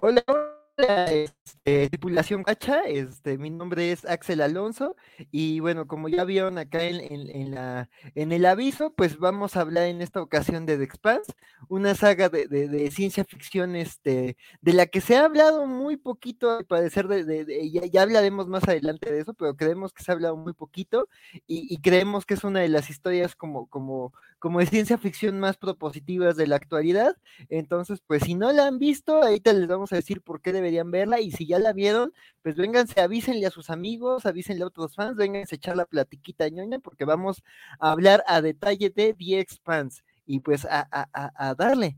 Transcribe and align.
Hola, 0.00 0.22
hola, 0.28 1.10
este, 1.48 1.88
tripulación 1.88 2.42
Gacha, 2.42 2.82
este, 2.82 3.38
mi 3.38 3.48
nombre 3.50 3.90
es 3.92 4.04
Axel 4.04 4.40
Alonso 4.42 4.96
y 5.30 5.60
bueno, 5.60 5.86
como 5.86 6.08
ya 6.08 6.24
vieron 6.24 6.58
acá 6.58 6.82
en, 6.84 7.00
en- 7.00 7.50
la, 7.54 7.88
en 8.14 8.32
el 8.32 8.44
aviso, 8.44 8.92
pues 8.94 9.18
vamos 9.18 9.56
a 9.56 9.62
hablar 9.62 9.84
en 9.84 10.02
esta 10.02 10.20
ocasión 10.20 10.66
de 10.66 10.76
The 10.76 10.84
Expanse, 10.84 11.32
una 11.68 11.94
saga 11.94 12.28
de, 12.28 12.46
de- 12.48 12.90
ciencia 12.90 13.24
ficción 13.24 13.76
este, 13.76 14.36
de 14.60 14.72
la 14.72 14.86
que 14.86 15.00
se 15.00 15.16
ha 15.16 15.24
hablado 15.24 15.66
muy 15.66 15.96
poquito, 15.96 16.50
al 16.50 16.66
parecer, 16.66 17.08
de- 17.08 17.70
ya, 17.70 17.86
ya 17.86 18.02
hablaremos 18.02 18.46
más 18.48 18.64
adelante 18.68 19.10
de 19.10 19.20
eso, 19.20 19.32
pero 19.34 19.56
creemos 19.56 19.92
que 19.92 20.02
se 20.02 20.10
ha 20.10 20.14
hablado 20.14 20.36
muy 20.36 20.52
poquito 20.52 21.08
y, 21.46 21.66
y 21.72 21.78
creemos 21.78 22.26
que 22.26 22.34
es 22.34 22.44
una 22.44 22.60
de 22.60 22.68
las 22.68 22.90
historias 22.90 23.34
como, 23.34 23.66
como, 23.68 24.12
como 24.38 24.58
de 24.60 24.66
ciencia 24.66 24.98
ficción 24.98 25.40
más 25.40 25.56
propositivas 25.56 26.36
de 26.36 26.46
la 26.46 26.56
actualidad. 26.56 27.16
Entonces, 27.48 28.00
pues 28.06 28.22
si 28.24 28.34
no 28.34 28.52
la 28.52 28.66
han 28.66 28.78
visto, 28.78 29.22
ahorita 29.22 29.52
les 29.52 29.66
vamos 29.68 29.92
a 29.92 29.96
decir 29.96 30.20
por 30.22 30.40
qué 30.42 30.52
deberían 30.52 30.90
verla. 30.90 31.20
Y 31.20 31.32
si 31.38 31.46
ya 31.46 31.58
la 31.60 31.72
vieron, 31.72 32.12
pues 32.42 32.56
vénganse, 32.56 33.00
avísenle 33.00 33.46
a 33.46 33.50
sus 33.50 33.70
amigos, 33.70 34.26
avísenle 34.26 34.64
a 34.64 34.66
otros 34.66 34.94
fans, 34.96 35.16
vénganse 35.16 35.54
a 35.54 35.56
echar 35.56 35.76
la 35.76 35.86
platiquita 35.86 36.48
ñoña, 36.48 36.80
porque 36.80 37.04
vamos 37.04 37.42
a 37.78 37.92
hablar 37.92 38.24
a 38.26 38.40
detalle 38.42 38.90
de 38.90 39.14
The 39.14 39.38
Expanse. 39.40 40.02
Y 40.26 40.40
pues 40.40 40.64
a, 40.66 40.86
a, 40.90 41.30
a, 41.48 41.54
darle, 41.54 41.96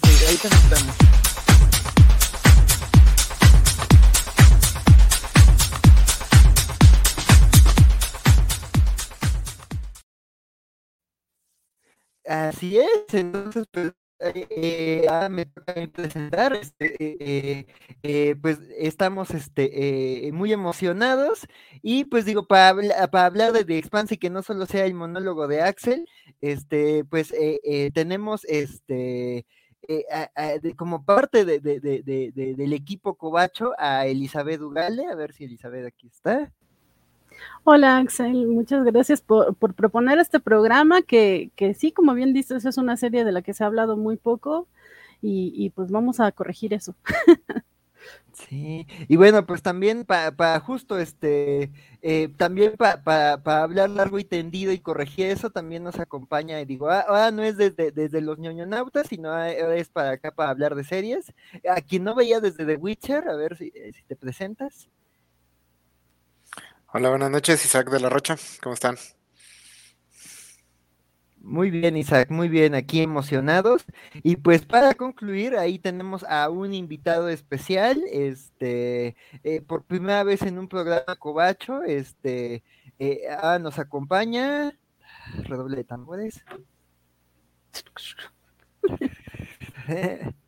se- 0.00 0.26
ahorita 0.26 0.48
nos 0.50 0.70
vemos. 0.70 0.96
Así 12.24 12.78
es, 12.78 13.14
entonces, 13.14 13.64
pues, 13.70 13.92
eh, 14.24 15.06
ahora 15.08 15.28
me 15.28 15.46
toca 15.46 15.74
presentar, 15.92 16.54
este, 16.54 16.96
eh, 17.60 17.66
eh, 18.02 18.36
pues 18.40 18.58
estamos 18.78 19.30
este, 19.30 20.26
eh, 20.28 20.32
muy 20.32 20.52
emocionados 20.52 21.46
y 21.82 22.04
pues 22.04 22.24
digo, 22.24 22.46
para, 22.46 22.68
habla- 22.68 23.08
para 23.10 23.26
hablar 23.26 23.52
de 23.52 23.64
The 23.64 23.78
Expanse 23.78 24.14
y 24.14 24.18
que 24.18 24.30
no 24.30 24.42
solo 24.42 24.66
sea 24.66 24.84
el 24.86 24.94
monólogo 24.94 25.48
de 25.48 25.62
Axel, 25.62 26.06
este, 26.40 27.04
pues 27.04 27.32
eh, 27.36 27.90
tenemos 27.94 28.44
este, 28.44 29.46
como 30.76 31.04
parte 31.04 31.44
de- 31.44 31.60
del 31.60 32.72
equipo 32.72 33.16
Cobacho 33.16 33.72
a 33.78 34.06
Elizabeth 34.06 34.60
Ugale, 34.60 35.06
a 35.06 35.14
ver 35.14 35.32
si 35.32 35.44
Elizabeth 35.44 35.86
aquí 35.86 36.06
está. 36.08 36.52
Hola 37.64 37.98
Axel, 37.98 38.48
muchas 38.48 38.84
gracias 38.84 39.20
por, 39.20 39.54
proponer 39.54 40.18
este 40.18 40.40
programa 40.40 41.02
que, 41.02 41.50
que, 41.56 41.74
sí, 41.74 41.92
como 41.92 42.14
bien 42.14 42.32
dices, 42.32 42.64
es 42.64 42.76
una 42.78 42.96
serie 42.96 43.24
de 43.24 43.32
la 43.32 43.42
que 43.42 43.54
se 43.54 43.64
ha 43.64 43.68
hablado 43.68 43.96
muy 43.96 44.16
poco 44.16 44.68
y, 45.20 45.52
y 45.54 45.70
pues 45.70 45.90
vamos 45.90 46.20
a 46.20 46.32
corregir 46.32 46.74
eso. 46.74 46.94
Sí, 48.32 48.86
y 49.08 49.16
bueno, 49.16 49.46
pues 49.46 49.62
también 49.62 50.04
para 50.04 50.32
pa 50.34 50.58
justo 50.60 50.98
este, 50.98 51.70
eh, 52.00 52.28
también 52.36 52.74
para 52.76 53.02
pa, 53.02 53.42
pa 53.42 53.62
hablar 53.62 53.90
largo 53.90 54.18
y 54.18 54.24
tendido 54.24 54.72
y 54.72 54.78
corregir 54.80 55.26
eso, 55.26 55.50
también 55.50 55.84
nos 55.84 56.00
acompaña, 56.00 56.60
y 56.60 56.64
digo, 56.64 56.88
ah, 56.88 57.04
ahora 57.06 57.30
no 57.30 57.42
es 57.42 57.56
desde, 57.56 57.92
desde 57.92 58.20
los 58.22 58.38
ñoñonautas, 58.38 59.08
sino 59.08 59.28
ahora 59.30 59.76
es 59.76 59.88
para 59.90 60.12
acá 60.12 60.32
para 60.32 60.50
hablar 60.50 60.74
de 60.74 60.84
series. 60.84 61.32
A 61.68 61.80
quien 61.82 62.04
no 62.04 62.14
veía 62.14 62.40
desde 62.40 62.64
The 62.64 62.76
Witcher, 62.76 63.28
a 63.28 63.36
ver 63.36 63.56
si, 63.56 63.70
eh, 63.74 63.92
si 63.92 64.02
te 64.04 64.16
presentas. 64.16 64.88
Hola, 66.94 67.08
buenas 67.08 67.30
noches, 67.30 67.64
Isaac 67.64 67.88
de 67.88 68.00
la 68.00 68.10
Rocha, 68.10 68.36
¿cómo 68.62 68.74
están? 68.74 68.96
Muy 71.38 71.70
bien, 71.70 71.96
Isaac, 71.96 72.28
muy 72.28 72.50
bien, 72.50 72.74
aquí 72.74 73.00
emocionados. 73.00 73.86
Y 74.22 74.36
pues 74.36 74.66
para 74.66 74.92
concluir, 74.92 75.56
ahí 75.56 75.78
tenemos 75.78 76.22
a 76.24 76.50
un 76.50 76.74
invitado 76.74 77.30
especial, 77.30 78.02
este, 78.12 79.16
eh, 79.42 79.62
por 79.62 79.84
primera 79.84 80.22
vez 80.22 80.42
en 80.42 80.58
un 80.58 80.68
programa 80.68 81.16
Cobacho, 81.18 81.82
este, 81.82 82.62
eh, 82.98 83.22
ah, 83.40 83.58
nos 83.58 83.78
acompaña, 83.78 84.78
redoble 85.44 85.78
de 85.78 85.84
tambores. 85.84 86.44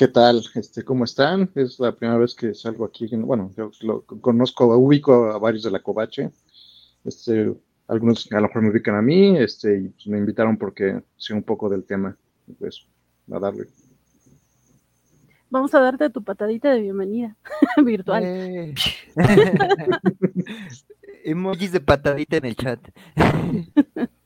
¿Qué 0.00 0.08
tal? 0.08 0.42
Este, 0.54 0.82
¿Cómo 0.82 1.04
están? 1.04 1.50
Es 1.54 1.78
la 1.78 1.94
primera 1.94 2.16
vez 2.16 2.34
que 2.34 2.54
salgo 2.54 2.86
aquí. 2.86 3.06
Bueno, 3.16 3.52
yo 3.54 3.70
lo 3.82 4.00
conozco, 4.00 4.74
ubico 4.78 5.26
a 5.26 5.38
varios 5.38 5.64
de 5.64 5.70
la 5.70 5.82
Covache. 5.82 6.30
Este, 7.04 7.52
algunos 7.86 8.26
a 8.32 8.36
lo 8.36 8.48
mejor 8.48 8.62
me 8.62 8.70
ubican 8.70 8.94
a 8.94 9.02
mí, 9.02 9.36
este, 9.36 9.76
y 9.76 9.88
pues 9.90 10.06
me 10.06 10.16
invitaron 10.16 10.56
porque 10.56 11.02
sé 11.18 11.34
un 11.34 11.42
poco 11.42 11.68
del 11.68 11.84
tema. 11.84 12.16
Pues, 12.58 12.86
a 13.30 13.38
darle. 13.38 13.66
Vamos 15.50 15.74
a 15.74 15.80
darte 15.80 16.08
tu 16.08 16.24
patadita 16.24 16.72
de 16.72 16.80
bienvenida 16.80 17.36
virtual. 17.84 18.22
Eh. 18.24 18.74
Emojis 21.26 21.72
de 21.72 21.80
patadita 21.80 22.38
en 22.38 22.46
el 22.46 22.56
chat. 22.56 22.80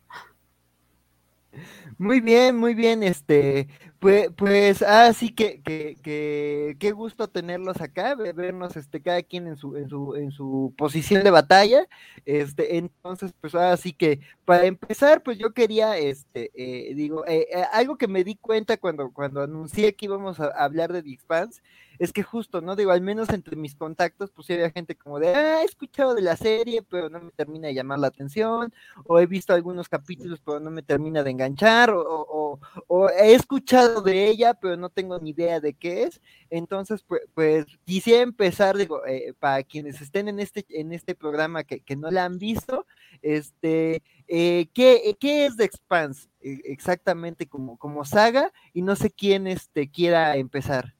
Muy 1.98 2.20
bien, 2.20 2.56
muy 2.56 2.74
bien, 2.74 3.02
este, 3.02 3.68
pues, 4.04 4.28
pues, 4.36 4.82
ah, 4.82 5.14
sí 5.14 5.30
que, 5.30 5.62
que, 5.62 6.76
qué 6.78 6.92
gusto 6.92 7.26
tenerlos 7.26 7.80
acá, 7.80 8.14
vernos, 8.14 8.76
este, 8.76 9.00
cada 9.00 9.22
quien 9.22 9.46
en 9.46 9.56
su, 9.56 9.78
en 9.78 9.88
su, 9.88 10.14
en 10.14 10.30
su 10.30 10.74
posición 10.76 11.24
de 11.24 11.30
batalla, 11.30 11.86
este, 12.26 12.76
entonces, 12.76 13.32
pues, 13.40 13.54
ahora 13.54 13.78
sí 13.78 13.94
que, 13.94 14.20
para 14.44 14.66
empezar, 14.66 15.22
pues, 15.22 15.38
yo 15.38 15.54
quería, 15.54 15.96
este, 15.96 16.50
eh, 16.54 16.94
digo, 16.94 17.24
eh, 17.26 17.46
eh, 17.50 17.64
algo 17.72 17.96
que 17.96 18.06
me 18.06 18.24
di 18.24 18.34
cuenta 18.36 18.76
cuando, 18.76 19.10
cuando 19.10 19.40
anuncié 19.40 19.94
que 19.94 20.04
íbamos 20.04 20.38
a, 20.38 20.48
a 20.48 20.64
hablar 20.64 20.92
de 20.92 21.02
The 21.02 21.10
Expanse, 21.10 21.62
es 21.98 22.12
que 22.12 22.22
justo, 22.22 22.60
¿no? 22.60 22.76
Digo, 22.76 22.90
al 22.90 23.00
menos 23.00 23.28
entre 23.30 23.56
mis 23.56 23.74
contactos, 23.74 24.30
pues 24.30 24.50
había 24.50 24.70
gente 24.70 24.96
como 24.96 25.18
de, 25.18 25.34
ah, 25.34 25.62
he 25.62 25.64
escuchado 25.64 26.14
de 26.14 26.22
la 26.22 26.36
serie, 26.36 26.82
pero 26.82 27.08
no 27.10 27.20
me 27.20 27.30
termina 27.30 27.68
de 27.68 27.74
llamar 27.74 27.98
la 27.98 28.08
atención, 28.08 28.72
o 29.06 29.18
he 29.18 29.26
visto 29.26 29.54
algunos 29.54 29.88
capítulos, 29.88 30.40
pero 30.44 30.60
no 30.60 30.70
me 30.70 30.82
termina 30.82 31.22
de 31.22 31.30
enganchar, 31.30 31.90
o, 31.90 32.02
o, 32.02 32.60
o 32.88 33.08
he 33.10 33.34
escuchado 33.34 34.02
de 34.02 34.28
ella, 34.28 34.54
pero 34.54 34.76
no 34.76 34.90
tengo 34.90 35.18
ni 35.18 35.30
idea 35.30 35.60
de 35.60 35.74
qué 35.74 36.04
es. 36.04 36.20
Entonces, 36.50 37.02
pues, 37.02 37.22
pues 37.34 37.66
quisiera 37.84 38.22
empezar, 38.22 38.76
digo, 38.76 39.04
eh, 39.06 39.34
para 39.38 39.62
quienes 39.62 40.00
estén 40.00 40.28
en 40.28 40.40
este, 40.40 40.64
en 40.68 40.92
este 40.92 41.14
programa 41.14 41.64
que, 41.64 41.80
que 41.80 41.96
no 41.96 42.10
la 42.10 42.24
han 42.24 42.38
visto, 42.38 42.86
este, 43.22 44.02
eh, 44.28 44.68
¿qué, 44.72 45.16
¿qué, 45.18 45.46
es 45.46 45.56
The 45.56 45.64
Expanse? 45.64 46.28
Eh, 46.40 46.60
exactamente 46.64 47.46
como, 47.46 47.76
como 47.78 48.04
saga, 48.04 48.52
y 48.72 48.82
no 48.82 48.96
sé 48.96 49.10
quién 49.10 49.46
este, 49.46 49.90
quiera 49.90 50.36
empezar. 50.36 50.93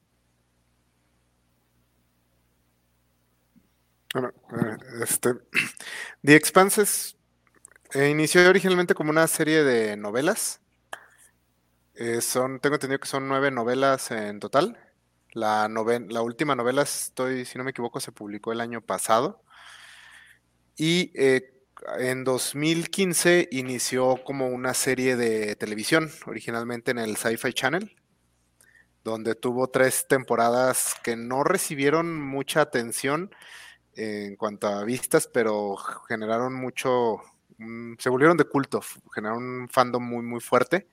Bueno, 4.15 4.33
este, 5.03 5.35
The 6.23 6.37
Expanse 6.37 6.83
es, 6.83 7.17
eh, 7.95 8.09
inició 8.09 8.49
originalmente 8.49 8.95
como 8.95 9.11
una 9.11 9.27
serie 9.27 9.65
de 9.65 9.97
novelas. 9.97 10.61
Eh, 11.97 12.21
son, 12.21 12.61
tengo 12.61 12.77
entendido 12.77 13.01
que 13.01 13.09
son 13.09 13.27
nueve 13.27 13.51
novelas 13.51 14.13
en 14.13 14.39
total. 14.39 14.79
La 15.33 15.69
última 16.23 16.55
novela, 16.55 16.83
estoy, 16.83 17.45
si 17.45 17.59
no 17.59 17.65
me 17.65 17.73
equivoco, 17.73 17.99
se 17.99 18.13
publicó 18.13 18.53
el 18.53 18.61
año 18.61 18.81
pasado. 18.81 19.43
Y 20.77 21.11
eh, 21.17 21.53
en 21.99 22.23
2015 22.23 23.49
inició 23.51 24.23
como 24.25 24.47
una 24.47 24.75
serie 24.75 25.17
de 25.17 25.57
televisión, 25.57 26.09
originalmente 26.27 26.93
en 26.93 26.99
el 26.99 27.17
Sci-Fi 27.17 27.53
Channel, 27.53 27.97
donde 29.03 29.35
tuvo 29.35 29.69
tres 29.71 30.07
temporadas 30.07 30.95
que 31.03 31.17
no 31.17 31.43
recibieron 31.43 32.21
mucha 32.21 32.61
atención 32.61 33.33
en 33.97 34.37
cuanto 34.37 34.69
a 34.69 34.85
vistas, 34.85 35.29
pero 35.33 35.77
generaron 36.09 36.55
mucho, 36.55 37.21
um, 37.59 37.97
se 37.99 38.09
volvieron 38.09 38.37
de 38.37 38.45
culto, 38.45 38.83
generaron 39.15 39.45
un 39.45 39.69
fandom 39.69 40.03
muy, 40.03 40.23
muy 40.23 40.41
fuerte. 40.41 40.89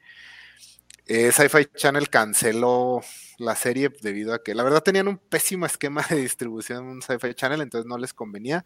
Eh, 1.06 1.32
Sci-Fi 1.32 1.66
Channel 1.76 2.10
canceló 2.10 3.02
la 3.38 3.56
serie 3.56 3.92
debido 4.02 4.34
a 4.34 4.44
que 4.44 4.56
la 4.56 4.64
verdad 4.64 4.82
tenían 4.82 5.08
un 5.08 5.18
pésimo 5.18 5.66
esquema 5.66 6.06
de 6.10 6.18
distribución 6.18 6.90
en 6.90 7.02
Sci-Fi 7.02 7.34
Channel, 7.34 7.62
entonces 7.62 7.88
no 7.88 7.98
les 7.98 8.14
convenía. 8.14 8.64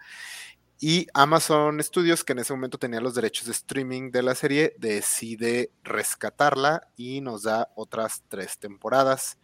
Y 0.80 1.08
Amazon 1.14 1.82
Studios, 1.82 2.24
que 2.24 2.34
en 2.34 2.40
ese 2.40 2.54
momento 2.54 2.78
tenía 2.78 3.00
los 3.00 3.16
derechos 3.16 3.46
de 3.46 3.54
streaming 3.54 4.12
de 4.12 4.22
la 4.22 4.36
serie, 4.36 4.76
decide 4.78 5.72
rescatarla 5.84 6.90
y 6.98 7.22
nos 7.22 7.44
da 7.44 7.72
otras 7.76 8.24
tres 8.28 8.60
temporadas. 8.60 9.40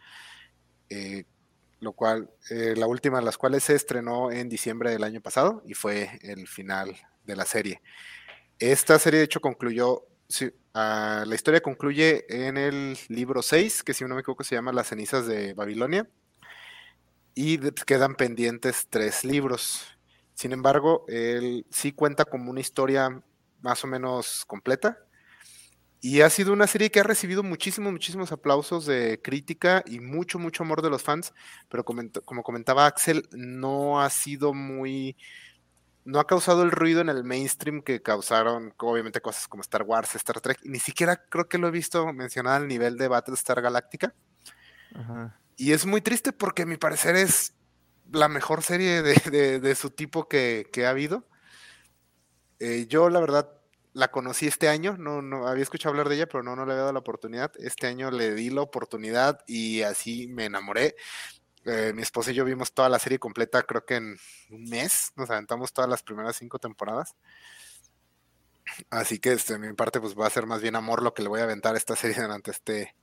Eh, 0.89 1.23
lo 1.81 1.93
cual, 1.93 2.29
eh, 2.49 2.75
la 2.77 2.87
última 2.87 3.19
de 3.19 3.25
las 3.25 3.37
cuales 3.37 3.63
se 3.63 3.75
estrenó 3.75 4.31
en 4.31 4.47
diciembre 4.47 4.91
del 4.91 5.03
año 5.03 5.19
pasado 5.19 5.63
y 5.65 5.73
fue 5.73 6.19
el 6.21 6.47
final 6.47 6.95
de 7.25 7.35
la 7.35 7.45
serie. 7.45 7.81
Esta 8.59 8.99
serie, 8.99 9.19
de 9.19 9.25
hecho, 9.25 9.41
concluyó, 9.41 10.03
uh, 10.03 10.45
la 10.73 11.35
historia 11.35 11.61
concluye 11.61 12.25
en 12.29 12.57
el 12.57 12.97
libro 13.09 13.41
6, 13.41 13.81
que 13.83 13.95
si 13.95 14.03
no 14.05 14.13
me 14.13 14.21
equivoco 14.21 14.43
se 14.43 14.53
llama 14.55 14.71
Las 14.71 14.87
cenizas 14.87 15.25
de 15.25 15.55
Babilonia, 15.55 16.07
y 17.33 17.57
quedan 17.85 18.15
pendientes 18.15 18.87
tres 18.87 19.25
libros. 19.25 19.97
Sin 20.35 20.51
embargo, 20.51 21.05
él 21.07 21.65
sí 21.71 21.93
cuenta 21.93 22.25
como 22.25 22.51
una 22.51 22.59
historia 22.59 23.23
más 23.61 23.83
o 23.83 23.87
menos 23.87 24.45
completa. 24.45 24.99
Y 26.03 26.21
ha 26.21 26.29
sido 26.31 26.51
una 26.51 26.65
serie 26.65 26.89
que 26.89 26.99
ha 26.99 27.03
recibido 27.03 27.43
muchísimos, 27.43 27.91
muchísimos 27.91 28.31
aplausos 28.31 28.87
de 28.87 29.21
crítica 29.23 29.83
y 29.85 29.99
mucho, 29.99 30.39
mucho 30.39 30.63
amor 30.63 30.81
de 30.81 30.89
los 30.89 31.03
fans, 31.03 31.31
pero 31.69 31.85
como 31.85 32.41
comentaba 32.41 32.87
Axel, 32.87 33.29
no 33.31 34.01
ha 34.01 34.09
sido 34.09 34.51
muy, 34.51 35.15
no 36.03 36.19
ha 36.19 36.25
causado 36.25 36.63
el 36.63 36.71
ruido 36.71 37.01
en 37.01 37.09
el 37.09 37.23
mainstream 37.23 37.83
que 37.83 38.01
causaron, 38.01 38.73
obviamente, 38.77 39.21
cosas 39.21 39.47
como 39.47 39.61
Star 39.61 39.83
Wars, 39.83 40.15
Star 40.15 40.41
Trek, 40.41 40.59
y 40.63 40.69
ni 40.69 40.79
siquiera 40.79 41.23
creo 41.29 41.47
que 41.47 41.59
lo 41.59 41.67
he 41.67 41.71
visto 41.71 42.11
mencionado 42.11 42.57
al 42.57 42.67
nivel 42.67 42.97
de 42.97 43.07
Battlestar 43.07 43.61
Galactica. 43.61 44.15
Y 45.55 45.71
es 45.71 45.85
muy 45.85 46.01
triste 46.01 46.33
porque 46.33 46.63
a 46.63 46.65
mi 46.65 46.77
parecer 46.77 47.15
es 47.15 47.53
la 48.11 48.27
mejor 48.27 48.63
serie 48.63 49.03
de, 49.03 49.75
su 49.75 49.91
tipo 49.91 50.27
que, 50.27 50.67
ha 50.83 50.89
habido. 50.89 51.27
Eh, 52.59 52.87
yo, 52.89 53.09
la 53.09 53.19
verdad, 53.19 53.49
la 53.93 54.09
conocí 54.09 54.47
este 54.47 54.69
año, 54.69 54.95
no, 54.97 55.21
no 55.21 55.47
había 55.47 55.63
escuchado 55.63 55.91
hablar 55.91 56.09
de 56.09 56.15
ella, 56.15 56.27
pero 56.27 56.43
no, 56.43 56.55
no 56.55 56.65
le 56.65 56.73
había 56.73 56.81
dado 56.81 56.93
la 56.93 56.99
oportunidad. 56.99 57.51
Este 57.57 57.87
año 57.87 58.11
le 58.11 58.33
di 58.33 58.49
la 58.49 58.61
oportunidad 58.61 59.41
y 59.47 59.81
así 59.81 60.27
me 60.27 60.45
enamoré. 60.45 60.95
Eh, 61.65 61.91
mi 61.93 62.01
esposa 62.01 62.31
y 62.31 62.33
yo 62.33 62.45
vimos 62.45 62.73
toda 62.73 62.89
la 62.89 62.97
serie 62.97 63.19
completa, 63.19 63.61
creo 63.63 63.85
que 63.85 63.95
en 63.95 64.17
un 64.49 64.63
mes, 64.65 65.11
nos 65.15 65.29
aventamos 65.29 65.73
todas 65.73 65.89
las 65.89 66.01
primeras 66.01 66.35
cinco 66.35 66.57
temporadas. 66.57 67.15
Así 68.89 69.19
que 69.19 69.33
este, 69.33 69.57
mi 69.59 69.73
parte 69.73 69.99
pues 69.99 70.17
va 70.17 70.27
a 70.27 70.29
ser 70.29 70.45
más 70.45 70.61
bien 70.61 70.75
amor 70.75 71.03
lo 71.03 71.13
que 71.13 71.21
le 71.21 71.29
voy 71.29 71.41
a 71.41 71.43
aventar 71.43 71.75
a 71.75 71.77
esta 71.77 71.95
serie 71.95 72.21
durante 72.21 72.51
este, 72.51 72.95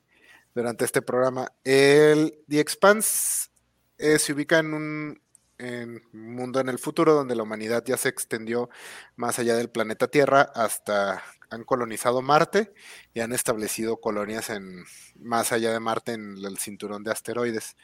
durante 0.54 0.84
este 0.84 1.02
programa. 1.02 1.52
El 1.64 2.42
The 2.48 2.60
Expanse 2.60 3.50
eh, 3.98 4.18
se 4.18 4.32
ubica 4.32 4.58
en 4.58 4.74
un, 4.74 5.22
en 5.58 6.02
un 6.12 6.34
mundo 6.34 6.60
en 6.60 6.68
el 6.68 6.78
futuro 6.78 7.14
donde 7.14 7.34
la 7.36 7.42
humanidad 7.42 7.84
ya 7.84 7.96
se 7.96 8.08
extendió 8.08 8.70
más 9.16 9.38
allá 9.38 9.56
del 9.56 9.70
planeta 9.70 10.08
Tierra 10.08 10.42
hasta 10.54 11.22
han 11.50 11.64
colonizado 11.64 12.22
Marte 12.22 12.72
y 13.14 13.20
han 13.20 13.32
establecido 13.32 14.00
colonias 14.00 14.50
en 14.50 14.84
más 15.18 15.52
allá 15.52 15.72
de 15.72 15.80
Marte 15.80 16.12
en 16.12 16.36
el 16.44 16.58
cinturón 16.58 17.04
de 17.04 17.10
asteroides. 17.10 17.76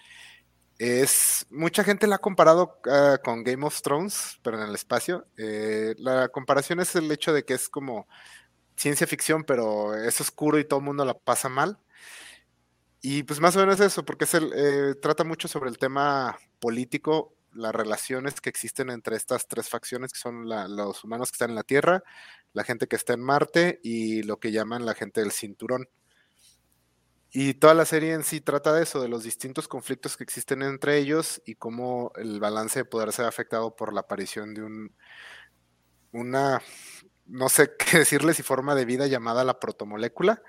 Es 0.79 1.47
mucha 1.51 1.85
gente 1.85 2.07
la 2.07 2.17
ha 2.17 2.19
comparado 2.19 2.81
ah, 2.91 3.19
con 3.23 3.45
Game 3.45 3.65
of 3.65 3.81
Thrones, 3.81 4.41
pero 4.43 4.61
en 4.61 4.69
el 4.69 4.75
espacio. 4.75 5.27
Eh, 5.37 5.95
la 5.99 6.29
comparación 6.29 6.81
es 6.81 6.95
el 6.97 7.11
hecho 7.11 7.33
de 7.33 7.45
que 7.45 7.55
es 7.55 7.69
como 7.69 8.09
ciencia 8.77 9.07
ficción, 9.07 9.45
pero 9.45 9.95
es 9.95 10.21
oscuro 10.21 10.59
y 10.59 10.65
todo 10.65 10.81
el 10.81 10.87
mundo 10.87 11.05
la 11.05 11.15
pasa 11.15 11.49
mal. 11.49 11.79
Y 13.03 13.23
pues 13.23 13.39
más 13.39 13.55
o 13.57 13.61
menos 13.61 13.79
eso, 13.81 14.05
porque 14.05 14.25
es 14.25 14.35
eh, 14.35 14.95
trata 15.01 15.25
mucho 15.25 15.47
sobre 15.47 15.71
el 15.71 15.79
tema 15.79 16.39
político, 16.59 17.34
las 17.55 17.75
relaciones 17.75 18.41
que 18.41 18.51
existen 18.51 18.91
entre 18.91 19.17
estas 19.17 19.49
tres 19.49 19.69
facciones, 19.69 20.13
que 20.13 20.19
son 20.19 20.49
los 20.49 21.05
humanos 21.05 21.31
que 21.31 21.37
están 21.37 21.51
en 21.51 21.57
la 21.57 21.63
Tierra, 21.63 22.03
la 22.53 22.65
gente 22.65 22.87
que 22.87 22.97
está 22.97 23.15
en 23.15 23.21
Marte 23.21 23.81
y 23.83 24.23
lo 24.23 24.39
que 24.39 24.53
llaman 24.53 24.87
la 24.87 24.95
gente 24.95 25.21
del 25.21 25.33
cinturón. 25.33 25.89
Y 27.31 27.55
toda 27.55 27.75
la 27.75 27.85
serie 27.85 28.13
en 28.13 28.23
sí 28.23 28.41
trata 28.41 28.73
de 28.73 28.85
eso, 28.85 29.03
de 29.03 29.09
los 29.09 29.25
distintos 29.25 29.67
conflictos 29.67 30.17
que 30.17 30.23
existen 30.23 30.63
entre 30.63 30.99
ellos 30.99 31.43
y 31.45 31.57
cómo 31.57 32.13
el 32.15 32.39
balance 32.39 32.79
de 32.79 32.85
poder 32.85 33.13
se 33.13 33.23
ve 33.23 33.29
afectado 33.29 33.75
por 33.75 33.93
la 33.93 34.03
aparición 34.03 34.55
de 34.55 34.63
un, 34.63 34.95
una, 36.13 36.63
no 37.27 37.49
sé 37.49 37.73
qué 37.79 37.99
decirle 37.99 38.35
si 38.35 38.43
forma 38.43 38.75
de 38.75 38.85
vida 38.85 39.09
llamada 39.09 39.45
la 39.45 39.59
protomolécula, 39.59 40.43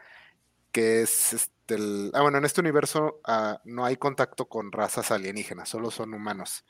que 0.72 1.02
es 1.02 1.34
este, 1.34 1.76
el, 1.76 2.12
ah, 2.14 2.22
bueno, 2.22 2.38
en 2.38 2.46
este 2.46 2.62
universo 2.62 3.20
ah, 3.24 3.62
no 3.66 3.86
hay 3.86 3.98
contacto 3.98 4.48
con 4.48 4.72
razas 4.72 5.10
alienígenas, 5.12 5.70
solo 5.70 5.90
son 5.90 6.14
humanos. 6.14 6.66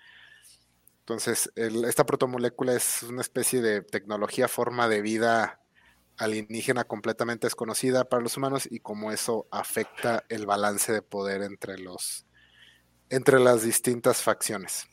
Entonces, 1.05 1.51
esta 1.55 2.03
protomolécula 2.03 2.73
es 2.73 3.03
una 3.03 3.21
especie 3.21 3.61
de 3.61 3.83
tecnología, 3.83 4.47
forma 4.47 4.89
de 4.89 5.03
vida 5.03 5.61
alienígena 6.17 6.85
completamente 6.85 7.45
desconocida 7.45 8.09
para 8.09 8.23
los 8.23 8.37
humanos 8.37 8.67
y 8.67 8.79
cómo 8.79 9.11
eso 9.11 9.47
afecta 9.51 10.23
el 10.29 10.47
balance 10.47 10.91
de 10.91 11.03
poder 11.03 11.43
entre 11.43 11.77
los 11.77 12.25
entre 13.09 13.39
las 13.39 13.61
distintas 13.61 14.23
facciones. 14.23 14.87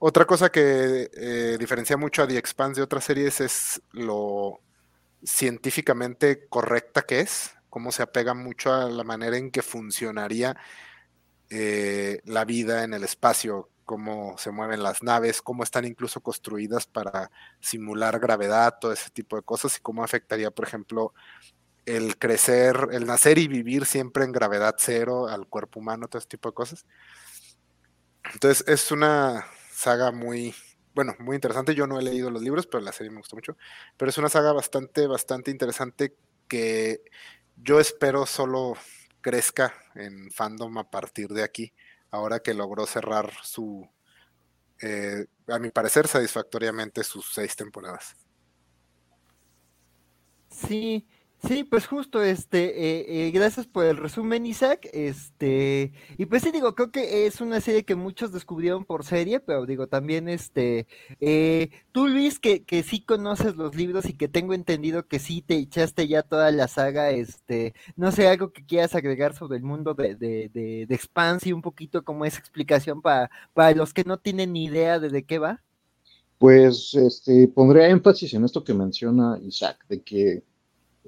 Otra 0.00 0.24
cosa 0.24 0.50
que 0.50 1.08
eh, 1.14 1.56
diferencia 1.56 1.96
mucho 1.96 2.24
a 2.24 2.26
The 2.26 2.36
Expanse 2.36 2.80
de 2.80 2.84
otras 2.84 3.04
series 3.04 3.40
es 3.40 3.80
lo 3.92 4.58
científicamente 5.22 6.48
correcta 6.48 7.02
que 7.02 7.20
es, 7.20 7.52
cómo 7.70 7.92
se 7.92 8.02
apega 8.02 8.34
mucho 8.34 8.74
a 8.74 8.90
la 8.90 9.04
manera 9.04 9.36
en 9.36 9.52
que 9.52 9.62
funcionaría 9.62 10.56
eh, 11.48 12.22
la 12.24 12.44
vida 12.44 12.82
en 12.82 12.92
el 12.92 13.04
espacio, 13.04 13.70
cómo 13.88 14.36
se 14.36 14.50
mueven 14.50 14.82
las 14.82 15.02
naves, 15.02 15.40
cómo 15.40 15.62
están 15.62 15.86
incluso 15.86 16.20
construidas 16.20 16.86
para 16.86 17.30
simular 17.58 18.20
gravedad, 18.20 18.74
todo 18.78 18.92
ese 18.92 19.08
tipo 19.08 19.34
de 19.36 19.42
cosas 19.42 19.78
y 19.78 19.80
cómo 19.80 20.04
afectaría, 20.04 20.50
por 20.50 20.66
ejemplo, 20.66 21.14
el 21.86 22.18
crecer, 22.18 22.88
el 22.92 23.06
nacer 23.06 23.38
y 23.38 23.48
vivir 23.48 23.86
siempre 23.86 24.24
en 24.24 24.32
gravedad 24.32 24.74
cero 24.76 25.26
al 25.26 25.46
cuerpo 25.46 25.80
humano, 25.80 26.06
todo 26.06 26.18
ese 26.18 26.28
tipo 26.28 26.50
de 26.50 26.54
cosas. 26.54 26.84
Entonces 28.34 28.62
es 28.68 28.92
una 28.92 29.46
saga 29.72 30.12
muy, 30.12 30.54
bueno, 30.94 31.14
muy 31.18 31.36
interesante. 31.36 31.74
Yo 31.74 31.86
no 31.86 31.98
he 31.98 32.02
leído 32.02 32.30
los 32.30 32.42
libros, 32.42 32.66
pero 32.66 32.84
la 32.84 32.92
serie 32.92 33.10
me 33.10 33.20
gustó 33.20 33.36
mucho. 33.36 33.56
Pero 33.96 34.10
es 34.10 34.18
una 34.18 34.28
saga 34.28 34.52
bastante, 34.52 35.06
bastante 35.06 35.50
interesante 35.50 36.14
que 36.46 37.00
yo 37.56 37.80
espero 37.80 38.26
solo 38.26 38.74
crezca 39.22 39.72
en 39.94 40.30
fandom 40.30 40.76
a 40.76 40.90
partir 40.90 41.28
de 41.28 41.42
aquí 41.42 41.72
ahora 42.10 42.40
que 42.40 42.54
logró 42.54 42.86
cerrar 42.86 43.32
su, 43.42 43.88
eh, 44.80 45.26
a 45.48 45.58
mi 45.58 45.70
parecer, 45.70 46.06
satisfactoriamente 46.06 47.04
sus 47.04 47.32
seis 47.32 47.56
temporadas. 47.56 48.16
Sí, 50.50 51.06
Sí, 51.46 51.62
pues 51.62 51.86
justo, 51.86 52.20
este, 52.22 52.64
eh, 52.66 53.28
eh, 53.28 53.30
gracias 53.30 53.66
por 53.66 53.84
el 53.84 53.96
resumen, 53.96 54.44
Isaac, 54.44 54.88
este, 54.92 55.92
y 56.16 56.26
pues 56.26 56.42
sí, 56.42 56.50
digo, 56.50 56.74
creo 56.74 56.90
que 56.90 57.26
es 57.26 57.40
una 57.40 57.60
serie 57.60 57.84
que 57.84 57.94
muchos 57.94 58.32
descubrieron 58.32 58.84
por 58.84 59.04
serie, 59.04 59.38
pero 59.38 59.64
digo, 59.64 59.86
también, 59.86 60.28
este, 60.28 60.88
eh, 61.20 61.70
tú, 61.92 62.08
Luis, 62.08 62.40
que, 62.40 62.64
que 62.64 62.82
sí 62.82 63.02
conoces 63.02 63.54
los 63.56 63.76
libros 63.76 64.06
y 64.06 64.14
que 64.14 64.26
tengo 64.26 64.52
entendido 64.52 65.06
que 65.06 65.20
sí 65.20 65.40
te 65.40 65.54
echaste 65.54 66.08
ya 66.08 66.22
toda 66.24 66.50
la 66.50 66.66
saga, 66.66 67.10
este, 67.10 67.72
no 67.94 68.10
sé, 68.10 68.26
algo 68.26 68.52
que 68.52 68.66
quieras 68.66 68.96
agregar 68.96 69.34
sobre 69.36 69.58
el 69.58 69.62
mundo 69.62 69.94
de, 69.94 70.16
de, 70.16 70.50
de, 70.52 71.00
y 71.44 71.52
un 71.52 71.62
poquito 71.62 72.04
como 72.04 72.24
esa 72.24 72.40
explicación 72.40 73.00
para, 73.00 73.30
para 73.54 73.76
los 73.76 73.94
que 73.94 74.02
no 74.04 74.18
tienen 74.18 74.52
ni 74.52 74.64
idea 74.64 74.98
de 74.98 75.08
de 75.08 75.22
qué 75.24 75.38
va. 75.38 75.62
Pues, 76.38 76.94
este, 76.94 77.48
pondré 77.48 77.90
énfasis 77.90 78.34
en 78.34 78.44
esto 78.44 78.62
que 78.62 78.74
menciona 78.74 79.38
Isaac, 79.42 79.84
de 79.88 80.02
que 80.02 80.42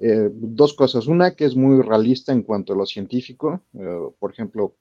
eh, 0.03 0.31
dos 0.33 0.73
cosas. 0.73 1.05
Una 1.05 1.35
que 1.35 1.45
es 1.45 1.55
muy 1.55 1.79
realista 1.83 2.31
en 2.31 2.41
cuanto 2.41 2.73
a 2.73 2.75
lo 2.75 2.87
científico. 2.87 3.61
Eh, 3.75 3.99
por 4.17 4.31
ejemplo, 4.31 4.73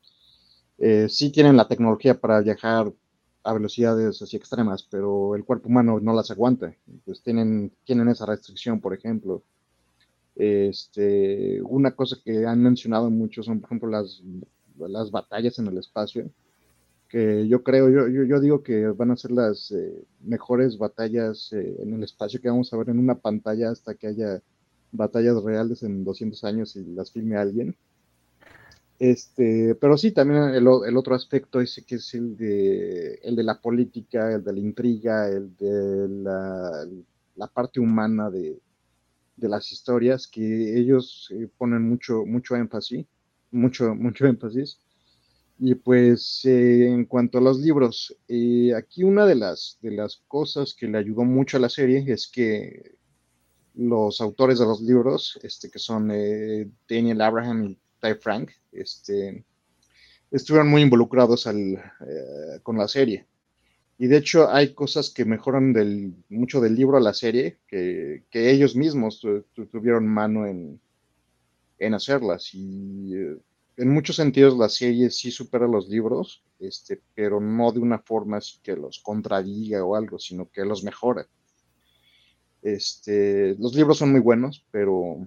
eh, 0.79 1.09
sí 1.11 1.31
tienen 1.31 1.59
la 1.59 1.69
tecnología 1.69 2.19
para 2.19 2.41
viajar 2.41 2.91
a 3.43 3.53
velocidades 3.53 4.23
así 4.23 4.39
extremas, 4.39 4.83
pero 4.91 5.35
el 5.37 5.45
cuerpo 5.45 5.69
humano 5.69 6.01
no 6.01 6.15
las 6.15 6.31
aguanta. 6.31 6.75
Pues 7.05 7.23
tienen, 7.23 7.71
tienen 7.85 8.09
esa 8.09 8.25
restricción, 8.25 8.81
por 8.81 8.95
ejemplo. 8.95 9.43
Este, 10.37 11.61
una 11.65 11.95
cosa 11.95 12.17
que 12.25 12.47
han 12.47 12.63
mencionado 12.63 13.11
mucho 13.11 13.43
son, 13.43 13.61
por 13.61 13.69
ejemplo, 13.69 13.91
las, 13.91 14.23
las 14.79 15.11
batallas 15.11 15.59
en 15.59 15.67
el 15.67 15.77
espacio, 15.77 16.31
que 17.11 17.47
yo 17.47 17.63
creo, 17.63 17.91
yo, 17.91 18.09
yo, 18.09 18.25
yo 18.25 18.41
digo 18.41 18.63
que 18.63 18.87
van 18.87 19.11
a 19.11 19.17
ser 19.17 19.33
las 19.33 19.75
mejores 20.21 20.79
batallas 20.79 21.53
en 21.53 21.93
el 21.93 22.05
espacio 22.05 22.41
que 22.41 22.49
vamos 22.49 22.73
a 22.73 22.79
ver 22.79 22.89
en 22.89 22.99
una 22.99 23.17
pantalla 23.17 23.71
hasta 23.71 23.95
que 23.95 24.07
haya 24.07 24.41
batallas 24.93 25.43
reales 25.43 25.83
en 25.83 26.05
200 26.05 26.45
años 26.45 26.77
y 26.77 26.85
las 26.85 27.13
filme 27.13 27.37
alguien. 27.37 27.77
Este, 29.01 29.75
pero 29.77 29.97
sí, 29.97 30.13
también 30.13 30.43
el, 30.55 30.67
otro 30.69 31.15
aspecto 31.15 31.59
ese 31.61 31.85
que 31.87 31.95
es 31.95 32.13
el 32.13 32.37
de, 32.37 33.15
el 33.23 33.35
de 33.35 33.43
la 33.43 33.59
política, 33.59 34.31
el 34.31 34.45
de 34.45 34.53
la 34.53 34.59
intriga, 34.59 35.27
el 35.27 35.57
de 35.57 36.09
la, 37.37 37.47
parte 37.49 37.81
humana 37.81 38.31
de, 38.31 38.61
las 39.39 39.73
historias, 39.73 40.27
que 40.29 40.79
ellos 40.79 41.33
eh, 41.35 41.49
ponen 41.57 41.89
mucho, 41.89 42.27
mucho 42.27 42.57
énfasis, 42.57 43.07
mucho, 43.51 43.95
mucho 43.95 44.27
énfasis. 44.27 44.79
Y 45.59 45.75
pues 45.77 46.43
eh, 46.45 46.87
en 46.89 47.07
cuanto 47.07 47.39
a 47.39 47.41
los 47.41 47.59
libros, 47.59 48.15
eh, 48.29 48.75
aquí 48.75 49.03
una 49.03 49.25
de 49.25 49.35
las, 49.35 49.79
de 49.81 49.93
las 49.93 50.23
cosas 50.29 50.75
que 50.75 50.89
le 50.89 50.99
ayudó 50.99 51.25
mucho 51.25 51.57
a 51.57 51.61
la 51.61 51.71
serie 51.71 52.05
es 52.07 52.29
que 52.29 53.00
los 53.75 54.21
autores 54.21 54.59
de 54.59 54.67
los 54.67 54.81
libros, 54.81 55.39
este, 55.43 55.71
que 55.71 55.79
son 55.79 56.11
eh, 56.13 56.69
Daniel 56.89 57.21
Abraham 57.21 57.65
y 57.65 57.79
Ty 58.01 58.15
Frank, 58.21 58.51
este, 58.73 59.45
estuvieron 60.31 60.69
muy 60.69 60.83
involucrados 60.83 61.47
eh, 61.47 61.77
con 62.63 62.77
la 62.77 62.89
serie. 62.89 63.27
Y 63.99 64.07
de 64.07 64.17
hecho 64.17 64.49
hay 64.51 64.73
cosas 64.73 65.11
que 65.11 65.27
mejoran 65.27 65.75
mucho 66.31 66.61
del 66.61 66.75
libro 66.75 66.97
a 66.97 67.01
la 67.01 67.13
serie, 67.13 67.59
que, 67.69 68.25
ellos 68.33 68.75
mismos 68.75 69.21
tuvieron 69.71 70.07
mano 70.07 70.47
en, 70.47 70.81
en 71.79 71.95
hacerlas. 71.95 72.55
Y 72.55 73.15
eh, 73.15 73.37
en 73.77 73.89
muchos 73.91 74.17
sentidos 74.17 74.57
la 74.57 74.69
serie 74.69 75.11
sí 75.11 75.31
supera 75.31 75.67
los 75.67 75.89
libros, 75.89 76.43
este, 76.59 77.01
pero 77.15 77.41
no 77.41 77.73
de 77.73 77.81
una 77.81 77.99
forma 77.99 78.39
así 78.39 78.59
que 78.63 78.77
los 78.77 79.01
contradiga 79.01 79.85
o 79.85 79.97
algo, 79.97 80.19
sino 80.19 80.49
que 80.51 80.65
los 80.65 80.83
mejora. 80.83 81.27
Este, 82.63 83.57
los 83.59 83.75
libros 83.75 83.99
son 83.99 84.13
muy 84.13 84.21
buenos, 84.21 84.65
pero, 84.71 85.27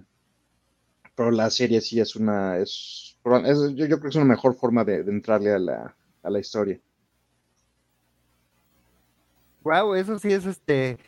pero 1.14 1.30
la 1.30 1.50
serie 1.50 1.80
sí 1.80 2.00
es 2.00 2.14
una, 2.16 2.58
es, 2.58 3.16
yo, 3.24 3.86
creo 3.86 4.00
que 4.00 4.08
es 4.08 4.16
una 4.16 4.24
mejor 4.24 4.54
forma 4.54 4.84
de, 4.84 4.96
entrarle 5.00 5.52
a 5.52 5.58
la, 5.58 5.96
a 6.22 6.30
la 6.30 6.38
historia. 6.38 6.78
Wow, 9.62 9.94
eso 9.94 10.18
sí 10.18 10.32
es 10.32 10.44
este, 10.44 10.98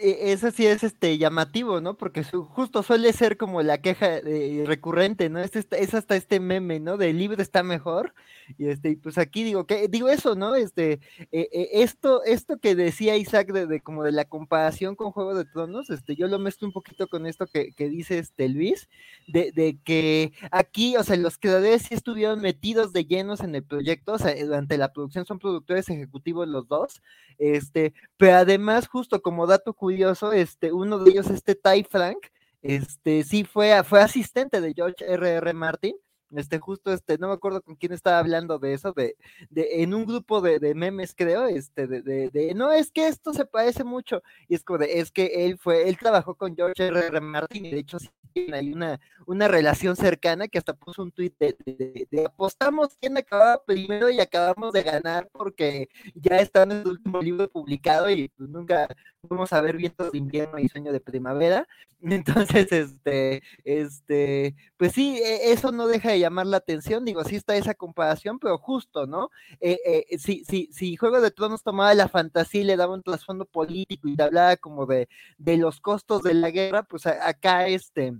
eso 0.00 0.50
sí 0.50 0.66
es 0.66 0.82
este 0.82 1.16
llamativo, 1.16 1.80
¿no? 1.80 1.94
Porque 1.94 2.22
justo 2.24 2.82
suele 2.82 3.12
ser 3.12 3.36
como 3.36 3.62
la 3.62 3.78
queja 3.78 4.18
eh, 4.18 4.64
recurrente, 4.66 5.28
¿no? 5.30 5.40
Es, 5.40 5.52
es, 5.54 5.94
hasta 5.94 6.16
este 6.16 6.40
meme, 6.40 6.80
¿no? 6.80 6.96
De 6.96 7.12
libro 7.12 7.40
está 7.40 7.62
mejor. 7.62 8.14
Y 8.58 8.68
este, 8.68 8.96
pues 8.96 9.16
aquí 9.16 9.44
digo 9.44 9.66
que, 9.66 9.88
digo 9.88 10.08
eso, 10.08 10.34
¿no? 10.34 10.54
Este, 10.54 11.00
eh, 11.32 11.48
eh, 11.52 11.68
esto, 11.72 12.22
esto 12.24 12.58
que 12.58 12.74
decía 12.74 13.16
Isaac 13.16 13.52
de, 13.52 13.80
como 13.80 14.02
de 14.02 14.12
la 14.12 14.24
comparación 14.24 14.96
con 14.96 15.12
Juego 15.12 15.34
de 15.34 15.44
Tronos, 15.44 15.88
este, 15.88 16.16
yo 16.16 16.26
lo 16.26 16.38
mezclo 16.38 16.66
un 16.66 16.72
poquito 16.72 17.06
con 17.08 17.26
esto 17.26 17.46
que, 17.46 17.72
dice 17.76 18.18
este 18.18 18.48
Luis, 18.48 18.88
de, 19.28 19.52
de, 19.52 19.78
que 19.84 20.32
aquí, 20.50 20.96
o 20.96 21.04
sea, 21.04 21.16
los 21.16 21.38
creadores 21.38 21.82
sí 21.82 21.94
estuvieron 21.94 22.40
metidos 22.40 22.92
de 22.92 23.04
llenos 23.04 23.40
en 23.40 23.54
el 23.54 23.62
proyecto, 23.62 24.14
o 24.14 24.18
sea, 24.18 24.34
durante 24.44 24.76
la 24.78 24.92
producción 24.92 25.24
son 25.26 25.38
productores 25.38 25.88
ejecutivos 25.88 26.48
los 26.48 26.68
dos, 26.68 27.02
este, 27.38 27.94
pero 28.16 28.36
además, 28.36 28.88
justo 28.88 29.22
como 29.22 29.46
dato 29.46 29.69
curioso, 29.74 30.32
este, 30.32 30.72
uno 30.72 30.98
de 30.98 31.10
ellos, 31.10 31.30
este 31.30 31.54
Ty 31.54 31.84
Frank, 31.88 32.18
este, 32.62 33.24
sí 33.24 33.44
fue, 33.44 33.82
fue 33.84 34.00
asistente 34.02 34.60
de 34.60 34.74
George 34.74 35.04
R. 35.04 35.28
R. 35.28 35.52
Martin, 35.54 35.96
este, 36.36 36.58
justo, 36.58 36.92
este, 36.92 37.18
no 37.18 37.28
me 37.28 37.34
acuerdo 37.34 37.62
con 37.62 37.76
quién 37.76 37.92
estaba 37.92 38.18
hablando 38.18 38.58
de 38.58 38.74
eso, 38.74 38.92
de, 38.92 39.16
de 39.50 39.82
en 39.82 39.94
un 39.94 40.06
grupo 40.06 40.40
de, 40.40 40.58
de 40.58 40.74
memes, 40.74 41.14
creo, 41.16 41.46
este, 41.46 41.86
de, 41.86 42.02
de, 42.02 42.30
de, 42.30 42.54
no, 42.54 42.72
es 42.72 42.90
que 42.90 43.08
esto 43.08 43.32
se 43.32 43.44
parece 43.44 43.84
mucho, 43.84 44.22
y 44.48 44.54
es 44.54 44.64
como 44.64 44.78
de, 44.78 45.00
es 45.00 45.10
que 45.10 45.46
él 45.46 45.58
fue, 45.58 45.88
él 45.88 45.98
trabajó 45.98 46.34
con 46.34 46.54
George 46.54 46.86
R. 46.86 47.06
R. 47.06 47.20
Martin, 47.20 47.66
y 47.66 47.70
de 47.70 47.78
hecho 47.78 47.98
sí 47.98 48.08
hay 48.52 48.72
una, 48.72 49.00
una 49.26 49.48
relación 49.48 49.96
cercana 49.96 50.48
que 50.48 50.58
hasta 50.58 50.74
puso 50.74 51.02
un 51.02 51.12
tuit 51.12 51.34
de, 51.38 52.08
apostamos 52.26 52.96
quién 53.00 53.16
acababa 53.16 53.62
primero 53.64 54.10
y 54.10 54.20
acabamos 54.20 54.72
de 54.72 54.82
ganar 54.82 55.28
porque 55.32 55.88
ya 56.14 56.36
está 56.36 56.62
en 56.62 56.72
el 56.72 56.88
último 56.88 57.20
libro 57.20 57.50
publicado 57.50 58.10
y 58.10 58.28
pues 58.28 58.48
nunca 58.48 58.88
vamos 59.22 59.52
a 59.52 59.60
ver 59.60 59.76
vientos 59.76 60.12
de 60.12 60.18
invierno 60.18 60.58
y 60.58 60.68
sueño 60.68 60.92
de 60.92 61.00
primavera. 61.00 61.66
Entonces, 62.02 62.72
este, 62.72 63.42
este, 63.64 64.54
pues 64.76 64.92
sí, 64.92 65.18
e, 65.18 65.52
eso 65.52 65.70
no 65.70 65.86
deja 65.86 66.12
de 66.12 66.19
llamar 66.20 66.46
la 66.46 66.58
atención, 66.58 67.04
digo, 67.04 67.24
sí 67.24 67.36
está 67.36 67.56
esa 67.56 67.74
comparación, 67.74 68.38
pero 68.38 68.58
justo, 68.58 69.06
¿no? 69.06 69.30
Eh, 69.60 69.78
eh, 69.84 70.18
si, 70.18 70.44
si, 70.44 70.68
si 70.72 70.96
Juego 70.96 71.20
de 71.20 71.30
Tronos 71.30 71.62
tomaba 71.62 71.94
la 71.94 72.08
fantasía 72.08 72.60
y 72.60 72.64
le 72.64 72.76
daba 72.76 72.94
un 72.94 73.02
trasfondo 73.02 73.44
político 73.46 74.08
y 74.08 74.20
hablaba 74.20 74.56
como 74.56 74.86
de, 74.86 75.08
de 75.38 75.56
los 75.56 75.80
costos 75.80 76.22
de 76.22 76.34
la 76.34 76.50
guerra, 76.50 76.82
pues 76.84 77.06
acá 77.06 77.66
este 77.66 78.14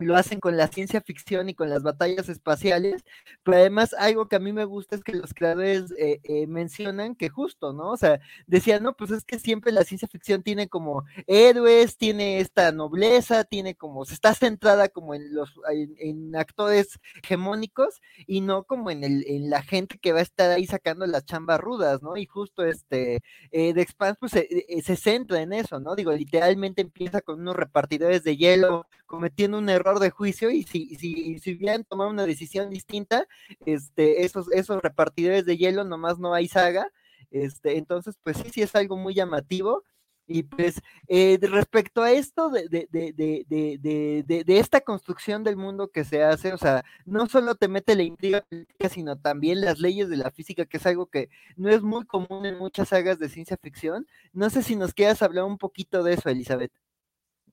lo 0.00 0.16
hacen 0.16 0.40
con 0.40 0.56
la 0.56 0.68
ciencia 0.68 1.00
ficción 1.00 1.48
y 1.48 1.54
con 1.54 1.68
las 1.70 1.82
batallas 1.82 2.28
espaciales, 2.28 3.04
pero 3.42 3.58
además 3.58 3.94
algo 3.98 4.28
que 4.28 4.36
a 4.36 4.40
mí 4.40 4.52
me 4.52 4.64
gusta 4.64 4.96
es 4.96 5.04
que 5.04 5.12
los 5.12 5.34
creadores 5.34 5.92
eh, 5.98 6.20
eh, 6.24 6.46
mencionan 6.46 7.14
que 7.14 7.28
justo, 7.28 7.72
¿no? 7.72 7.90
O 7.90 7.96
sea, 7.96 8.20
decían, 8.46 8.82
no, 8.82 8.96
pues 8.96 9.10
es 9.10 9.24
que 9.24 9.38
siempre 9.38 9.72
la 9.72 9.84
ciencia 9.84 10.08
ficción 10.08 10.42
tiene 10.42 10.68
como 10.68 11.04
héroes, 11.26 11.96
tiene 11.96 12.40
esta 12.40 12.72
nobleza, 12.72 13.44
tiene 13.44 13.74
como, 13.74 14.04
se 14.04 14.14
está 14.14 14.34
centrada 14.34 14.88
como 14.88 15.14
en 15.14 15.34
los, 15.34 15.52
en, 15.68 16.34
actores 16.36 16.98
hegemónicos 17.22 18.00
y 18.26 18.40
no 18.40 18.64
como 18.64 18.90
en, 18.90 19.04
el, 19.04 19.24
en 19.26 19.50
la 19.50 19.62
gente 19.62 19.98
que 19.98 20.12
va 20.12 20.20
a 20.20 20.22
estar 20.22 20.50
ahí 20.50 20.66
sacando 20.66 21.06
las 21.06 21.24
chambas 21.24 21.60
rudas, 21.60 22.02
¿no? 22.02 22.16
Y 22.16 22.26
justo 22.26 22.64
este, 22.64 23.20
eh, 23.50 23.74
The 23.74 23.80
Expanse 23.80 24.16
pues 24.18 24.32
se, 24.32 24.82
se 24.82 24.96
centra 24.96 25.40
en 25.42 25.52
eso, 25.52 25.80
¿no? 25.80 25.94
Digo, 25.94 26.12
literalmente 26.12 26.82
empieza 26.82 27.20
con 27.20 27.40
unos 27.40 27.56
repartidores 27.56 28.24
de 28.24 28.36
hielo 28.36 28.86
cometiendo 29.06 29.58
un 29.58 29.68
error 29.68 29.89
de 29.98 30.10
juicio 30.10 30.50
y 30.50 30.62
si, 30.62 30.94
si, 30.96 31.38
si 31.38 31.54
hubieran 31.54 31.84
tomado 31.84 32.10
una 32.10 32.26
decisión 32.26 32.70
distinta, 32.70 33.26
este, 33.66 34.24
esos, 34.24 34.50
esos 34.52 34.80
repartidores 34.82 35.44
de 35.46 35.56
hielo 35.56 35.84
nomás 35.84 36.18
no 36.18 36.34
hay 36.34 36.48
saga. 36.48 36.90
Este, 37.30 37.78
entonces, 37.78 38.16
pues 38.22 38.36
sí, 38.38 38.50
sí 38.50 38.62
es 38.62 38.74
algo 38.74 38.96
muy 38.96 39.14
llamativo. 39.14 39.84
Y 40.32 40.44
pues 40.44 40.80
eh, 41.08 41.38
respecto 41.42 42.02
a 42.02 42.12
esto 42.12 42.50
de, 42.50 42.68
de, 42.68 42.86
de, 42.92 44.44
de, 44.44 44.58
esta 44.60 44.80
construcción 44.80 45.42
del 45.42 45.56
mundo 45.56 45.90
que 45.90 46.04
se 46.04 46.22
hace, 46.22 46.52
o 46.52 46.56
sea, 46.56 46.84
no 47.04 47.26
solo 47.26 47.56
te 47.56 47.66
mete 47.66 47.96
la 47.96 48.04
intriga 48.04 48.42
política, 48.42 48.88
sino 48.88 49.18
también 49.18 49.60
las 49.60 49.80
leyes 49.80 50.08
de 50.08 50.18
la 50.18 50.30
física, 50.30 50.66
que 50.66 50.76
es 50.76 50.86
algo 50.86 51.06
que 51.06 51.30
no 51.56 51.68
es 51.68 51.82
muy 51.82 52.06
común 52.06 52.46
en 52.46 52.58
muchas 52.58 52.90
sagas 52.90 53.18
de 53.18 53.28
ciencia 53.28 53.56
ficción. 53.60 54.06
No 54.32 54.50
sé 54.50 54.62
si 54.62 54.76
nos 54.76 54.94
quieras 54.94 55.20
hablar 55.22 55.46
un 55.46 55.58
poquito 55.58 56.04
de 56.04 56.14
eso, 56.14 56.28
Elizabeth 56.28 56.70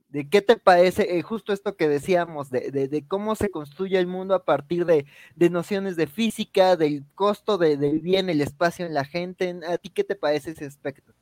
de 0.09 0.29
qué 0.29 0.41
te 0.41 0.57
parece 0.57 1.17
eh, 1.17 1.21
justo 1.21 1.51
esto 1.51 1.75
que 1.75 1.87
decíamos, 1.87 2.49
de, 2.49 3.03
cómo 3.07 3.35
se 3.35 3.49
construye 3.49 3.99
el 3.99 4.07
mundo 4.07 4.35
a 4.35 4.45
partir 4.45 4.85
de, 4.85 5.05
nociones 5.49 5.95
de 5.95 6.07
física, 6.07 6.75
del 6.75 7.03
costo 7.13 7.57
de, 7.57 7.77
del 7.77 7.99
bien, 7.99 8.29
el 8.29 8.41
espacio 8.41 8.85
en 8.85 8.93
la 8.93 9.05
gente. 9.05 9.59
¿A 9.67 9.77
ti 9.77 9.89
qué 9.89 10.03
te 10.03 10.15
parece 10.15 10.51
ese 10.51 10.65
aspecto? 10.65 11.13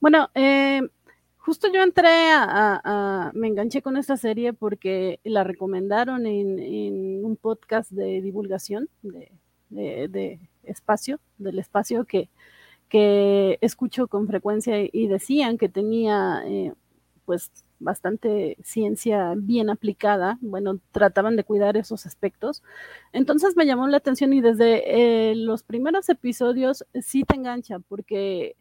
Bueno, 0.00 0.30
eh, 0.34 0.82
justo 1.36 1.68
yo 1.72 1.82
entré 1.82 2.30
a, 2.32 3.30
me 3.34 3.46
enganché 3.46 3.80
con 3.80 3.96
esta 3.96 4.16
serie 4.16 4.52
porque 4.52 5.20
la 5.22 5.44
recomendaron 5.44 6.26
en, 6.26 7.24
un 7.24 7.36
podcast 7.36 7.90
de 7.92 8.20
divulgación 8.20 8.88
de, 9.02 10.40
espacio, 10.64 11.20
del 11.38 11.60
espacio 11.60 12.04
que, 12.04 12.28
que 12.88 13.58
escucho 13.60 14.08
con 14.08 14.26
frecuencia 14.26 14.74
y 14.80 15.06
decían 15.06 15.58
que 15.58 15.68
tenía 15.68 16.42
eh, 16.46 16.72
pues 17.32 17.50
bastante 17.78 18.58
ciencia 18.62 19.32
bien 19.38 19.70
aplicada, 19.70 20.36
bueno, 20.42 20.80
trataban 20.90 21.34
de 21.34 21.44
cuidar 21.44 21.78
esos 21.78 22.04
aspectos. 22.04 22.62
Entonces 23.14 23.56
me 23.56 23.64
llamó 23.64 23.88
la 23.88 23.96
atención 23.96 24.34
y 24.34 24.42
desde 24.42 25.30
eh, 25.30 25.34
los 25.34 25.62
primeros 25.62 26.10
episodios 26.10 26.84
sí 27.00 27.24
te 27.24 27.36
engancha 27.36 27.78
porque 27.78 28.54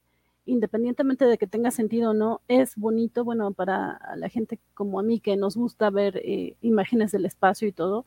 independientemente 0.45 1.25
de 1.25 1.37
que 1.37 1.47
tenga 1.47 1.69
sentido 1.69 2.11
o 2.11 2.13
no, 2.13 2.39
es 2.47 2.77
bonito, 2.77 3.25
bueno, 3.25 3.51
para 3.51 3.99
la 4.15 4.29
gente 4.29 4.57
como 4.73 5.01
a 5.01 5.03
mí 5.03 5.19
que 5.19 5.35
nos 5.35 5.57
gusta 5.57 5.89
ver 5.89 6.21
eh, 6.23 6.55
imágenes 6.61 7.11
del 7.11 7.25
espacio 7.25 7.67
y 7.67 7.73
todo. 7.73 8.05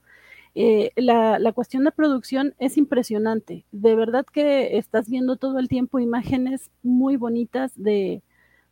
Eh, 0.54 0.92
la, 0.96 1.38
la, 1.38 1.52
cuestión 1.52 1.84
de 1.84 1.92
producción 1.92 2.54
es 2.58 2.78
impresionante. 2.78 3.66
De 3.70 3.94
verdad 3.94 4.24
que 4.24 4.78
estás 4.78 5.10
viendo 5.10 5.36
todo 5.36 5.58
el 5.58 5.68
tiempo 5.68 5.98
imágenes 5.98 6.70
muy 6.82 7.16
bonitas 7.16 7.72
de, 7.76 8.22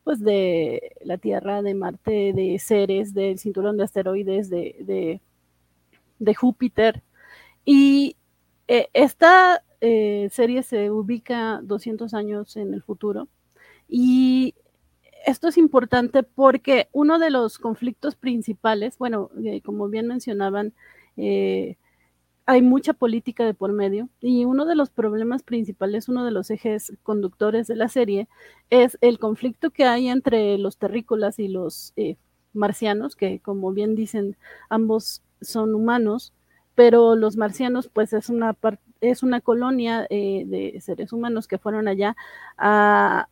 pues 0.04 0.20
de 0.20 0.96
la 1.04 1.18
Tierra, 1.18 1.62
de 1.62 1.74
Marte, 1.74 2.32
de 2.32 2.58
Ceres, 2.58 3.14
del 3.14 3.38
cinturón 3.38 3.76
de 3.76 3.84
asteroides, 3.84 4.50
de, 4.50 5.20
de, 6.18 6.34
Júpiter. 6.34 7.02
Y 7.64 8.16
eh, 8.68 8.88
esta 8.94 9.62
eh, 9.80 10.28
serie 10.32 10.62
se 10.62 10.90
ubica 10.90 11.60
200 11.62 12.14
años 12.14 12.56
en 12.56 12.74
el 12.74 12.82
futuro. 12.82 13.28
Y 13.88 14.54
esto 15.26 15.48
es 15.48 15.58
importante 15.58 16.22
porque 16.22 16.88
uno 16.92 17.18
de 17.18 17.30
los 17.30 17.58
conflictos 17.58 18.16
principales, 18.16 18.98
bueno, 18.98 19.30
eh, 19.44 19.60
como 19.62 19.88
bien 19.88 20.06
mencionaban, 20.06 20.72
hay 22.46 22.62
mucha 22.62 22.92
política 22.92 23.44
de 23.44 23.54
por 23.54 23.72
medio 23.72 24.08
y 24.20 24.44
uno 24.44 24.64
de 24.66 24.74
los 24.74 24.90
problemas 24.90 25.42
principales, 25.42 26.08
uno 26.08 26.24
de 26.24 26.32
los 26.32 26.50
ejes 26.50 26.92
conductores 27.02 27.66
de 27.66 27.76
la 27.76 27.88
serie 27.88 28.28
es 28.70 28.98
el 29.00 29.18
conflicto 29.18 29.70
que 29.70 29.84
hay 29.84 30.08
entre 30.08 30.58
los 30.58 30.76
terrícolas 30.76 31.38
y 31.38 31.48
los 31.48 31.92
eh, 31.96 32.16
marcianos, 32.52 33.16
que 33.16 33.40
como 33.40 33.72
bien 33.72 33.94
dicen, 33.94 34.36
ambos 34.68 35.22
son 35.40 35.74
humanos, 35.74 36.32
pero 36.74 37.16
los 37.16 37.36
marcianos 37.36 37.88
pues 37.88 38.12
es 38.12 38.28
una, 38.28 38.56
es 39.00 39.22
una 39.22 39.40
colonia 39.40 40.06
eh, 40.10 40.44
de 40.46 40.80
seres 40.80 41.12
humanos 41.12 41.46
que 41.46 41.58
fueron 41.58 41.86
allá 41.88 42.16
a, 42.56 43.28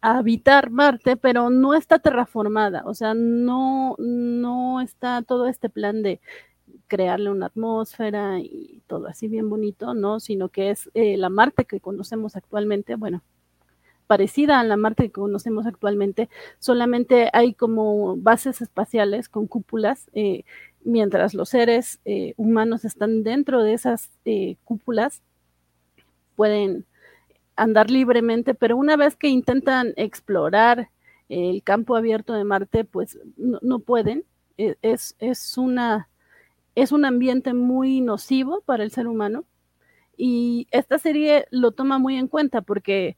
a 0.00 0.18
habitar 0.18 0.70
Marte, 0.70 1.16
pero 1.16 1.50
no 1.50 1.74
está 1.74 1.98
terraformada, 2.00 2.82
o 2.86 2.94
sea, 2.94 3.14
no, 3.14 3.94
no 3.98 4.80
está 4.80 5.22
todo 5.22 5.46
este 5.46 5.68
plan 5.68 6.02
de 6.02 6.20
crearle 6.92 7.30
una 7.30 7.46
atmósfera 7.46 8.38
y 8.40 8.82
todo 8.86 9.06
así 9.06 9.26
bien 9.26 9.48
bonito, 9.48 9.94
¿no? 9.94 10.20
Sino 10.20 10.50
que 10.50 10.68
es 10.68 10.90
eh, 10.92 11.16
la 11.16 11.30
Marte 11.30 11.64
que 11.64 11.80
conocemos 11.80 12.36
actualmente, 12.36 12.96
bueno, 12.96 13.22
parecida 14.06 14.60
a 14.60 14.64
la 14.64 14.76
Marte 14.76 15.04
que 15.04 15.12
conocemos 15.12 15.64
actualmente, 15.64 16.28
solamente 16.58 17.30
hay 17.32 17.54
como 17.54 18.18
bases 18.18 18.60
espaciales 18.60 19.30
con 19.30 19.46
cúpulas, 19.46 20.10
eh, 20.12 20.44
mientras 20.84 21.32
los 21.32 21.48
seres 21.48 21.98
eh, 22.04 22.34
humanos 22.36 22.84
están 22.84 23.22
dentro 23.22 23.62
de 23.62 23.72
esas 23.72 24.10
cúpulas, 24.62 25.22
pueden 26.36 26.84
andar 27.56 27.90
libremente, 27.90 28.52
pero 28.52 28.76
una 28.76 28.98
vez 28.98 29.16
que 29.16 29.28
intentan 29.28 29.94
explorar 29.96 30.90
el 31.30 31.62
campo 31.62 31.96
abierto 31.96 32.34
de 32.34 32.44
Marte, 32.44 32.84
pues 32.84 33.18
no, 33.38 33.60
no 33.62 33.78
pueden. 33.78 34.26
E, 34.58 34.76
es, 34.82 35.16
es 35.18 35.56
una 35.56 36.10
es 36.74 36.92
un 36.92 37.04
ambiente 37.04 37.54
muy 37.54 38.00
nocivo 38.00 38.62
para 38.62 38.84
el 38.84 38.90
ser 38.90 39.06
humano 39.06 39.44
y 40.16 40.68
esta 40.70 40.98
serie 40.98 41.46
lo 41.50 41.72
toma 41.72 41.98
muy 41.98 42.16
en 42.16 42.28
cuenta 42.28 42.62
porque 42.62 43.16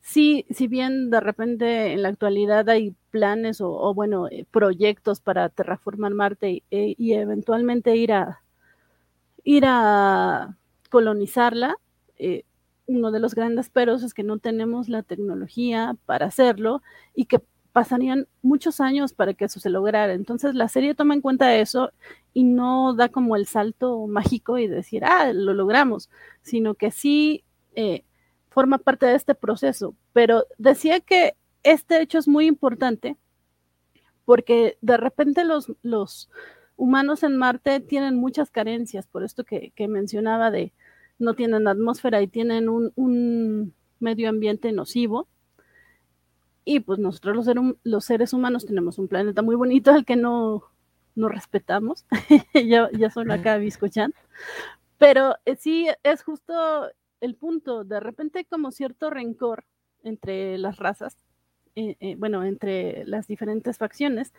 sí, 0.00 0.46
si 0.50 0.68
bien 0.68 1.10
de 1.10 1.20
repente 1.20 1.92
en 1.92 2.02
la 2.02 2.10
actualidad 2.10 2.68
hay 2.68 2.94
planes 3.10 3.60
o, 3.60 3.94
bueno, 3.94 4.28
eh, 4.28 4.46
proyectos 4.50 5.20
para 5.20 5.48
terraformar 5.48 6.14
Marte 6.14 6.50
y, 6.50 6.64
y, 6.70 7.14
eventualmente 7.14 7.96
ir 7.96 8.12
a, 8.12 8.42
ir 9.44 9.64
a 9.66 10.56
colonizarla. 10.90 11.76
Eh, 12.16 12.44
uno 12.86 13.10
de 13.12 13.20
los 13.20 13.34
grandes 13.34 13.70
peros 13.70 14.02
es 14.02 14.14
que 14.14 14.22
no 14.22 14.38
tenemos 14.38 14.88
la 14.88 15.02
tecnología 15.02 15.96
para 16.06 16.26
hacerlo 16.26 16.82
y 17.14 17.26
que 17.26 17.40
pasarían 17.74 18.26
muchos 18.40 18.80
años 18.80 19.12
para 19.12 19.34
que 19.34 19.44
eso 19.44 19.60
se 19.60 19.68
lograra. 19.68 20.14
Entonces 20.14 20.54
la 20.54 20.68
serie 20.68 20.94
toma 20.94 21.12
en 21.12 21.20
cuenta 21.20 21.56
eso 21.56 21.92
y 22.32 22.44
no 22.44 22.94
da 22.94 23.10
como 23.10 23.36
el 23.36 23.46
salto 23.46 24.06
mágico 24.06 24.56
y 24.58 24.68
decir, 24.68 25.04
ah, 25.04 25.32
lo 25.34 25.52
logramos, 25.52 26.08
sino 26.40 26.74
que 26.74 26.90
sí 26.90 27.44
eh, 27.74 28.04
forma 28.48 28.78
parte 28.78 29.06
de 29.06 29.16
este 29.16 29.34
proceso. 29.34 29.94
Pero 30.12 30.46
decía 30.56 31.00
que 31.00 31.36
este 31.64 32.00
hecho 32.00 32.18
es 32.18 32.28
muy 32.28 32.46
importante 32.46 33.16
porque 34.24 34.78
de 34.80 34.96
repente 34.96 35.44
los, 35.44 35.72
los 35.82 36.30
humanos 36.76 37.24
en 37.24 37.36
Marte 37.36 37.80
tienen 37.80 38.14
muchas 38.16 38.50
carencias, 38.50 39.06
por 39.06 39.24
esto 39.24 39.44
que, 39.44 39.72
que 39.74 39.88
mencionaba 39.88 40.50
de 40.50 40.72
no 41.18 41.34
tienen 41.34 41.68
atmósfera 41.68 42.22
y 42.22 42.28
tienen 42.28 42.68
un, 42.68 43.74
medio 44.00 44.28
ambiente 44.28 44.72
nocivo. 44.72 45.28
Y 46.64 46.80
pues 46.80 46.98
nosotros 46.98 47.46
los, 47.46 47.76
los, 47.82 48.04
seres 48.04 48.32
humanos 48.32 48.66
tenemos 48.66 48.98
un 48.98 49.08
planeta 49.08 49.42
muy 49.42 49.54
bonito 49.54 49.90
al 49.90 50.04
que 50.04 50.16
no, 50.16 50.62
no 51.14 51.28
respetamos. 51.28 52.06
ya, 52.54 52.88
ya 52.92 53.10
son 53.10 53.30
acá 53.30 53.58
Biscochan. 53.58 54.14
Pero 54.98 55.36
eh, 55.44 55.56
sí 55.56 55.88
es 56.02 56.22
justo 56.22 56.90
el 57.20 57.34
punto. 57.36 57.84
De 57.84 58.00
repente 58.00 58.46
como 58.46 58.70
cierto 58.70 59.10
rencor 59.10 59.64
entre 60.02 60.58
las 60.58 60.78
razas, 60.78 61.16
eh, 61.76 61.96
eh, 62.00 62.16
bueno, 62.16 62.44
entre 62.44 63.04
las 63.06 63.26
diferentes 63.26 63.78
facciones, 63.78 64.32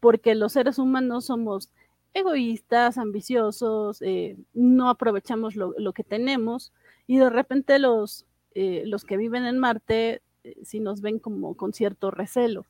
porque 0.00 0.34
los 0.34 0.52
seres 0.52 0.78
humanos 0.78 1.26
somos 1.26 1.70
egoístas, 2.14 2.98
ambiciosos, 2.98 4.02
eh, 4.02 4.36
no 4.52 4.88
aprovechamos 4.88 5.54
lo, 5.56 5.92
que 5.92 6.04
tenemos 6.04 6.72
y 7.06 7.18
de 7.18 7.30
repente 7.30 7.78
los, 7.78 8.26
eh, 8.54 8.82
los 8.86 9.04
que 9.04 9.16
viven 9.16 9.46
en 9.46 9.58
Marte 9.58 10.22
eh, 10.44 10.56
sí 10.64 10.80
nos 10.80 11.00
ven 11.00 11.18
como 11.18 11.56
con 11.56 11.72
cierto 11.72 12.10
recelo. 12.10 12.66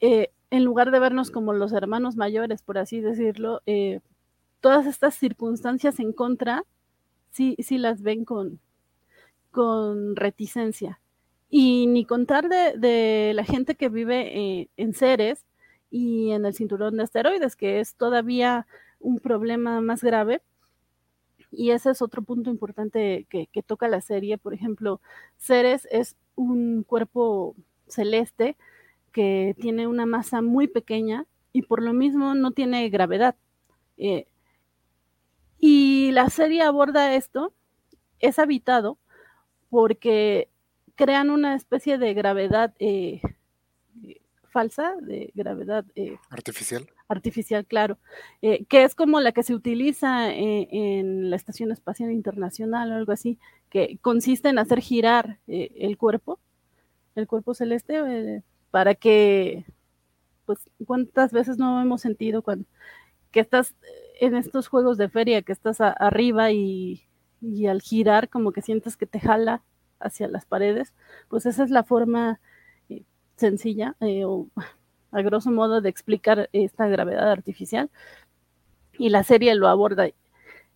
en 0.00 0.64
lugar 0.64 0.90
de 0.90 0.98
vernos 0.98 1.30
como 1.30 1.52
los 1.52 1.72
hermanos 1.72 2.16
mayores, 2.16 2.62
por 2.62 2.76
así 2.76 3.00
decirlo, 3.00 3.62
todas 4.60 4.86
estas 4.86 5.14
circunstancias 5.14 6.00
en 6.00 6.12
contra 6.12 6.64
sí, 7.30 7.56
sí 7.60 7.78
las 7.78 8.02
ven 8.02 8.24
con, 8.24 8.60
con 9.50 10.16
reticencia. 10.16 11.00
Y 11.48 11.86
ni 11.86 12.04
contar 12.04 12.48
de, 12.48 12.76
de 12.78 13.32
la 13.34 13.44
gente 13.44 13.76
que 13.76 13.88
vive 13.88 14.68
en 14.76 14.94
Ceres, 14.94 15.44
y 15.92 16.32
en 16.32 16.46
el 16.46 16.54
cinturón 16.54 16.96
de 16.96 17.04
asteroides, 17.04 17.54
que 17.54 17.78
es 17.78 17.94
todavía 17.94 18.66
un 18.98 19.20
problema 19.20 19.80
más 19.82 20.02
grave. 20.02 20.42
Y 21.50 21.70
ese 21.70 21.90
es 21.90 22.00
otro 22.00 22.22
punto 22.22 22.48
importante 22.50 23.26
que, 23.28 23.62
toca 23.62 23.88
la 23.88 24.00
serie. 24.00 24.38
Por 24.38 24.54
ejemplo, 24.54 25.02
Ceres 25.36 25.86
es 25.90 26.16
un 26.34 26.84
cuerpo 26.84 27.54
celeste 27.88 28.56
que 29.12 29.54
tiene 29.60 29.86
una 29.86 30.06
masa 30.06 30.42
muy 30.42 30.68
pequeña 30.68 31.26
y 31.52 31.62
por 31.62 31.82
lo 31.82 31.92
mismo 31.92 32.34
no 32.34 32.52
tiene 32.52 32.88
gravedad. 32.88 33.36
Eh, 33.98 34.26
y 35.58 36.10
la 36.12 36.30
serie 36.30 36.62
aborda 36.62 37.14
esto, 37.14 37.52
es 38.18 38.38
habitado 38.38 38.98
porque 39.70 40.48
crean 40.94 41.30
una 41.30 41.54
especie 41.54 41.98
de 41.98 42.14
gravedad 42.14 42.74
eh, 42.78 43.20
falsa 44.52 44.94
de 45.00 45.32
gravedad 45.34 45.84
eh, 45.96 46.18
artificial. 46.30 46.86
Artificial, 47.08 47.66
claro, 47.66 47.98
eh, 48.42 48.64
que 48.66 48.84
es 48.84 48.94
como 48.94 49.20
la 49.20 49.32
que 49.32 49.42
se 49.42 49.54
utiliza 49.54 50.30
eh, 50.30 50.68
en 50.70 51.30
la 51.30 51.36
Estación 51.36 51.72
Espacial 51.72 52.12
Internacional 52.12 52.92
o 52.92 52.94
algo 52.94 53.12
así, 53.12 53.38
que 53.72 53.96
consiste 54.02 54.50
en 54.50 54.58
hacer 54.58 54.80
girar 54.82 55.38
el 55.46 55.96
cuerpo, 55.96 56.38
el 57.14 57.26
cuerpo 57.26 57.54
celeste, 57.54 58.42
para 58.70 58.94
que, 58.94 59.64
pues, 60.44 60.60
¿cuántas 60.86 61.32
veces 61.32 61.56
no 61.56 61.80
hemos 61.80 62.02
sentido 62.02 62.42
cuando 62.42 62.66
que 63.30 63.40
estás 63.40 63.74
en 64.20 64.36
estos 64.36 64.68
juegos 64.68 64.98
de 64.98 65.08
feria, 65.08 65.40
que 65.40 65.52
estás 65.52 65.80
arriba 65.80 66.52
y, 66.52 67.08
y 67.40 67.66
al 67.66 67.80
girar 67.80 68.28
como 68.28 68.52
que 68.52 68.60
sientes 68.60 68.98
que 68.98 69.06
te 69.06 69.20
jala 69.20 69.62
hacia 70.00 70.28
las 70.28 70.44
paredes? 70.44 70.92
Pues 71.28 71.46
esa 71.46 71.64
es 71.64 71.70
la 71.70 71.82
forma 71.82 72.40
sencilla 73.36 73.96
eh, 74.00 74.26
o 74.26 74.48
a 75.12 75.22
grosso 75.22 75.50
modo 75.50 75.80
de 75.80 75.88
explicar 75.88 76.50
esta 76.52 76.88
gravedad 76.88 77.30
artificial 77.30 77.90
y 78.98 79.08
la 79.08 79.24
serie 79.24 79.54
lo 79.54 79.68
aborda. 79.68 80.08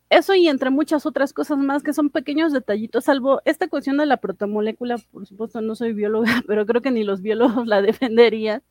Eso 0.09 0.35
y 0.35 0.49
entre 0.49 0.71
muchas 0.71 1.05
otras 1.05 1.33
cosas 1.33 1.59
más 1.59 1.83
que 1.83 1.92
son 1.92 2.11
pequeños 2.11 2.53
detallitos, 2.53 3.05
salvo 3.05 3.42
esta 3.45 3.69
cuestión 3.69 3.97
de 3.97 4.07
la 4.07 4.19
protomolécula, 4.19 4.99
por 5.11 5.27
supuesto 5.27 5.61
no 5.61 5.75
soy 5.75 5.92
bióloga, 5.92 6.27
pero 6.47 6.64
creo 6.66 6.81
que 6.83 6.92
ni 6.92 7.03
los 7.05 7.23
biólogos 7.23 7.66
la 7.66 7.83
defenderían, 7.83 8.62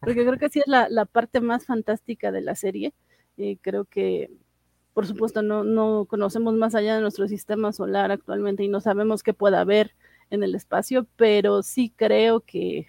porque 0.00 0.26
creo 0.26 0.38
que 0.38 0.48
sí 0.48 0.60
es 0.60 0.66
la, 0.66 1.04
parte 1.06 1.40
más 1.40 1.66
fantástica 1.66 2.32
de 2.32 2.40
la 2.40 2.54
serie. 2.56 2.94
Eh, 3.36 3.58
creo 3.62 3.84
que, 3.84 4.30
por 4.94 5.06
supuesto, 5.06 5.42
no, 5.42 5.64
no 5.64 6.06
conocemos 6.06 6.54
más 6.54 6.74
allá 6.74 6.96
de 6.96 7.02
nuestro 7.02 7.28
sistema 7.28 7.72
solar 7.72 8.10
actualmente 8.10 8.64
y 8.64 8.68
no 8.68 8.80
sabemos 8.80 9.22
qué 9.22 9.34
pueda 9.34 9.60
haber 9.60 9.94
en 10.30 10.42
el 10.42 10.54
espacio, 10.54 11.06
pero 11.16 11.62
sí 11.62 11.92
creo 11.96 12.40
que 12.40 12.86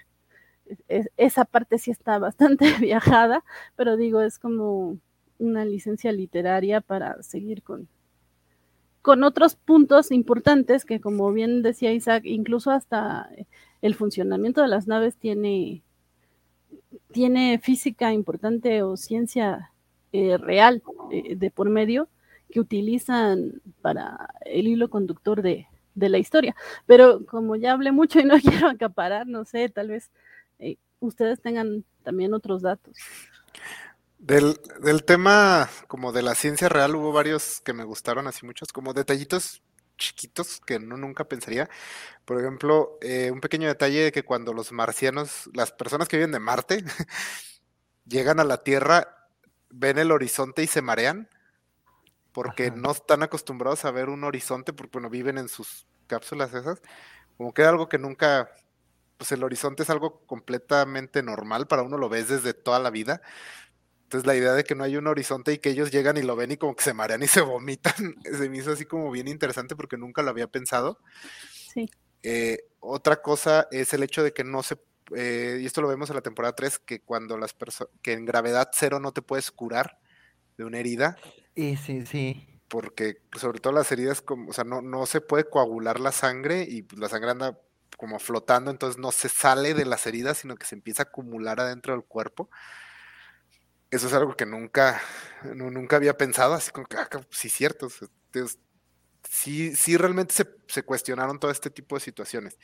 esa 1.17 1.45
parte 1.45 1.77
sí 1.77 1.91
está 1.91 2.17
bastante 2.19 2.73
viajada, 2.79 3.43
pero 3.75 3.97
digo, 3.97 4.21
es 4.21 4.39
como 4.39 4.97
una 5.41 5.65
licencia 5.65 6.11
literaria 6.11 6.81
para 6.81 7.21
seguir 7.23 7.63
con, 7.63 7.87
con 9.01 9.23
otros 9.23 9.55
puntos 9.55 10.11
importantes 10.11 10.85
que, 10.85 11.01
como 11.01 11.31
bien 11.33 11.61
decía 11.61 11.91
Isaac, 11.91 12.23
incluso 12.25 12.71
hasta 12.71 13.29
el 13.81 13.95
funcionamiento 13.95 14.61
de 14.61 14.67
las 14.67 14.87
naves 14.87 15.15
tiene, 15.17 15.83
tiene 17.11 17.59
física 17.59 18.13
importante 18.13 18.83
o 18.83 18.95
ciencia 18.97 19.71
eh, 20.13 20.37
real 20.37 20.83
eh, 21.11 21.35
de 21.35 21.51
por 21.51 21.69
medio 21.69 22.07
que 22.51 22.59
utilizan 22.59 23.61
para 23.81 24.29
el 24.45 24.67
hilo 24.67 24.89
conductor 24.89 25.41
de, 25.41 25.67
de 25.95 26.09
la 26.09 26.17
historia. 26.17 26.55
Pero 26.85 27.25
como 27.25 27.55
ya 27.55 27.73
hablé 27.73 27.91
mucho 27.91 28.19
y 28.19 28.25
no 28.25 28.35
quiero 28.41 28.67
acaparar, 28.67 29.27
no 29.27 29.45
sé, 29.45 29.69
tal 29.69 29.89
vez 29.89 30.11
eh, 30.59 30.77
ustedes 30.99 31.41
tengan 31.41 31.83
también 32.03 32.33
otros 32.33 32.61
datos. 32.61 32.97
Del, 34.21 35.03
tema 35.03 35.67
como 35.87 36.11
de 36.11 36.21
la 36.21 36.35
ciencia 36.35 36.69
real 36.69 36.95
hubo 36.95 37.11
varios 37.11 37.59
que 37.61 37.73
me 37.73 37.83
gustaron 37.83 38.27
así 38.27 38.45
muchos, 38.45 38.71
como 38.71 38.93
detallitos 38.93 39.63
chiquitos 39.97 40.61
que 40.61 40.77
no 40.77 40.95
nunca 40.95 41.23
pensaría. 41.23 41.67
Por 42.23 42.39
ejemplo, 42.39 42.99
eh, 43.01 43.31
un 43.31 43.41
pequeño 43.41 43.67
detalle 43.67 44.03
de 44.03 44.11
que 44.11 44.23
cuando 44.23 44.53
los 44.53 44.71
marcianos, 44.71 45.49
las 45.55 45.71
personas 45.71 46.07
que 46.07 46.17
viven 46.17 46.31
de 46.31 46.39
Marte, 46.39 46.83
llegan 48.05 48.39
a 48.39 48.43
la 48.43 48.63
Tierra, 48.63 49.27
ven 49.71 49.97
el 49.97 50.11
horizonte 50.11 50.61
y 50.61 50.67
se 50.67 50.83
marean, 50.83 51.27
porque 52.31 52.69
no 52.69 52.91
están 52.91 53.23
acostumbrados 53.23 53.85
a 53.85 53.91
ver 53.91 54.07
un 54.07 54.23
horizonte, 54.23 54.71
porque 54.71 54.99
bueno, 54.99 55.09
viven 55.09 55.39
en 55.39 55.49
sus 55.49 55.87
cápsulas 56.05 56.53
esas, 56.53 56.79
como 57.37 57.55
que 57.55 57.63
era 57.63 57.71
algo 57.71 57.89
que 57.89 57.97
nunca 57.97 58.51
pues 59.17 59.31
el 59.31 59.43
horizonte 59.43 59.83
es 59.83 59.89
algo 59.91 60.21
completamente 60.25 61.21
normal, 61.21 61.67
para 61.67 61.83
uno 61.83 61.97
lo 61.97 62.09
ves 62.09 62.27
desde 62.27 62.55
toda 62.55 62.79
la 62.79 62.89
vida. 62.89 63.21
Entonces 64.11 64.27
la 64.27 64.35
idea 64.35 64.51
de 64.51 64.65
que 64.65 64.75
no 64.75 64.83
hay 64.83 64.97
un 64.97 65.07
horizonte 65.07 65.53
y 65.53 65.59
que 65.59 65.69
ellos 65.69 65.89
llegan 65.89 66.17
y 66.17 66.21
lo 66.21 66.35
ven 66.35 66.51
y 66.51 66.57
como 66.57 66.75
que 66.75 66.83
se 66.83 66.93
marean 66.93 67.23
y 67.23 67.27
se 67.27 67.39
vomitan, 67.41 68.17
se 68.23 68.49
me 68.49 68.57
hizo 68.57 68.73
así 68.73 68.83
como 68.83 69.09
bien 69.09 69.29
interesante 69.29 69.73
porque 69.73 69.95
nunca 69.95 70.21
lo 70.21 70.31
había 70.31 70.47
pensado. 70.47 70.99
Sí. 71.73 71.89
Eh, 72.21 72.57
otra 72.81 73.21
cosa 73.21 73.69
es 73.71 73.93
el 73.93 74.03
hecho 74.03 74.21
de 74.21 74.33
que 74.33 74.43
no 74.43 74.63
se, 74.63 74.77
eh, 75.15 75.59
y 75.61 75.65
esto 75.65 75.81
lo 75.81 75.87
vemos 75.87 76.09
en 76.09 76.17
la 76.17 76.21
temporada 76.21 76.53
3, 76.53 76.79
que 76.79 76.99
cuando 76.99 77.37
las 77.37 77.53
personas, 77.53 77.93
que 78.01 78.11
en 78.11 78.25
gravedad 78.25 78.69
cero 78.73 78.99
no 78.99 79.13
te 79.13 79.21
puedes 79.21 79.49
curar 79.49 79.97
de 80.57 80.65
una 80.65 80.79
herida. 80.79 81.15
Y 81.55 81.77
sí, 81.77 82.05
sí. 82.05 82.59
Porque 82.67 83.21
sobre 83.39 83.61
todo 83.61 83.71
las 83.71 83.93
heridas, 83.93 84.21
como, 84.21 84.49
o 84.49 84.53
sea, 84.53 84.65
no, 84.65 84.81
no 84.81 85.05
se 85.05 85.21
puede 85.21 85.45
coagular 85.45 86.01
la 86.01 86.11
sangre 86.11 86.65
y 86.67 86.81
pues, 86.81 86.99
la 86.99 87.07
sangre 87.07 87.31
anda 87.31 87.57
como 87.95 88.19
flotando, 88.19 88.71
entonces 88.71 88.99
no 88.99 89.13
se 89.13 89.29
sale 89.29 89.73
de 89.73 89.85
las 89.85 90.05
heridas, 90.05 90.39
sino 90.39 90.57
que 90.57 90.65
se 90.65 90.75
empieza 90.75 91.03
a 91.03 91.05
acumular 91.05 91.61
adentro 91.61 91.93
del 91.93 92.03
cuerpo. 92.03 92.49
Eso 93.91 94.07
es 94.07 94.13
algo 94.13 94.35
que 94.37 94.45
nunca, 94.45 95.01
nunca 95.53 95.97
había 95.97 96.17
pensado, 96.17 96.53
así 96.53 96.71
como 96.71 96.87
que, 96.87 96.97
ah, 96.97 97.09
sí, 97.29 97.49
cierto. 97.49 97.89
sí, 99.29 99.75
sí, 99.75 99.97
realmente 99.97 100.33
se, 100.67 100.83
cuestionaron 100.83 101.39
todo 101.39 101.51
este 101.51 101.69
tipo 101.69 101.95
de 101.95 102.01
situaciones. 102.01 102.57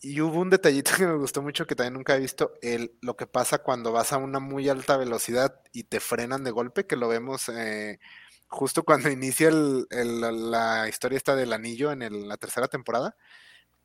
Y 0.00 0.20
hubo 0.22 0.40
un 0.40 0.50
detallito 0.50 0.92
que 0.96 1.06
me 1.06 1.16
gustó 1.16 1.42
mucho 1.42 1.66
que 1.66 1.76
también 1.76 1.94
nunca 1.94 2.16
he 2.16 2.20
visto, 2.20 2.54
el, 2.62 2.96
lo 3.02 3.16
que 3.16 3.26
pasa 3.26 3.58
cuando 3.58 3.92
vas 3.92 4.12
a 4.12 4.16
una 4.18 4.40
muy 4.40 4.68
alta 4.70 4.96
velocidad 4.96 5.60
y 5.72 5.84
te 5.84 6.00
frenan 6.00 6.42
de 6.44 6.50
golpe, 6.52 6.86
que 6.86 6.96
lo 6.96 7.08
vemos 7.08 7.48
eh, 7.50 8.00
justo 8.48 8.82
cuando 8.84 9.10
inicia 9.10 9.50
la 9.50 10.88
historia 10.88 11.18
esta 11.18 11.36
del 11.36 11.52
anillo 11.52 11.92
en 11.92 12.28
la 12.28 12.36
tercera 12.38 12.68
temporada 12.68 13.16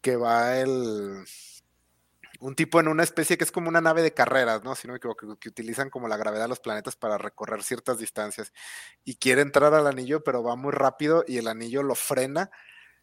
que 0.02 0.16
va 0.18 0.58
el 0.60 1.26
un 2.46 2.54
tipo 2.54 2.80
en 2.80 2.88
una 2.88 3.02
especie 3.02 3.40
que 3.40 3.44
es 3.44 3.52
como 3.52 3.70
una 3.70 3.82
nave 3.82 4.04
de 4.04 4.14
carreras, 4.14 4.64
¿no? 4.64 4.76
Si 4.76 4.88
no 4.88 4.94
me 4.94 4.98
equivoco, 4.98 5.36
que 5.38 5.50
utilizan 5.50 5.90
como 5.90 6.08
la 6.08 6.16
gravedad 6.16 6.44
de 6.44 6.50
los 6.50 6.60
planetas 6.60 6.96
para 6.96 7.18
recorrer 7.18 7.64
ciertas 7.64 7.98
distancias. 7.98 8.54
Y 9.04 9.16
quiere 9.16 9.42
entrar 9.42 9.74
al 9.74 9.88
anillo, 9.88 10.24
pero 10.24 10.44
va 10.44 10.56
muy 10.56 10.72
rápido 10.72 11.26
y 11.28 11.40
el 11.40 11.48
anillo 11.48 11.82
lo 11.82 11.96
frena. 11.96 12.52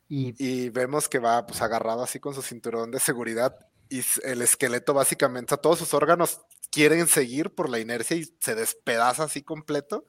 Y, 0.09 0.68
vemos 0.68 1.09
que 1.09 1.18
va 1.18 1.44
pues 1.44 1.61
agarrado 1.61 2.05
así 2.05 2.20
con 2.20 2.35
su 2.35 2.42
cinturón 2.42 2.90
de 2.92 3.00
seguridad 3.00 3.57
y 3.88 4.02
el 4.22 4.42
esqueleto 4.42 4.94
básicamente, 4.94 5.57
todos 5.57 5.78
sus 5.78 5.94
órganos 5.94 6.42
quieren 6.70 7.09
seguir 7.09 7.55
por 7.55 7.68
la 7.68 7.81
inercia 7.81 8.16
y 8.16 8.33
se 8.38 8.55
despedaza 8.55 9.24
así 9.24 9.42
completo. 9.42 10.07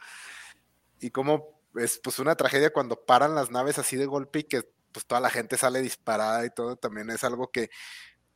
Y 1.00 1.10
como 1.10 1.60
es 1.76 2.00
pues 2.04 2.20
una 2.20 2.36
tragedia 2.36 2.72
cuando 2.72 3.04
paran 3.04 3.34
las 3.34 3.50
naves 3.50 3.80
así 3.80 3.96
de 3.96 4.06
golpe 4.06 4.40
y 4.40 4.44
que 4.44 4.64
pues 4.92 5.08
toda 5.08 5.22
la 5.22 5.32
gente 5.32 5.58
sale 5.58 5.82
disparada 5.82 6.46
y 6.46 6.52
todo, 6.52 6.76
también 6.76 7.10
es 7.10 7.24
algo 7.24 7.50
que 7.50 7.72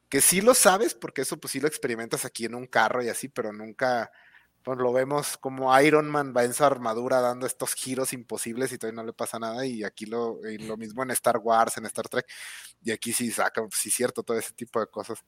que 0.10 0.22
sí 0.22 0.42
lo 0.42 0.54
sabes, 0.54 0.94
porque 0.96 1.22
eso 1.22 1.38
pues 1.38 1.52
sí 1.52 1.60
lo 1.60 1.68
experimentas 1.68 2.26
aquí 2.26 2.46
en 2.46 2.56
un 2.56 2.68
carro 2.68 3.04
y 3.04 3.10
así, 3.10 3.28
pero 3.30 3.52
nunca 3.54 4.12
pues, 4.64 4.78
lo 4.80 4.92
vemos 4.94 5.38
como 5.38 5.80
Iron 5.82 6.10
Man 6.10 6.34
va 6.36 6.44
en 6.44 6.54
su 6.54 6.64
armadura 6.64 7.22
dando 7.22 7.46
estos 7.46 7.74
giros 7.74 8.14
imposibles 8.14 8.72
y 8.72 8.78
todavía 8.78 9.02
no 9.02 9.08
le 9.08 9.14
pasa 9.14 9.40
nada, 9.40 9.66
y 9.66 9.84
aquí 9.84 10.06
lo, 10.06 10.40
lo 10.44 10.78
mismo 10.78 11.04
en 11.04 11.12
Star 11.12 11.38
Wars, 11.38 11.78
en 11.78 11.86
Star 11.86 12.10
Trek, 12.10 12.26
y 12.84 12.92
aquí 12.92 13.14
sí 13.14 13.32
saca, 13.32 13.62
pues, 13.62 13.76
sí 13.76 13.90
cierto, 13.90 14.24
todo 14.24 14.38
ese 14.38 14.54
tipo 14.54 14.80
de 14.80 14.88
cosas. 14.88 15.20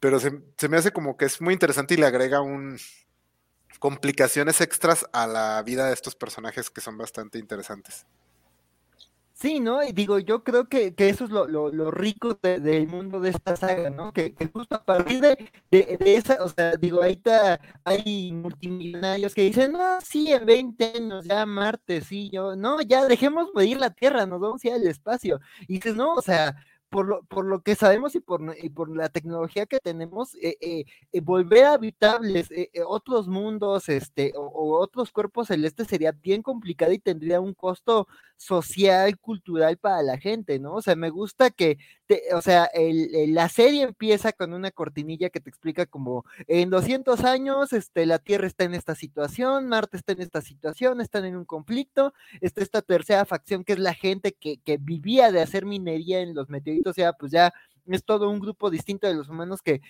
Pero 0.00 0.20
se, 0.20 0.32
se 0.56 0.68
me 0.68 0.76
hace 0.76 0.92
como 0.92 1.16
que 1.16 1.24
es 1.24 1.40
muy 1.40 1.54
interesante 1.54 1.94
y 1.94 1.96
le 1.96 2.06
agrega 2.06 2.40
un 2.40 2.78
complicaciones 3.78 4.60
extras 4.60 5.06
a 5.12 5.26
la 5.26 5.62
vida 5.62 5.86
de 5.86 5.94
estos 5.94 6.14
personajes 6.16 6.70
que 6.70 6.80
son 6.80 6.96
bastante 6.98 7.38
interesantes. 7.38 8.06
Sí, 9.40 9.60
¿no? 9.60 9.84
Y 9.84 9.92
digo, 9.92 10.18
yo 10.18 10.42
creo 10.42 10.68
que, 10.68 10.96
que 10.96 11.08
eso 11.08 11.24
es 11.24 11.30
lo, 11.30 11.46
lo, 11.46 11.70
lo 11.70 11.92
rico 11.92 12.34
del 12.34 12.88
mundo 12.88 13.20
de 13.20 13.30
esta 13.30 13.54
saga, 13.54 13.88
¿no? 13.88 14.12
Que, 14.12 14.34
que 14.34 14.48
justo 14.48 14.74
a 14.74 14.84
partir 14.84 15.20
de, 15.20 15.48
de, 15.70 15.96
esa, 16.16 16.42
o 16.42 16.48
sea, 16.48 16.72
digo, 16.76 17.04
está, 17.04 17.60
hay 17.84 18.32
multimillonarios 18.32 19.34
que 19.36 19.42
dicen, 19.42 19.70
no, 19.72 20.00
sí, 20.00 20.32
en 20.32 20.44
20 20.44 20.92
años 20.96 21.24
ya 21.24 21.46
Marte, 21.46 22.00
sí, 22.00 22.30
yo, 22.32 22.56
no, 22.56 22.80
ya 22.82 23.06
dejemos 23.06 23.50
medir 23.54 23.78
la 23.78 23.90
Tierra, 23.90 24.26
nos 24.26 24.40
vamos 24.40 24.64
a 24.64 24.68
ir 24.68 24.74
al 24.74 24.86
espacio. 24.88 25.38
Y 25.68 25.74
dices, 25.74 25.94
no, 25.94 26.14
o 26.14 26.22
sea, 26.22 26.56
por 26.88 27.06
lo, 27.06 27.22
por 27.24 27.44
lo 27.44 27.62
que 27.62 27.74
sabemos 27.74 28.14
y 28.14 28.20
por, 28.20 28.42
y 28.60 28.70
por 28.70 28.94
la 28.94 29.08
tecnología 29.08 29.66
que 29.66 29.78
tenemos, 29.78 30.34
eh, 30.36 30.56
eh, 30.60 30.84
eh 31.12 31.20
volver 31.20 31.64
a 31.64 31.72
habitables 31.74 32.50
eh, 32.50 32.70
otros 32.86 33.28
mundos 33.28 33.88
este, 33.88 34.32
o, 34.36 34.78
otros 34.78 35.12
cuerpos 35.12 35.48
celestes 35.48 35.88
sería 35.88 36.12
bien 36.12 36.42
complicado 36.42 36.92
y 36.92 36.98
tendría 36.98 37.40
un 37.40 37.54
costo 37.54 38.08
social, 38.36 39.18
cultural 39.18 39.76
para 39.78 40.02
la 40.02 40.18
gente, 40.18 40.58
¿no? 40.58 40.74
O 40.74 40.82
sea, 40.82 40.96
me 40.96 41.10
gusta 41.10 41.50
que, 41.50 41.78
o 42.34 42.40
sea, 42.42 42.70
la 43.28 43.48
serie 43.48 43.82
empieza 43.82 44.32
con 44.32 44.52
una 44.52 44.70
cortinilla 44.70 45.30
que 45.30 45.40
te 45.40 45.50
explica 45.50 45.86
como 45.86 46.24
en 46.46 46.70
200 46.70 47.24
años 47.24 47.72
este, 47.72 48.06
la 48.06 48.18
Tierra 48.18 48.46
está 48.46 48.64
en 48.64 48.74
esta 48.74 48.94
situación, 48.94 49.68
Marte 49.68 49.96
está 49.96 50.12
en 50.12 50.22
esta 50.22 50.40
situación, 50.40 51.00
están 51.00 51.24
en 51.24 51.36
un 51.36 51.44
conflicto, 51.44 52.14
está 52.40 52.62
esta 52.62 52.82
tercera 52.82 53.24
facción 53.24 53.64
que 53.64 53.74
es 53.74 53.78
la 53.78 53.94
gente 53.94 54.32
que 54.32 54.78
vivía 54.80 55.32
de 55.32 55.42
hacer 55.42 55.66
minería 55.66 56.20
en 56.20 56.34
los 56.34 56.48
meteoritos 56.48 56.90
o 56.90 56.94
sea, 56.94 57.12
pues 57.12 57.32
ya 57.32 57.52
es 57.86 58.04
todo 58.04 58.28
un 58.30 58.40
grupo 58.40 58.70
distinto 58.70 59.06
de 59.06 59.14
los 59.14 59.28
humanos 59.28 59.62
que 59.62 59.80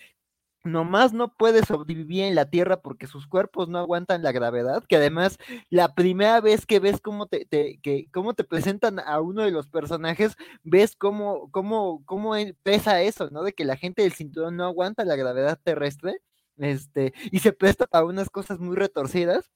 nomás 0.68 1.12
no 1.12 1.34
puede 1.34 1.64
sobrevivir 1.64 2.24
en 2.24 2.34
la 2.34 2.50
Tierra 2.50 2.80
porque 2.80 3.06
sus 3.06 3.26
cuerpos 3.26 3.68
no 3.68 3.78
aguantan 3.78 4.22
la 4.22 4.32
gravedad, 4.32 4.84
que 4.88 4.96
además 4.96 5.38
la 5.70 5.94
primera 5.94 6.40
vez 6.40 6.66
que 6.66 6.80
ves 6.80 7.00
cómo 7.00 7.26
te, 7.26 7.46
que, 7.46 8.08
cómo 8.12 8.34
te 8.34 8.44
presentan 8.44 9.00
a 9.00 9.20
uno 9.20 9.42
de 9.42 9.50
los 9.50 9.68
personajes, 9.68 10.36
ves 10.62 10.96
cómo, 10.96 11.50
cómo, 11.50 12.02
cómo 12.04 12.34
pesa 12.62 13.02
eso, 13.02 13.30
¿no? 13.30 13.42
De 13.42 13.52
que 13.52 13.64
la 13.64 13.76
gente 13.76 14.02
del 14.02 14.12
cinturón 14.12 14.56
no 14.56 14.64
aguanta 14.64 15.04
la 15.04 15.16
gravedad 15.16 15.58
terrestre, 15.62 16.18
este, 16.58 17.12
y 17.30 17.38
se 17.40 17.52
presta 17.52 17.86
para 17.86 18.04
unas 18.04 18.30
cosas 18.30 18.58
muy 18.58 18.76
retorcidas 18.76 19.50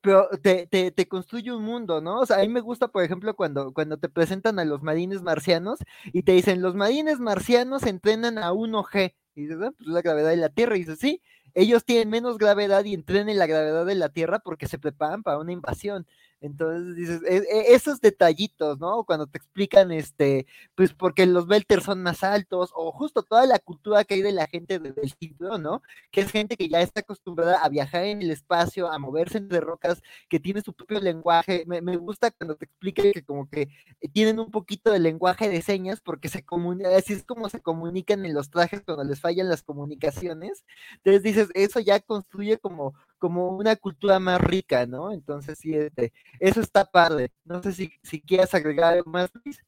pero 0.00 0.28
te, 0.42 0.66
te, 0.66 0.90
te, 0.90 1.08
construye 1.08 1.52
un 1.52 1.64
mundo, 1.64 2.00
¿no? 2.00 2.20
O 2.20 2.26
sea, 2.26 2.38
a 2.38 2.40
mí 2.40 2.48
me 2.48 2.60
gusta, 2.60 2.88
por 2.88 3.02
ejemplo, 3.02 3.34
cuando, 3.34 3.72
cuando 3.72 3.98
te 3.98 4.08
presentan 4.08 4.58
a 4.58 4.64
los 4.64 4.82
marines 4.82 5.22
marcianos 5.22 5.78
y 6.12 6.22
te 6.22 6.32
dicen, 6.32 6.62
los 6.62 6.74
marines 6.74 7.20
marcianos 7.20 7.84
entrenan 7.84 8.38
a 8.38 8.52
1G. 8.52 9.14
Y 9.34 9.42
dices, 9.42 9.58
ah, 9.62 9.72
pues 9.76 9.88
la 9.88 10.02
gravedad 10.02 10.30
de 10.30 10.36
la 10.36 10.48
Tierra. 10.48 10.76
Y 10.76 10.80
dices, 10.80 10.98
sí, 10.98 11.22
ellos 11.54 11.84
tienen 11.84 12.10
menos 12.10 12.38
gravedad 12.38 12.84
y 12.84 12.94
entrenan 12.94 13.36
la 13.38 13.46
gravedad 13.46 13.86
de 13.86 13.94
la 13.94 14.08
Tierra 14.08 14.40
porque 14.40 14.66
se 14.66 14.78
preparan 14.78 15.22
para 15.22 15.38
una 15.38 15.52
invasión. 15.52 16.06
Entonces 16.40 16.96
dices, 16.96 17.22
e, 17.26 17.36
e, 17.36 17.74
esos 17.74 18.00
detallitos, 18.00 18.78
¿no? 18.78 19.04
Cuando 19.04 19.26
te 19.26 19.38
explican, 19.38 19.90
este, 19.92 20.46
pues 20.74 20.92
porque 20.92 21.26
los 21.26 21.46
Belters 21.46 21.84
son 21.84 22.02
más 22.02 22.22
altos, 22.22 22.70
o 22.74 22.92
justo 22.92 23.22
toda 23.22 23.46
la 23.46 23.58
cultura 23.58 24.04
que 24.04 24.14
hay 24.14 24.22
de 24.22 24.32
la 24.32 24.46
gente 24.46 24.78
del 24.78 25.10
sitio, 25.18 25.58
¿no? 25.58 25.82
Que 26.10 26.20
es 26.22 26.30
gente 26.30 26.56
que 26.56 26.68
ya 26.68 26.80
está 26.82 27.00
acostumbrada 27.00 27.58
a 27.58 27.68
viajar 27.68 28.04
en 28.04 28.22
el 28.22 28.30
espacio, 28.30 28.90
a 28.90 28.98
moverse 28.98 29.38
entre 29.38 29.60
rocas, 29.60 30.02
que 30.28 30.40
tiene 30.40 30.60
su 30.60 30.72
propio 30.74 31.00
lenguaje. 31.00 31.64
Me, 31.66 31.96
gusta 31.96 32.30
cuando 32.30 32.56
te 32.56 32.66
explican 32.66 33.12
que 33.12 33.22
como 33.24 33.48
que 33.48 33.68
tienen 34.12 34.38
un 34.38 34.50
poquito 34.50 34.90
de 34.92 34.98
lenguaje 34.98 35.48
de 35.48 35.62
señas, 35.62 36.00
porque 36.00 36.28
se 36.28 36.44
comunican, 36.44 36.92
así 36.94 37.14
es 37.14 37.24
como 37.24 37.48
se 37.48 37.60
comunican 37.60 38.24
en 38.26 38.34
los 38.34 38.50
trajes 38.50 38.82
cuando 38.82 39.04
les 39.04 39.20
fallan 39.20 39.48
las 39.48 39.62
comunicaciones. 39.62 40.64
Entonces 40.96 41.22
dices, 41.22 41.48
eso 41.54 41.80
ya 41.80 42.00
construye 42.00 42.58
como 42.58 42.94
como 43.24 43.56
una 43.56 43.74
cultura 43.74 44.20
más 44.20 44.38
rica, 44.38 44.84
¿no? 44.84 45.10
Entonces 45.10 45.58
sí, 45.58 45.72
este, 45.74 46.12
eso 46.38 46.60
está 46.60 46.84
padre. 46.84 47.30
No 47.42 47.62
sé 47.62 47.72
si, 47.72 47.90
si 48.02 48.20
quieres 48.20 48.52
agregar 48.52 48.92
algo 48.92 49.10
más, 49.10 49.30
Luis. 49.42 49.58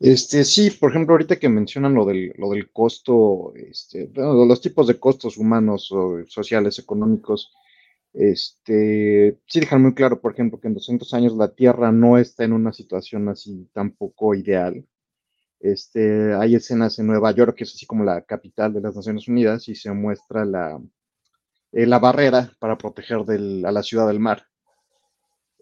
Este, 0.00 0.42
sí, 0.44 0.70
por 0.70 0.88
ejemplo, 0.88 1.12
ahorita 1.12 1.38
que 1.38 1.50
mencionan 1.50 1.92
lo 1.92 2.06
del, 2.06 2.32
lo 2.38 2.48
del 2.48 2.72
costo, 2.72 3.52
este, 3.54 4.10
los 4.14 4.62
tipos 4.62 4.86
de 4.86 4.98
costos 4.98 5.36
humanos, 5.36 5.92
o 5.92 6.24
sociales, 6.26 6.78
económicos, 6.78 7.52
este, 8.14 9.38
sí 9.46 9.60
dejan 9.60 9.82
muy 9.82 9.92
claro, 9.92 10.18
por 10.18 10.32
ejemplo, 10.32 10.58
que 10.58 10.68
en 10.68 10.74
200 10.74 11.12
años 11.12 11.36
la 11.36 11.54
Tierra 11.54 11.92
no 11.92 12.16
está 12.16 12.44
en 12.44 12.54
una 12.54 12.72
situación 12.72 13.28
así 13.28 13.68
tampoco 13.74 14.34
ideal. 14.34 14.86
Este, 15.60 16.32
hay 16.32 16.54
escenas 16.54 16.98
en 16.98 17.08
Nueva 17.08 17.30
York, 17.32 17.56
que 17.56 17.64
es 17.64 17.74
así 17.74 17.84
como 17.84 18.04
la 18.04 18.22
capital 18.22 18.72
de 18.72 18.80
las 18.80 18.96
Naciones 18.96 19.28
Unidas, 19.28 19.68
y 19.68 19.74
se 19.74 19.92
muestra 19.92 20.46
la, 20.46 20.80
eh, 21.72 21.86
la 21.86 21.98
barrera 21.98 22.52
para 22.58 22.76
proteger 22.78 23.18
a 23.18 23.72
la 23.72 23.82
ciudad 23.82 24.06
del 24.06 24.20
mar. 24.20 24.46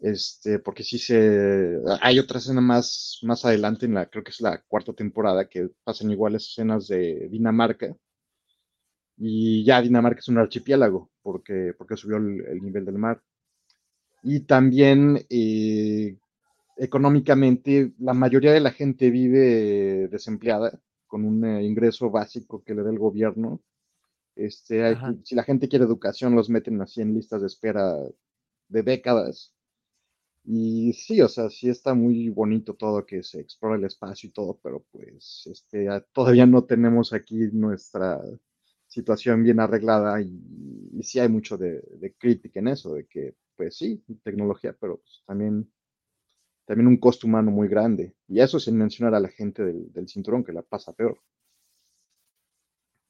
Este, 0.03 0.59
porque 0.59 0.83
sí 0.83 0.99
se. 0.99 1.79
Hay 2.01 2.19
otra 2.19 2.39
escena 2.39 2.61
más, 2.61 3.19
más 3.23 3.45
adelante, 3.45 3.87
en 3.87 3.95
la, 3.95 4.07
creo 4.07 4.25
que 4.25 4.31
es 4.31 4.41
la 4.41 4.63
cuarta 4.63 4.93
temporada, 4.95 5.49
que 5.49 5.69
pasan 5.85 6.11
iguales 6.11 6.49
escenas 6.49 6.89
de 6.89 7.29
Dinamarca. 7.31 7.95
Y 9.19 9.65
ya 9.65 9.83
Dinamarca 9.83 10.21
es 10.21 10.29
un 10.29 10.39
archipiélago, 10.39 11.11
porque, 11.23 11.75
porque 11.77 11.97
subió 11.97 12.17
el, 12.17 12.63
nivel 12.63 12.85
del 12.87 12.99
mar. 12.99 13.23
Y 14.23 14.41
también 14.41 15.27
eh, 15.31 16.17
económicamente, 16.79 17.93
la 17.99 18.15
mayoría 18.15 18.53
de 18.53 18.61
la 18.61 18.73
gente 18.73 19.11
vive 19.11 20.09
desempleada, 20.09 20.81
con 21.07 21.25
un 21.25 21.45
eh, 21.45 21.65
ingreso 21.65 22.11
básico 22.11 22.63
que 22.65 22.75
le 22.75 22.83
da 22.83 22.91
el 22.91 22.99
gobierno 22.99 23.61
este, 24.47 24.97
si 25.25 25.35
la 25.35 25.45
gente 25.45 25.69
quiere 25.69 25.85
educación, 25.85 26.35
los 26.35 26.49
meten 26.49 26.81
así 26.81 27.01
en 27.03 27.15
listas 27.15 27.43
de 27.43 27.47
espera 27.47 27.97
de 28.69 28.83
décadas. 28.83 29.53
Y 30.45 30.95
sí, 30.95 31.21
o 31.21 31.29
sea, 31.29 31.51
sí 31.51 31.69
está 31.69 31.95
muy 31.95 32.31
bonito 32.31 32.75
todo 32.75 33.05
que 33.05 33.23
se 33.23 33.41
explora 33.41 33.77
el 33.77 33.85
espacio 33.85 34.29
y 34.29 34.33
todo, 34.33 34.59
pero 34.63 34.85
pues 34.91 35.47
este, 35.51 35.87
todavía 36.13 36.47
no 36.47 36.65
tenemos 36.65 37.13
aquí 37.13 37.37
nuestra 37.53 38.23
situación 38.87 39.43
bien 39.45 39.61
arreglada 39.61 40.21
y, 40.23 41.03
sí 41.03 41.19
hay 41.21 41.29
mucho 41.29 41.57
de, 41.59 41.83
crítica 42.19 42.61
en 42.61 42.69
eso, 42.69 42.95
de 42.95 43.07
que 43.07 43.35
pues 43.57 43.77
sí, 43.77 44.03
tecnología, 44.23 44.75
pero 44.81 44.99
pues, 44.99 45.23
también, 45.27 45.71
también 46.65 46.89
un 46.89 46.97
costo 46.97 47.27
humano 47.27 47.51
muy 47.51 47.69
grande. 47.69 48.15
Y 48.27 48.41
eso 48.41 48.59
sin 48.59 48.77
mencionar 48.77 49.15
a 49.15 49.21
la 49.21 49.29
gente 49.29 49.65
del, 49.65 49.93
del 49.93 50.09
cinturón 50.09 50.45
que 50.45 50.53
la 50.53 50.63
pasa 50.63 50.95
peor. 50.95 51.21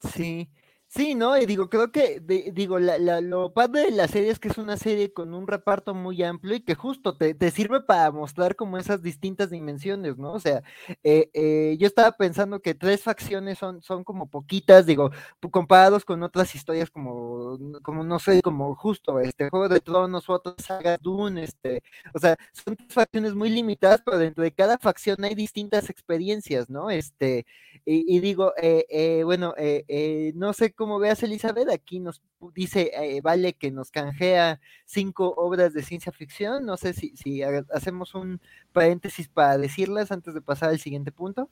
Sí, 0.00 0.50
Sí, 0.92 1.14
¿no? 1.14 1.36
Y 1.38 1.46
digo, 1.46 1.70
creo 1.70 1.92
que, 1.92 2.18
digo, 2.52 2.80
la, 2.80 2.98
la, 2.98 3.20
lo 3.20 3.52
padre 3.52 3.82
de 3.82 3.90
la 3.92 4.08
serie 4.08 4.28
es 4.30 4.40
que 4.40 4.48
es 4.48 4.58
una 4.58 4.76
serie 4.76 5.12
con 5.12 5.34
un 5.34 5.46
reparto 5.46 5.94
muy 5.94 6.20
amplio 6.24 6.56
y 6.56 6.62
que 6.62 6.74
justo 6.74 7.16
te, 7.16 7.32
te 7.32 7.52
sirve 7.52 7.80
para 7.80 8.10
mostrar 8.10 8.56
como 8.56 8.76
esas 8.76 9.00
distintas 9.00 9.50
dimensiones, 9.50 10.18
¿no? 10.18 10.32
O 10.32 10.40
sea, 10.40 10.64
eh, 11.04 11.30
eh, 11.32 11.76
yo 11.78 11.86
estaba 11.86 12.10
pensando 12.16 12.60
que 12.60 12.74
tres 12.74 13.04
facciones 13.04 13.56
son, 13.56 13.80
son 13.82 14.02
como 14.02 14.28
poquitas, 14.28 14.84
digo, 14.84 15.12
comparados 15.52 16.04
con 16.04 16.24
otras 16.24 16.52
historias 16.56 16.90
como, 16.90 17.56
como 17.82 18.02
no 18.02 18.18
sé, 18.18 18.42
como 18.42 18.74
justo, 18.74 19.20
este, 19.20 19.48
Juego 19.48 19.68
de 19.68 19.78
Tronos 19.80 20.28
o 20.28 20.32
otras 20.32 20.56
sagas 20.58 20.98
Dune, 21.00 21.44
este, 21.44 21.84
o 22.14 22.18
sea, 22.18 22.36
son 22.52 22.74
tres 22.74 22.92
facciones 22.92 23.36
muy 23.36 23.48
limitadas, 23.50 24.02
pero 24.04 24.18
dentro 24.18 24.42
de 24.42 24.50
cada 24.52 24.76
facción 24.76 25.22
hay 25.22 25.36
distintas 25.36 25.88
experiencias, 25.88 26.68
¿no? 26.68 26.90
Este, 26.90 27.46
y, 27.84 28.16
y 28.16 28.18
digo, 28.18 28.52
eh, 28.60 28.86
eh 28.88 29.22
bueno, 29.24 29.54
eh, 29.56 30.32
no 30.34 30.52
sé 30.52 30.72
como 30.80 30.98
veas, 30.98 31.22
Elizabeth, 31.22 31.68
aquí 31.68 32.00
nos 32.00 32.22
dice, 32.54 32.90
eh, 32.94 33.20
vale, 33.20 33.52
que 33.52 33.70
nos 33.70 33.90
canjea 33.90 34.62
cinco 34.86 35.34
obras 35.36 35.74
de 35.74 35.82
ciencia 35.82 36.10
ficción. 36.10 36.64
No 36.64 36.78
sé 36.78 36.94
si, 36.94 37.14
si 37.18 37.42
hacemos 37.42 38.14
un 38.14 38.40
paréntesis 38.72 39.28
para 39.28 39.58
decirlas 39.58 40.10
antes 40.10 40.32
de 40.32 40.40
pasar 40.40 40.70
al 40.70 40.78
siguiente 40.78 41.12
punto. 41.12 41.50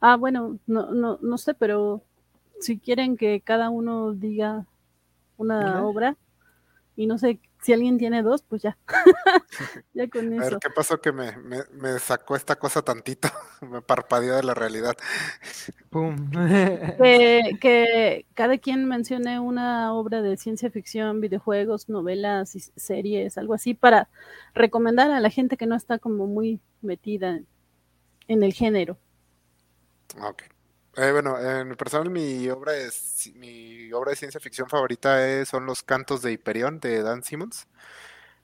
Ah, 0.00 0.16
bueno, 0.16 0.58
no, 0.66 0.90
no, 0.92 1.18
no 1.20 1.36
sé, 1.36 1.52
pero 1.52 2.02
si 2.58 2.78
quieren 2.78 3.18
que 3.18 3.42
cada 3.42 3.68
uno 3.68 4.14
diga 4.14 4.64
una 5.36 5.60
Ajá. 5.60 5.84
obra 5.84 6.16
y 6.98 7.06
no 7.06 7.16
sé 7.16 7.38
si 7.62 7.72
alguien 7.72 7.96
tiene 7.96 8.24
dos, 8.24 8.42
pues 8.42 8.60
ya. 8.62 8.76
ya 9.94 10.08
con 10.08 10.32
A 10.32 10.44
ver. 10.44 10.58
¿qué 10.60 10.68
pasó 10.68 11.00
que 11.00 11.12
me, 11.12 11.36
me, 11.36 11.58
me 11.70 11.96
sacó 12.00 12.34
esta 12.34 12.56
cosa 12.56 12.82
tantito? 12.82 13.28
me 13.70 13.80
parpadeó 13.82 14.34
de 14.34 14.42
la 14.42 14.52
realidad. 14.52 14.96
Pum. 15.90 16.28
Que, 16.98 17.56
que 17.60 18.26
cada 18.34 18.58
quien 18.58 18.86
mencione 18.86 19.38
una 19.38 19.94
obra 19.94 20.22
de 20.22 20.36
ciencia 20.36 20.72
ficción, 20.72 21.20
videojuegos, 21.20 21.88
novelas, 21.88 22.56
y 22.56 22.60
series, 22.60 23.38
algo 23.38 23.54
así, 23.54 23.74
para 23.74 24.08
recomendar 24.52 25.12
a 25.12 25.20
la 25.20 25.30
gente 25.30 25.56
que 25.56 25.66
no 25.66 25.76
está 25.76 26.00
como 26.00 26.26
muy 26.26 26.60
metida 26.82 27.38
en 28.26 28.42
el 28.42 28.52
género. 28.54 28.98
Ok. 30.20 30.42
Eh, 30.98 31.12
bueno, 31.12 31.38
en 31.38 31.76
personal 31.76 32.10
mi 32.10 32.48
obra 32.48 32.76
es 32.76 33.30
mi 33.36 33.92
obra 33.92 34.10
de 34.10 34.16
ciencia 34.16 34.40
ficción 34.40 34.68
favorita 34.68 35.26
es- 35.28 35.48
son 35.48 35.64
los 35.66 35.82
Cantos 35.84 36.22
de 36.22 36.32
Hiperión 36.32 36.80
de 36.80 37.02
Dan 37.02 37.22
Simmons. 37.22 37.68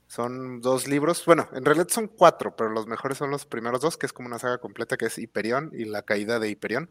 Son 0.08 0.60
dos 0.62 0.88
libros, 0.88 1.24
bueno, 1.26 1.48
en 1.54 1.64
realidad 1.64 1.88
son 1.90 2.08
cuatro, 2.08 2.56
pero 2.56 2.70
los 2.70 2.86
mejores 2.88 3.18
son 3.18 3.30
los 3.30 3.46
primeros 3.46 3.80
dos, 3.82 3.96
que 3.98 4.06
es 4.06 4.12
como 4.14 4.28
una 4.28 4.38
saga 4.40 4.58
completa 4.58 4.96
que 4.98 5.06
es 5.06 5.18
Hiperión 5.18 5.70
y 5.74 5.86
la 5.86 6.02
caída 6.02 6.38
de 6.40 6.50
Hiperión. 6.50 6.90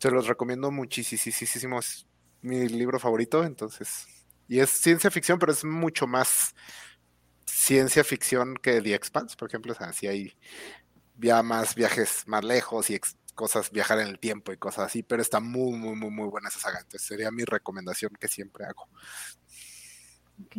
Se 0.00 0.10
los 0.10 0.26
recomiendo 0.28 0.70
muchísimo, 0.72 1.80
es 1.80 2.06
mi 2.42 2.68
libro 2.68 2.98
favorito, 3.00 3.44
entonces, 3.44 4.06
y 4.48 4.60
es 4.60 4.70
ciencia 4.70 5.10
ficción, 5.10 5.38
pero 5.40 5.52
es 5.52 5.64
mucho 5.64 6.06
más 6.08 6.54
ciencia 7.46 8.04
ficción 8.04 8.56
que 8.56 8.80
The 8.82 8.94
Expanse, 8.94 9.36
por 9.36 9.48
ejemplo, 9.48 9.72
o 9.72 9.76
sea, 9.76 9.92
sí 9.92 10.06
hay 10.08 10.36
ya 11.18 11.42
más 11.42 11.74
viajes 11.74 12.24
más 12.26 12.44
lejos 12.44 12.90
y 12.90 12.94
cosas, 13.34 13.70
viajar 13.70 14.00
en 14.00 14.08
el 14.08 14.18
tiempo 14.18 14.52
y 14.52 14.56
cosas 14.58 14.86
así, 14.86 15.02
pero 15.02 15.22
está 15.22 15.40
muy, 15.40 15.76
muy, 15.78 15.96
muy, 15.96 16.10
muy 16.10 16.28
buena 16.28 16.48
esa 16.48 16.60
saga. 16.60 16.80
Entonces 16.80 17.06
sería 17.06 17.30
mi 17.30 17.44
recomendación 17.44 18.12
que 18.20 18.28
siempre 18.28 18.64
hago. 18.66 18.88
Ok. 20.44 20.56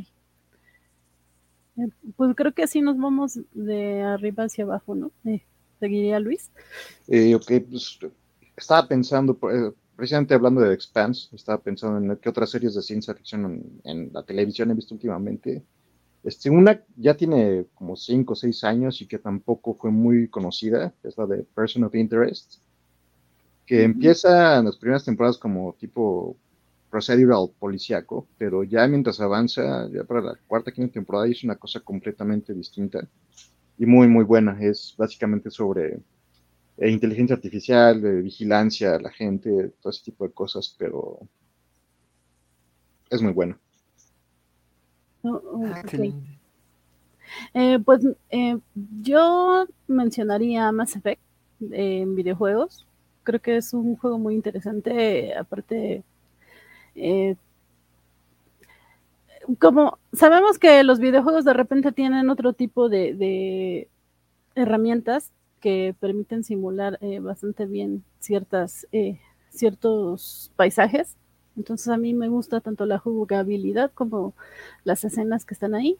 Eh, 1.77 1.89
Pues 2.15 2.35
creo 2.35 2.53
que 2.53 2.63
así 2.63 2.81
nos 2.81 2.97
vamos 2.97 3.39
de 3.51 4.01
arriba 4.03 4.45
hacia 4.45 4.63
abajo, 4.63 4.95
¿no? 4.95 5.11
Eh, 5.25 5.45
¿Seguiría 5.79 6.19
Luis? 6.19 6.51
Eh, 7.07 7.35
ok, 7.35 7.51
pues 7.69 7.99
estaba 8.55 8.87
pensando, 8.87 9.37
eh, 9.51 9.71
precisamente 9.95 10.33
hablando 10.33 10.61
de 10.61 10.69
The 10.69 10.73
Expanse, 10.73 11.35
estaba 11.35 11.61
pensando 11.61 12.13
en 12.13 12.19
qué 12.19 12.29
otras 12.29 12.49
series 12.49 12.75
de 12.75 12.81
ciencia 12.81 13.13
ficción 13.15 13.45
en, 13.45 13.81
en 13.83 14.13
la 14.13 14.23
televisión 14.23 14.71
he 14.71 14.73
visto 14.75 14.93
últimamente. 14.95 15.65
Este, 16.23 16.49
una 16.49 16.83
ya 16.97 17.15
tiene 17.17 17.67
como 17.75 17.95
5 17.95 18.33
o 18.33 18.35
6 18.35 18.63
años 18.65 19.01
y 19.01 19.07
que 19.07 19.19
tampoco 19.19 19.75
fue 19.75 19.91
muy 19.91 20.29
conocida, 20.29 20.95
es 21.03 21.17
la 21.17 21.27
de 21.27 21.43
Person 21.43 21.83
of 21.85 21.95
Interest, 21.95 22.61
que 23.65 23.83
empieza 23.83 24.57
en 24.57 24.65
las 24.65 24.77
primeras 24.77 25.03
temporadas 25.03 25.37
como 25.37 25.73
tipo 25.73 26.35
procedural 26.89 27.49
policíaco, 27.59 28.27
pero 28.37 28.63
ya 28.63 28.87
mientras 28.87 29.19
avanza, 29.19 29.89
ya 29.91 30.03
para 30.03 30.21
la 30.21 30.35
cuarta, 30.47 30.71
quinta 30.71 30.93
temporada 30.93 31.27
es 31.27 31.43
una 31.43 31.55
cosa 31.55 31.79
completamente 31.79 32.53
distinta 32.53 33.07
y 33.77 33.85
muy, 33.85 34.07
muy 34.07 34.23
buena. 34.23 34.57
Es 34.61 34.95
básicamente 34.97 35.49
sobre 35.49 35.99
eh, 36.77 36.89
inteligencia 36.89 37.35
artificial, 37.35 38.01
de 38.01 38.21
vigilancia 38.21 38.95
a 38.95 38.99
la 38.99 39.11
gente, 39.11 39.73
todo 39.81 39.91
ese 39.91 40.03
tipo 40.03 40.25
de 40.25 40.33
cosas, 40.33 40.75
pero 40.77 41.19
es 43.09 43.21
muy 43.21 43.33
bueno. 43.33 43.57
Oh, 45.23 45.41
oh, 45.43 45.65
Ah. 45.65 45.83
Eh, 47.53 47.79
pues 47.83 48.05
eh, 48.29 48.57
yo 49.01 49.65
mencionaría 49.87 50.71
Mass 50.71 50.95
Effect 50.95 51.21
eh, 51.71 52.01
en 52.01 52.15
videojuegos. 52.15 52.87
Creo 53.25 53.41
que 53.41 53.57
es 53.57 53.73
un 53.73 53.97
juego 53.97 54.19
muy 54.19 54.35
interesante. 54.35 55.35
aparte, 55.35 56.03
eh, 56.95 57.35
como 59.59 59.97
sabemos 60.13 60.59
que 60.59 60.83
los 60.83 60.99
videojuegos 60.99 61.43
de 61.43 61.53
repente 61.53 61.91
tienen 61.91 62.29
otro 62.29 62.53
tipo 62.53 62.87
de, 62.87 63.89
herramientas 64.55 65.31
que 65.59 65.95
permiten 65.99 66.43
simular 66.43 66.97
eh, 67.01 67.19
bastante 67.19 67.65
bien 67.65 68.03
ciertas, 68.19 68.87
eh, 68.91 69.19
ciertos 69.49 70.51
paisajes. 70.55 71.15
Entonces 71.57 71.87
a 71.89 71.97
mí 71.97 72.13
me 72.13 72.29
gusta 72.29 72.61
tanto 72.61 72.85
la 72.85 72.99
jugabilidad 72.99 73.91
como 73.93 74.33
las 74.83 75.03
escenas 75.03 75.45
que 75.45 75.55
están 75.55 75.73
ahí. 75.75 75.97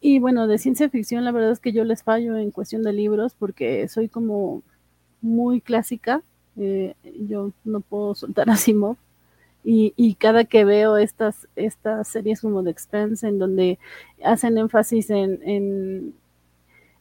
Y 0.00 0.20
bueno, 0.20 0.46
de 0.46 0.58
ciencia 0.58 0.88
ficción, 0.88 1.24
la 1.24 1.32
verdad 1.32 1.50
es 1.50 1.60
que 1.60 1.72
yo 1.72 1.84
les 1.84 2.02
fallo 2.04 2.36
en 2.36 2.50
cuestión 2.52 2.82
de 2.82 2.92
libros 2.92 3.34
porque 3.34 3.88
soy 3.88 4.08
como 4.08 4.62
muy 5.20 5.60
clásica. 5.60 6.22
Eh, 6.56 6.94
yo 7.28 7.52
no 7.64 7.80
puedo 7.80 8.14
soltar 8.14 8.50
a 8.50 8.54
Asimov. 8.54 8.96
Y, 9.64 9.92
y, 9.96 10.14
cada 10.14 10.44
que 10.44 10.64
veo 10.64 10.96
estas, 10.96 11.48
estas 11.56 12.08
series 12.08 12.40
como 12.40 12.62
The 12.62 12.70
Expanse, 12.70 13.26
en 13.26 13.38
donde 13.38 13.78
hacen 14.24 14.56
énfasis 14.56 15.10
en, 15.10 15.40
en, 15.42 16.14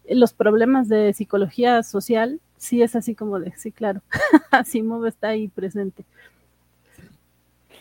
los 0.10 0.34
problemas 0.34 0.90
de 0.90 1.14
psicología 1.14 1.84
social, 1.84 2.42
sí 2.58 2.82
es 2.82 2.96
así 2.96 3.16
como 3.16 3.40
de, 3.40 3.54
sí, 3.56 3.72
claro, 3.72 4.02
Asimov 4.52 5.06
está 5.06 5.30
ahí 5.30 5.48
presente. 5.48 6.04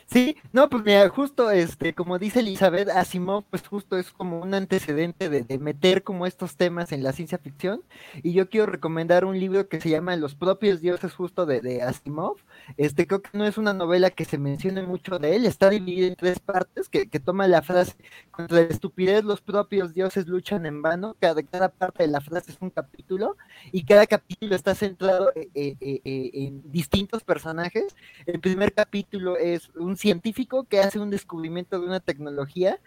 Sí, 0.09 0.37
no, 0.53 0.69
pues 0.71 0.85
mira, 0.85 1.09
justo 1.09 1.51
este, 1.51 1.93
como 1.93 2.19
dice 2.19 2.39
Elizabeth, 2.39 2.89
Asimov, 2.91 3.43
pues 3.51 3.67
justo 3.67 3.99
es 3.99 4.13
como 4.13 4.41
un 4.41 4.55
antecedente 4.55 5.29
de, 5.29 5.59
meter 5.59 6.05
como 6.05 6.27
estos 6.27 6.57
temas 6.57 6.93
en 6.93 7.03
la 7.03 7.13
ciencia 7.13 7.39
ficción. 7.39 7.83
Y 8.23 8.33
yo 8.33 8.49
quiero 8.49 8.67
recomendar 8.67 9.25
un 9.25 9.39
libro 9.39 9.69
que 9.69 9.81
se 9.81 9.91
llama 9.91 10.15
Los 10.15 10.37
propios 10.37 10.81
dioses, 10.81 11.13
justo 11.13 11.45
de, 11.45 11.83
Asimov. 11.83 12.37
Este, 12.77 13.07
creo 13.09 13.21
que 13.21 13.37
no 13.37 13.47
es 13.47 13.59
una 13.59 13.73
novela 13.75 14.11
que 14.11 14.25
se 14.25 14.39
mencione 14.39 14.83
mucho 14.83 15.19
de 15.19 15.35
él, 15.37 15.45
está 15.45 15.71
dividida 15.71 16.07
en 16.07 16.15
tres 16.17 16.39
partes, 16.39 16.89
que, 16.89 17.09
que 17.09 17.21
toma 17.21 17.49
la 17.49 17.63
frase, 17.63 17.95
contra 18.31 18.61
la 18.61 18.69
estupidez 18.69 19.25
los 19.25 19.41
propios 19.41 19.93
dioses 19.93 20.29
luchan 20.29 20.67
en 20.67 20.83
vano, 20.83 21.17
cada, 21.19 21.43
cada 21.43 21.69
parte 21.69 22.05
de 22.05 22.09
la 22.09 22.21
frase 22.21 22.53
es 22.53 22.59
un 22.61 22.71
capítulo, 22.71 23.37
y 23.73 23.85
cada 23.85 24.07
capítulo 24.07 24.55
está 24.55 24.75
centrado 24.75 25.33
eh, 25.35 25.49
eh, 25.55 25.77
eh, 25.81 26.31
en 26.33 26.71
distintos 26.71 27.25
personajes. 27.25 27.97
El 28.27 28.41
primer 28.41 28.73
capítulo 28.73 29.37
es 29.37 29.71
un 29.75 29.96
científico 29.97 30.65
que 30.65 30.81
hace 30.81 30.99
un 30.99 31.11
descubrimiento 31.11 31.81
de 31.81 31.87
una 31.87 32.01
tecnología 32.01 32.79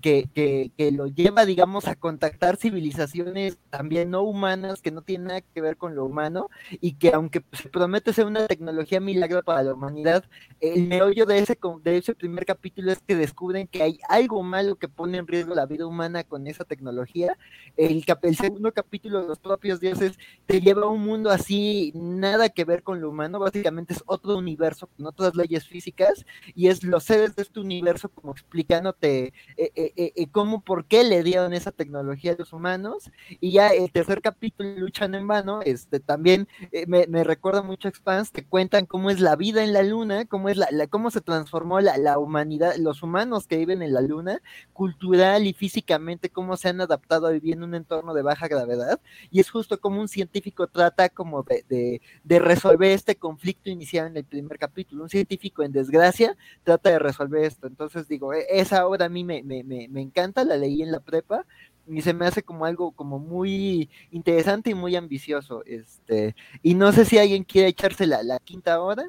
que, 0.00 0.28
que, 0.34 0.70
que, 0.76 0.90
lo 0.92 1.06
lleva, 1.06 1.46
digamos, 1.46 1.86
a 1.88 1.94
contactar 1.94 2.56
civilizaciones 2.56 3.58
también 3.70 4.10
no 4.10 4.22
humanas, 4.22 4.82
que 4.82 4.90
no 4.90 5.02
tienen 5.02 5.28
nada 5.28 5.40
que 5.40 5.60
ver 5.60 5.76
con 5.76 5.94
lo 5.94 6.04
humano, 6.04 6.50
y 6.80 6.94
que 6.94 7.12
aunque 7.14 7.42
se 7.52 7.68
promete 7.68 8.12
ser 8.12 8.26
una 8.26 8.46
tecnología 8.46 9.00
milagro 9.00 9.42
para 9.42 9.62
la 9.62 9.74
humanidad, 9.74 10.24
el 10.60 10.86
meollo 10.86 11.24
de 11.24 11.38
ese, 11.38 11.58
de 11.82 11.96
ese 11.96 12.14
primer 12.14 12.44
capítulo 12.44 12.92
es 12.92 12.98
que 13.00 13.16
descubren 13.16 13.66
que 13.68 13.82
hay 13.82 13.98
algo 14.08 14.42
malo 14.42 14.76
que 14.76 14.88
pone 14.88 15.18
en 15.18 15.26
riesgo 15.26 15.54
la 15.54 15.66
vida 15.66 15.86
humana 15.86 16.24
con 16.24 16.46
esa 16.46 16.64
tecnología. 16.64 17.36
El, 17.76 18.04
el 18.22 18.36
segundo 18.36 18.72
capítulo 18.72 19.22
los 19.22 19.38
propios 19.38 19.80
dioses 19.80 20.18
te 20.46 20.60
lleva 20.60 20.82
a 20.82 20.88
un 20.88 21.02
mundo 21.02 21.30
así, 21.30 21.92
nada 21.94 22.50
que 22.50 22.64
ver 22.64 22.82
con 22.82 23.00
lo 23.00 23.10
humano, 23.10 23.38
básicamente 23.38 23.94
es 23.94 24.02
otro 24.06 24.36
universo 24.36 24.88
con 24.88 25.06
otras 25.06 25.34
leyes 25.34 25.66
físicas, 25.66 26.26
y 26.54 26.68
es 26.68 26.84
los 26.84 27.04
seres 27.04 27.34
de 27.34 27.42
este 27.42 27.60
universo 27.60 28.08
como 28.10 28.32
explicándote 28.32 29.32
eh, 29.56 29.69
eh, 29.74 30.12
eh, 30.16 30.26
cómo, 30.30 30.62
por 30.62 30.84
qué 30.84 31.04
le 31.04 31.22
dieron 31.22 31.52
esa 31.52 31.72
tecnología 31.72 32.32
a 32.32 32.36
los 32.38 32.52
humanos, 32.52 33.10
y 33.40 33.52
ya 33.52 33.68
el 33.68 33.90
tercer 33.92 34.20
capítulo, 34.22 34.70
Luchan 34.76 35.14
en 35.14 35.26
Vano, 35.26 35.60
este, 35.62 36.00
también 36.00 36.48
eh, 36.72 36.86
me, 36.86 37.06
me, 37.06 37.24
recuerda 37.24 37.62
mucho 37.62 37.88
a 37.88 37.90
Expans, 37.90 38.30
que 38.30 38.44
cuentan 38.44 38.86
cómo 38.86 39.10
es 39.10 39.20
la 39.20 39.36
vida 39.36 39.64
en 39.64 39.72
la 39.72 39.82
luna, 39.82 40.24
cómo 40.26 40.48
es 40.48 40.56
la, 40.56 40.68
la 40.70 40.86
cómo 40.86 41.10
se 41.10 41.20
transformó 41.20 41.80
la, 41.80 41.96
la, 41.98 42.18
humanidad, 42.18 42.74
los 42.76 43.02
humanos 43.02 43.46
que 43.46 43.56
viven 43.56 43.82
en 43.82 43.92
la 43.92 44.00
luna, 44.00 44.42
cultural 44.72 45.46
y 45.46 45.52
físicamente, 45.52 46.30
cómo 46.30 46.56
se 46.56 46.68
han 46.68 46.80
adaptado 46.80 47.26
a 47.26 47.30
vivir 47.30 47.54
en 47.54 47.62
un 47.62 47.74
entorno 47.74 48.14
de 48.14 48.22
baja 48.22 48.48
gravedad, 48.48 49.00
y 49.30 49.40
es 49.40 49.50
justo 49.50 49.80
como 49.80 50.00
un 50.00 50.08
científico 50.08 50.66
trata 50.66 51.08
como 51.08 51.42
de, 51.42 51.64
de, 51.68 52.00
de 52.24 52.38
resolver 52.38 52.92
este 52.92 53.16
conflicto 53.16 53.70
iniciado 53.70 54.08
en 54.08 54.16
el 54.16 54.24
primer 54.24 54.58
capítulo, 54.58 55.04
un 55.04 55.10
científico 55.10 55.62
en 55.62 55.72
desgracia 55.72 56.36
trata 56.64 56.90
de 56.90 56.98
resolver 56.98 57.44
esto, 57.44 57.66
entonces 57.66 58.08
digo, 58.08 58.32
e, 58.34 58.46
esa 58.50 58.86
obra 58.86 59.06
a 59.06 59.08
mí 59.08 59.24
me, 59.24 59.42
me, 59.50 59.64
me, 59.64 59.88
me 59.88 60.00
encanta, 60.00 60.44
la 60.44 60.56
leí 60.56 60.82
en 60.82 60.92
la 60.92 61.00
prepa 61.00 61.44
y 61.88 62.02
se 62.02 62.14
me 62.14 62.26
hace 62.26 62.42
como 62.42 62.64
algo 62.64 62.92
como 62.92 63.18
muy 63.18 63.90
interesante 64.12 64.70
y 64.70 64.74
muy 64.74 64.94
ambicioso, 64.94 65.64
este, 65.66 66.36
y 66.62 66.74
no 66.74 66.92
sé 66.92 67.04
si 67.04 67.18
alguien 67.18 67.42
quiere 67.42 67.68
echarse 67.68 68.06
la, 68.06 68.22
la 68.22 68.38
quinta 68.38 68.80
hora. 68.80 69.04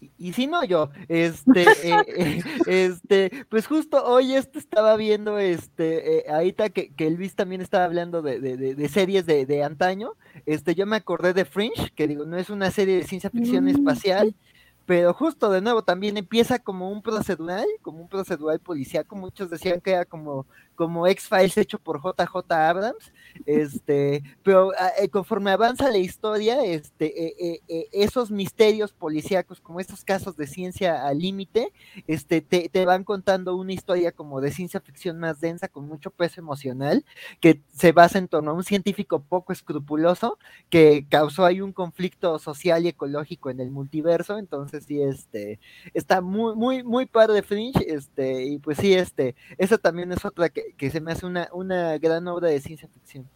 Y, 0.00 0.10
y 0.16 0.32
si 0.32 0.46
no 0.46 0.64
yo, 0.64 0.90
este, 1.08 1.64
eh, 1.64 2.04
eh, 2.16 2.42
este, 2.66 3.30
pues 3.50 3.66
justo 3.66 4.02
hoy 4.02 4.34
esto 4.34 4.58
estaba 4.58 4.96
viendo, 4.96 5.38
este, 5.38 6.18
eh, 6.18 6.24
ahorita 6.30 6.70
que, 6.70 6.94
que 6.94 7.10
Luis 7.10 7.34
también 7.34 7.60
estaba 7.60 7.84
hablando 7.84 8.22
de, 8.22 8.40
de, 8.40 8.56
de, 8.56 8.74
de 8.74 8.88
series 8.88 9.26
de, 9.26 9.44
de, 9.44 9.62
antaño, 9.62 10.12
este, 10.46 10.74
yo 10.74 10.86
me 10.86 10.96
acordé 10.96 11.34
de 11.34 11.44
Fringe, 11.44 11.90
que 11.94 12.06
digo, 12.06 12.24
no 12.24 12.38
es 12.38 12.48
una 12.48 12.70
serie 12.70 12.96
de 12.96 13.04
ciencia 13.04 13.28
ficción 13.28 13.64
mm, 13.64 13.68
espacial, 13.68 14.34
pero 14.88 15.12
justo 15.12 15.50
de 15.50 15.60
nuevo 15.60 15.82
también 15.82 16.16
empieza 16.16 16.58
como 16.58 16.90
un 16.90 17.02
procedural, 17.02 17.66
como 17.82 18.00
un 18.00 18.08
procedural 18.08 18.58
policíaco, 18.58 19.16
muchos 19.16 19.50
decían 19.50 19.82
que 19.82 19.90
era 19.90 20.06
como 20.06 20.46
como 20.78 21.08
X-Files 21.08 21.56
hecho 21.58 21.80
por 21.80 22.00
JJ 22.00 22.52
Abrams, 22.52 23.12
este, 23.46 24.22
pero 24.44 24.70
ah, 24.78 24.92
eh, 24.96 25.08
conforme 25.08 25.50
avanza 25.50 25.90
la 25.90 25.98
historia, 25.98 26.64
este, 26.64 27.60
esos 27.90 28.30
misterios 28.30 28.92
policíacos, 28.92 29.60
como 29.60 29.80
estos 29.80 30.04
casos 30.04 30.36
de 30.36 30.46
ciencia 30.46 31.04
al 31.04 31.18
límite, 31.18 31.72
este, 32.06 32.42
te, 32.42 32.68
te 32.68 32.84
van 32.84 33.02
contando 33.02 33.56
una 33.56 33.72
historia 33.72 34.12
como 34.12 34.40
de 34.40 34.52
ciencia 34.52 34.80
ficción 34.80 35.18
más 35.18 35.40
densa, 35.40 35.66
con 35.66 35.88
mucho 35.88 36.12
peso 36.12 36.40
emocional, 36.40 37.04
que 37.40 37.60
se 37.72 37.90
basa 37.90 38.18
en 38.18 38.28
torno 38.28 38.52
a 38.52 38.54
un 38.54 38.62
científico 38.62 39.20
poco 39.20 39.52
escrupuloso 39.52 40.38
que 40.70 41.06
causó 41.08 41.44
ahí 41.44 41.60
un 41.60 41.72
conflicto 41.72 42.38
social 42.38 42.84
y 42.84 42.88
ecológico 42.88 43.50
en 43.50 43.58
el 43.58 43.72
multiverso, 43.72 44.38
entonces 44.38 44.84
sí, 44.84 45.02
este, 45.02 45.58
está 45.92 46.20
muy, 46.20 46.54
muy, 46.54 46.84
muy 46.84 47.06
padre 47.06 47.42
Fringe, 47.42 47.84
este, 47.92 48.44
y 48.44 48.58
pues 48.58 48.78
sí, 48.78 48.94
este, 48.94 49.34
esa 49.56 49.76
también 49.76 50.12
es 50.12 50.24
otra 50.24 50.48
que, 50.50 50.67
que 50.76 50.90
se 50.90 51.00
me 51.00 51.12
hace 51.12 51.26
una, 51.26 51.48
una 51.52 51.98
gran 51.98 52.26
obra 52.28 52.48
de 52.48 52.60
ciencia 52.60 52.88
ficción. 52.88 53.28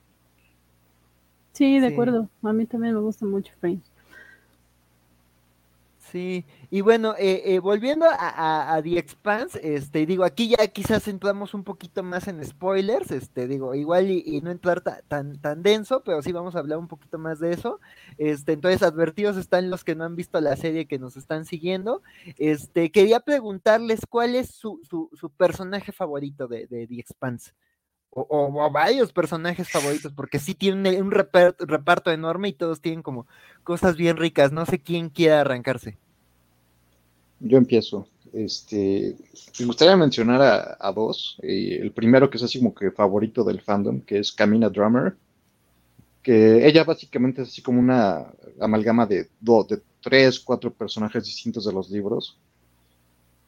Sí, 1.52 1.78
de 1.80 1.88
acuerdo, 1.88 2.28
a 2.42 2.52
mí 2.52 2.66
también 2.66 2.94
me 2.94 3.00
gusta 3.00 3.26
mucho 3.26 3.52
Fringe. 3.60 3.91
Sí, 6.12 6.44
y 6.68 6.83
bueno, 6.83 7.14
eh, 7.18 7.55
eh, 7.55 7.59
volviendo 7.59 8.05
a, 8.07 8.79
The 8.83 8.98
Expanse, 8.98 9.59
este, 9.62 10.05
digo, 10.05 10.25
aquí 10.25 10.51
ya 10.51 10.66
quizás 10.66 11.09
entramos 11.09 11.55
un 11.55 11.64
poquito 11.64 12.03
más 12.03 12.29
en 12.29 12.44
spoilers, 12.44 13.11
este, 13.11 13.48
digo, 13.48 13.75
igual 13.75 14.11
y, 14.11 14.42
no 14.42 14.51
entrar 14.51 14.83
tan, 14.83 15.40
tan 15.40 15.62
denso, 15.62 16.03
pero 16.05 16.20
sí 16.20 16.31
vamos 16.31 16.55
a 16.55 16.59
hablar 16.59 16.77
un 16.77 16.87
poquito 16.87 17.16
más 17.18 17.40
de 17.40 17.55
eso. 17.55 17.81
Este, 18.18 18.53
entonces, 18.53 18.83
advertidos 18.83 19.38
están 19.38 19.70
los 19.70 19.85
que 19.85 19.94
no 19.94 20.05
han 20.05 20.14
visto 20.14 20.38
la 20.42 20.55
serie 20.55 20.87
que 20.87 20.98
nos 20.98 21.16
están 21.16 21.46
siguiendo. 21.46 22.03
Este, 22.37 22.90
quería 22.92 23.20
preguntarles 23.20 24.01
cuál 24.07 24.35
es 24.35 24.51
su, 24.51 24.81
su, 24.83 25.09
su 25.14 25.31
personaje 25.31 25.92
favorito 25.92 26.46
de, 26.46 26.66
de 26.66 26.87
The 26.87 27.01
Expanse. 27.01 27.53
O, 28.14 28.70
varios 28.70 29.11
personajes 29.11 29.70
favoritos, 29.70 30.12
porque 30.12 30.38
sí 30.38 30.55
tienen 30.55 31.03
un 31.03 31.11
reparto, 31.11 32.11
enorme 32.11 32.51
y 32.51 32.53
todos 32.53 32.83
tienen 32.83 33.03
como 33.03 33.27
cosas 33.64 33.96
bien 33.96 34.18
ricas. 34.18 34.53
No 34.53 34.66
sé 34.66 34.81
quién 34.81 35.09
quiera 35.09 35.40
arrancarse. 35.40 35.96
Yo 37.40 37.57
empiezo. 37.57 38.07
Este, 38.35 39.16
me 39.59 39.64
gustaría 39.64 39.96
mencionar 39.96 40.77
a, 40.79 40.92
dos. 40.92 41.38
Eh, 41.42 41.79
el 41.81 41.92
primero 41.92 42.29
que 42.29 42.37
es 42.37 42.42
así 42.42 42.59
como 42.59 42.75
que 42.75 42.90
favorito 42.90 43.44
del 43.44 43.62
fandom, 43.62 44.03
que 44.03 44.18
es 44.18 44.31
Camina 44.33 44.68
Drummer, 44.68 45.14
que 46.22 46.66
ella 46.66 46.85
básicamente 46.85 47.40
es 47.40 47.48
así 47.48 47.62
como 47.62 47.81
una 47.81 48.27
amalgama 48.61 49.07
de, 49.07 49.29
dos, 49.40 49.68
de 49.68 49.81
tres, 50.03 50.38
cuatro 50.38 50.70
personajes 50.70 51.25
distintos 51.25 51.64
de 51.64 51.72
los 51.72 51.90
libros. 51.90 52.37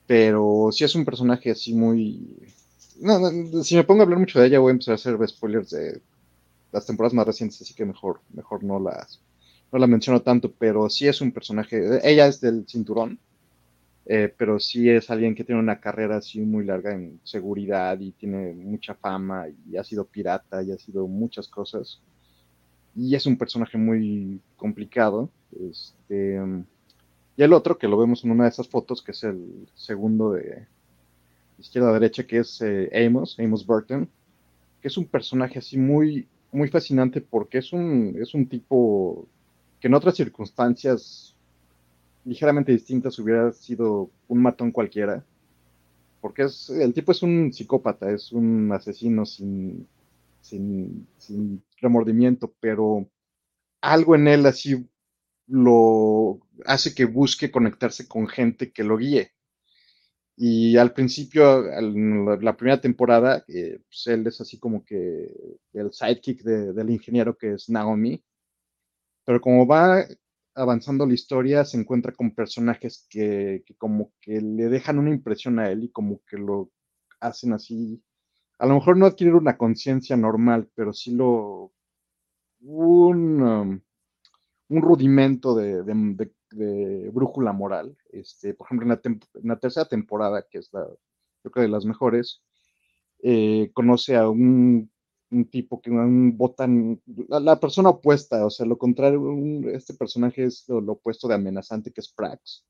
Pero 0.07 0.71
sí 0.73 0.85
es 0.85 0.95
un 0.95 1.05
personaje 1.05 1.51
así 1.51 1.75
muy... 1.75 2.39
No, 3.01 3.63
si 3.63 3.77
me 3.77 3.85
pongo 3.85 4.03
a 4.03 4.05
hablar 4.05 4.19
mucho 4.19 4.41
de 4.41 4.47
ella 4.47 4.61
voy 4.61 4.71
a 4.71 4.73
empezar 4.73 4.93
a 4.93 4.95
hacer 4.97 5.29
spoilers 5.29 5.71
de 5.71 6.01
las 6.73 6.87
temporadas 6.87 7.15
más 7.15 7.27
recientes, 7.27 7.61
así 7.61 7.75
que 7.75 7.85
mejor, 7.85 8.21
mejor 8.33 8.63
no 8.63 8.79
las 8.81 9.21
no 9.75 9.81
la 9.81 9.89
menciono 9.89 10.23
tanto, 10.23 10.53
pero 10.53 10.89
sí 10.89 11.09
es 11.09 11.21
un 11.21 11.33
personaje, 11.33 11.99
ella 12.09 12.29
es 12.29 12.41
del 12.41 12.65
cinturón, 12.69 13.19
eh, 14.07 14.33
pero 14.37 14.61
sí 14.61 14.89
es 14.89 15.11
alguien 15.11 15.35
que 15.35 15.43
tiene 15.43 15.61
una 15.61 15.81
carrera 15.81 16.19
así 16.19 16.41
muy 16.41 16.65
larga 16.65 16.93
en 16.93 17.19
seguridad 17.25 17.99
y 17.99 18.13
tiene 18.13 18.53
mucha 18.53 18.95
fama 18.95 19.47
y 19.49 19.77
ha 19.77 19.83
sido 19.83 20.05
pirata 20.05 20.63
y 20.63 20.71
ha 20.71 20.79
sido 20.79 21.09
muchas 21.09 21.49
cosas. 21.49 22.01
Y 22.95 23.17
es 23.17 23.27
un 23.27 23.37
personaje 23.37 23.77
muy 23.77 24.41
complicado. 24.57 25.29
Este, 25.59 26.39
y 27.37 27.43
el 27.43 27.53
otro, 27.53 27.77
que 27.77 27.89
lo 27.89 27.99
vemos 27.99 28.25
en 28.25 28.31
una 28.31 28.45
de 28.45 28.51
esas 28.51 28.69
fotos, 28.69 29.03
que 29.03 29.11
es 29.11 29.25
el 29.25 29.67
segundo 29.75 30.33
de 30.33 30.69
izquierda 31.59 31.91
a 31.91 31.95
derecha, 31.95 32.27
que 32.27 32.39
es 32.39 32.61
eh, 32.63 32.91
Amos, 33.07 33.39
Amos 33.39 33.67
Burton, 33.67 34.09
que 34.81 34.89
es 34.89 34.97
un 34.97 35.07
personaje 35.07 35.59
así 35.59 35.79
muy, 35.79 36.29
muy 36.53 36.69
fascinante 36.69 37.21
porque 37.21 37.59
es 37.59 37.73
un, 37.73 38.17
es 38.21 38.35
un 38.35 38.47
tipo 38.47 39.27
que 39.81 39.89
en 39.89 39.95
otras 39.95 40.15
circunstancias 40.17 41.35
ligeramente 42.25 42.73
distintas 42.73 43.19
hubiera 43.19 43.53
sido 43.53 44.11
un 44.29 44.43
matón 44.43 44.73
cualquiera. 44.73 45.25
Porque 46.21 46.45
es, 46.45 46.71
el 46.71 46.95
tipo 46.95 47.13
es 47.13 47.23
un 47.23 47.53
psicópata, 47.53 48.11
es 48.11 48.33
un 48.33 48.73
asesino 48.73 49.27
sin, 49.27 49.87
sin, 50.41 51.07
remordimiento, 51.81 52.55
pero 52.61 53.07
algo 53.83 54.15
en 54.15 54.29
él 54.29 54.47
así 54.47 54.89
lo 55.47 56.41
hace 56.65 56.95
que 56.95 57.05
busque 57.05 57.51
conectarse 57.51 58.09
con 58.09 58.27
gente 58.27 58.73
que 58.73 58.85
lo 58.85 58.97
guíe. 58.97 59.33
Y 60.37 60.77
al 60.77 60.93
principio, 60.93 61.63
la 61.63 62.57
primera 62.57 62.81
temporada, 62.81 63.45
eh, 63.47 63.79
pues 63.87 64.07
él 64.09 64.27
es 64.27 64.41
así 64.41 64.59
como 64.59 64.85
que 64.85 65.29
el 65.73 65.93
sidekick 65.93 66.43
del 66.43 66.91
ingeniero 66.91 67.37
que 67.39 67.53
es 67.55 67.69
Naomi. 67.69 68.23
Pero 69.25 69.41
como 69.41 69.67
va 69.67 70.05
avanzando 70.55 71.07
la 71.07 71.15
historia 71.15 71.65
se 71.65 71.79
encuentra 71.79 72.13
con 72.13 72.35
personajes 72.35 73.07
que, 73.09 73.65
como 73.79 74.13
que 74.21 74.41
le 74.41 74.69
dejan 74.69 74.99
una 74.99 75.11
impresión 75.11 75.59
a 75.59 75.71
él 75.71 75.85
y 75.85 75.91
como 75.91 76.21
que 76.27 76.37
lo 76.37 76.71
hacen 77.21 77.53
así, 77.53 78.03
a 78.59 78.67
lo 78.67 78.75
mejor 78.75 78.97
no 78.97 79.07
adquirir 79.07 79.35
una 79.35 79.57
conciencia 79.57 80.17
normal, 80.17 80.69
pero 80.75 80.93
sí 80.93 81.13
lo, 81.13 81.73
un, 82.61 83.43
um, 83.43 83.81
un 84.69 84.83
rudimento 84.83 85.55
de, 85.57 86.31
brújula 86.55 87.53
moral. 87.53 87.97
Este, 88.11 88.55
por 88.55 88.67
ejemplo, 88.67 88.99
en 89.03 89.21
la, 89.43 89.59
tercera 89.59 89.87
temporada, 89.87 90.47
que 90.49 90.59
es 90.59 90.73
la, 90.73 90.87
creo 91.43 91.53
que 91.53 91.61
de 91.61 91.69
las 91.69 91.85
mejores, 91.85 92.43
eh, 93.23 93.71
conoce 93.75 94.17
a 94.17 94.29
un 94.29 94.91
un 95.35 95.45
tipo 95.51 95.81
que 95.81 95.91
un 95.91 96.37
botan, 96.37 97.01
la, 97.29 97.59
persona 97.61 97.91
opuesta, 97.91 98.47
o 98.47 98.51
sea, 98.51 98.67
lo 98.67 98.79
contrario, 98.79 99.21
este 99.73 99.95
personaje 99.95 100.45
es 100.45 100.65
lo, 100.69 100.93
opuesto 100.93 101.29
de 101.29 101.35
amenazante 101.35 101.93
que 101.93 102.01
es 102.01 102.13
Prax. 102.13 102.65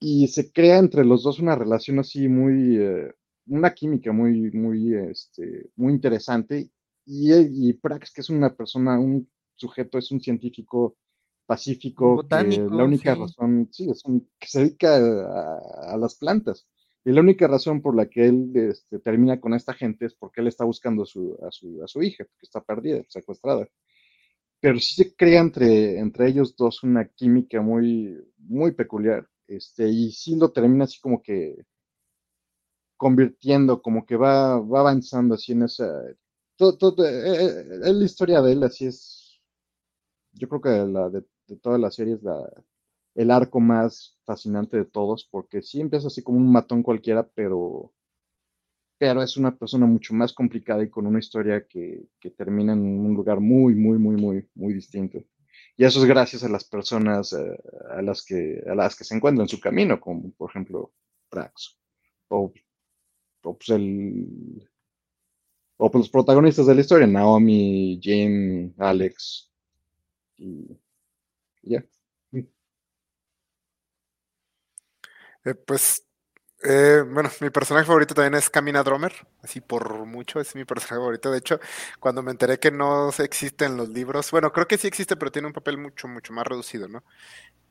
Y 0.00 0.28
se 0.28 0.52
crea 0.52 0.78
entre 0.78 1.04
los 1.04 1.22
dos 1.22 1.38
una 1.38 1.56
relación 1.56 1.98
así 2.00 2.28
muy, 2.28 2.76
eh, 2.76 3.12
una 3.46 3.72
química 3.72 4.12
muy, 4.12 4.50
muy, 4.50 4.94
este, 4.94 5.70
muy 5.76 5.92
interesante. 5.92 6.70
Y, 7.06 7.32
y, 7.32 7.72
Prax, 7.74 8.12
que 8.12 8.20
es 8.20 8.30
una 8.30 8.54
persona, 8.54 8.98
un 8.98 9.28
sujeto, 9.54 9.98
es 9.98 10.10
un 10.10 10.20
científico 10.20 10.96
pacífico, 11.52 12.24
la 12.30 12.84
única 12.84 13.14
razón, 13.14 13.68
sí, 13.70 13.90
es 13.90 14.04
un, 14.04 14.26
que 14.38 14.48
se 14.48 14.60
dedica 14.60 14.96
a 14.96 15.96
las 15.98 16.14
plantas 16.14 16.66
y 17.04 17.10
la 17.10 17.20
única 17.20 17.48
razón 17.48 17.82
por 17.82 17.96
la 17.96 18.08
que 18.08 18.26
él 18.26 18.52
este, 18.54 19.00
termina 19.00 19.40
con 19.40 19.54
esta 19.54 19.74
gente 19.74 20.06
es 20.06 20.14
porque 20.14 20.40
él 20.40 20.46
está 20.46 20.64
buscando 20.64 21.02
a, 21.02 21.06
su, 21.06 21.36
a, 21.42 21.86
su, 21.88 22.02
hija, 22.02 22.24
que 22.24 22.46
está 22.46 22.62
perdida, 22.62 23.02
secuestrada. 23.08 23.68
Pero 24.60 24.78
sí 24.78 24.94
se 24.94 25.16
crea 25.16 25.40
entre, 25.40 25.98
entre 25.98 26.28
ellos 26.28 26.54
dos 26.56 26.84
una 26.84 27.08
química 27.08 27.60
muy, 27.60 28.16
muy 28.38 28.72
peculiar. 28.72 29.28
Este, 29.48 29.88
y 29.88 30.12
sí 30.12 30.36
lo 30.36 30.52
termina 30.52 30.84
así 30.84 31.00
como 31.00 31.20
que 31.22 31.56
convirtiendo, 32.96 33.82
como 33.82 34.06
que 34.06 34.16
va, 34.16 34.60
va 34.60 34.80
avanzando 34.80 35.34
así 35.34 35.52
en 35.52 35.64
esa... 35.64 35.88
Todo, 36.56 37.04
eh, 37.04 37.10
eh, 37.10 37.66
eh, 37.84 37.92
la 37.92 38.04
historia 38.04 38.40
de 38.40 38.52
él 38.52 38.62
así 38.62 38.86
es, 38.86 39.40
yo 40.34 40.48
creo 40.48 40.60
que 40.60 40.92
la 40.92 41.10
de, 41.10 41.24
de 41.46 41.56
todas 41.56 41.80
las 41.80 41.94
series 41.94 42.22
la, 42.22 42.48
el 43.14 43.30
arco 43.30 43.60
más 43.60 44.18
fascinante 44.24 44.76
de 44.76 44.84
todos, 44.84 45.28
porque 45.30 45.62
sí 45.62 45.80
empieza 45.80 46.06
así 46.08 46.22
como 46.22 46.38
un 46.38 46.50
matón 46.50 46.82
cualquiera, 46.82 47.28
pero, 47.34 47.92
pero 48.98 49.22
es 49.22 49.36
una 49.36 49.56
persona 49.56 49.86
mucho 49.86 50.14
más 50.14 50.32
complicada 50.32 50.82
y 50.82 50.90
con 50.90 51.06
una 51.06 51.18
historia 51.18 51.66
que, 51.66 52.08
termina 52.36 52.72
en 52.72 52.80
un 52.80 53.14
lugar 53.14 53.40
muy, 53.40 53.74
muy, 53.74 53.98
muy, 53.98 54.16
muy, 54.16 54.48
muy 54.54 54.72
distinto. 54.72 55.18
Y 55.76 55.84
eso 55.84 56.00
es 56.00 56.06
gracias 56.06 56.44
a 56.44 56.48
las 56.48 56.64
personas 56.64 57.32
eh, 57.32 57.58
a, 57.90 58.02
las 58.02 58.24
que, 58.24 58.62
a 58.66 58.74
las 58.74 58.96
que 58.96 59.04
se 59.04 59.14
encuentran 59.14 59.44
en 59.44 59.48
su 59.48 59.60
camino, 59.60 60.00
como 60.00 60.30
por 60.32 60.50
ejemplo 60.50 60.92
Prax, 61.28 61.78
o, 62.28 62.52
pues 63.42 63.68
el, 63.68 64.68
o 65.76 65.90
pues 65.90 66.02
los 66.02 66.10
protagonistas 66.10 66.66
de 66.66 66.74
la 66.74 66.80
historia, 66.80 67.06
Naomi, 67.06 67.98
Jim, 68.02 68.72
Alex, 68.78 69.50
y 70.36 70.81
ya. 71.62 71.84
Eh, 75.44 75.54
pues, 75.54 76.04
eh, 76.62 77.02
bueno, 77.08 77.30
mi 77.40 77.50
personaje 77.50 77.86
favorito 77.86 78.14
también 78.14 78.34
es 78.34 78.48
Camina 78.50 78.82
Dromer, 78.82 79.12
así 79.42 79.60
por 79.60 80.06
mucho, 80.06 80.40
es 80.40 80.54
mi 80.54 80.64
personaje 80.64 80.96
favorito. 80.96 81.30
De 81.30 81.38
hecho, 81.38 81.60
cuando 82.00 82.22
me 82.22 82.30
enteré 82.30 82.58
que 82.58 82.70
no 82.70 83.10
existe 83.10 83.64
en 83.64 83.76
los 83.76 83.88
libros, 83.88 84.30
bueno, 84.30 84.52
creo 84.52 84.68
que 84.68 84.78
sí 84.78 84.86
existe, 84.86 85.16
pero 85.16 85.32
tiene 85.32 85.48
un 85.48 85.54
papel 85.54 85.78
mucho, 85.78 86.08
mucho 86.08 86.32
más 86.32 86.46
reducido, 86.46 86.88
¿no? 86.88 87.02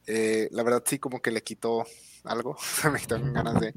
Eh, 0.08 0.50
la 0.52 0.64
verdad 0.64 0.84
sí 0.86 1.00
como 1.00 1.22
que 1.22 1.32
le 1.32 1.44
quitó 1.44 1.86
algo, 2.24 2.58
me 2.92 3.00
quitaron 3.00 3.34
ganas 3.34 3.60
de... 3.62 3.74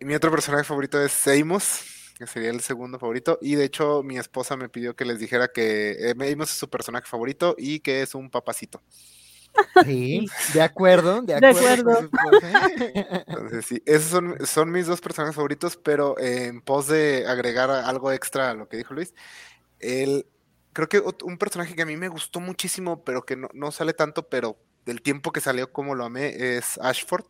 mi 0.00 0.14
otro 0.14 0.30
personaje 0.30 0.64
favorito 0.64 1.02
es 1.02 1.28
Amos, 1.28 1.97
que 2.18 2.26
sería 2.26 2.50
el 2.50 2.60
segundo 2.60 2.98
favorito, 2.98 3.38
y 3.40 3.54
de 3.54 3.64
hecho 3.64 4.02
mi 4.02 4.18
esposa 4.18 4.56
me 4.56 4.68
pidió 4.68 4.94
que 4.96 5.04
les 5.04 5.18
dijera 5.18 5.48
que 5.48 6.14
Amos 6.18 6.50
es 6.50 6.56
su 6.58 6.68
personaje 6.68 7.06
favorito 7.06 7.54
y 7.58 7.80
que 7.80 8.02
es 8.02 8.14
un 8.14 8.30
papacito. 8.30 8.82
Sí, 9.84 10.26
de 10.52 10.60
acuerdo, 10.62 11.22
de 11.22 11.40
De 11.40 11.46
acuerdo. 11.48 11.92
acuerdo. 11.92 12.10
por 12.10 12.40
supuesto. 12.40 12.46
Entonces, 13.26 13.66
sí, 13.66 13.82
esos 13.86 14.10
son, 14.10 14.36
son 14.46 14.70
mis 14.70 14.86
dos 14.86 15.00
personajes 15.00 15.34
favoritos, 15.34 15.76
pero 15.76 16.18
eh, 16.18 16.46
en 16.46 16.60
pos 16.60 16.86
de 16.88 17.26
agregar 17.26 17.70
a- 17.70 17.88
algo 17.88 18.12
extra 18.12 18.50
a 18.50 18.54
lo 18.54 18.68
que 18.68 18.76
dijo 18.76 18.94
Luis, 18.94 19.14
el, 19.80 20.26
creo 20.72 20.88
que 20.88 21.02
un 21.24 21.38
personaje 21.38 21.74
que 21.74 21.82
a 21.82 21.86
mí 21.86 21.96
me 21.96 22.08
gustó 22.08 22.40
muchísimo, 22.40 23.04
pero 23.04 23.22
que 23.24 23.36
no, 23.36 23.48
no 23.52 23.70
sale 23.72 23.94
tanto, 23.94 24.28
pero 24.28 24.56
del 24.84 25.02
tiempo 25.02 25.32
que 25.32 25.40
salió 25.40 25.72
como 25.72 25.94
lo 25.94 26.04
amé, 26.04 26.56
es 26.56 26.78
Ashford, 26.78 27.26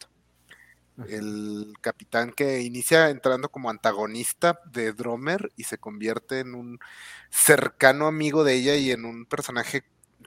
el 1.07 1.73
capitán 1.81 2.33
que 2.33 2.61
inicia 2.63 3.11
entrando 3.11 3.51
como 3.51 3.71
antagonista 3.71 4.61
de 4.73 4.93
Dromer 4.93 5.53
y 5.57 5.65
se 5.65 5.79
convierte 5.79 6.41
en 6.41 6.55
un 6.55 6.79
cercano 7.31 8.07
amigo 8.07 8.45
de 8.45 8.55
ella 8.55 8.77
y 8.77 8.91
en 8.91 9.05
un 9.05 9.27
personaje, 9.27 9.85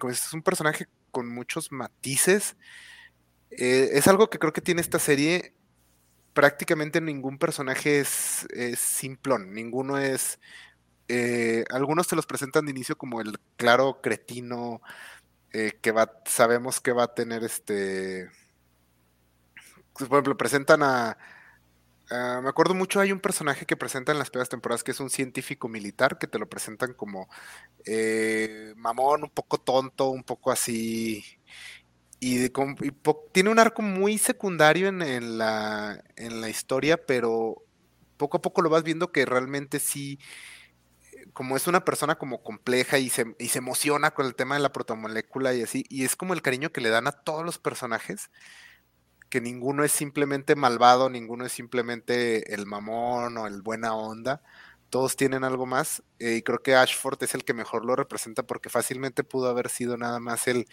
es 0.09 0.34
un 0.34 0.43
personaje 0.43 0.88
con 1.11 1.28
muchos 1.30 1.72
matices. 1.72 2.55
Eh, 3.51 3.91
es 3.93 4.07
algo 4.07 4.30
que 4.30 4.39
creo 4.39 4.53
que 4.53 4.61
tiene 4.61 4.82
esta 4.82 4.99
serie. 4.99 5.53
Prácticamente 6.34 7.01
ningún 7.01 7.38
personaje 7.39 7.99
es, 8.01 8.47
es 8.51 8.80
simplón, 8.80 9.53
ninguno 9.53 9.97
es. 9.99 10.39
eh, 11.09 11.65
algunos 11.72 12.07
te 12.07 12.15
los 12.17 12.26
presentan 12.28 12.65
de 12.65 12.72
inicio 12.72 12.97
como 12.97 13.22
el 13.22 13.39
claro 13.57 14.01
cretino 14.01 14.82
eh, 15.51 15.74
que 15.82 15.91
va, 15.91 16.11
sabemos 16.26 16.82
que 16.82 16.93
va 16.93 17.05
a 17.05 17.15
tener 17.15 17.43
este. 17.43 18.30
Pues, 19.93 20.09
Por 20.09 20.17
ejemplo, 20.19 20.37
presentan 20.37 20.83
a. 20.83 21.17
me 22.41 22.49
acuerdo 22.49 22.73
mucho, 22.73 22.99
hay 22.99 23.11
un 23.11 23.19
personaje 23.19 23.65
que 23.65 23.77
presentan 23.77 24.15
en 24.15 24.19
las 24.19 24.29
primeras 24.29 24.49
temporadas 24.49 24.83
que 24.83 24.91
es 24.91 24.99
un 24.99 25.09
científico 25.09 25.67
militar 25.69 26.17
que 26.17 26.27
te 26.27 26.39
lo 26.39 26.49
presentan 26.49 26.93
como 26.93 27.29
eh, 27.85 28.73
mamón, 28.77 29.23
un 29.23 29.29
poco 29.29 29.59
tonto, 29.59 30.09
un 30.09 30.23
poco 30.23 30.51
así. 30.51 31.23
Y, 32.19 32.37
de 32.37 32.51
com- 32.51 32.75
y 32.81 32.91
po- 32.91 33.27
tiene 33.33 33.49
un 33.49 33.59
arco 33.59 33.81
muy 33.81 34.17
secundario 34.17 34.87
en, 34.89 35.01
en 35.01 35.37
la, 35.39 36.03
en 36.15 36.41
la 36.41 36.49
historia, 36.49 36.97
pero 37.05 37.63
poco 38.17 38.37
a 38.37 38.41
poco 38.41 38.61
lo 38.61 38.69
vas 38.69 38.83
viendo 38.83 39.11
que 39.11 39.25
realmente 39.25 39.79
sí, 39.79 40.19
eh, 41.13 41.25
como 41.33 41.57
es 41.57 41.67
una 41.67 41.85
persona 41.85 42.17
como 42.17 42.43
compleja 42.43 42.99
y 42.99 43.09
se, 43.09 43.35
y 43.39 43.49
se 43.49 43.59
emociona 43.59 44.11
con 44.11 44.25
el 44.25 44.35
tema 44.35 44.55
de 44.55 44.61
la 44.61 44.71
protomolécula 44.73 45.53
y 45.53 45.63
así, 45.63 45.85
y 45.89 46.05
es 46.05 46.15
como 46.15 46.33
el 46.33 46.41
cariño 46.41 46.71
que 46.71 46.81
le 46.81 46.89
dan 46.89 47.07
a 47.07 47.11
todos 47.13 47.45
los 47.45 47.57
personajes, 47.59 48.29
que 49.32 49.41
ninguno 49.41 49.84
es 49.84 49.91
simplemente 49.91 50.55
malvado, 50.55 51.09
ninguno 51.09 51.45
es 51.45 51.53
simplemente 51.53 52.53
el 52.53 52.67
mamón 52.67 53.38
o 53.39 53.47
el 53.47 53.63
buena 53.63 53.95
onda, 53.95 54.43
todos 54.91 55.15
tienen 55.15 55.43
algo 55.43 55.65
más, 55.65 56.03
eh, 56.19 56.36
y 56.36 56.41
creo 56.43 56.59
que 56.59 56.75
Ashford 56.75 57.23
es 57.23 57.34
el 57.34 57.43
que 57.45 57.55
mejor 57.55 57.86
lo 57.86 57.95
representa 57.95 58.43
porque 58.43 58.69
fácilmente 58.69 59.23
pudo 59.23 59.49
haber 59.49 59.69
sido 59.69 59.97
nada 59.97 60.19
más 60.19 60.47
el 60.47 60.67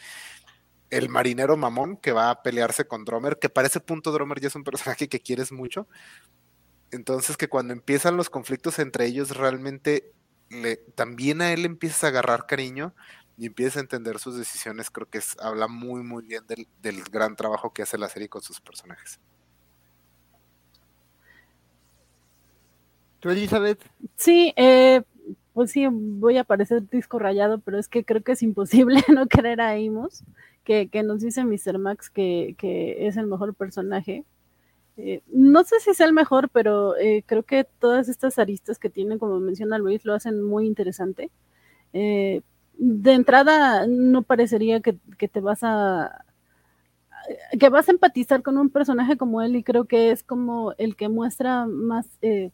el 0.90 1.08
marinero 1.08 1.56
mamón 1.56 1.96
que 1.96 2.12
va 2.12 2.30
a 2.30 2.42
pelearse 2.42 2.86
con 2.86 3.04
Dromer, 3.04 3.38
que 3.38 3.48
para 3.48 3.66
ese 3.66 3.80
punto 3.80 4.12
Dromer 4.12 4.40
ya 4.40 4.48
es 4.48 4.54
un 4.54 4.64
personaje 4.64 5.08
que 5.08 5.20
quieres 5.20 5.52
mucho. 5.52 5.88
Entonces 6.90 7.36
que 7.36 7.48
cuando 7.48 7.72
empiezan 7.72 8.16
los 8.16 8.30
conflictos 8.30 8.78
entre 8.78 9.06
ellos, 9.06 9.36
realmente 9.36 10.12
le, 10.48 10.76
también 10.76 11.42
a 11.42 11.52
él 11.52 11.66
empiezas 11.66 12.04
a 12.04 12.08
agarrar 12.08 12.46
cariño 12.46 12.94
y 13.38 13.46
empiezas 13.46 13.76
a 13.76 13.80
entender 13.80 14.18
sus 14.18 14.36
decisiones. 14.36 14.90
Creo 14.90 15.08
que 15.08 15.18
es, 15.18 15.36
habla 15.40 15.68
muy, 15.68 16.02
muy 16.02 16.24
bien 16.24 16.44
del, 16.48 16.66
del 16.82 17.04
gran 17.04 17.36
trabajo 17.36 17.72
que 17.72 17.82
hace 17.82 17.96
la 17.96 18.08
serie 18.08 18.28
con 18.28 18.42
sus 18.42 18.60
personajes. 18.60 19.20
¿Tú, 23.20 23.30
Elizabeth? 23.30 23.80
Sí, 24.16 24.52
eh, 24.56 25.02
pues 25.52 25.70
sí, 25.70 25.86
voy 25.88 26.36
a 26.36 26.44
parecer 26.44 26.88
disco 26.88 27.20
rayado, 27.20 27.60
pero 27.60 27.78
es 27.78 27.88
que 27.88 28.04
creo 28.04 28.22
que 28.22 28.32
es 28.32 28.42
imposible 28.42 29.02
no 29.08 29.26
querer 29.26 29.60
a 29.60 29.72
Amos, 29.72 30.24
que, 30.64 30.88
que 30.88 31.04
nos 31.04 31.20
dice 31.20 31.44
Mr. 31.44 31.78
Max 31.78 32.10
que, 32.10 32.56
que 32.58 33.06
es 33.06 33.16
el 33.16 33.28
mejor 33.28 33.54
personaje. 33.54 34.24
Eh, 34.96 35.22
no 35.28 35.62
sé 35.62 35.78
si 35.78 35.90
es 35.90 36.00
el 36.00 36.12
mejor, 36.12 36.48
pero 36.48 36.96
eh, 36.96 37.22
creo 37.24 37.44
que 37.44 37.62
todas 37.62 38.08
estas 38.08 38.40
aristas 38.40 38.80
que 38.80 38.90
tiene, 38.90 39.16
como 39.16 39.38
menciona 39.38 39.78
Luis, 39.78 40.04
lo 40.04 40.14
hacen 40.14 40.42
muy 40.42 40.66
interesante. 40.66 41.30
De 42.78 43.12
entrada, 43.12 43.86
no 43.88 44.22
parecería 44.22 44.80
que, 44.80 44.96
que 45.18 45.28
te 45.28 45.40
vas 45.40 45.60
a 45.62 46.24
que 47.58 47.68
vas 47.68 47.88
a 47.88 47.92
empatizar 47.92 48.42
con 48.42 48.58
un 48.58 48.70
personaje 48.70 49.16
como 49.16 49.42
él 49.42 49.56
y 49.56 49.62
creo 49.62 49.84
que 49.86 50.10
es 50.10 50.22
como 50.22 50.72
el 50.78 50.96
que 50.96 51.08
muestra 51.08 51.66
más 51.66 52.06
eh, 52.22 52.50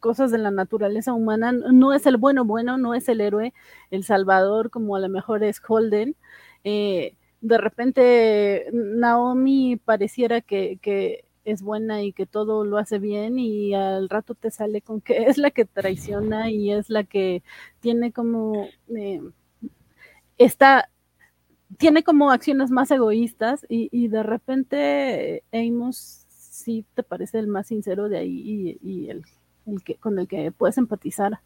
cosas 0.00 0.30
de 0.30 0.38
la 0.38 0.50
naturaleza 0.50 1.12
humana. 1.12 1.52
No 1.52 1.92
es 1.92 2.06
el 2.06 2.16
bueno 2.16 2.44
bueno, 2.44 2.78
no 2.78 2.94
es 2.94 3.08
el 3.08 3.20
héroe, 3.20 3.54
el 3.90 4.04
salvador, 4.04 4.70
como 4.70 4.96
a 4.96 5.00
lo 5.00 5.08
mejor 5.08 5.44
es 5.44 5.60
Holden. 5.66 6.16
Eh, 6.64 7.16
de 7.40 7.58
repente 7.58 8.66
Naomi 8.72 9.76
pareciera 9.76 10.40
que, 10.40 11.24
es 11.50 11.62
buena 11.62 12.02
y 12.02 12.12
que 12.12 12.26
todo 12.26 12.64
lo 12.64 12.78
hace 12.78 12.98
bien 12.98 13.38
y 13.38 13.74
al 13.74 14.08
rato 14.08 14.34
te 14.34 14.50
sale 14.50 14.82
con 14.82 15.00
que 15.00 15.24
es 15.28 15.38
la 15.38 15.50
que 15.50 15.64
traiciona 15.64 16.50
y 16.50 16.72
es 16.72 16.90
la 16.90 17.04
que 17.04 17.42
tiene 17.80 18.12
como 18.12 18.68
eh, 18.96 19.20
está 20.38 20.90
tiene 21.78 22.02
como 22.02 22.30
acciones 22.30 22.70
más 22.70 22.90
egoístas 22.90 23.66
y, 23.68 24.08
de 24.08 24.22
repente 24.22 25.44
Amos 25.52 26.24
sí 26.28 26.84
te 26.94 27.02
parece 27.02 27.38
el 27.38 27.46
más 27.46 27.66
sincero 27.66 28.08
de 28.08 28.18
ahí 28.18 28.78
y, 28.82 28.88
y 28.88 29.10
el, 29.10 29.24
el, 29.66 29.82
que 29.82 29.96
con 29.96 30.18
el 30.18 30.26
que 30.26 30.50
puedes 30.50 30.78
empatizar 30.78 31.40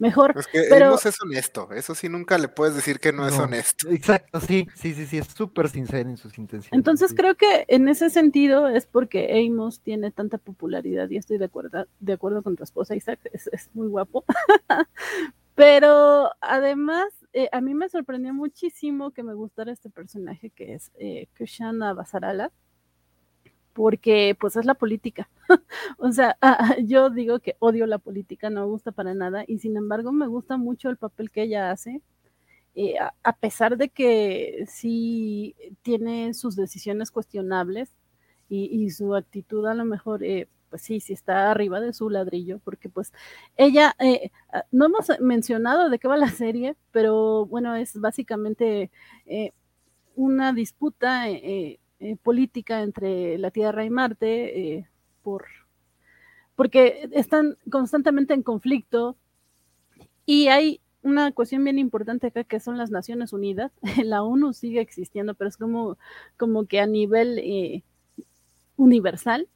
mejor. 0.00 0.34
Es 0.36 0.46
que 0.46 0.64
pero... 0.68 0.88
Amos 0.88 1.06
es 1.06 1.20
honesto, 1.22 1.68
eso 1.72 1.94
sí 1.94 2.08
nunca 2.08 2.38
le 2.38 2.48
puedes 2.48 2.74
decir 2.74 2.98
que 2.98 3.12
no, 3.12 3.22
no 3.22 3.28
es 3.28 3.38
honesto. 3.38 3.88
Exacto, 3.88 4.40
sí, 4.40 4.66
sí, 4.74 4.94
sí, 4.94 5.06
sí, 5.06 5.18
es 5.18 5.28
súper 5.28 5.68
sincero 5.68 6.08
en 6.10 6.16
sus 6.16 6.36
intenciones. 6.38 6.76
Entonces 6.76 7.10
sí. 7.10 7.16
creo 7.16 7.36
que 7.36 7.64
en 7.68 7.88
ese 7.88 8.10
sentido 8.10 8.68
es 8.68 8.86
porque 8.86 9.46
Amos 9.46 9.80
tiene 9.80 10.10
tanta 10.10 10.38
popularidad 10.38 11.08
y 11.10 11.16
estoy 11.16 11.38
de 11.38 11.44
acuerdo, 11.44 11.86
de 12.00 12.12
acuerdo 12.12 12.42
con 12.42 12.56
tu 12.56 12.64
esposa 12.64 12.96
Isaac, 12.96 13.20
es, 13.32 13.48
es 13.52 13.70
muy 13.74 13.88
guapo. 13.88 14.24
Pero 15.54 16.30
además, 16.40 17.12
eh, 17.32 17.48
a 17.52 17.60
mí 17.60 17.74
me 17.74 17.88
sorprendió 17.88 18.32
muchísimo 18.32 19.10
que 19.10 19.22
me 19.22 19.34
gustara 19.34 19.72
este 19.72 19.90
personaje 19.90 20.50
que 20.50 20.74
es 20.74 20.90
eh, 20.98 21.28
Kushana 21.36 21.92
Basarala, 21.92 22.50
porque 23.80 24.36
pues 24.38 24.56
es 24.56 24.66
la 24.66 24.74
política. 24.74 25.30
o 25.98 26.12
sea, 26.12 26.36
ah, 26.42 26.76
yo 26.84 27.08
digo 27.08 27.40
que 27.40 27.56
odio 27.60 27.86
la 27.86 27.98
política, 27.98 28.50
no 28.50 28.60
me 28.60 28.66
gusta 28.66 28.92
para 28.92 29.14
nada, 29.14 29.44
y 29.46 29.58
sin 29.58 29.74
embargo 29.78 30.12
me 30.12 30.26
gusta 30.26 30.58
mucho 30.58 30.90
el 30.90 30.98
papel 30.98 31.30
que 31.30 31.44
ella 31.44 31.70
hace. 31.70 32.02
Eh, 32.74 32.96
a, 33.24 33.36
pesar 33.36 33.78
de 33.78 33.88
que 33.88 34.64
sí 34.68 35.56
tiene 35.82 36.34
sus 36.34 36.56
decisiones 36.56 37.10
cuestionables 37.10 37.90
y, 38.50 38.90
su 38.90 39.14
actitud 39.14 39.66
a 39.66 39.74
lo 39.74 39.84
mejor 39.84 40.22
eh, 40.24 40.46
pues 40.68 40.82
sí, 40.82 41.00
sí 41.00 41.14
está 41.14 41.50
arriba 41.50 41.80
de 41.80 41.94
su 41.94 42.10
ladrillo, 42.10 42.58
porque 42.60 42.90
pues 42.90 43.12
ella, 43.56 43.94
eh, 43.98 44.30
no 44.72 44.86
hemos 44.86 45.08
mencionado 45.20 45.88
de 45.88 45.98
qué 45.98 46.06
va 46.08 46.16
la 46.18 46.30
serie, 46.30 46.76
pero 46.92 47.46
bueno, 47.46 47.74
es 47.76 47.98
básicamente 47.98 48.90
eh, 49.26 49.52
una 50.16 50.52
disputa 50.52 51.30
eh, 51.30 51.79
política 52.22 52.82
entre 52.82 53.38
la 53.38 53.50
Tierra 53.50 53.84
y 53.84 53.90
Marte 53.90 54.76
eh, 54.76 54.88
por 55.22 55.44
porque 56.56 57.08
están 57.12 57.56
constantemente 57.70 58.34
en 58.34 58.42
conflicto 58.42 59.16
y 60.26 60.48
hay 60.48 60.80
una 61.02 61.32
cuestión 61.32 61.64
bien 61.64 61.78
importante 61.78 62.26
acá 62.26 62.44
que 62.44 62.60
son 62.60 62.76
las 62.76 62.90
Naciones 62.90 63.32
Unidas. 63.32 63.72
La 64.04 64.22
ONU 64.22 64.52
sigue 64.52 64.80
existiendo, 64.80 65.34
pero 65.34 65.48
es 65.48 65.56
como, 65.56 65.96
como 66.36 66.66
que 66.66 66.80
a 66.80 66.86
nivel 66.86 67.38
eh, 67.38 67.82
universal 68.76 69.48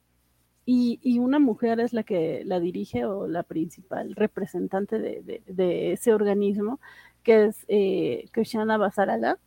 y, 0.67 0.99
y, 1.03 1.19
una 1.19 1.39
mujer 1.39 1.79
es 1.79 1.93
la 1.93 2.05
que 2.05 2.43
la 2.47 2.59
dirige 2.59 3.05
o 3.05 3.29
la 3.29 3.43
principal 3.43 4.15
representante 4.17 4.99
de, 4.99 5.21
de, 5.23 5.43
de 5.47 5.93
ese 5.93 6.15
organismo, 6.15 6.81
que 7.23 7.47
es 7.47 7.67
eh, 7.69 8.31
Krishna 8.33 8.79
Basarala. 8.79 9.39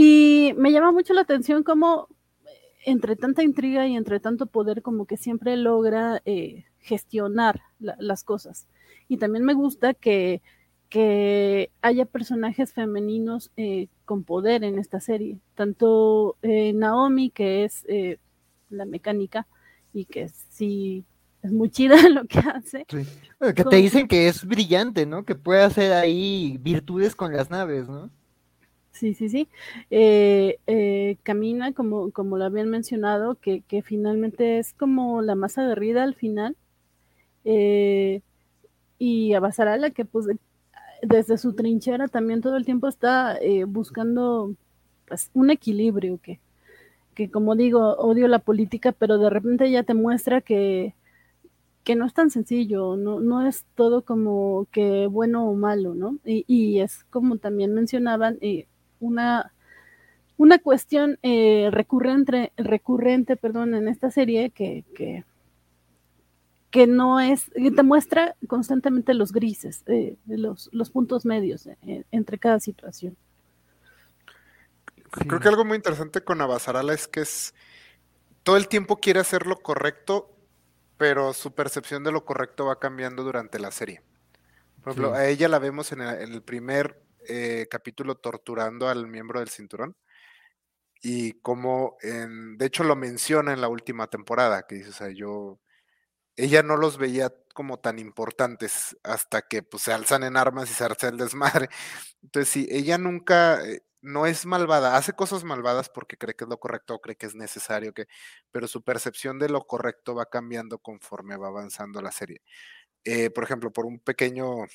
Y 0.00 0.54
me 0.56 0.70
llama 0.70 0.92
mucho 0.92 1.12
la 1.12 1.22
atención 1.22 1.64
cómo 1.64 2.06
entre 2.86 3.16
tanta 3.16 3.42
intriga 3.42 3.88
y 3.88 3.96
entre 3.96 4.20
tanto 4.20 4.46
poder 4.46 4.80
como 4.80 5.06
que 5.06 5.16
siempre 5.16 5.56
logra 5.56 6.22
eh, 6.24 6.66
gestionar 6.78 7.62
la, 7.80 7.96
las 7.98 8.22
cosas. 8.22 8.68
Y 9.08 9.16
también 9.16 9.44
me 9.44 9.54
gusta 9.54 9.94
que, 9.94 10.40
que 10.88 11.72
haya 11.82 12.04
personajes 12.04 12.72
femeninos 12.72 13.50
eh, 13.56 13.88
con 14.04 14.22
poder 14.22 14.62
en 14.62 14.78
esta 14.78 15.00
serie. 15.00 15.40
Tanto 15.56 16.36
eh, 16.42 16.72
Naomi, 16.74 17.30
que 17.30 17.64
es 17.64 17.84
eh, 17.88 18.18
la 18.70 18.84
mecánica 18.84 19.48
y 19.92 20.04
que 20.04 20.28
sí 20.28 21.04
es 21.42 21.50
muy 21.50 21.70
chida 21.70 21.96
lo 22.08 22.24
que 22.26 22.38
hace. 22.38 22.86
Sí. 22.88 22.98
Bueno, 23.40 23.52
que 23.52 23.64
te 23.64 23.76
dicen 23.76 24.06
que 24.06 24.28
es 24.28 24.44
brillante, 24.44 25.06
¿no? 25.06 25.24
Que 25.24 25.34
puede 25.34 25.62
hacer 25.62 25.92
ahí 25.92 26.56
virtudes 26.60 27.16
con 27.16 27.32
las 27.32 27.50
naves, 27.50 27.88
¿no? 27.88 28.12
Sí, 28.98 29.14
sí, 29.14 29.28
sí. 29.28 29.48
Eh, 29.90 30.58
eh, 30.66 31.18
camina, 31.22 31.72
como, 31.72 32.10
como 32.10 32.36
lo 32.36 32.44
habían 32.44 32.68
mencionado, 32.68 33.36
que, 33.36 33.62
que, 33.62 33.82
finalmente 33.82 34.58
es 34.58 34.72
como 34.74 35.22
la 35.22 35.36
más 35.36 35.56
aguerrida 35.56 36.02
al 36.02 36.14
final. 36.16 36.56
Eh, 37.44 38.22
y 38.98 39.34
a 39.34 39.40
Basarala, 39.40 39.90
que 39.90 40.04
pues 40.04 40.26
desde 41.02 41.38
su 41.38 41.54
trinchera 41.54 42.08
también 42.08 42.40
todo 42.40 42.56
el 42.56 42.64
tiempo 42.64 42.88
está 42.88 43.38
eh, 43.38 43.64
buscando 43.64 44.54
pues 45.06 45.30
un 45.34 45.50
equilibrio 45.50 46.18
que, 46.22 46.40
que 47.14 47.30
como 47.30 47.56
digo, 47.56 47.94
odio 47.98 48.28
la 48.28 48.40
política, 48.40 48.92
pero 48.92 49.18
de 49.18 49.30
repente 49.30 49.70
ya 49.70 49.84
te 49.84 49.94
muestra 49.94 50.40
que, 50.40 50.94
que 51.84 51.96
no 51.96 52.06
es 52.06 52.14
tan 52.14 52.30
sencillo, 52.30 52.96
no, 52.96 53.20
no 53.20 53.46
es 53.46 53.64
todo 53.76 54.02
como 54.02 54.66
que 54.72 55.06
bueno 55.06 55.48
o 55.48 55.54
malo, 55.54 55.94
¿no? 55.94 56.18
Y, 56.24 56.44
y 56.48 56.80
es 56.80 57.04
como 57.10 57.38
también 57.38 57.74
mencionaban, 57.74 58.38
eh, 58.40 58.66
una, 59.00 59.52
una 60.36 60.58
cuestión 60.58 61.18
eh, 61.22 61.68
recurrente, 61.70 62.52
recurrente 62.56 63.36
perdón, 63.36 63.74
en 63.74 63.88
esta 63.88 64.10
serie 64.10 64.50
que, 64.50 64.84
que, 64.94 65.24
que 66.70 66.86
no 66.86 67.20
es, 67.20 67.50
te 67.50 67.82
muestra 67.82 68.36
constantemente 68.46 69.14
los 69.14 69.32
grises, 69.32 69.82
eh, 69.86 70.16
los, 70.26 70.68
los 70.72 70.90
puntos 70.90 71.24
medios 71.24 71.66
eh, 71.66 72.04
entre 72.10 72.38
cada 72.38 72.60
situación. 72.60 73.16
Creo 75.10 75.40
que 75.40 75.48
algo 75.48 75.64
muy 75.64 75.76
interesante 75.76 76.20
con 76.20 76.40
Abasarala 76.40 76.92
es 76.92 77.08
que 77.08 77.20
es 77.20 77.54
todo 78.42 78.56
el 78.56 78.68
tiempo 78.68 78.98
quiere 78.98 79.20
hacer 79.20 79.46
lo 79.46 79.56
correcto, 79.56 80.30
pero 80.96 81.32
su 81.32 81.52
percepción 81.54 82.04
de 82.04 82.12
lo 82.12 82.24
correcto 82.24 82.66
va 82.66 82.78
cambiando 82.78 83.22
durante 83.22 83.58
la 83.58 83.70
serie. 83.70 84.02
Por 84.82 84.92
ejemplo, 84.92 85.14
a 85.14 85.26
ella 85.26 85.48
la 85.48 85.58
vemos 85.58 85.92
en 85.92 86.00
el, 86.00 86.42
primer 86.42 87.00
eh, 87.28 87.66
capítulo 87.70 88.16
torturando 88.16 88.88
al 88.88 89.06
miembro 89.06 89.40
del 89.40 89.50
cinturón 89.50 89.96
y 91.00 91.34
como, 91.40 91.96
de 92.02 92.66
hecho 92.66 92.82
lo 92.84 92.96
menciona 92.96 93.52
en 93.52 93.60
la 93.60 93.68
última 93.68 94.08
temporada, 94.08 94.66
que 94.66 94.76
dice, 94.76 94.90
o 94.90 94.92
sea, 94.92 95.10
yo, 95.10 95.60
ella 96.36 96.62
no 96.62 96.76
los 96.76 96.98
veía 96.98 97.32
como 97.54 97.80
tan 97.80 97.98
importantes 97.98 98.96
hasta 99.02 99.42
que 99.42 99.62
pues 99.64 99.82
se 99.82 99.92
alzan 99.92 100.22
en 100.24 100.36
armas 100.36 100.70
y 100.70 100.74
se 100.74 100.84
hace 100.84 101.08
el 101.08 101.18
desmadre. 101.18 101.68
Entonces, 102.22 102.48
sí, 102.48 102.68
ella 102.70 102.98
nunca, 102.98 103.64
eh, 103.66 103.82
no 104.00 104.26
es 104.26 104.46
malvada, 104.46 104.96
hace 104.96 105.12
cosas 105.14 105.44
malvadas 105.44 105.88
porque 105.90 106.16
cree 106.16 106.34
que 106.36 106.44
es 106.44 106.50
lo 106.50 106.60
correcto 106.60 106.94
o 106.94 107.00
cree 107.00 107.16
que 107.16 107.26
es 107.26 107.34
necesario, 107.34 107.92
que, 107.94 108.06
pero 108.52 108.68
su 108.68 108.82
percepción 108.84 109.38
de 109.40 109.48
lo 109.48 109.66
correcto 109.66 110.14
va 110.14 110.26
cambiando 110.26 110.78
conforme 110.78 111.36
va 111.36 111.48
avanzando 111.48 112.00
la 112.02 112.12
serie. 112.12 112.42
Eh, 113.04 113.30
por 113.30 113.44
ejemplo, 113.44 113.72
por 113.72 113.86
un 113.86 114.00
pequeño, 114.00 114.66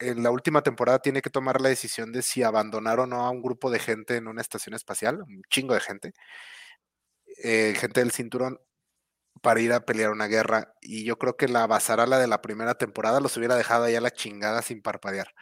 en 0.00 0.22
la 0.22 0.30
última 0.30 0.62
temporada 0.62 1.00
tiene 1.00 1.22
que 1.22 1.30
tomar 1.30 1.60
la 1.60 1.68
decisión 1.68 2.12
de 2.12 2.22
si 2.22 2.42
abandonar 2.42 3.00
o 3.00 3.06
no 3.06 3.24
a 3.26 3.30
un 3.30 3.42
grupo 3.42 3.70
de 3.70 3.78
gente 3.78 4.16
en 4.16 4.28
una 4.28 4.40
estación 4.42 4.74
espacial, 4.74 5.22
un 5.22 5.42
chingo 5.50 5.74
de 5.74 5.80
gente, 5.80 6.12
eh, 7.42 7.74
gente 7.76 8.00
del 8.00 8.12
cinturón, 8.12 8.58
para 9.42 9.60
ir 9.60 9.72
a 9.72 9.86
pelear 9.86 10.10
una 10.10 10.26
guerra. 10.28 10.74
Y 10.82 11.04
yo 11.04 11.18
creo 11.18 11.36
que 11.36 11.48
la 11.48 11.66
basarala 11.66 12.18
de 12.18 12.28
la 12.28 12.42
primera 12.42 12.74
temporada 12.76 13.20
los 13.20 13.36
hubiera 13.36 13.56
dejado 13.56 13.84
ahí 13.84 13.96
a 13.96 14.00
la 14.00 14.12
chingada 14.12 14.62
sin 14.62 14.82
parpadear. 14.82 15.34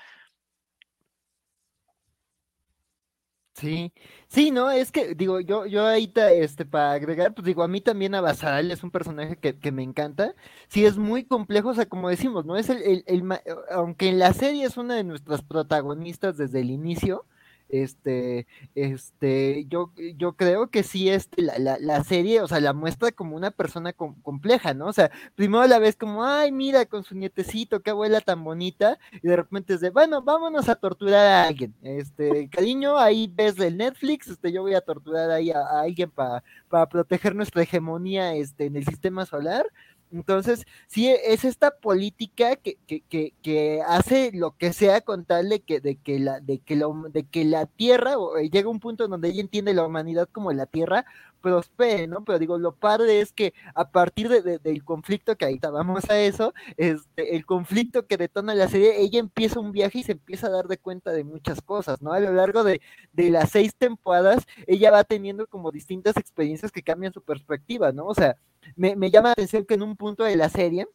Sí, 3.58 3.92
sí, 4.28 4.52
no, 4.52 4.70
es 4.70 4.92
que, 4.92 5.16
digo, 5.16 5.40
yo, 5.40 5.66
yo 5.66 5.84
ahí, 5.84 6.12
este, 6.14 6.64
para 6.64 6.92
agregar, 6.92 7.34
pues 7.34 7.44
digo, 7.44 7.64
a 7.64 7.68
mí 7.68 7.80
también 7.80 8.14
Abasal 8.14 8.70
es 8.70 8.84
un 8.84 8.92
personaje 8.92 9.36
que, 9.36 9.58
que, 9.58 9.72
me 9.72 9.82
encanta, 9.82 10.34
sí, 10.68 10.86
es 10.86 10.96
muy 10.96 11.24
complejo, 11.24 11.70
o 11.70 11.74
sea, 11.74 11.86
como 11.88 12.08
decimos, 12.08 12.46
¿no? 12.46 12.56
Es 12.56 12.68
el, 12.70 12.80
el, 12.82 13.04
el, 13.08 13.24
aunque 13.72 14.10
en 14.10 14.20
la 14.20 14.32
serie 14.32 14.64
es 14.64 14.76
una 14.76 14.94
de 14.94 15.02
nuestras 15.02 15.42
protagonistas 15.42 16.36
desde 16.36 16.60
el 16.60 16.70
inicio, 16.70 17.24
este, 17.68 18.46
este, 18.74 19.66
yo, 19.68 19.92
yo 20.16 20.34
creo 20.34 20.70
que 20.70 20.82
sí, 20.82 21.08
este, 21.08 21.42
la, 21.42 21.58
la, 21.58 21.78
la 21.78 22.04
serie, 22.04 22.40
o 22.40 22.48
sea, 22.48 22.60
la 22.60 22.72
muestra 22.72 23.12
como 23.12 23.36
una 23.36 23.50
persona 23.50 23.92
compleja, 23.92 24.74
¿no? 24.74 24.86
O 24.86 24.92
sea, 24.92 25.10
primero 25.34 25.66
la 25.66 25.78
ves 25.78 25.96
como, 25.96 26.24
ay, 26.24 26.52
mira, 26.52 26.86
con 26.86 27.04
su 27.04 27.14
nietecito, 27.14 27.80
qué 27.80 27.90
abuela 27.90 28.20
tan 28.20 28.42
bonita, 28.44 28.98
y 29.22 29.28
de 29.28 29.36
repente 29.36 29.74
es 29.74 29.80
de, 29.80 29.90
bueno, 29.90 30.22
vámonos 30.22 30.68
a 30.68 30.76
torturar 30.76 31.26
a 31.26 31.44
alguien, 31.44 31.74
este, 31.82 32.48
cariño, 32.48 32.98
ahí 32.98 33.30
ves 33.34 33.58
el 33.58 33.76
Netflix, 33.76 34.28
este, 34.28 34.52
yo 34.52 34.62
voy 34.62 34.74
a 34.74 34.80
torturar 34.80 35.30
ahí 35.30 35.50
a, 35.50 35.80
alguien 35.80 36.10
para 36.10 36.42
para 36.68 36.86
proteger 36.88 37.34
nuestra 37.34 37.62
hegemonía, 37.62 38.34
este, 38.34 38.66
en 38.66 38.76
el 38.76 38.84
sistema 38.84 39.26
solar, 39.26 39.66
entonces, 40.12 40.66
sí, 40.86 41.08
es 41.08 41.44
esta 41.44 41.70
política 41.70 42.56
que, 42.56 42.76
que, 42.86 43.00
que, 43.02 43.34
que, 43.42 43.82
hace 43.86 44.30
lo 44.32 44.56
que 44.56 44.72
sea 44.72 45.00
con 45.00 45.24
tal 45.24 45.48
de 45.48 45.60
que, 45.60 45.80
de 45.80 45.96
que, 45.96 46.18
la, 46.18 46.40
de 46.40 46.58
que, 46.60 46.76
la, 46.76 46.86
de 47.12 47.24
que 47.24 47.44
la 47.44 47.66
Tierra, 47.66 48.18
o 48.18 48.38
eh, 48.38 48.48
llega 48.50 48.68
un 48.68 48.80
punto 48.80 49.08
donde 49.08 49.28
ella 49.28 49.40
entiende 49.40 49.74
la 49.74 49.84
humanidad 49.84 50.28
como 50.30 50.52
la 50.52 50.66
Tierra, 50.66 51.04
prospere, 51.40 52.06
¿no? 52.06 52.24
Pero 52.24 52.38
digo, 52.38 52.58
lo 52.58 52.74
padre 52.74 53.20
es 53.20 53.32
que 53.32 53.54
a 53.74 53.90
partir 53.90 54.28
de, 54.28 54.58
del 54.58 54.84
conflicto, 54.84 55.36
que 55.36 55.44
ahorita 55.46 55.70
vamos 55.70 56.08
a 56.10 56.18
eso, 56.20 56.54
este, 56.76 57.36
el 57.36 57.46
conflicto 57.46 58.06
que 58.06 58.16
detona 58.16 58.54
la 58.54 58.68
serie, 58.68 59.00
ella 59.00 59.20
empieza 59.20 59.60
un 59.60 59.72
viaje 59.72 59.98
y 59.98 60.02
se 60.04 60.12
empieza 60.12 60.48
a 60.48 60.50
dar 60.50 60.66
de 60.68 60.78
cuenta 60.78 61.12
de 61.12 61.24
muchas 61.24 61.60
cosas, 61.62 62.02
¿no? 62.02 62.12
A 62.12 62.20
lo 62.20 62.32
largo 62.32 62.64
de, 62.64 62.80
de 63.12 63.30
las 63.30 63.50
seis 63.50 63.74
temporadas, 63.76 64.44
ella 64.66 64.90
va 64.90 65.04
teniendo 65.04 65.46
como 65.46 65.70
distintas 65.70 66.16
experiencias 66.16 66.72
que 66.72 66.82
cambian 66.82 67.12
su 67.12 67.22
perspectiva, 67.22 67.92
¿no? 67.92 68.06
O 68.06 68.14
sea, 68.14 68.36
me, 68.76 68.96
me 68.96 69.10
llama 69.10 69.28
la 69.28 69.32
atención 69.32 69.64
que 69.64 69.74
en 69.74 69.82
un 69.82 69.96
punto 69.96 70.24
de 70.24 70.36
la 70.36 70.48
serie, 70.48 70.86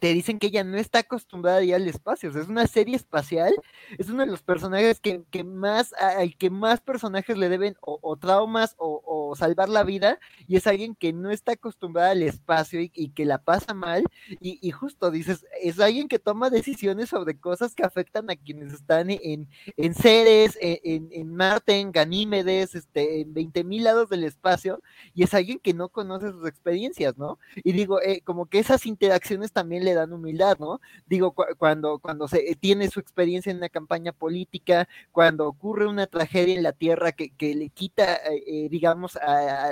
te 0.00 0.12
dicen 0.12 0.38
que 0.38 0.48
ella 0.48 0.64
no 0.64 0.76
está 0.76 1.00
acostumbrada 1.00 1.58
a 1.58 1.62
ir 1.62 1.74
al 1.74 1.88
espacio, 1.88 2.30
es 2.30 2.48
una 2.48 2.66
serie 2.66 2.96
espacial, 2.96 3.54
es 3.98 4.08
uno 4.08 4.24
de 4.24 4.30
los 4.30 4.42
personajes 4.42 5.00
que, 5.00 5.22
que 5.30 5.44
más, 5.44 5.92
al 5.94 6.36
que 6.36 6.50
más 6.50 6.80
personajes 6.80 7.36
le 7.38 7.48
deben 7.48 7.76
o, 7.80 8.16
traumas 8.16 8.74
o, 8.78 9.34
salvar 9.36 9.68
la 9.68 9.82
vida, 9.82 10.18
y 10.46 10.56
es 10.56 10.66
alguien 10.66 10.94
que 10.94 11.12
no 11.12 11.30
está 11.30 11.52
acostumbrada 11.52 12.10
al 12.10 12.22
espacio 12.22 12.80
y, 12.80 13.08
que 13.10 13.24
la 13.24 13.38
pasa 13.38 13.74
mal, 13.74 14.04
y, 14.40 14.70
justo 14.70 15.10
dices, 15.10 15.46
es 15.60 15.80
alguien 15.80 16.08
que 16.08 16.18
toma 16.18 16.50
decisiones 16.50 17.08
sobre 17.08 17.38
cosas 17.38 17.74
que 17.74 17.84
afectan 17.84 18.30
a 18.30 18.36
quienes 18.36 18.72
están 18.72 19.10
en, 19.10 19.48
en 19.76 19.94
Ceres, 19.94 20.58
en, 20.60 21.08
en, 21.10 21.34
Marte, 21.34 21.78
en 21.80 21.92
Ganímedes, 21.92 22.74
este, 22.74 23.20
en 23.20 23.34
20 23.34 23.64
mil 23.64 23.84
lados 23.84 24.08
del 24.08 24.24
espacio, 24.24 24.82
y 25.14 25.22
es 25.24 25.34
alguien 25.34 25.58
que 25.58 25.74
no 25.74 25.88
conoce 25.88 26.30
sus 26.30 26.46
experiencias, 26.46 27.16
¿no? 27.16 27.38
Y 27.56 27.72
digo, 27.72 28.00
eh, 28.00 28.20
como 28.24 28.46
que 28.46 28.58
esas 28.58 28.86
interacciones 28.86 29.52
también 29.52 29.84
le 29.84 29.93
dan 29.94 30.12
humildad, 30.12 30.58
¿no? 30.58 30.80
Digo, 31.06 31.32
cu 31.32 31.44
cuando, 31.58 31.98
cuando 31.98 32.28
se 32.28 32.50
eh, 32.50 32.56
tiene 32.56 32.88
su 32.90 33.00
experiencia 33.00 33.50
en 33.50 33.58
una 33.58 33.68
campaña 33.68 34.12
política, 34.12 34.88
cuando 35.12 35.46
ocurre 35.48 35.86
una 35.86 36.06
tragedia 36.06 36.54
en 36.54 36.62
la 36.62 36.72
tierra 36.72 37.12
que, 37.12 37.30
que 37.30 37.54
le 37.54 37.70
quita, 37.70 38.16
eh, 38.16 38.42
eh 38.46 38.68
digamos, 38.70 39.16
a, 39.16 39.70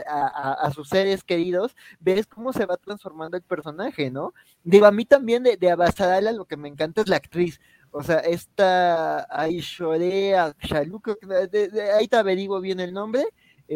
a, 0.66 0.70
sus 0.72 0.88
seres 0.88 1.24
queridos, 1.24 1.76
ves 2.00 2.26
cómo 2.26 2.52
se 2.52 2.66
va 2.66 2.76
transformando 2.76 3.36
el 3.36 3.42
personaje, 3.42 4.10
¿no? 4.10 4.34
Digo, 4.64 4.86
a 4.86 4.92
mí 4.92 5.04
también 5.04 5.42
de, 5.42 5.56
de 5.56 5.70
Abasarala 5.70 6.32
lo 6.32 6.46
que 6.46 6.56
me 6.56 6.68
encanta 6.68 7.02
es 7.02 7.08
la 7.08 7.16
actriz. 7.16 7.60
O 7.94 8.02
sea, 8.02 8.18
esta 8.20 9.26
Aishorea 9.30 10.54
Shaluk, 10.62 11.10
ahí 11.98 12.08
te 12.08 12.16
averiguo 12.16 12.58
bien 12.60 12.80
el 12.80 12.94
nombre, 12.94 13.26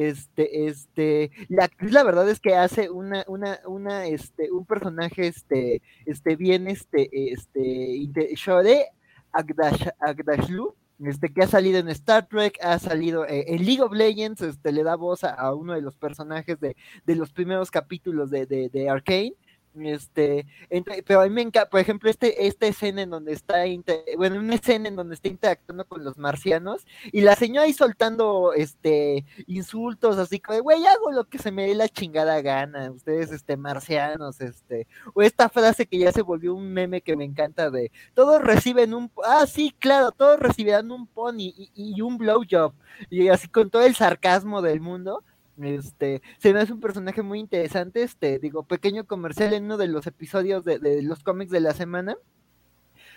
este, 0.04 0.66
este, 0.66 1.30
la 1.48 1.64
actriz 1.64 1.92
la 1.92 2.04
verdad 2.04 2.28
es 2.28 2.38
que 2.38 2.54
hace 2.54 2.90
una, 2.90 3.24
una, 3.28 3.60
una, 3.66 4.06
este, 4.06 4.50
un 4.52 4.66
personaje, 4.66 5.28
este, 5.28 5.80
este, 6.04 6.36
bien, 6.36 6.68
este, 6.68 7.08
este, 7.32 8.34
Shore 8.34 8.86
Agdash, 9.32 9.88
Agdashlu, 10.00 10.74
este, 11.04 11.32
que 11.32 11.42
ha 11.42 11.46
salido 11.46 11.78
en 11.78 11.88
Star 11.88 12.26
Trek, 12.26 12.58
ha 12.62 12.78
salido 12.78 13.26
eh, 13.26 13.44
en 13.48 13.64
League 13.64 13.82
of 13.82 13.92
Legends, 13.92 14.42
este, 14.42 14.72
le 14.72 14.82
da 14.82 14.96
voz 14.96 15.24
a, 15.24 15.54
uno 15.54 15.74
de 15.74 15.82
los 15.82 15.96
personajes 15.96 16.60
de, 16.60 16.76
de 17.04 17.14
los 17.16 17.32
primeros 17.32 17.70
capítulos 17.70 18.30
de, 18.30 18.46
de, 18.46 18.68
de 18.68 18.90
Arcane, 18.90 19.34
este, 19.84 20.46
pero 21.06 21.20
a 21.20 21.24
mí 21.24 21.30
me 21.30 21.42
encanta, 21.42 21.68
por 21.68 21.80
ejemplo, 21.80 22.08
este, 22.10 22.46
esta 22.46 22.66
escena 22.66 23.02
en 23.02 23.10
donde 23.10 23.32
está, 23.32 23.64
bueno, 24.16 24.38
una 24.40 24.54
escena 24.54 24.88
en 24.88 24.96
donde 24.96 25.14
está 25.14 25.28
interactuando 25.28 25.84
con 25.84 26.04
los 26.04 26.18
marcianos 26.18 26.86
y 27.12 27.20
la 27.20 27.36
señora 27.36 27.66
ahí 27.66 27.72
soltando, 27.72 28.52
este, 28.54 29.24
insultos 29.46 30.18
así 30.18 30.40
como, 30.40 30.60
güey, 30.60 30.86
hago 30.86 31.12
lo 31.12 31.24
que 31.24 31.38
se 31.38 31.50
me 31.50 31.66
dé 31.66 31.74
la 31.74 31.88
chingada 31.88 32.40
gana, 32.40 32.90
ustedes, 32.90 33.30
este, 33.32 33.56
marcianos, 33.56 34.40
este, 34.40 34.86
o 35.14 35.22
esta 35.22 35.48
frase 35.48 35.86
que 35.86 35.98
ya 35.98 36.12
se 36.12 36.22
volvió 36.22 36.54
un 36.54 36.72
meme 36.72 37.00
que 37.00 37.16
me 37.16 37.24
encanta 37.24 37.70
de, 37.70 37.90
todos 38.14 38.42
reciben 38.42 38.94
un, 38.94 39.10
ah, 39.24 39.46
sí, 39.46 39.74
claro, 39.78 40.12
todos 40.12 40.38
recibirán 40.38 40.90
un 40.90 41.06
pony 41.06 41.52
y 41.74 42.00
un 42.00 42.18
blowjob, 42.18 42.72
y 43.10 43.28
así 43.28 43.48
con 43.48 43.70
todo 43.70 43.82
el 43.82 43.94
sarcasmo 43.94 44.62
del 44.62 44.80
mundo, 44.80 45.22
este, 45.62 46.22
se 46.38 46.52
me 46.52 46.60
hace 46.60 46.72
un 46.72 46.80
personaje 46.80 47.22
muy 47.22 47.38
interesante, 47.38 48.02
este, 48.02 48.38
digo, 48.38 48.64
pequeño 48.64 49.06
comercial 49.06 49.54
en 49.54 49.64
uno 49.64 49.76
de 49.76 49.88
los 49.88 50.06
episodios 50.06 50.64
de, 50.64 50.78
de 50.78 51.02
los 51.02 51.22
cómics 51.22 51.50
de 51.50 51.60
la 51.60 51.72
semana. 51.72 52.16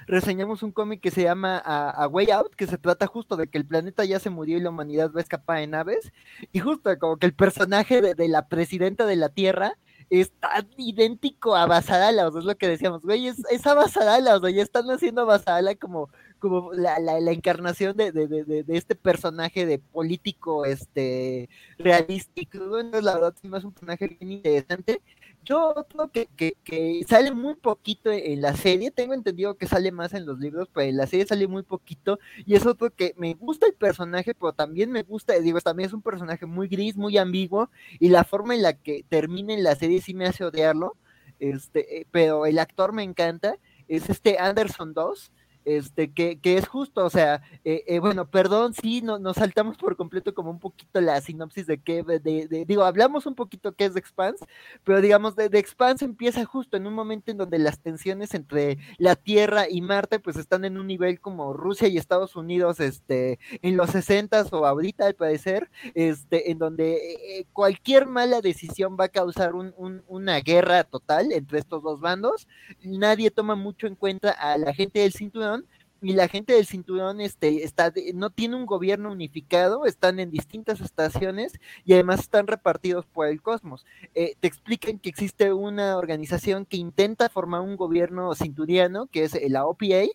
Reseñamos 0.08 0.64
un 0.64 0.72
cómic 0.72 1.02
que 1.02 1.12
se 1.12 1.24
llama 1.24 1.62
a, 1.64 1.90
a, 1.90 2.08
Way 2.08 2.32
Out, 2.32 2.56
que 2.56 2.68
se 2.68 2.78
trata 2.78 3.06
justo 3.06 3.36
de 3.36 3.48
que 3.48 3.58
el 3.58 3.66
planeta 3.66 4.06
ya 4.06 4.20
se 4.20 4.30
murió 4.30 4.58
y 4.58 4.62
la 4.62 4.70
humanidad 4.70 5.12
va 5.14 5.20
a 5.20 5.24
escapar 5.24 5.60
en 5.60 5.72
naves. 5.72 6.12
Y 6.52 6.60
justo 6.60 6.98
como 6.98 7.18
que 7.18 7.26
el 7.26 7.34
personaje 7.34 8.02
de, 8.02 8.28
la 8.28 8.48
presidenta 8.48 9.06
de 9.06 9.18
la 9.18 9.30
Tierra 9.30 9.78
es 10.10 10.32
tan 10.32 10.68
idéntico 10.78 11.56
a 11.56 11.68
Basadala, 11.68 12.28
o 12.28 12.32
sea, 12.32 12.40
es 12.40 12.46
lo 12.46 12.58
que 12.58 12.68
decíamos, 12.68 13.04
güey, 13.04 13.28
es, 13.28 13.44
es 13.52 13.68
a 13.68 13.76
Basadala, 13.76 14.38
o 14.38 14.40
sea, 14.40 14.50
ya 14.50 14.64
están 14.64 14.90
haciendo 14.90 15.22
a 15.22 15.26
Basadala 15.26 15.76
como 15.76 16.10
como 16.40 16.74
la, 16.74 17.00
la, 17.00 17.32
encarnación 17.32 17.96
de, 17.96 18.12
de, 18.12 18.28
de, 18.28 18.44
de, 18.44 18.78
este 18.78 18.96
personaje 18.96 19.66
de 19.66 19.80
político 19.80 20.66
este 20.66 21.50
realístico. 21.78 22.68
Bueno, 22.68 23.02
la 23.02 23.16
verdad 23.16 23.36
es 23.42 23.64
un 23.64 23.74
personaje 23.74 24.18
bien 24.20 24.32
interesante 24.34 25.02
Yo 25.44 25.74
que, 26.12 26.28
que, 26.36 26.54
que, 26.64 27.02
sale 27.08 27.32
muy 27.34 27.56
poquito 27.56 28.12
en 28.12 28.42
la 28.42 28.56
serie, 28.56 28.92
tengo 28.92 29.14
entendido 29.14 29.58
que 29.58 29.68
sale 29.68 29.92
más 29.92 30.14
en 30.14 30.26
los 30.26 30.40
libros, 30.40 30.70
pero 30.74 30.90
en 30.90 30.98
la 30.98 31.08
serie 31.08 31.26
sale 31.26 31.48
muy 31.48 31.64
poquito, 31.64 32.20
y 32.46 32.56
es 32.56 32.66
otro 32.66 32.92
que 32.92 33.14
me 33.18 33.34
gusta 33.34 33.66
el 33.68 33.74
personaje, 33.74 34.34
pero 34.36 34.54
también 34.54 34.92
me 34.92 35.04
gusta, 35.04 35.40
digo, 35.40 35.60
también 35.62 35.88
es 35.88 35.94
un 35.94 36.02
personaje 36.02 36.46
muy 36.46 36.68
gris, 36.68 36.98
muy 36.98 37.18
ambiguo, 37.18 37.70
y 38.00 38.10
la 38.10 38.24
forma 38.24 38.54
en 38.56 38.62
la 38.62 38.74
que 38.74 39.04
termina 39.10 39.54
en 39.54 39.64
la 39.64 39.76
serie 39.76 40.02
sí 40.02 40.14
me 40.14 40.28
hace 40.28 40.46
odiarlo, 40.46 40.98
este, 41.40 42.02
eh, 42.02 42.08
pero 42.12 42.46
el 42.46 42.60
actor 42.60 42.94
me 42.94 43.04
encanta, 43.04 43.56
es 43.88 44.10
este 44.10 44.38
Anderson 44.40 44.94
2, 44.94 45.32
este, 45.66 46.12
que, 46.12 46.39
que 46.39 46.57
es 46.57 46.68
justo, 46.68 47.05
o 47.05 47.10
sea, 47.10 47.41
eh, 47.64 47.84
eh, 47.88 47.99
bueno, 47.99 48.30
perdón, 48.30 48.74
sí, 48.74 49.01
no, 49.01 49.20
nos 49.20 49.38
saltamos 49.38 49.78
por 49.78 49.95
completo 49.95 50.34
como 50.34 50.51
un 50.51 50.60
poquito 50.60 51.01
la 51.01 51.20
sinopsis 51.22 51.68
de 51.68 51.80
qué, 51.80 52.03
de, 52.03 52.66
digo, 52.66 52.84
hablamos 52.84 53.26
un 53.26 53.36
poquito 53.36 53.74
qué 53.74 53.86
es 53.86 53.93
The 53.93 53.99
Expanse, 53.99 54.45
pero 54.84 55.01
digamos, 55.01 55.36
The 55.36 55.57
Expanse 55.57 56.05
empieza 56.05 56.45
justo 56.45 56.78
en 56.78 56.88
un 56.88 56.93
momento 56.93 57.32
en 57.32 57.38
donde 57.38 57.60
las 57.60 57.80
tensiones 57.80 58.34
entre 58.34 58.78
la 58.97 59.16
Tierra 59.16 59.70
y 59.70 59.82
Marte, 59.82 60.20
pues 60.20 60.38
están 60.38 60.66
en 60.66 60.78
un 60.78 60.88
nivel 60.88 61.20
como 61.20 61.53
Rusia 61.53 61.88
y 61.88 61.97
Estados 61.97 62.36
Unidos, 62.36 62.80
este, 62.80 63.39
en 63.62 63.78
los 63.78 63.91
60 63.91 64.30
o 64.51 64.66
ahorita 64.66 65.05
al 65.05 65.16
parecer, 65.16 65.70
este, 65.93 66.51
en 66.51 66.57
donde 66.57 67.39
eh, 67.39 67.45
cualquier 67.53 68.07
mala 68.07 68.41
decisión 68.41 68.97
va 68.99 69.05
a 69.05 69.10
causar 69.10 69.55
un, 69.55 69.74
un, 69.78 70.03
una 70.07 70.39
guerra 70.39 70.84
total 70.84 71.32
entre 71.32 71.60
estos 71.60 71.84
dos 71.84 71.99
bandos, 71.99 72.47
nadie 72.84 73.32
toma 73.32 73.55
mucho 73.55 73.88
en 73.88 73.95
cuenta 73.95 74.32
a 74.32 74.57
la 74.57 74.74
gente 74.74 74.99
del 74.99 75.14
cinturón, 75.14 75.59
y 76.02 76.14
la 76.14 76.28
gente 76.28 76.54
del 76.54 76.66
cinturón 76.66 77.20
este, 77.20 77.64
está 77.64 77.91
no 78.14 78.30
tiene 78.30 78.56
un 78.56 78.66
gobierno 78.66 79.12
unificado, 79.12 79.86
están 79.86 80.20
en 80.20 80.32
distintas 80.32 80.80
estaciones 80.82 81.54
y 81.84 81.93
además 81.93 82.22
están 82.22 82.47
repartidos 82.47 83.06
por 83.06 83.28
el 83.28 83.41
cosmos. 83.41 83.86
Eh, 84.16 84.36
te 84.39 84.47
explican 84.47 85.00
que 85.00 85.10
existe 85.10 85.52
una 85.52 85.97
organización 85.97 86.66
que 86.66 86.78
intenta 86.78 87.30
formar 87.30 87.62
un 87.62 87.76
gobierno 87.76 88.34
cinturiano, 88.36 89.08
que 89.08 89.26
es 89.26 89.38
la 89.50 89.66
OPA, 89.66 90.08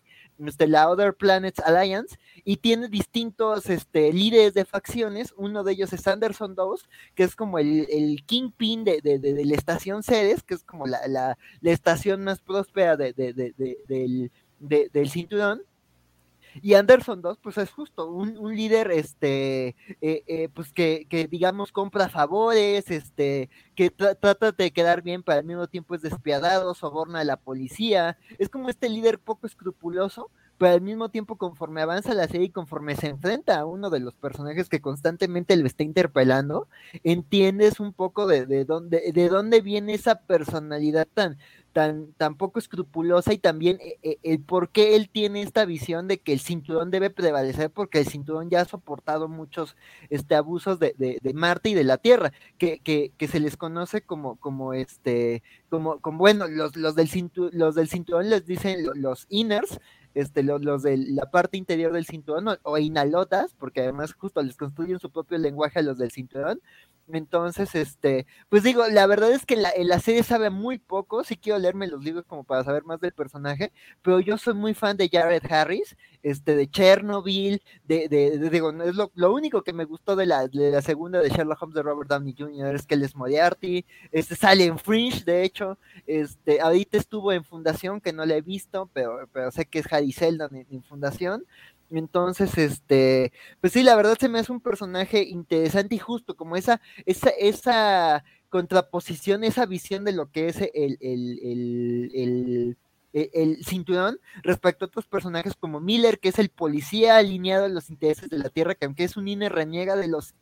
este, 0.45 0.67
la 0.67 0.89
Other 0.89 1.13
Planets 1.13 1.59
Alliance, 1.59 2.17
y 2.43 2.57
tiene 2.57 2.87
distintos 2.89 3.69
este, 3.69 4.11
líderes 4.11 4.53
de 4.53 4.65
facciones. 4.65 5.33
Uno 5.37 5.63
de 5.63 5.73
ellos 5.73 5.93
es 5.93 6.07
Anderson 6.07 6.55
2, 6.55 6.89
que 7.13 7.23
es 7.23 7.35
como 7.35 7.59
el, 7.59 7.87
el 7.89 8.23
kingpin 8.25 8.83
de, 8.83 9.01
de, 9.01 9.19
de, 9.19 9.45
la 9.45 9.55
estación 9.55 10.03
Ceres, 10.03 10.41
que 10.43 10.55
es 10.55 10.63
como 10.63 10.87
la, 10.87 11.07
la, 11.07 11.37
la 11.61 11.71
estación 11.71 12.23
más 12.23 12.41
próspera 12.41 12.97
del, 12.97 14.31
del 14.59 15.09
cinturón 15.09 15.61
y 16.61 16.73
Anderson 16.73 17.21
2, 17.21 17.39
pues 17.41 17.57
es 17.57 17.71
justo 17.71 18.09
un, 18.09 18.55
líder, 18.55 18.91
este, 18.91 19.75
eh, 20.01 20.23
eh, 20.27 20.49
pues 20.53 20.71
que, 20.71 21.07
que, 21.09 21.27
digamos 21.27 21.71
compra 21.71 22.09
favores, 22.09 22.89
este, 22.91 23.49
que 23.75 23.89
trata 23.89 24.51
de 24.51 24.71
quedar 24.71 25.01
bien, 25.01 25.23
pero 25.23 25.39
al 25.39 25.45
mismo 25.45 25.67
tiempo 25.67 25.95
es 25.95 26.01
despiadado, 26.01 26.73
soborna 26.73 27.19
a 27.19 27.25
la 27.25 27.37
policía. 27.37 28.17
Es 28.37 28.49
como 28.49 28.69
este 28.69 28.89
líder 28.89 29.19
poco 29.19 29.47
escrupuloso, 29.47 30.31
pero 30.57 30.73
al 30.73 30.81
mismo 30.81 31.09
tiempo 31.09 31.37
conforme 31.37 31.81
avanza 31.81 32.13
la 32.13 32.27
serie 32.27 32.47
y 32.47 32.51
conforme 32.51 32.95
se 32.95 33.07
enfrenta 33.07 33.59
a 33.59 33.65
uno 33.65 33.89
de 33.89 33.99
los 33.99 34.13
personajes 34.15 34.69
que 34.69 34.81
constantemente 34.81 35.55
lo 35.57 35.67
está 35.67 35.83
interpelando, 35.83 36.67
entiendes 37.03 37.79
un 37.79 37.93
poco 37.93 38.27
de, 38.27 38.45
de 38.45 38.63
dónde, 38.65 39.11
de 39.13 39.29
dónde 39.29 39.61
viene 39.61 39.93
esa 39.93 40.21
personalidad 40.21 41.07
tan, 41.13 41.37
tan, 41.75 42.13
tan 42.13 42.37
poco 42.37 42.57
escrupulosa 42.57 43.33
y 43.33 43.37
también 43.37 43.79
eh, 43.81 43.99
eh, 44.01 44.17
el 44.23 44.39
por 44.39 44.69
qué 44.69 44.95
él 44.95 45.09
tiene 45.09 45.41
esta 45.41 45.65
visión 45.65 46.07
de 46.07 46.19
que 46.19 46.31
el 46.31 46.39
cinturón 46.39 46.89
debe 46.89 47.09
prevalecer 47.09 47.69
porque 47.69 47.99
el 47.99 48.07
cinturón 48.07 48.49
ya 48.49 48.61
ha 48.61 48.65
soportado 48.65 49.27
muchos 49.27 49.75
este, 50.09 50.35
abusos 50.35 50.79
de, 50.79 50.95
de, 50.97 51.33
Marte 51.33 51.71
y 51.71 51.73
de 51.73 51.83
la 51.83 51.97
Tierra, 51.97 52.31
que, 52.57 52.79
que, 52.79 53.11
que, 53.17 53.27
se 53.27 53.41
les 53.41 53.57
conoce 53.57 54.01
como, 54.01 54.37
como 54.37 54.73
este, 54.73 55.43
como, 55.67 55.99
como 55.99 56.19
bueno, 56.19 56.47
los, 56.47 56.77
los, 56.77 56.95
del 56.95 57.09
cinturón, 57.09 57.51
los 57.53 57.75
del 57.75 57.89
cinturón 57.89 58.29
les 58.29 58.45
dicen 58.45 58.77
los 58.95 59.25
inners, 59.27 59.81
este, 60.13 60.43
los, 60.43 60.63
los, 60.63 60.81
de 60.81 60.95
la 60.95 61.29
parte 61.29 61.57
interior 61.57 61.91
del 61.91 62.05
cinturón 62.05 62.47
o, 62.47 62.57
o, 62.63 62.77
inalotas, 62.77 63.53
porque 63.53 63.81
además 63.81 64.13
justo 64.13 64.41
les 64.41 64.55
construyen 64.55 64.99
su 64.99 65.11
propio 65.11 65.37
lenguaje 65.37 65.79
a 65.79 65.81
los 65.81 65.97
del 65.97 66.11
cinturón, 66.11 66.61
entonces, 67.11 67.75
este, 67.75 68.25
pues 68.49 68.63
digo, 68.63 68.87
la 68.87 69.05
verdad 69.07 69.31
es 69.31 69.45
que 69.45 69.55
la, 69.55 69.71
la 69.77 69.99
serie 69.99 70.23
sabe 70.23 70.49
muy 70.49 70.79
poco, 70.79 71.23
sí 71.23 71.37
quiero 71.37 71.59
leerme 71.59 71.87
los 71.87 72.03
libros 72.03 72.25
como 72.25 72.43
para 72.43 72.63
saber 72.63 72.83
más 72.83 72.99
del 72.99 73.13
personaje, 73.13 73.71
pero 74.01 74.19
yo 74.19 74.37
soy 74.37 74.55
muy 74.55 74.73
fan 74.73 74.97
de 74.97 75.09
Jared 75.09 75.43
Harris, 75.49 75.95
este, 76.23 76.55
de 76.55 76.67
Chernobyl, 76.67 77.61
de, 77.83 78.07
de, 78.09 78.39
de 78.39 78.49
digo, 78.49 78.71
es 78.83 78.95
lo, 78.95 79.11
lo, 79.13 79.33
único 79.33 79.63
que 79.63 79.73
me 79.73 79.85
gustó 79.85 80.15
de 80.15 80.25
la, 80.25 80.47
de 80.47 80.71
la 80.71 80.81
segunda 80.81 81.19
de 81.19 81.29
Sherlock 81.29 81.61
Holmes 81.61 81.75
de 81.75 81.83
Robert 81.83 82.09
Downey 82.09 82.35
Jr. 82.37 82.75
es 82.75 82.85
que 82.87 82.95
él 82.95 83.03
es 83.03 83.15
Moriarty, 83.15 83.85
este, 84.11 84.35
sale 84.35 84.65
en 84.65 84.79
Fringe, 84.79 85.23
de 85.23 85.43
hecho, 85.43 85.77
este, 86.07 86.59
ahorita 86.61 86.97
estuvo 86.97 87.31
en 87.31 87.43
Fundación, 87.43 88.01
que 88.01 88.13
no 88.13 88.25
la 88.25 88.35
he 88.35 88.41
visto, 88.41 88.89
pero, 88.93 89.29
pero 89.31 89.51
sé 89.51 89.65
que 89.65 89.79
es 89.79 89.93
Harry 89.93 90.11
Seldon 90.11 90.55
en 90.55 90.83
Fundación, 90.83 91.45
entonces, 91.99 92.57
este, 92.57 93.31
pues 93.61 93.73
sí, 93.73 93.83
la 93.83 93.95
verdad 93.95 94.17
se 94.19 94.29
me 94.29 94.39
hace 94.39 94.51
un 94.51 94.61
personaje 94.61 95.23
interesante 95.23 95.95
y 95.95 95.99
justo, 95.99 96.35
como 96.35 96.55
esa, 96.55 96.81
esa, 97.05 97.29
esa 97.29 98.23
contraposición, 98.49 99.43
esa 99.43 99.65
visión 99.65 100.05
de 100.05 100.13
lo 100.13 100.31
que 100.31 100.47
es 100.47 100.61
el, 100.61 100.97
el, 101.01 101.39
el, 101.43 102.11
el 102.13 102.77
el 103.15 103.63
cinturón 103.63 104.19
respecto 104.43 104.83
a 104.83 104.87
otros 104.87 105.07
personajes 105.07 105.55
como 105.55 105.79
Miller, 105.79 106.19
que 106.19 106.29
es 106.29 106.37
el 106.37 106.49
policía 106.49 107.15
alineado 107.15 107.65
a 107.65 107.69
los 107.69 107.89
intereses 107.89 108.29
de 108.29 108.37
la 108.37 108.49
Tierra, 108.49 108.75
que 108.75 108.85
aunque 108.85 109.05
es 109.05 109.15
un 109.15 109.27
INE 109.27 109.47
reniega 109.47 109.95
de 109.95 110.09
los 110.09 110.35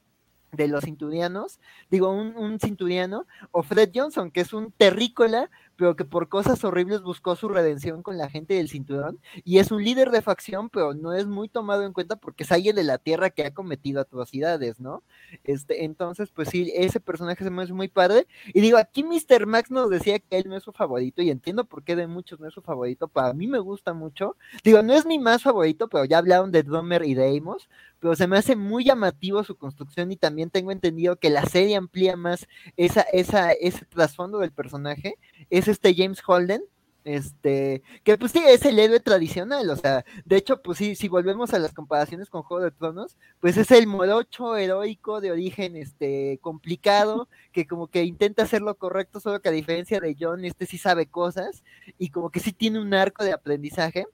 de 0.51 0.67
los 0.67 0.83
cinturianos, 0.83 1.59
digo, 1.89 2.11
un, 2.11 2.37
un, 2.37 2.59
cinturiano, 2.59 3.25
o 3.51 3.63
Fred 3.63 3.89
Johnson, 3.93 4.29
que 4.29 4.41
es 4.41 4.53
un 4.53 4.71
terrícola, 4.71 5.49
pero 5.75 5.95
que 5.95 6.05
por 6.05 6.29
cosas 6.29 6.63
horribles 6.63 7.01
buscó 7.01 7.35
su 7.35 7.49
redención 7.49 8.03
con 8.03 8.17
la 8.17 8.29
gente 8.29 8.55
del 8.55 8.69
cinturón, 8.69 9.19
y 9.43 9.59
es 9.59 9.71
un 9.71 9.83
líder 9.83 10.11
de 10.11 10.21
facción, 10.21 10.69
pero 10.69 10.93
no 10.93 11.13
es 11.13 11.27
muy 11.27 11.49
tomado 11.49 11.83
en 11.83 11.93
cuenta 11.93 12.15
porque 12.15 12.43
es 12.43 12.51
alguien 12.51 12.75
de 12.75 12.83
la 12.83 12.97
tierra 12.97 13.29
que 13.29 13.45
ha 13.45 13.53
cometido 13.53 14.01
atrocidades, 14.01 14.79
¿no? 14.79 15.03
Este, 15.43 15.85
entonces, 15.85 16.29
pues 16.31 16.49
sí, 16.49 16.71
ese 16.75 16.99
personaje 16.99 17.43
se 17.43 17.49
me 17.49 17.63
hace 17.63 17.73
muy 17.73 17.87
padre, 17.87 18.27
y 18.53 18.61
digo, 18.61 18.77
aquí 18.77 19.03
Mr. 19.03 19.45
Max 19.45 19.71
nos 19.71 19.89
decía 19.89 20.19
que 20.19 20.37
él 20.37 20.45
no 20.47 20.55
es 20.55 20.63
su 20.63 20.71
favorito, 20.71 21.21
y 21.21 21.29
entiendo 21.29 21.65
por 21.65 21.83
qué 21.83 21.95
de 21.95 22.07
muchos 22.07 22.39
no 22.39 22.47
es 22.47 22.53
su 22.53 22.61
favorito, 22.61 23.07
para 23.07 23.33
mí 23.33 23.47
me 23.47 23.59
gusta 23.59 23.93
mucho, 23.93 24.35
digo, 24.63 24.81
no 24.83 24.93
es 24.93 25.05
mi 25.05 25.19
más 25.19 25.43
favorito, 25.43 25.87
pero 25.87 26.05
ya 26.05 26.19
hablaron 26.19 26.51
de 26.51 26.63
Drummer 26.63 27.03
y 27.03 27.13
de 27.13 27.37
Amos, 27.37 27.69
pero 28.03 28.17
se 28.17 28.27
me 28.27 28.37
hace 28.37 28.57
muy 28.57 28.83
llamativo 28.83 29.45
su 29.45 29.55
construcción 29.55 30.11
y 30.11 30.17
también 30.17 30.49
tengo 30.49 30.73
entendido 30.73 31.15
que 31.15 31.29
la 31.29 31.45
serie 31.45 31.77
amplía 31.77 32.17
más 32.17 32.49
esa, 32.75 33.03
esa, 33.13 33.53
ese 33.53 33.85
trasfondo 33.85 34.39
del 34.39 34.51
personaje, 34.51 35.17
es 35.49 35.69
este 35.69 35.95
James 35.95 36.21
Holden, 36.27 36.65
este, 37.05 37.81
que 38.03 38.17
pues 38.17 38.33
sí, 38.33 38.43
es 38.45 38.65
el 38.65 38.77
héroe 38.79 38.99
tradicional, 38.99 39.69
o 39.69 39.77
sea, 39.77 40.03
de 40.25 40.35
hecho, 40.35 40.61
pues 40.61 40.79
sí, 40.79 40.95
si 40.95 41.07
volvemos 41.07 41.53
a 41.53 41.59
las 41.59 41.73
comparaciones 41.73 42.29
con 42.29 42.43
Juego 42.43 42.65
de 42.65 42.71
Tronos, 42.71 43.15
pues 43.39 43.55
es 43.55 43.71
el 43.71 43.87
morocho 43.87 44.57
heroico 44.57 45.21
de 45.21 45.31
origen, 45.31 45.77
este, 45.77 46.39
complicado, 46.41 47.29
que 47.53 47.65
como 47.65 47.87
que 47.87 48.03
intenta 48.03 48.43
hacer 48.43 48.61
lo 48.61 48.75
correcto, 48.75 49.21
solo 49.21 49.41
que 49.41 49.47
a 49.47 49.53
diferencia 49.53 50.01
de 50.01 50.17
John, 50.19 50.43
este 50.43 50.65
sí 50.65 50.77
sabe 50.77 51.05
cosas, 51.05 51.63
y 51.97 52.09
como 52.09 52.31
que 52.31 52.41
sí 52.41 52.51
tiene 52.51 52.81
un 52.81 52.93
arco 52.93 53.23
de 53.23 53.31
aprendizaje, 53.31 54.07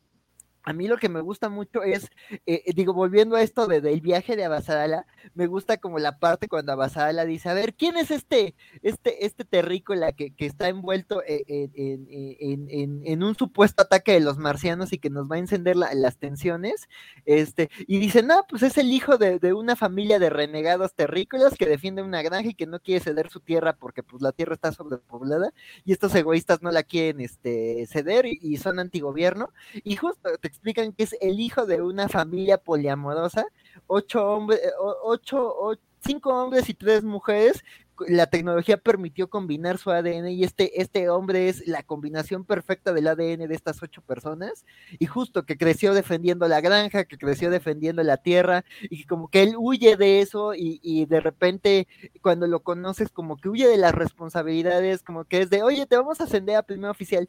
a 0.63 0.73
mí 0.73 0.87
lo 0.87 0.97
que 0.97 1.09
me 1.09 1.21
gusta 1.21 1.49
mucho 1.49 1.83
es, 1.83 2.05
eh, 2.45 2.63
eh, 2.65 2.73
digo, 2.75 2.93
volviendo 2.93 3.35
a 3.35 3.41
esto 3.41 3.67
de, 3.67 3.81
del 3.81 4.01
viaje 4.01 4.35
de 4.35 4.45
Abasala, 4.45 5.05
me 5.33 5.47
gusta 5.47 5.77
como 5.77 5.99
la 5.99 6.19
parte 6.19 6.47
cuando 6.47 6.71
Abasala 6.71 7.25
dice, 7.25 7.49
a 7.49 7.53
ver, 7.53 7.73
¿quién 7.73 7.97
es 7.97 8.11
este, 8.11 8.55
este, 8.81 9.25
este 9.25 9.45
terrícola 9.45 10.11
que, 10.11 10.31
que 10.35 10.45
está 10.45 10.67
envuelto 10.67 11.21
en, 11.25 11.71
en, 11.73 12.67
en, 12.69 13.01
en, 13.05 13.23
un 13.23 13.35
supuesto 13.35 13.83
ataque 13.83 14.13
de 14.13 14.19
los 14.19 14.37
marcianos 14.37 14.91
y 14.93 14.97
que 14.99 15.09
nos 15.09 15.29
va 15.29 15.37
a 15.37 15.39
encender 15.39 15.75
la, 15.75 15.93
las 15.93 16.17
tensiones? 16.17 16.87
Este, 17.25 17.69
y 17.87 17.99
dice, 17.99 18.21
no, 18.21 18.45
pues 18.49 18.63
es 18.63 18.77
el 18.77 18.91
hijo 18.91 19.17
de, 19.17 19.39
de, 19.39 19.53
una 19.53 19.75
familia 19.75 20.19
de 20.19 20.29
renegados 20.29 20.93
terrícolas 20.93 21.55
que 21.55 21.65
defiende 21.65 22.03
una 22.03 22.21
granja 22.21 22.49
y 22.49 22.53
que 22.55 22.67
no 22.67 22.79
quiere 22.79 23.03
ceder 23.03 23.29
su 23.29 23.39
tierra 23.39 23.75
porque 23.77 24.03
pues 24.03 24.21
la 24.21 24.31
tierra 24.31 24.55
está 24.55 24.71
sobrepoblada 24.71 25.51
y 25.85 25.93
estos 25.93 26.13
egoístas 26.15 26.61
no 26.61 26.71
la 26.71 26.83
quieren 26.83 27.21
este, 27.21 27.85
ceder 27.87 28.25
y, 28.25 28.39
y 28.41 28.57
son 28.57 28.79
antigobierno. 28.79 29.51
Y 29.83 29.95
justo 29.95 30.37
te 30.37 30.48
explican 30.49 30.93
que 30.93 31.03
es 31.03 31.15
el 31.21 31.39
hijo 31.39 31.65
de 31.65 31.81
una 31.81 32.09
familia 32.09 32.57
poliamorosa, 32.57 33.45
ocho 33.87 34.25
hombres, 34.25 34.59
eh, 34.59 34.71
ocho, 35.03 35.79
cinco 36.05 36.29
hombres 36.33 36.69
y 36.69 36.73
tres 36.73 37.03
mujeres, 37.03 37.63
la 38.07 38.27
tecnología 38.27 38.77
permitió 38.77 39.29
combinar 39.29 39.77
su 39.77 39.91
ADN 39.91 40.29
y 40.29 40.43
este, 40.43 40.81
este 40.81 41.09
hombre 41.09 41.49
es 41.49 41.67
la 41.67 41.83
combinación 41.83 42.45
perfecta 42.45 42.93
del 42.93 43.07
ADN 43.07 43.47
de 43.47 43.55
estas 43.55 43.81
ocho 43.83 44.01
personas. 44.01 44.65
Y 44.99 45.05
justo 45.05 45.45
que 45.45 45.57
creció 45.57 45.93
defendiendo 45.93 46.47
la 46.47 46.61
granja, 46.61 47.05
que 47.05 47.17
creció 47.17 47.49
defendiendo 47.49 48.03
la 48.03 48.17
tierra 48.17 48.63
y 48.83 49.03
como 49.05 49.27
que 49.27 49.43
él 49.43 49.55
huye 49.57 49.97
de 49.97 50.21
eso 50.21 50.53
y, 50.53 50.79
y 50.81 51.05
de 51.05 51.19
repente 51.19 51.87
cuando 52.21 52.47
lo 52.47 52.61
conoces 52.61 53.09
como 53.09 53.37
que 53.37 53.49
huye 53.49 53.67
de 53.67 53.77
las 53.77 53.93
responsabilidades, 53.93 55.03
como 55.03 55.25
que 55.25 55.41
es 55.41 55.49
de, 55.49 55.63
oye, 55.63 55.85
te 55.85 55.97
vamos 55.97 56.21
a 56.21 56.23
ascender 56.23 56.55
a 56.55 56.63
primer 56.63 56.89
oficial 56.89 57.27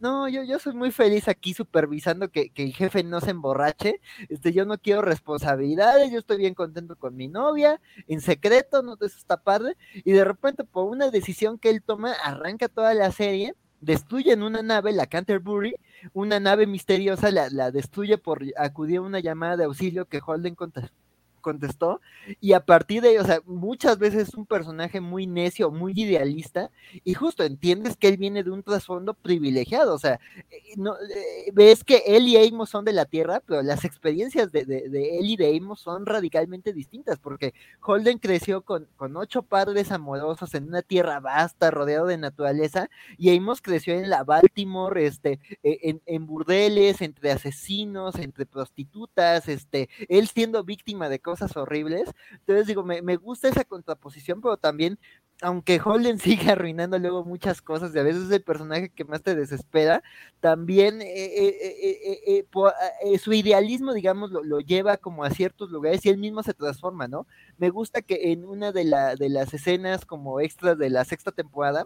no, 0.00 0.28
yo, 0.28 0.42
yo 0.42 0.58
soy 0.58 0.74
muy 0.74 0.90
feliz 0.90 1.28
aquí 1.28 1.54
supervisando 1.54 2.30
que, 2.30 2.50
que 2.50 2.64
el 2.64 2.74
jefe 2.74 3.02
no 3.02 3.20
se 3.20 3.30
emborrache, 3.30 4.00
este, 4.28 4.52
yo 4.52 4.64
no 4.64 4.78
quiero 4.78 5.02
responsabilidades, 5.02 6.10
yo 6.12 6.18
estoy 6.18 6.38
bien 6.38 6.54
contento 6.54 6.96
con 6.96 7.16
mi 7.16 7.28
novia, 7.28 7.80
en 8.06 8.20
secreto, 8.20 8.82
no 8.82 8.94
eso 8.94 9.06
está 9.06 9.36
padre, 9.38 9.76
y 9.94 10.12
de 10.12 10.24
repente 10.24 10.64
por 10.64 10.84
una 10.90 11.10
decisión 11.10 11.58
que 11.58 11.70
él 11.70 11.82
toma, 11.82 12.12
arranca 12.12 12.68
toda 12.68 12.94
la 12.94 13.10
serie, 13.12 13.54
destruyen 13.80 14.42
una 14.42 14.62
nave, 14.62 14.92
la 14.92 15.06
Canterbury, 15.06 15.76
una 16.12 16.40
nave 16.40 16.66
misteriosa, 16.66 17.30
la, 17.30 17.48
la 17.50 17.70
destruye 17.70 18.18
por 18.18 18.42
acudir 18.56 18.98
a 18.98 19.02
una 19.02 19.20
llamada 19.20 19.56
de 19.56 19.64
auxilio 19.64 20.06
que 20.06 20.20
Holden 20.24 20.54
contestó 20.54 21.05
contestó, 21.46 22.00
y 22.40 22.54
a 22.54 22.60
partir 22.66 23.02
de, 23.02 23.20
o 23.20 23.24
sea, 23.24 23.40
muchas 23.46 23.98
veces 23.98 24.30
es 24.30 24.34
un 24.34 24.46
personaje 24.46 25.00
muy 25.00 25.28
necio, 25.28 25.70
muy 25.70 25.92
idealista, 25.94 26.72
y 27.04 27.14
justo 27.14 27.44
entiendes 27.44 27.96
que 27.96 28.08
él 28.08 28.16
viene 28.16 28.42
de 28.42 28.50
un 28.50 28.64
trasfondo 28.64 29.14
privilegiado, 29.14 29.94
o 29.94 29.98
sea, 30.00 30.18
eh, 30.50 30.74
no, 30.76 30.96
eh, 30.96 31.52
ves 31.54 31.84
que 31.84 32.02
él 32.04 32.26
y 32.26 32.36
Amos 32.36 32.70
son 32.70 32.84
de 32.84 32.92
la 32.92 33.04
Tierra, 33.04 33.40
pero 33.46 33.62
las 33.62 33.84
experiencias 33.84 34.50
de, 34.50 34.64
de, 34.64 35.18
él 35.20 35.30
y 35.30 35.36
de 35.36 35.56
Amos 35.56 35.78
son 35.78 36.04
radicalmente 36.04 36.72
distintas, 36.72 37.20
porque 37.20 37.54
Holden 37.80 38.18
creció 38.18 38.62
con, 38.62 38.88
con 38.96 39.16
ocho 39.16 39.42
padres 39.42 39.92
amorosos 39.92 40.52
en 40.54 40.64
una 40.64 40.82
tierra 40.82 41.20
vasta, 41.20 41.70
rodeado 41.70 42.06
de 42.06 42.18
naturaleza, 42.18 42.90
y 43.18 43.36
Amos 43.36 43.62
creció 43.62 43.94
en 43.94 44.10
la 44.10 44.24
Baltimore, 44.24 45.06
este, 45.06 45.38
e, 45.62 45.78
en, 45.82 46.02
en 46.06 46.26
burdeles, 46.26 47.02
entre 47.02 47.30
asesinos, 47.30 48.16
entre 48.16 48.46
prostitutas, 48.46 49.48
este, 49.48 49.88
él 50.08 50.26
siendo 50.26 50.64
víctima 50.64 51.08
de 51.08 51.20
cosas 51.20 51.35
cosas 51.36 51.56
horribles. 51.56 52.10
Entonces 52.32 52.66
digo, 52.66 52.82
me, 52.82 53.02
me, 53.02 53.16
gusta 53.16 53.48
esa 53.48 53.64
contraposición, 53.64 54.40
pero 54.40 54.56
también, 54.56 54.98
aunque 55.42 55.80
Holden 55.82 56.18
sigue 56.18 56.50
arruinando 56.50 56.98
luego 56.98 57.24
muchas 57.24 57.60
cosas 57.60 57.94
y 57.94 57.98
a 57.98 58.02
veces 58.02 58.24
es 58.24 58.30
el 58.30 58.42
personaje 58.42 58.88
que 58.90 59.04
más 59.04 59.22
te 59.22 59.34
desespera, 59.34 60.02
también 60.40 61.02
eh, 61.02 61.06
eh, 61.06 62.22
eh, 62.26 62.44
por, 62.50 62.72
su 63.20 63.32
idealismo, 63.32 63.92
digamos, 63.92 64.30
lo, 64.30 64.42
lo, 64.42 64.60
lleva 64.60 64.96
como 64.96 65.24
a 65.24 65.30
ciertos 65.30 65.70
lugares 65.70 66.04
y 66.06 66.08
él 66.08 66.18
mismo 66.18 66.42
se 66.42 66.54
transforma, 66.54 67.08
¿no? 67.08 67.26
Me 67.58 67.70
gusta 67.70 68.02
que 68.02 68.32
en 68.32 68.44
una 68.44 68.72
de, 68.72 68.84
la, 68.84 69.16
de 69.16 69.28
las 69.28 69.52
escenas 69.54 70.06
como 70.06 70.40
extras 70.40 70.78
de 70.78 70.90
la 70.90 71.04
sexta 71.04 71.32
temporada, 71.32 71.84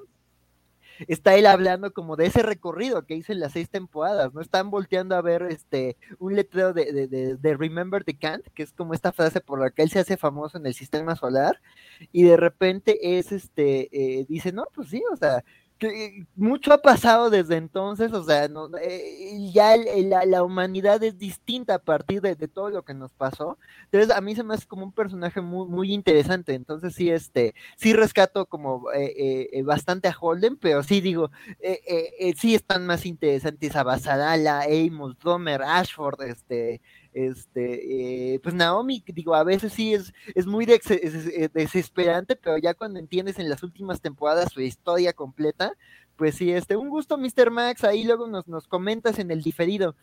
está 1.08 1.34
él 1.34 1.46
hablando 1.46 1.92
como 1.92 2.16
de 2.16 2.26
ese 2.26 2.42
recorrido 2.42 3.06
que 3.06 3.14
hizo 3.14 3.32
en 3.32 3.40
las 3.40 3.52
seis 3.52 3.70
temporadas, 3.70 4.32
¿no? 4.34 4.40
Están 4.40 4.70
volteando 4.70 5.16
a 5.16 5.22
ver 5.22 5.42
este 5.50 5.96
un 6.18 6.36
letrero 6.36 6.72
de, 6.72 6.92
de, 6.92 7.36
de, 7.36 7.56
Remember 7.56 8.04
the 8.04 8.16
Kant, 8.16 8.46
que 8.54 8.62
es 8.62 8.72
como 8.72 8.94
esta 8.94 9.12
frase 9.12 9.40
por 9.40 9.60
la 9.60 9.70
que 9.70 9.82
él 9.82 9.90
se 9.90 9.98
hace 9.98 10.16
famoso 10.16 10.58
en 10.58 10.66
el 10.66 10.74
sistema 10.74 11.16
solar, 11.16 11.60
y 12.12 12.22
de 12.24 12.36
repente 12.36 13.18
es 13.18 13.32
este, 13.32 13.88
eh, 13.92 14.26
dice, 14.28 14.52
no, 14.52 14.66
pues 14.74 14.88
sí, 14.88 15.02
o 15.12 15.16
sea, 15.16 15.44
que 15.80 16.26
mucho 16.36 16.72
ha 16.74 16.82
pasado 16.82 17.30
desde 17.30 17.56
entonces, 17.56 18.12
o 18.12 18.22
sea, 18.22 18.48
no, 18.48 18.68
eh, 18.78 19.50
ya 19.52 19.76
la, 20.26 20.42
humanidad 20.44 21.02
es 21.02 21.18
distinta 21.18 21.76
a 21.76 21.78
partir 21.78 22.20
de, 22.20 22.36
todo 22.36 22.68
lo 22.68 22.84
que 22.84 22.92
nos 22.94 23.12
pasó. 23.14 23.58
Entonces, 23.86 24.14
a 24.14 24.20
mí 24.20 24.34
se 24.36 24.44
me 24.44 24.54
hace 24.54 24.66
como 24.66 24.84
un 24.84 24.92
personaje 24.92 25.40
muy, 25.40 25.66
muy 25.66 25.92
interesante. 25.92 26.54
Entonces, 26.54 26.94
sí, 26.94 27.10
este, 27.10 27.54
sí 27.76 27.94
rescato 27.94 28.46
como 28.46 28.92
eh, 28.92 29.48
eh, 29.52 29.62
bastante 29.62 30.08
a 30.08 30.16
Holden, 30.18 30.56
pero 30.56 30.82
sí 30.82 31.00
digo, 31.00 31.30
sí 32.36 32.54
están 32.54 32.86
más 32.86 33.06
interesantes 33.06 33.74
a 33.74 33.82
Basarala, 33.82 34.64
Amos, 34.64 35.18
Domer, 35.18 35.62
Ashford, 35.62 36.20
este, 36.22 36.82
este, 37.12 38.34
eh, 38.34 38.40
pues 38.40 38.54
Naomi, 38.54 39.02
digo, 39.06 39.34
a 39.34 39.44
veces 39.44 39.72
sí 39.72 39.94
es, 39.94 40.12
es 40.34 40.46
muy 40.46 40.66
de, 40.66 40.74
es, 40.74 40.90
es, 40.90 41.52
desesperante, 41.52 42.36
pero 42.36 42.58
ya 42.58 42.74
cuando 42.74 42.98
entiendes 42.98 43.38
en 43.38 43.48
las 43.48 43.62
últimas 43.62 44.00
temporadas 44.00 44.52
su 44.52 44.60
historia 44.60 45.12
completa, 45.12 45.74
pues 46.16 46.34
sí, 46.34 46.52
este, 46.52 46.76
un 46.76 46.90
gusto, 46.90 47.16
Mr. 47.16 47.50
Max, 47.50 47.82
ahí 47.82 48.04
luego 48.04 48.26
nos, 48.26 48.46
nos 48.46 48.68
comentas 48.68 49.18
en 49.18 49.30
el 49.30 49.42
diferido. 49.42 49.96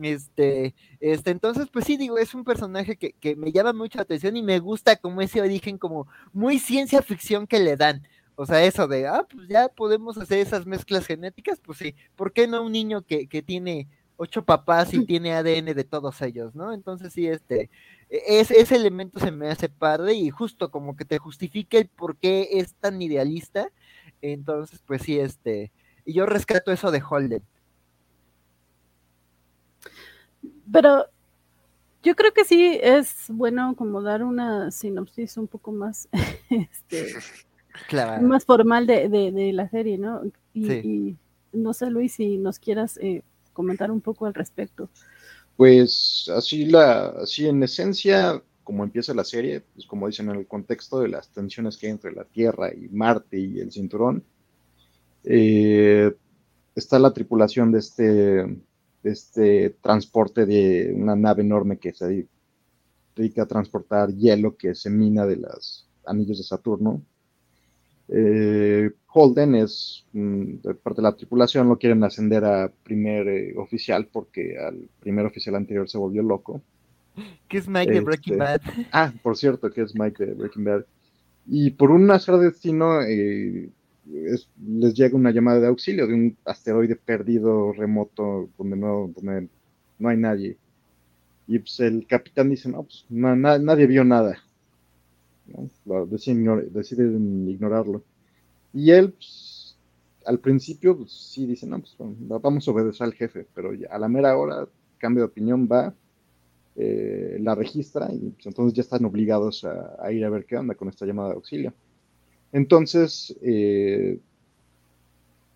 Este, 0.00 0.74
este, 1.00 1.30
entonces, 1.30 1.68
pues 1.72 1.84
sí, 1.84 1.96
digo, 1.96 2.16
es 2.18 2.34
un 2.34 2.44
personaje 2.44 2.96
que, 2.96 3.12
que 3.12 3.36
me 3.36 3.52
llama 3.52 3.72
mucha 3.72 4.00
atención 4.00 4.36
y 4.36 4.42
me 4.42 4.58
gusta 4.60 4.96
como 4.96 5.20
ese 5.20 5.40
origen, 5.40 5.76
como 5.78 6.06
muy 6.32 6.58
ciencia 6.58 7.02
ficción 7.02 7.46
que 7.46 7.58
le 7.58 7.76
dan. 7.76 8.06
O 8.36 8.46
sea, 8.46 8.64
eso 8.64 8.88
de, 8.88 9.06
ah, 9.06 9.26
pues 9.30 9.48
ya 9.48 9.68
podemos 9.68 10.16
hacer 10.18 10.38
esas 10.38 10.66
mezclas 10.66 11.06
genéticas, 11.06 11.60
pues 11.60 11.78
sí, 11.78 11.94
¿por 12.16 12.32
qué 12.32 12.46
no 12.48 12.62
un 12.62 12.72
niño 12.72 13.02
que, 13.02 13.28
que 13.28 13.42
tiene 13.42 13.88
ocho 14.16 14.44
papás 14.44 14.94
y 14.94 15.04
tiene 15.04 15.34
ADN 15.34 15.74
de 15.74 15.84
todos 15.84 16.20
ellos, 16.22 16.54
¿no? 16.54 16.72
Entonces 16.72 17.12
sí, 17.12 17.26
este, 17.26 17.70
es, 18.08 18.50
ese 18.50 18.76
elemento 18.76 19.18
se 19.18 19.30
me 19.30 19.48
hace 19.48 19.68
padre 19.68 20.14
y 20.14 20.30
justo 20.30 20.70
como 20.70 20.96
que 20.96 21.04
te 21.04 21.18
justifica 21.18 21.78
el 21.78 21.88
por 21.88 22.16
qué 22.16 22.48
es 22.52 22.74
tan 22.74 23.00
idealista, 23.02 23.68
entonces 24.22 24.82
pues 24.86 25.02
sí, 25.02 25.18
este, 25.18 25.72
y 26.04 26.14
yo 26.14 26.26
rescato 26.26 26.72
eso 26.72 26.90
de 26.90 27.02
Holden. 27.08 27.42
Pero 30.72 31.06
yo 32.02 32.14
creo 32.14 32.32
que 32.32 32.44
sí 32.44 32.78
es 32.82 33.26
bueno 33.28 33.74
como 33.76 34.02
dar 34.02 34.22
una 34.22 34.70
sinopsis 34.70 35.36
un 35.36 35.48
poco 35.48 35.72
más, 35.72 36.08
este, 36.50 37.14
claro. 37.88 38.22
más 38.22 38.44
formal 38.44 38.86
de, 38.86 39.08
de, 39.08 39.32
de, 39.32 39.52
la 39.52 39.68
serie, 39.68 39.98
¿no? 39.98 40.22
Y, 40.52 40.66
sí. 40.66 40.80
y, 40.84 41.16
no 41.56 41.72
sé, 41.72 41.90
Luis, 41.90 42.14
si 42.14 42.36
nos 42.36 42.58
quieras 42.58 42.98
eh, 42.98 43.22
comentar 43.54 43.90
un 43.90 44.02
poco 44.02 44.26
al 44.26 44.34
respecto. 44.34 44.90
Pues 45.56 46.30
así, 46.34 46.66
la, 46.66 47.06
así 47.22 47.46
en 47.46 47.62
esencia, 47.62 48.42
como 48.62 48.84
empieza 48.84 49.14
la 49.14 49.24
serie, 49.24 49.62
pues 49.74 49.86
como 49.86 50.06
dicen 50.06 50.28
en 50.28 50.36
el 50.36 50.46
contexto 50.46 51.00
de 51.00 51.08
las 51.08 51.28
tensiones 51.28 51.78
que 51.78 51.86
hay 51.86 51.92
entre 51.92 52.12
la 52.12 52.24
Tierra 52.24 52.74
y 52.74 52.88
Marte 52.88 53.38
y 53.38 53.60
el 53.60 53.70
cinturón, 53.70 54.24
eh, 55.24 56.12
está 56.74 56.98
la 56.98 57.12
tripulación 57.12 57.72
de 57.72 57.78
este, 57.78 58.02
de 58.04 58.60
este 59.04 59.70
transporte 59.80 60.44
de 60.44 60.92
una 60.94 61.14
nave 61.14 61.42
enorme 61.42 61.78
que 61.78 61.92
se 61.94 62.26
dedica 63.14 63.42
a 63.42 63.46
transportar 63.46 64.12
hielo 64.14 64.56
que 64.56 64.74
se 64.74 64.90
mina 64.90 65.24
de 65.24 65.36
los 65.36 65.88
anillos 66.04 66.38
de 66.38 66.44
Saturno. 66.44 67.02
Eh, 68.08 68.90
Holden 69.06 69.54
es 69.54 70.04
mm, 70.12 70.56
de 70.62 70.74
parte 70.74 71.00
de 71.00 71.04
la 71.04 71.16
tripulación, 71.16 71.68
lo 71.68 71.78
quieren 71.78 72.02
ascender 72.04 72.44
a 72.44 72.70
primer 72.82 73.28
eh, 73.28 73.54
oficial 73.56 74.08
porque 74.12 74.58
al 74.58 74.88
primer 75.00 75.24
oficial 75.24 75.54
anterior 75.54 75.88
se 75.88 75.98
volvió 75.98 76.22
loco. 76.22 76.60
Que 77.48 77.58
es 77.58 77.68
Mike 77.68 77.92
este, 77.92 77.94
de 77.94 78.00
Breaking 78.00 78.38
Bad. 78.38 78.60
Ah, 78.92 79.12
por 79.22 79.36
cierto, 79.36 79.70
que 79.70 79.82
es 79.82 79.94
Mike 79.94 80.26
de 80.26 80.34
Breaking 80.34 80.64
Bad. 80.64 80.84
Y 81.46 81.70
por 81.70 81.90
un 81.90 82.10
azar 82.10 82.38
de 82.38 82.46
destino 82.46 83.02
eh, 83.02 83.70
es, 84.12 84.48
les 84.66 84.94
llega 84.94 85.16
una 85.16 85.30
llamada 85.30 85.60
de 85.60 85.68
auxilio 85.68 86.06
de 86.06 86.14
un 86.14 86.36
asteroide 86.44 86.96
perdido 86.96 87.72
remoto 87.72 88.48
donde 88.58 88.76
no, 88.76 89.12
donde 89.14 89.48
no 89.98 90.08
hay 90.08 90.16
nadie. 90.16 90.56
Y 91.46 91.58
pues 91.58 91.78
el 91.80 92.06
capitán 92.06 92.50
dice, 92.50 92.68
no, 92.68 92.82
pues 92.82 93.04
na, 93.08 93.36
na, 93.36 93.58
nadie 93.58 93.86
vio 93.86 94.02
nada. 94.04 94.42
¿No? 95.46 96.06
Deciden, 96.06 96.72
deciden 96.72 97.48
ignorarlo. 97.48 98.02
Y 98.72 98.90
él, 98.90 99.12
pues, 99.12 99.76
al 100.24 100.38
principio, 100.40 100.96
pues 100.96 101.12
sí 101.12 101.46
dice, 101.46 101.66
no, 101.66 101.80
pues 101.80 101.94
vamos 101.98 102.66
a 102.66 102.70
obedecer 102.70 103.04
al 103.04 103.14
jefe, 103.14 103.46
pero 103.54 103.72
a 103.90 103.98
la 103.98 104.08
mera 104.08 104.36
hora, 104.36 104.66
cambio 104.98 105.22
de 105.22 105.28
opinión, 105.28 105.68
va, 105.70 105.94
eh, 106.76 107.36
la 107.40 107.54
registra 107.54 108.08
y 108.12 108.30
pues, 108.30 108.46
entonces 108.46 108.74
ya 108.74 108.82
están 108.82 109.04
obligados 109.04 109.64
a, 109.64 110.10
ir 110.10 110.24
a 110.24 110.30
ver 110.30 110.44
qué 110.44 110.56
onda 110.56 110.74
con 110.74 110.88
esta 110.88 111.06
llamada 111.06 111.30
de 111.30 111.34
auxilio. 111.36 111.72
Entonces, 112.52 113.36
eh, 113.42 114.18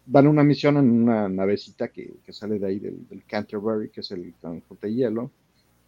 van 0.06 0.26
a 0.26 0.30
una 0.30 0.44
misión 0.44 0.76
en 0.76 0.90
una 0.90 1.28
navecita 1.28 1.88
que, 1.88 2.14
sale 2.30 2.58
de 2.58 2.66
ahí 2.66 2.78
del, 2.78 3.24
Canterbury, 3.26 3.90
que 3.90 4.00
es 4.00 4.10
el 4.10 4.32
transporte 4.34 4.86
de 4.86 4.94
hielo. 4.94 5.30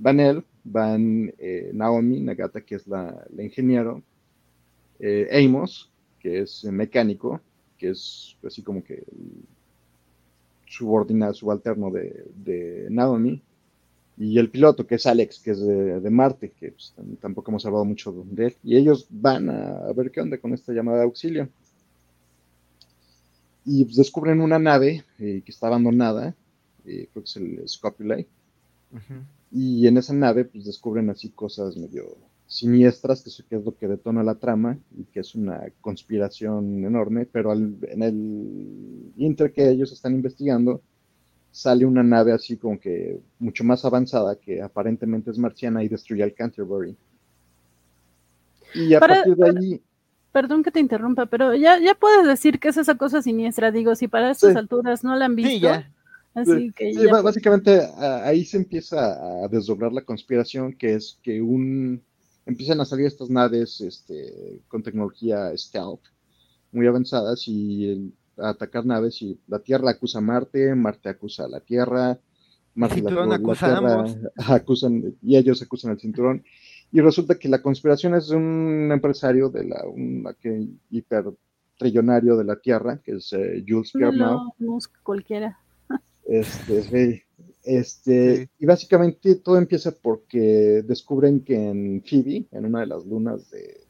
Van 0.01 0.19
él, 0.19 0.43
van 0.65 1.33
eh, 1.39 1.71
Naomi, 1.75 2.21
Nagata, 2.21 2.63
que 2.63 2.77
es 2.77 2.87
la, 2.87 3.27
ingeniero, 3.39 4.03
eh, 4.99 5.29
Amos, 5.31 5.91
que 6.19 6.41
es 6.41 6.65
mecánico, 6.65 7.41
que 7.77 7.91
es 7.91 8.35
así 8.43 8.63
como 8.63 8.83
que 8.83 9.05
subordinado, 10.67 11.35
subalterno 11.35 11.91
de, 11.91 12.87
Naomi, 12.89 13.43
y 14.17 14.39
el 14.39 14.51
piloto, 14.51 14.87
que 14.87 14.95
es 14.95 15.07
Alex, 15.07 15.41
que 15.41 15.51
es 15.51 15.61
de, 15.61 16.11
Marte, 16.11 16.51
que 16.51 16.73
pues, 16.73 16.95
tampoco 17.21 17.51
hemos 17.51 17.67
hablado 17.67 17.85
mucho 17.85 18.25
de 18.31 18.47
él, 18.47 18.57
y 18.63 18.77
ellos 18.77 19.07
van 19.11 19.51
a, 19.51 19.93
ver 19.95 20.11
qué 20.11 20.23
onda 20.23 20.39
con 20.39 20.55
esta 20.55 20.73
llamada 20.73 20.99
de 20.99 21.05
auxilio. 21.05 21.49
Y 23.67 23.85
pues, 23.85 23.97
descubren 23.97 24.41
una 24.41 24.59
nave 24.59 25.05
eh, 25.19 25.43
que 25.45 25.53
está 25.53 25.67
abandonada, 25.67 26.35
eh, 26.87 27.09
creo 27.13 27.23
que 27.23 27.29
es 27.29 27.37
el 27.37 27.69
Scopulate, 27.69 28.27
uh. 28.93 29.40
Y 29.51 29.87
en 29.87 29.99
esa 29.99 30.15
nave 30.15 30.45
pues 30.45 30.65
descubren 30.65 31.11
así 31.11 31.31
cosas 31.31 31.77
medio 31.77 32.17
siniestras, 32.47 33.23
que 33.49 33.57
es 33.57 33.65
lo 33.65 33.77
que 33.77 33.87
detona 33.87 34.25
la 34.25 34.35
trama 34.35 34.77
y 34.99 35.05
que 35.05 35.21
es 35.21 35.37
una 35.37 35.63
conspiración 35.81 36.85
enorme, 36.85 37.25
pero 37.25 37.53
al, 37.53 37.77
en 37.83 38.03
el 38.03 39.13
inter 39.17 39.53
que 39.53 39.69
ellos 39.71 39.93
están 39.93 40.15
investigando, 40.15 40.83
sale 41.53 41.85
una 41.85 42.03
nave 42.03 42.33
así 42.33 42.57
como 42.57 42.79
que 42.79 43.21
mucho 43.39 43.63
más 43.63 43.85
avanzada, 43.85 44.35
que 44.35 44.63
aparentemente 44.63 45.31
es 45.31 45.39
marciana 45.39 45.85
y 45.85 45.89
destruye 45.89 46.25
al 46.25 46.35
Canterbury. 46.35 46.97
Y 48.75 48.95
a 48.95 49.01
para, 49.01 49.23
partir 49.23 49.37
de 49.37 49.59
ahí... 49.59 49.83
Perdón 50.33 50.63
que 50.63 50.71
te 50.71 50.81
interrumpa, 50.81 51.27
pero 51.27 51.55
ya, 51.55 51.79
ya 51.81 51.95
puedes 51.95 52.27
decir 52.27 52.61
que 52.61 52.69
es 52.69 52.77
esa 52.77 52.97
cosa 52.97 53.21
siniestra, 53.23 53.73
digo, 53.73 53.95
si 53.95 54.07
para 54.07 54.31
estas 54.31 54.53
sí. 54.53 54.59
alturas 54.59 55.03
no 55.03 55.17
la 55.17 55.25
han 55.25 55.35
visto. 55.35 55.51
Sí, 55.51 55.61
ya. 55.61 55.91
Así 56.35 56.73
que 56.73 56.95
sí, 56.95 57.07
básicamente 57.07 57.81
ahí 57.99 58.45
se 58.45 58.57
empieza 58.57 59.45
a 59.45 59.49
desdoblar 59.49 59.93
la 59.93 60.05
conspiración, 60.05 60.75
que 60.75 60.95
es 60.95 61.19
que 61.23 61.43
un 61.43 62.03
empiezan 62.47 62.81
a 62.81 62.85
salir 62.85 63.07
estas 63.07 63.31
naves 63.31 63.81
este, 63.81 64.61
con 64.69 64.83
tecnología 64.83 65.57
stealth 65.57 66.01
muy 66.73 66.87
avanzadas 66.87 67.47
y 67.47 68.13
a 68.39 68.51
atacar 68.51 68.87
naves 68.87 69.23
y 69.23 69.39
la 69.49 69.59
Tierra 69.59 69.91
acusa 69.91 70.19
a 70.19 70.23
Marte, 70.23 70.75
Marte 70.75 71.09
acusa 71.09 71.45
a 71.45 71.49
la 71.49 71.61
Tierra, 71.61 72.19
Marte 72.75 73.03
la, 73.03 73.27
la, 73.27 73.39
Tierra 73.39 74.05
acusan 74.49 75.17
y 75.23 75.37
ellos 75.37 75.63
acusan 75.63 75.93
al 75.93 76.01
cinturón. 76.01 76.45
Y 76.93 77.01
resulta 77.01 77.37
que 77.37 77.49
la 77.49 77.63
conspiración 77.63 78.15
es 78.15 78.29
de 78.29 78.37
un 78.37 78.91
empresario 78.93 79.49
de 79.49 79.65
la 79.65 80.35
que 80.41 80.67
hiper 80.91 81.27
trillonario 81.79 82.37
de 82.37 82.45
la 82.45 82.57
Tierra, 82.57 83.01
que 83.03 83.13
es 83.13 83.33
eh, 83.33 83.65
Jules 83.67 83.93
Pierre 83.93 84.17
no, 84.17 84.53
no, 84.59 84.79
cualquiera. 85.03 85.59
Este, 86.31 87.25
este, 87.65 88.49
y 88.57 88.65
básicamente 88.65 89.35
todo 89.35 89.59
empieza 89.59 89.91
porque 89.91 90.85
descubren 90.87 91.41
que 91.41 91.57
en 91.57 92.05
Phoebe, 92.09 92.47
en 92.53 92.67
una 92.67 92.81
de 92.81 92.87
las 92.87 93.05
lunas 93.05 93.51
de 93.51 93.81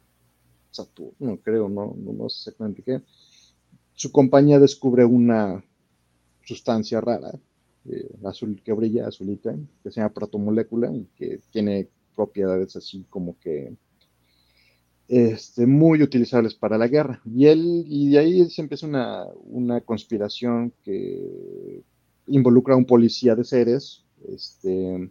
Saturno, 0.70 1.38
creo, 1.42 1.68
no, 1.68 1.94
no, 1.98 2.30
sé 2.30 2.38
exactamente 2.38 2.82
qué, 2.82 3.02
su 3.92 4.10
compañía 4.10 4.58
descubre 4.58 5.04
una 5.04 5.62
sustancia 6.42 7.02
rara, 7.02 7.30
eh, 7.90 8.08
azul 8.24 8.62
que 8.64 8.72
brilla, 8.72 9.08
azulita, 9.08 9.54
que 9.82 9.90
se 9.90 10.00
llama 10.00 10.14
protomolécula 10.14 10.90
y 10.96 11.10
que 11.16 11.40
tiene 11.50 11.88
propiedades 12.16 12.74
así 12.74 13.04
como 13.10 13.38
que 13.38 13.74
este, 15.08 15.66
muy 15.66 16.02
utilizables 16.02 16.54
para 16.54 16.78
la 16.78 16.88
guerra. 16.88 17.20
Y 17.26 17.48
él, 17.48 17.84
y 17.86 18.12
de 18.12 18.18
ahí 18.18 18.48
se 18.48 18.62
empieza 18.62 18.86
una, 18.86 19.26
una 19.44 19.82
conspiración 19.82 20.72
que 20.82 21.82
involucra 22.30 22.74
a 22.74 22.78
un 22.78 22.86
policía 22.86 23.34
de 23.34 23.44
seres, 23.44 24.04
este, 24.28 25.10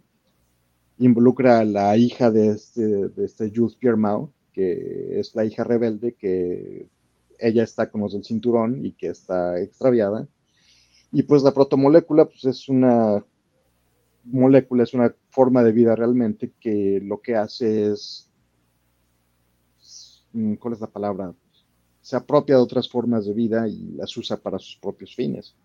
involucra 0.98 1.60
a 1.60 1.64
la 1.64 1.96
hija 1.96 2.30
de 2.30 2.48
este, 2.48 3.08
de 3.08 3.24
este 3.24 3.52
Jules 3.54 3.76
Pierre 3.76 3.96
Mau, 3.96 4.32
que 4.52 5.18
es 5.20 5.34
la 5.34 5.44
hija 5.44 5.64
rebelde, 5.64 6.14
que 6.14 6.88
ella 7.38 7.62
está 7.62 7.90
con 7.90 8.00
los 8.02 8.12
del 8.12 8.24
cinturón 8.24 8.84
y 8.84 8.92
que 8.92 9.08
está 9.08 9.60
extraviada. 9.60 10.28
Y 11.12 11.22
pues 11.22 11.42
la 11.42 11.52
protomolécula 11.52 12.26
pues 12.26 12.44
es 12.44 12.68
una 12.68 13.24
molécula, 14.24 14.82
es 14.82 14.94
una 14.94 15.14
forma 15.30 15.62
de 15.62 15.72
vida 15.72 15.96
realmente 15.96 16.52
que 16.60 17.00
lo 17.02 17.20
que 17.20 17.36
hace 17.36 17.90
es, 17.92 18.30
mm, 20.32 20.54
¿cuál 20.54 20.74
es 20.74 20.80
la 20.80 20.86
palabra? 20.86 21.34
Se 22.02 22.16
apropia 22.16 22.56
de 22.56 22.62
otras 22.62 22.88
formas 22.88 23.26
de 23.26 23.34
vida 23.34 23.68
y 23.68 23.92
las 23.92 24.16
usa 24.16 24.36
para 24.36 24.58
sus 24.58 24.76
propios 24.76 25.14
fines 25.14 25.56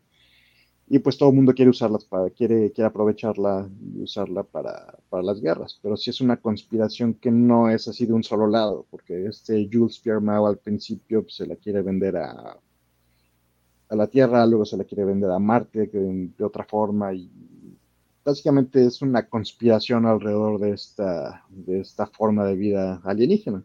y 0.87 0.99
pues 0.99 1.17
todo 1.17 1.29
el 1.29 1.35
mundo 1.35 1.53
quiere 1.53 1.71
usarlas 1.71 2.05
para, 2.05 2.29
quiere, 2.29 2.71
quiere 2.71 2.87
aprovecharla 2.87 3.67
y 3.95 4.03
usarla 4.03 4.43
para, 4.43 4.97
para, 5.09 5.23
las 5.23 5.41
guerras, 5.41 5.79
pero 5.81 5.97
sí 5.97 6.11
es 6.11 6.21
una 6.21 6.37
conspiración 6.37 7.15
que 7.15 7.31
no 7.31 7.69
es 7.69 7.87
así 7.87 8.05
de 8.05 8.13
un 8.13 8.23
solo 8.23 8.47
lado, 8.47 8.85
porque 8.91 9.25
este 9.25 9.67
Jules 9.71 9.99
Pierre 9.99 10.21
Mao 10.21 10.45
al 10.45 10.57
principio 10.57 11.23
pues, 11.23 11.35
se 11.35 11.47
la 11.47 11.55
quiere 11.55 11.81
vender 11.81 12.17
a, 12.17 12.59
a 13.89 13.95
la 13.95 14.07
Tierra, 14.07 14.45
luego 14.45 14.65
se 14.65 14.77
la 14.77 14.83
quiere 14.83 15.05
vender 15.05 15.31
a 15.31 15.39
Marte 15.39 15.87
de, 15.87 16.29
de 16.37 16.43
otra 16.43 16.63
forma 16.65 17.13
y 17.13 17.31
básicamente 18.23 18.85
es 18.85 19.01
una 19.01 19.27
conspiración 19.27 20.05
alrededor 20.05 20.59
de 20.59 20.71
esta, 20.71 21.45
de 21.49 21.79
esta 21.79 22.07
forma 22.07 22.45
de 22.45 22.55
vida 22.55 23.01
alienígena. 23.03 23.63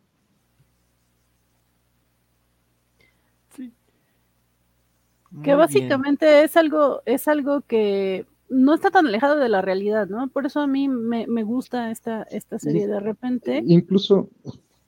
Que 5.45 5.55
básicamente 5.55 6.45
es 6.45 6.57
algo, 6.57 7.03
es 7.07 7.29
algo 7.29 7.63
que 7.63 8.27
no 8.49 8.75
está 8.75 8.91
tan 8.91 9.07
alejado 9.07 9.37
de 9.37 9.49
la 9.49 9.63
realidad, 9.63 10.09
¿no? 10.09 10.29
Por 10.29 10.45
eso 10.45 10.61
a 10.61 10.67
mí 10.67 10.89
me, 10.89 11.43
gusta 11.45 11.91
esta, 11.91 12.25
esta 12.25 12.59
serie 12.59 12.89
de 12.89 13.01
repente. 13.01 13.63
Incluso, 13.65 14.29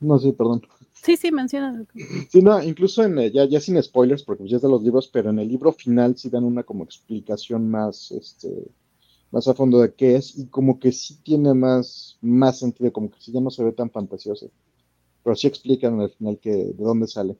no 0.00 0.18
sé, 0.18 0.32
perdón. 0.32 0.62
Sí, 0.92 1.16
sí, 1.16 1.32
menciona. 1.32 1.84
Sí, 2.28 2.42
no, 2.42 2.62
incluso 2.62 3.04
en, 3.04 3.16
ya, 3.32 3.44
ya 3.44 3.60
sin 3.60 3.80
spoilers, 3.82 4.24
porque 4.24 4.46
ya 4.48 4.56
es 4.56 4.62
de 4.62 4.68
los 4.68 4.82
libros, 4.82 5.08
pero 5.08 5.30
en 5.30 5.38
el 5.38 5.48
libro 5.48 5.72
final 5.72 6.16
sí 6.16 6.28
dan 6.28 6.44
una 6.44 6.64
como 6.64 6.84
explicación 6.84 7.70
más, 7.70 8.10
este, 8.10 8.48
más 9.30 9.46
a 9.48 9.54
fondo 9.54 9.80
de 9.80 9.94
qué 9.94 10.16
es, 10.16 10.36
y 10.38 10.46
como 10.46 10.78
que 10.78 10.92
sí 10.92 11.18
tiene 11.22 11.54
más, 11.54 12.18
más 12.20 12.58
sentido, 12.58 12.92
como 12.92 13.10
que 13.10 13.20
sí 13.20 13.32
ya 13.32 13.40
no 13.40 13.50
se 13.50 13.64
ve 13.64 13.72
tan 13.72 13.90
fantasioso. 13.90 14.50
Pero 15.22 15.36
sí 15.36 15.46
explican 15.46 16.00
al 16.00 16.10
final 16.10 16.38
que, 16.38 16.50
de 16.50 16.84
dónde 16.84 17.06
sale. 17.06 17.36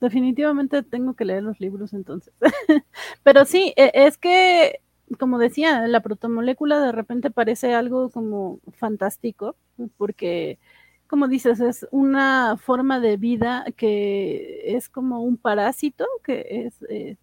Definitivamente 0.00 0.82
tengo 0.82 1.14
que 1.14 1.24
leer 1.24 1.42
los 1.42 1.60
libros 1.60 1.92
entonces. 1.92 2.34
Pero 3.22 3.44
sí, 3.44 3.72
e, 3.76 3.90
es 3.94 4.18
que, 4.18 4.80
como 5.18 5.38
decía, 5.38 5.86
la 5.88 6.00
protomolécula 6.00 6.80
de 6.80 6.92
repente 6.92 7.30
parece 7.30 7.74
algo 7.74 8.10
como 8.10 8.60
fantástico, 8.72 9.56
porque, 9.96 10.58
como 11.06 11.28
dices, 11.28 11.60
es 11.60 11.86
una 11.90 12.56
forma 12.58 13.00
de 13.00 13.16
vida 13.16 13.64
que 13.76 14.76
es 14.76 14.88
como 14.88 15.22
un 15.22 15.36
parásito, 15.36 16.06
que 16.24 16.66
es, 16.66 16.82
eh, 16.88 17.16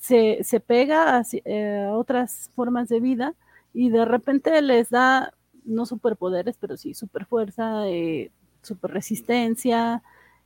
se, 0.00 0.42
se, 0.44 0.60
pega 0.60 1.22
eh, 1.44 1.86
a, 1.88 1.92
otras 1.94 2.50
formas 2.54 2.88
de 2.88 3.00
vida 3.00 3.34
y 3.74 3.90
de 3.90 4.04
repente 4.04 4.60
les 4.62 4.90
da, 4.90 5.34
no 5.64 5.86
superpoderes, 5.86 6.56
pero 6.58 6.76
sí 6.76 6.94
superfuerza, 6.94 7.88
eh, 7.88 8.30
super 8.62 8.90
resistencia, 8.92 10.02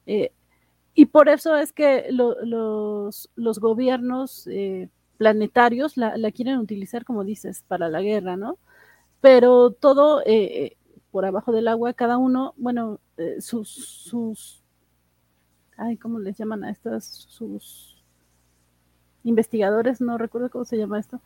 eh, 0.07 0.33
y 0.95 1.07
por 1.07 1.29
eso 1.29 1.57
es 1.57 1.73
que 1.73 2.07
los, 2.11 3.29
los, 3.35 3.59
gobiernos 3.59 4.47
eh, 4.47 4.91
planetarios 5.17 5.97
la, 5.97 6.31
quieren 6.33 6.59
utilizar, 6.59 7.05
como 7.05 7.25
dices, 7.25 7.65
para 7.67 7.89
la 7.89 8.03
guerra, 8.03 8.37
¿no? 8.37 8.59
Pero 9.21 9.71
todo 9.71 10.23
eh, 10.27 10.77
por 11.11 11.25
abajo 11.25 11.53
del 11.53 11.69
agua, 11.69 11.95
cada 11.95 12.19
uno, 12.19 12.55
bueno, 12.57 13.01
eh, 13.17 13.41
sus, 13.41 13.71
sus, 13.71 14.63
ay, 15.77 15.97
¿cómo 15.97 16.19
les 16.19 16.37
llaman 16.37 16.65
a 16.65 16.71
estas? 16.71 17.07
Sus 17.07 18.05
investigadores, 19.25 20.01
no 20.01 20.19
recuerdo 20.19 20.51
cómo 20.51 20.65
se 20.65 20.77
llama 20.77 20.99
esto. 20.99 21.21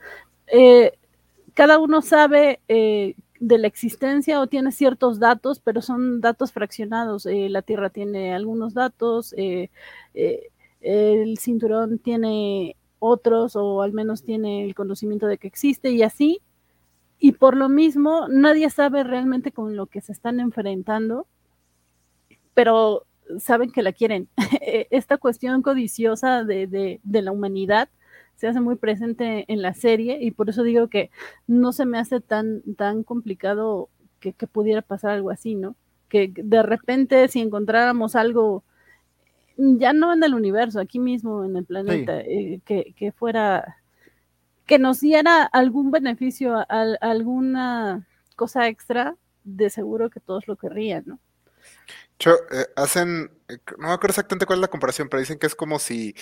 cada 1.54 1.78
uno 1.78 2.02
sabe 2.02 2.60
de 3.40 3.58
la 3.58 3.66
existencia 3.66 4.40
o 4.40 4.46
tiene 4.46 4.72
ciertos 4.72 5.18
datos, 5.18 5.60
pero 5.60 5.82
son 5.82 6.20
datos 6.20 6.52
fraccionados. 6.52 7.26
Eh, 7.26 7.48
la 7.48 7.62
Tierra 7.62 7.90
tiene 7.90 8.34
algunos 8.34 8.74
datos, 8.74 9.34
eh, 9.36 9.70
eh, 10.14 10.48
el 10.80 11.38
cinturón 11.38 11.98
tiene 11.98 12.76
otros 12.98 13.56
o 13.56 13.82
al 13.82 13.92
menos 13.92 14.22
tiene 14.22 14.64
el 14.64 14.74
conocimiento 14.74 15.26
de 15.26 15.38
que 15.38 15.48
existe 15.48 15.90
y 15.90 16.02
así. 16.02 16.40
Y 17.18 17.32
por 17.32 17.56
lo 17.56 17.68
mismo, 17.68 18.28
nadie 18.28 18.68
sabe 18.70 19.02
realmente 19.04 19.52
con 19.52 19.76
lo 19.76 19.86
que 19.86 20.00
se 20.00 20.12
están 20.12 20.38
enfrentando, 20.40 21.26
pero 22.54 23.06
saben 23.38 23.70
que 23.72 23.82
la 23.82 23.92
quieren. 23.92 24.28
Esta 24.90 25.18
cuestión 25.18 25.62
codiciosa 25.62 26.44
de, 26.44 26.66
de, 26.66 27.00
de 27.02 27.22
la 27.22 27.32
humanidad 27.32 27.88
se 28.36 28.46
hace 28.46 28.60
muy 28.60 28.76
presente 28.76 29.44
en 29.48 29.62
la 29.62 29.74
serie 29.74 30.18
y 30.20 30.30
por 30.30 30.48
eso 30.48 30.62
digo 30.62 30.88
que 30.88 31.10
no 31.46 31.72
se 31.72 31.86
me 31.86 31.98
hace 31.98 32.20
tan, 32.20 32.62
tan 32.76 33.02
complicado 33.02 33.88
que, 34.20 34.32
pudiera 34.46 34.82
pasar 34.82 35.12
algo 35.12 35.30
así, 35.30 35.54
¿no? 35.54 35.76
Que 36.08 36.32
de 36.34 36.62
repente 36.62 37.28
si 37.28 37.40
encontráramos 37.40 38.16
algo, 38.16 38.64
ya 39.56 39.92
no 39.92 40.12
en 40.12 40.22
el 40.22 40.34
universo, 40.34 40.80
aquí 40.80 40.98
mismo 40.98 41.44
en 41.44 41.56
el 41.56 41.64
planeta, 41.64 42.20
eh, 42.20 42.60
que, 42.64 43.12
fuera, 43.12 43.78
que 44.66 44.78
nos 44.78 45.00
diera 45.00 45.44
algún 45.44 45.90
beneficio, 45.90 46.64
alguna 46.68 48.06
cosa 48.34 48.68
extra, 48.68 49.16
de 49.44 49.70
seguro 49.70 50.10
que 50.10 50.18
todos 50.18 50.48
lo 50.48 50.56
querrían, 50.56 51.04
¿no? 51.06 51.20
Eh, 52.24 52.66
hacen, 52.76 53.30
eh, 53.48 53.58
no 53.78 53.88
me 53.88 53.94
acuerdo 53.94 54.12
exactamente 54.12 54.46
cuál 54.46 54.58
es 54.58 54.62
la 54.62 54.68
comparación, 54.68 55.08
pero 55.08 55.20
dicen 55.20 55.38
que 55.38 55.46
es 55.46 55.54
como 55.54 55.78
si 55.78 56.14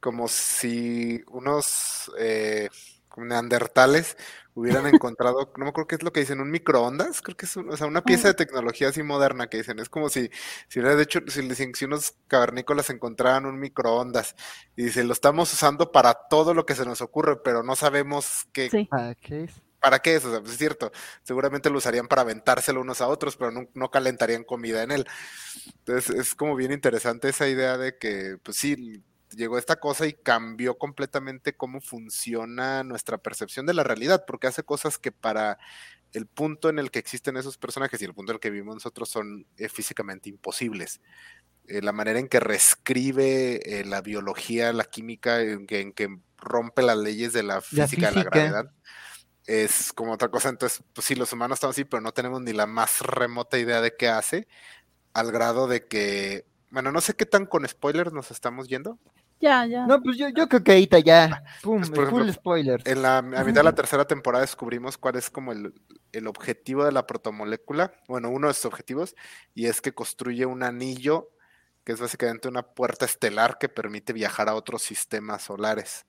como 0.00 0.28
si 0.28 1.22
unos 1.28 2.10
eh, 2.18 2.68
neandertales 3.16 4.16
hubieran 4.54 4.86
encontrado, 4.94 5.52
no 5.56 5.64
me 5.64 5.70
acuerdo 5.70 5.88
qué 5.88 5.94
es 5.96 6.02
lo 6.02 6.12
que 6.12 6.20
dicen, 6.20 6.40
un 6.40 6.50
microondas, 6.50 7.22
creo 7.22 7.36
que 7.36 7.46
es 7.46 7.56
o 7.56 7.76
sea, 7.76 7.86
una 7.86 8.02
pieza 8.02 8.28
de 8.28 8.34
tecnología 8.34 8.88
así 8.88 9.02
moderna 9.02 9.48
que 9.48 9.58
dicen, 9.58 9.78
es 9.78 9.88
como 9.88 10.08
si, 10.08 10.30
si 10.68 10.80
de 10.80 11.02
hecho, 11.02 11.20
si, 11.28 11.72
si 11.74 11.84
unos 11.84 12.14
cavernícolas 12.26 12.90
encontraran 12.90 13.46
un 13.46 13.58
microondas 13.58 14.34
y 14.76 14.84
dicen, 14.84 15.06
lo 15.06 15.12
estamos 15.12 15.52
usando 15.52 15.92
para 15.92 16.14
todo 16.14 16.54
lo 16.54 16.66
que 16.66 16.74
se 16.74 16.84
nos 16.84 17.00
ocurre, 17.00 17.40
pero 17.42 17.62
no 17.62 17.76
sabemos 17.76 18.46
qué, 18.52 18.86
¿Para 18.90 19.14
qué 19.14 19.44
es? 19.44 19.52
¿Para 19.80 20.00
qué 20.00 20.16
es? 20.16 20.24
O 20.24 20.30
sea, 20.32 20.40
pues 20.40 20.52
es 20.52 20.58
cierto, 20.58 20.90
seguramente 21.22 21.70
lo 21.70 21.78
usarían 21.78 22.08
para 22.08 22.22
aventárselo 22.22 22.80
unos 22.80 23.00
a 23.00 23.06
otros, 23.06 23.36
pero 23.36 23.52
no, 23.52 23.68
no, 23.74 23.90
calentarían 23.92 24.42
comida 24.42 24.82
en 24.82 24.90
él. 24.90 25.06
Entonces 25.78 26.10
es 26.16 26.34
como 26.34 26.56
bien 26.56 26.72
interesante 26.72 27.28
esa 27.28 27.46
idea 27.46 27.78
de 27.78 27.96
que, 27.96 28.38
pues 28.42 28.56
sí, 28.56 29.04
llegó 29.36 29.58
esta 29.58 29.76
cosa 29.76 30.06
y 30.06 30.12
cambió 30.12 30.78
completamente 30.78 31.54
cómo 31.54 31.80
funciona 31.80 32.84
nuestra 32.84 33.18
percepción 33.18 33.66
de 33.66 33.74
la 33.74 33.84
realidad, 33.84 34.24
porque 34.26 34.46
hace 34.46 34.62
cosas 34.62 34.98
que 34.98 35.12
para 35.12 35.58
el 36.12 36.26
punto 36.26 36.68
en 36.68 36.78
el 36.78 36.90
que 36.90 36.98
existen 36.98 37.36
esos 37.36 37.58
personajes 37.58 38.00
y 38.00 38.04
el 38.04 38.14
punto 38.14 38.32
en 38.32 38.36
el 38.36 38.40
que 38.40 38.50
vivimos 38.50 38.76
nosotros 38.76 39.08
son 39.08 39.46
eh, 39.56 39.68
físicamente 39.68 40.28
imposibles. 40.28 41.00
Eh, 41.66 41.82
la 41.82 41.92
manera 41.92 42.18
en 42.18 42.28
que 42.28 42.40
reescribe 42.40 43.60
eh, 43.80 43.84
la 43.84 44.00
biología, 44.00 44.72
la 44.72 44.84
química, 44.84 45.40
en 45.42 45.66
que, 45.66 46.18
rompe 46.40 46.82
las 46.82 46.96
leyes 46.96 47.32
de 47.32 47.42
la 47.42 47.60
física, 47.60 48.10
de 48.10 48.16
la 48.16 48.24
gravedad. 48.24 48.70
Es 49.44 49.92
como 49.92 50.12
otra 50.12 50.28
cosa. 50.28 50.48
Entonces, 50.50 50.82
pues 50.94 51.04
sí, 51.04 51.16
los 51.16 51.32
humanos 51.32 51.56
estamos 51.56 51.74
así, 51.74 51.84
pero 51.84 52.00
no 52.00 52.12
tenemos 52.12 52.40
ni 52.40 52.52
la 52.52 52.66
más 52.66 53.00
remota 53.00 53.58
idea 53.58 53.80
de 53.80 53.96
qué 53.96 54.08
hace, 54.08 54.46
al 55.14 55.32
grado 55.32 55.66
de 55.66 55.86
que, 55.86 56.46
bueno, 56.70 56.92
no 56.92 57.00
sé 57.00 57.14
qué 57.14 57.26
tan 57.26 57.44
con 57.44 57.66
spoilers 57.66 58.12
nos 58.12 58.30
estamos 58.30 58.68
yendo. 58.68 59.00
Ya, 59.40 59.66
ya. 59.66 59.86
No, 59.86 60.02
pues 60.02 60.16
yo, 60.16 60.28
yo 60.30 60.48
creo 60.48 60.64
que 60.64 60.72
ahorita 60.72 60.98
ya. 60.98 61.44
Pum, 61.62 61.78
Pues, 61.78 61.90
por 61.90 62.08
full 62.10 62.22
ejemplo, 62.22 62.32
spoilers. 62.32 62.86
En 62.86 63.02
la 63.02 63.18
a 63.18 63.22
mitad 63.22 63.60
de 63.60 63.64
la 63.64 63.74
tercera 63.74 64.04
temporada 64.06 64.42
descubrimos 64.42 64.98
cuál 64.98 65.16
es 65.16 65.30
como 65.30 65.52
el, 65.52 65.74
el 66.12 66.26
objetivo 66.26 66.84
de 66.84 66.92
la 66.92 67.06
protomolécula, 67.06 67.92
bueno, 68.08 68.30
uno 68.30 68.48
de 68.48 68.54
sus 68.54 68.64
objetivos, 68.64 69.14
y 69.54 69.66
es 69.66 69.80
que 69.80 69.92
construye 69.92 70.46
un 70.46 70.62
anillo 70.62 71.30
que 71.84 71.92
es 71.92 72.00
básicamente 72.00 72.48
una 72.48 72.62
puerta 72.62 73.06
estelar 73.06 73.56
que 73.58 73.68
permite 73.68 74.12
viajar 74.12 74.48
a 74.48 74.54
otros 74.54 74.82
sistemas 74.82 75.42
solares. 75.42 76.04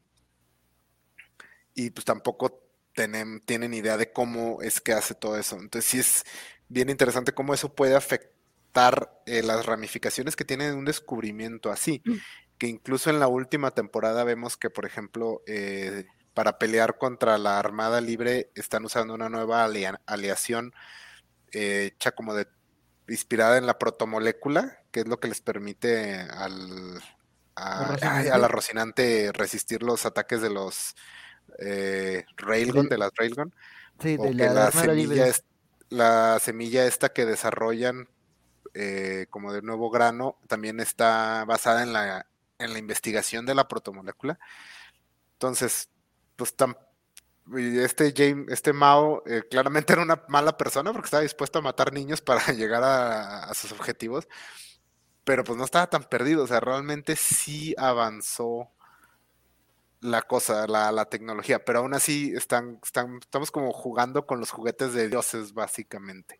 Y 1.73 1.91
pues 1.91 2.03
tampoco 2.03 2.61
tienen, 2.93 3.39
tienen 3.45 3.73
idea 3.73 3.95
de 3.95 4.11
cómo 4.11 4.61
es 4.61 4.81
que 4.81 4.91
hace 4.91 5.15
todo 5.15 5.37
eso. 5.37 5.55
Entonces 5.57 5.89
sí 5.89 5.99
es 5.99 6.25
bien 6.67 6.89
interesante 6.89 7.31
cómo 7.31 7.53
eso 7.53 7.73
puede 7.73 7.95
afectar 7.95 9.21
eh, 9.25 9.41
las 9.41 9.65
ramificaciones 9.65 10.35
que 10.35 10.43
tiene 10.43 10.73
un 10.73 10.83
descubrimiento 10.83 11.71
así. 11.71 12.03
Que 12.59 12.67
incluso 12.67 13.09
en 13.09 13.19
la 13.19 13.27
última 13.27 13.71
temporada 13.71 14.23
vemos 14.23 14.55
que, 14.57 14.69
por 14.69 14.85
ejemplo, 14.85 15.41
eh, 15.47 16.05
para 16.35 16.59
pelear 16.59 16.97
contra 16.99 17.37
la 17.39 17.57
Armada 17.57 17.99
Libre 18.01 18.51
están 18.53 18.85
usando 18.85 19.13
una 19.15 19.29
nueva 19.29 19.63
alia- 19.65 19.99
aleación 20.05 20.73
eh, 21.51 21.91
hecha 21.95 22.11
como 22.11 22.35
de 22.35 22.47
inspirada 23.07 23.57
en 23.57 23.65
la 23.65 23.79
protomolécula, 23.79 24.77
que 24.91 24.99
es 24.99 25.07
lo 25.07 25.19
que 25.19 25.29
les 25.29 25.41
permite 25.41 26.19
al, 26.19 27.01
a, 27.55 27.97
la 28.37 28.47
Rocinante 28.47 29.31
resistir 29.33 29.81
los 29.81 30.05
ataques 30.05 30.41
de 30.41 30.49
los 30.51 30.95
eh, 31.57 32.25
Railgun, 32.37 32.87
de 32.87 32.97
las 32.99 33.11
Railgun, 33.15 33.53
Sí, 33.99 34.15
o 34.19 34.23
de 34.23 34.29
que 34.31 34.35
la, 34.45 34.53
la 34.53 34.65
Armada 34.67 34.93
Libre. 34.93 35.15
semilla, 35.15 35.27
es- 35.27 35.43
la 35.89 36.37
semilla 36.39 36.85
esta 36.85 37.09
que 37.09 37.25
desarrollan 37.25 38.07
eh, 38.75 39.25
como 39.31 39.51
de 39.53 39.63
nuevo 39.63 39.89
grano 39.89 40.37
también 40.47 40.79
está 40.79 41.43
basada 41.45 41.81
en 41.81 41.91
la, 41.93 42.27
en 42.59 42.73
la 42.73 42.79
investigación 42.79 43.45
de 43.45 43.55
la 43.55 43.67
protomolécula. 43.67 44.37
Entonces, 45.33 45.89
pues 46.35 46.55
tan, 46.55 46.77
este 47.57 48.13
James, 48.15 48.47
este 48.49 48.73
Mao 48.73 49.23
eh, 49.25 49.43
claramente 49.49 49.93
era 49.93 50.01
una 50.01 50.23
mala 50.27 50.57
persona 50.57 50.91
porque 50.91 51.07
estaba 51.07 51.23
dispuesto 51.23 51.59
a 51.59 51.61
matar 51.63 51.93
niños 51.93 52.21
para 52.21 52.45
llegar 52.53 52.83
a, 52.83 53.53
sus 53.53 53.71
objetivos, 53.71 54.27
pero 55.23 55.43
pues 55.43 55.57
no 55.57 55.65
estaba 55.65 55.89
tan 55.89 56.03
perdido, 56.03 56.43
o 56.43 56.47
sea, 56.47 56.59
realmente 56.59 57.15
sí 57.15 57.75
avanzó 57.77 58.69
la 60.01 60.21
cosa, 60.21 60.67
la, 60.67 60.91
la 60.91 61.05
tecnología, 61.05 61.63
pero 61.65 61.79
aún 61.79 61.93
así 61.93 62.31
están, 62.35 62.79
están, 62.83 63.17
estamos 63.21 63.51
como 63.51 63.73
jugando 63.73 64.25
con 64.25 64.39
los 64.39 64.51
juguetes 64.51 64.93
de 64.93 65.09
dioses, 65.09 65.53
básicamente. 65.53 66.39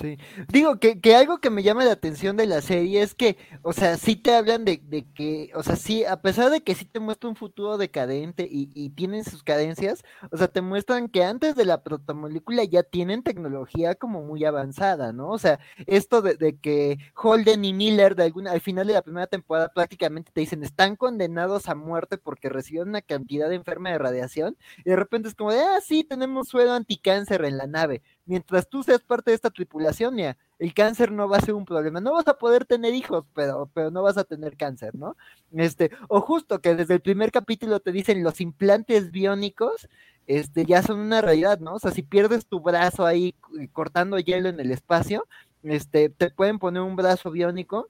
Sí. 0.00 0.16
Digo 0.52 0.78
que, 0.78 1.00
que 1.00 1.16
algo 1.16 1.38
que 1.40 1.50
me 1.50 1.64
llama 1.64 1.84
la 1.84 1.90
atención 1.90 2.36
de 2.36 2.46
la 2.46 2.60
serie 2.60 3.02
es 3.02 3.16
que, 3.16 3.36
o 3.62 3.72
sea, 3.72 3.96
sí 3.96 4.14
te 4.14 4.32
hablan 4.32 4.64
de, 4.64 4.80
de 4.84 5.04
que, 5.12 5.50
o 5.56 5.62
sea, 5.64 5.74
sí, 5.74 6.04
a 6.04 6.22
pesar 6.22 6.50
de 6.50 6.60
que 6.62 6.76
sí 6.76 6.84
te 6.84 7.00
muestra 7.00 7.28
un 7.28 7.34
futuro 7.34 7.78
decadente 7.78 8.44
y, 8.48 8.70
y 8.74 8.90
tienen 8.90 9.24
sus 9.24 9.42
cadencias, 9.42 10.04
o 10.30 10.36
sea, 10.36 10.46
te 10.46 10.60
muestran 10.60 11.08
que 11.08 11.24
antes 11.24 11.56
de 11.56 11.64
la 11.64 11.82
protomolécula 11.82 12.62
ya 12.62 12.84
tienen 12.84 13.24
tecnología 13.24 13.96
como 13.96 14.22
muy 14.22 14.44
avanzada, 14.44 15.12
¿no? 15.12 15.30
O 15.30 15.38
sea, 15.38 15.58
esto 15.86 16.22
de, 16.22 16.34
de 16.36 16.56
que 16.60 16.98
Holden 17.16 17.64
y 17.64 17.72
Miller 17.72 18.14
de 18.14 18.22
alguna, 18.22 18.52
al 18.52 18.60
final 18.60 18.86
de 18.86 18.92
la 18.92 19.02
primera 19.02 19.26
temporada 19.26 19.68
prácticamente 19.74 20.30
te 20.32 20.40
dicen 20.42 20.62
están 20.62 20.94
condenados 20.94 21.68
a 21.68 21.74
muerte 21.74 22.18
porque 22.18 22.48
recibieron 22.48 22.90
una 22.90 23.02
cantidad 23.02 23.48
de 23.48 23.56
enferma 23.56 23.90
de 23.90 23.98
radiación 23.98 24.56
y 24.78 24.90
de 24.90 24.96
repente 24.96 25.28
es 25.28 25.34
como 25.34 25.50
de, 25.52 25.60
ah, 25.60 25.80
sí, 25.84 26.04
tenemos 26.04 26.46
suero 26.48 26.72
anticáncer 26.72 27.44
en 27.44 27.56
la 27.58 27.66
nave 27.66 28.02
mientras 28.28 28.68
tú 28.68 28.82
seas 28.82 29.00
parte 29.02 29.30
de 29.30 29.34
esta 29.34 29.50
tripulación, 29.50 30.16
ya, 30.16 30.36
el 30.58 30.74
cáncer 30.74 31.10
no 31.10 31.28
va 31.28 31.38
a 31.38 31.40
ser 31.40 31.54
un 31.54 31.64
problema. 31.64 32.00
No 32.00 32.12
vas 32.12 32.28
a 32.28 32.38
poder 32.38 32.64
tener 32.64 32.94
hijos, 32.94 33.24
pero, 33.34 33.70
pero 33.74 33.90
no 33.90 34.02
vas 34.02 34.18
a 34.18 34.24
tener 34.24 34.56
cáncer, 34.56 34.94
¿no? 34.94 35.16
Este, 35.52 35.90
o 36.08 36.20
justo 36.20 36.60
que 36.60 36.74
desde 36.74 36.94
el 36.94 37.00
primer 37.00 37.32
capítulo 37.32 37.80
te 37.80 37.92
dicen 37.92 38.22
los 38.22 38.40
implantes 38.40 39.10
biónicos, 39.10 39.88
este, 40.26 40.66
ya 40.66 40.82
son 40.82 41.00
una 41.00 41.22
realidad, 41.22 41.58
¿no? 41.58 41.74
O 41.74 41.78
sea, 41.78 41.90
si 41.90 42.02
pierdes 42.02 42.46
tu 42.46 42.60
brazo 42.60 43.06
ahí 43.06 43.34
eh, 43.58 43.68
cortando 43.72 44.18
hielo 44.18 44.48
en 44.50 44.60
el 44.60 44.70
espacio, 44.70 45.26
este, 45.62 46.10
te 46.10 46.30
pueden 46.30 46.58
poner 46.58 46.82
un 46.82 46.96
brazo 46.96 47.30
biónico. 47.30 47.88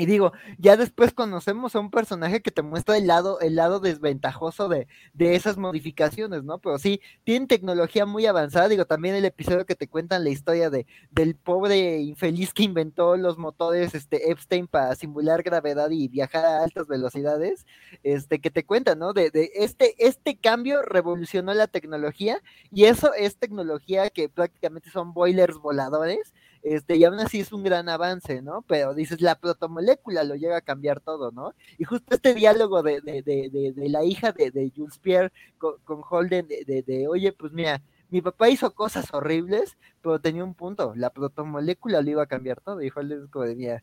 Y 0.00 0.06
digo, 0.06 0.32
ya 0.56 0.78
después 0.78 1.12
conocemos 1.12 1.76
a 1.76 1.80
un 1.80 1.90
personaje 1.90 2.40
que 2.40 2.50
te 2.50 2.62
muestra 2.62 2.96
el 2.96 3.06
lado, 3.06 3.38
el 3.40 3.54
lado 3.54 3.80
desventajoso 3.80 4.66
de, 4.70 4.88
de 5.12 5.34
esas 5.34 5.58
modificaciones, 5.58 6.42
¿no? 6.42 6.58
Pero 6.58 6.78
sí, 6.78 7.02
tienen 7.22 7.46
tecnología 7.46 8.06
muy 8.06 8.24
avanzada. 8.24 8.68
Digo, 8.68 8.86
también 8.86 9.14
el 9.14 9.26
episodio 9.26 9.66
que 9.66 9.74
te 9.74 9.88
cuentan 9.88 10.24
la 10.24 10.30
historia 10.30 10.70
de, 10.70 10.86
del 11.10 11.34
pobre 11.34 12.00
infeliz 12.00 12.54
que 12.54 12.62
inventó 12.62 13.18
los 13.18 13.36
motores 13.36 13.94
este, 13.94 14.30
Epstein 14.30 14.66
para 14.66 14.94
simular 14.94 15.42
gravedad 15.42 15.90
y 15.90 16.08
viajar 16.08 16.46
a 16.46 16.64
altas 16.64 16.86
velocidades, 16.86 17.66
este, 18.02 18.40
que 18.40 18.50
te 18.50 18.64
cuentan, 18.64 19.00
¿no? 19.00 19.12
De, 19.12 19.30
de 19.30 19.50
este, 19.54 19.94
este 19.98 20.38
cambio 20.38 20.80
revolucionó 20.80 21.52
la 21.52 21.66
tecnología 21.66 22.40
y 22.72 22.84
eso 22.84 23.12
es 23.12 23.36
tecnología 23.36 24.08
que 24.08 24.30
prácticamente 24.30 24.88
son 24.88 25.12
boilers 25.12 25.58
voladores 25.58 26.32
este, 26.62 26.96
y 26.96 27.04
aún 27.04 27.18
así 27.20 27.40
es 27.40 27.52
un 27.52 27.62
gran 27.62 27.88
avance, 27.88 28.42
¿no? 28.42 28.62
Pero 28.62 28.94
dices, 28.94 29.20
la 29.20 29.34
protomolécula 29.36 30.24
lo 30.24 30.34
llega 30.34 30.56
a 30.58 30.60
cambiar 30.60 31.00
todo, 31.00 31.30
¿no? 31.32 31.54
Y 31.78 31.84
justo 31.84 32.14
este 32.14 32.34
diálogo 32.34 32.82
de, 32.82 33.00
de, 33.00 33.22
de, 33.22 33.72
de, 33.74 33.88
la 33.88 34.04
hija 34.04 34.32
de, 34.32 34.50
de 34.50 34.72
Jules 34.74 34.98
Pierre 34.98 35.32
con, 35.58 35.76
con 35.84 36.02
Holden, 36.08 36.46
de, 36.48 36.64
de, 36.64 36.82
de, 36.82 37.08
oye, 37.08 37.32
pues 37.32 37.52
mira, 37.52 37.82
mi 38.10 38.20
papá 38.22 38.48
hizo 38.50 38.74
cosas 38.74 39.06
horribles, 39.12 39.78
pero 40.02 40.20
tenía 40.20 40.44
un 40.44 40.54
punto, 40.54 40.92
la 40.96 41.10
protomolécula 41.10 42.02
lo 42.02 42.10
iba 42.10 42.22
a 42.24 42.26
cambiar 42.26 42.60
todo, 42.60 42.82
y 42.82 42.90
Holden 42.94 43.24
es 43.24 43.30
como 43.30 43.44
de, 43.46 43.56
mira, 43.56 43.82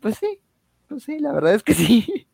pues 0.00 0.16
sí, 0.18 0.40
pues 0.88 1.04
sí, 1.04 1.18
la 1.18 1.32
verdad 1.32 1.54
es 1.54 1.62
que 1.62 1.74
sí. 1.74 2.27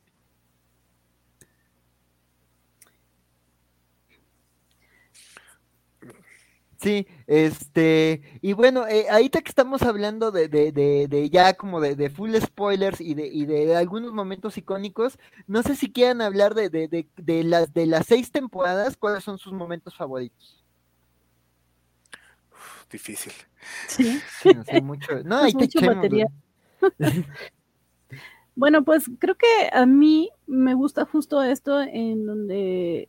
Sí, 6.84 7.06
este, 7.26 8.20
y 8.42 8.52
bueno, 8.52 8.86
eh, 8.86 9.06
ahorita 9.08 9.40
que 9.40 9.48
estamos 9.48 9.80
hablando 9.80 10.30
de, 10.30 10.48
de, 10.48 10.70
de, 10.70 11.08
de 11.08 11.30
ya 11.30 11.54
como 11.54 11.80
de, 11.80 11.96
de, 11.96 12.10
full 12.10 12.36
spoilers 12.36 13.00
y 13.00 13.14
de, 13.14 13.26
y 13.26 13.46
de 13.46 13.74
algunos 13.74 14.12
momentos 14.12 14.58
icónicos, 14.58 15.18
no 15.46 15.62
sé 15.62 15.76
si 15.76 15.90
quieran 15.90 16.20
hablar 16.20 16.54
de, 16.54 16.68
de, 16.68 16.86
de, 16.88 17.08
de, 17.16 17.42
las, 17.42 17.72
de 17.72 17.86
las 17.86 18.04
seis 18.04 18.30
temporadas, 18.30 18.98
¿cuáles 18.98 19.24
son 19.24 19.38
sus 19.38 19.54
momentos 19.54 19.96
favoritos? 19.96 20.62
Uf, 22.52 22.86
difícil. 22.90 23.32
Sí. 23.88 24.20
sí 24.42 24.52
no 24.54 24.62
sé 24.64 24.82
mucho. 24.82 25.08
No, 25.24 25.38
ahí 25.38 25.54
mucho 25.54 25.80
te 25.80 25.86
material. 25.86 26.28
bueno, 28.54 28.84
pues 28.84 29.10
creo 29.18 29.36
que 29.36 29.70
a 29.72 29.86
mí 29.86 30.28
me 30.46 30.74
gusta 30.74 31.06
justo 31.06 31.42
esto 31.42 31.80
en 31.80 32.26
donde 32.26 33.08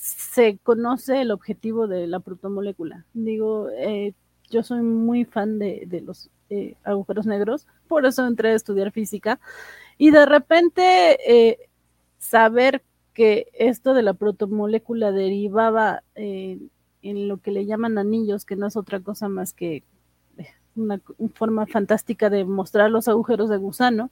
se 0.00 0.58
conoce 0.58 1.20
el 1.20 1.30
objetivo 1.30 1.86
de 1.86 2.06
la 2.06 2.20
protomolécula. 2.20 3.04
Digo, 3.14 3.68
eh, 3.70 4.14
yo 4.50 4.62
soy 4.62 4.82
muy 4.82 5.24
fan 5.24 5.58
de, 5.58 6.02
los 6.04 6.30
eh, 6.50 6.76
agujeros 6.84 7.26
negros, 7.26 7.66
por 7.88 8.06
eso 8.06 8.26
entré 8.26 8.50
a 8.50 8.54
estudiar 8.54 8.92
física, 8.92 9.40
y 9.98 10.10
de 10.10 10.26
repente 10.26 11.18
eh, 11.26 11.58
saber 12.18 12.82
que 13.14 13.48
esto 13.54 13.94
de 13.94 14.02
la 14.02 14.14
protomolécula 14.14 15.10
derivaba 15.10 16.02
eh, 16.14 16.58
en 17.02 17.28
lo 17.28 17.38
que 17.38 17.50
le 17.50 17.66
llaman 17.66 17.98
anillos, 17.98 18.44
que 18.44 18.56
no 18.56 18.66
es 18.66 18.76
otra 18.76 19.00
cosa 19.00 19.28
más 19.28 19.52
que 19.52 19.82
una, 20.74 21.00
una 21.16 21.32
forma 21.34 21.66
fantástica 21.66 22.28
de 22.28 22.44
mostrar 22.44 22.90
los 22.90 23.08
agujeros 23.08 23.48
de 23.48 23.56
gusano, 23.56 24.10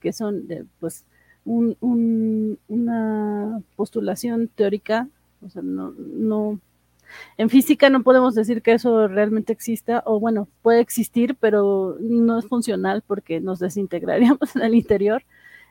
que 0.00 0.12
son 0.12 0.46
pues 0.80 1.04
un, 1.44 1.76
un, 1.80 2.58
una 2.68 3.62
postulación 3.76 4.48
teórica 4.48 5.08
o 5.42 5.48
sea, 5.48 5.62
no, 5.62 5.92
no, 5.96 6.60
en 7.36 7.50
física 7.50 7.90
no 7.90 8.02
podemos 8.02 8.34
decir 8.34 8.62
que 8.62 8.72
eso 8.72 9.08
realmente 9.08 9.52
exista, 9.52 10.02
o 10.06 10.20
bueno, 10.20 10.48
puede 10.62 10.80
existir, 10.80 11.36
pero 11.38 11.96
no 12.00 12.38
es 12.38 12.46
funcional 12.46 13.02
porque 13.06 13.40
nos 13.40 13.58
desintegraríamos 13.58 14.38
en 14.56 14.62
el 14.62 14.74
interior. 14.74 15.24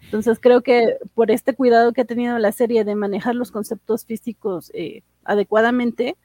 Entonces 0.03 0.39
creo 0.39 0.61
que 0.61 0.97
por 1.13 1.29
este 1.29 1.55
cuidado 1.55 1.91
que 1.91 2.01
ha 2.01 2.05
tenido 2.05 2.37
la 2.39 2.51
serie 2.51 2.85
de 2.85 2.95
manejar 2.95 3.35
los 3.35 3.51
conceptos 3.51 4.05
físicos 4.05 4.71
eh, 4.73 5.03
adecuadamente, 5.23 6.15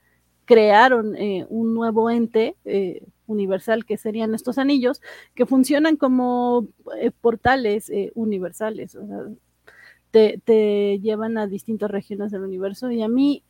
crearon 0.44 1.16
eh, 1.16 1.46
un 1.48 1.74
nuevo 1.74 2.10
ente 2.10 2.54
eh, 2.64 3.02
universal 3.26 3.84
que 3.84 3.96
serían 3.96 4.34
estos 4.34 4.58
anillos, 4.58 5.00
que 5.34 5.46
funcionan 5.46 5.96
como 5.96 6.68
portales 7.20 7.90
universales. 8.14 8.96
Te, 10.14 10.98
llevan 11.00 11.38
a 11.38 11.46
distintas 11.46 11.90
regiones 11.90 12.30
del 12.30 12.42
universo 12.42 12.90
y 12.90 13.02
a 13.02 13.08
mí 13.08 13.42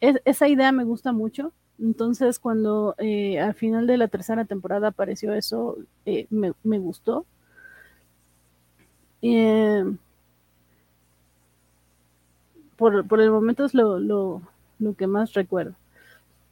es, 0.00 0.20
esa 0.24 0.48
idea 0.48 0.72
me 0.72 0.84
gusta 0.84 1.12
mucho. 1.12 1.52
Entonces, 1.78 2.38
cuando 2.38 2.94
eh, 2.98 3.40
al 3.40 3.54
final 3.54 3.86
de 3.86 3.96
la 3.96 4.08
tercera 4.08 4.44
temporada 4.44 4.88
apareció 4.88 5.34
eso, 5.34 5.78
eh, 6.06 6.26
me, 6.30 6.52
me, 6.62 6.78
gustó. 6.78 7.26
Eh, 9.22 9.84
por, 12.76 13.06
por 13.06 13.20
el 13.20 13.30
momento 13.30 13.64
es 13.64 13.74
lo, 13.74 13.98
lo, 13.98 14.42
lo 14.78 14.94
que 14.94 15.06
más 15.06 15.32
recuerdo. 15.34 15.74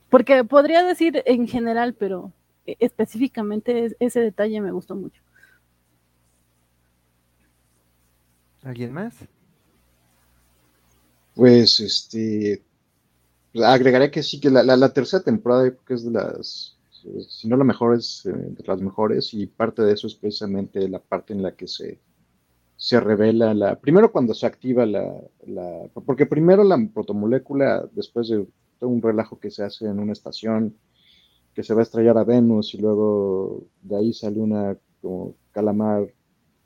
Porque 0.09 0.43
podría 0.45 0.83
decir 0.83 1.23
en 1.27 1.47
general, 1.47 1.95
pero 1.95 2.33
e, 2.67 2.77
específicamente 2.81 3.95
ese 4.01 4.21
detalle 4.21 4.61
me 4.61 4.73
gustó 4.73 4.97
mucho. 4.97 5.23
¿Alguien 8.63 8.93
más? 8.93 9.29
Pues, 11.35 11.81
este, 11.81 12.63
agregaré 13.55 14.11
que 14.11 14.23
sí, 14.23 14.41
que 14.41 14.51
la, 14.51 14.63
la, 14.63 14.93
tercera 14.93 15.23
temporada 15.23 15.75
que 15.87 15.95
es 15.95 16.05
de 16.05 16.11
las, 16.11 16.77
si 17.29 17.49
no 17.49 17.57
la 17.57 17.65
mejor, 17.65 17.97
es 17.97 18.27
eh, 18.27 18.33
de 18.33 18.65
las 18.67 18.81
mejores 18.81 19.33
y 19.35 19.47
parte 19.47 19.83
de 19.83 19.93
eso 19.93 20.07
es 20.07 20.15
precisamente 20.15 20.89
la 20.89 21.01
parte 21.01 21.33
en 21.33 21.43
la 21.43 21.55
que 21.55 21.67
se, 21.67 22.01
se 22.77 23.01
revela 23.01 23.55
la, 23.55 23.79
primero 23.81 24.13
cuando 24.13 24.35
se 24.35 24.47
activa 24.47 24.87
la, 24.87 25.15
la, 25.47 25.89
porque 26.05 26.27
primero 26.27 26.65
la 26.65 26.79
protomolécula, 26.93 27.89
después 27.93 28.29
de 28.29 28.47
todo 28.79 28.91
un 28.91 29.03
relajo 29.03 29.39
que 29.39 29.51
se 29.51 29.63
hace 29.63 29.87
en 29.87 29.99
una 29.99 30.13
estación, 30.13 30.77
que 31.55 31.63
se 31.63 31.75
va 31.75 31.81
a 31.81 31.83
estrellar 31.83 32.17
a 32.19 32.25
Venus 32.25 32.75
y 32.75 32.79
luego 32.79 33.67
de 33.83 33.97
ahí 33.97 34.13
sale 34.13 34.41
una 34.41 34.77
como 35.01 35.35
calamar 35.53 36.13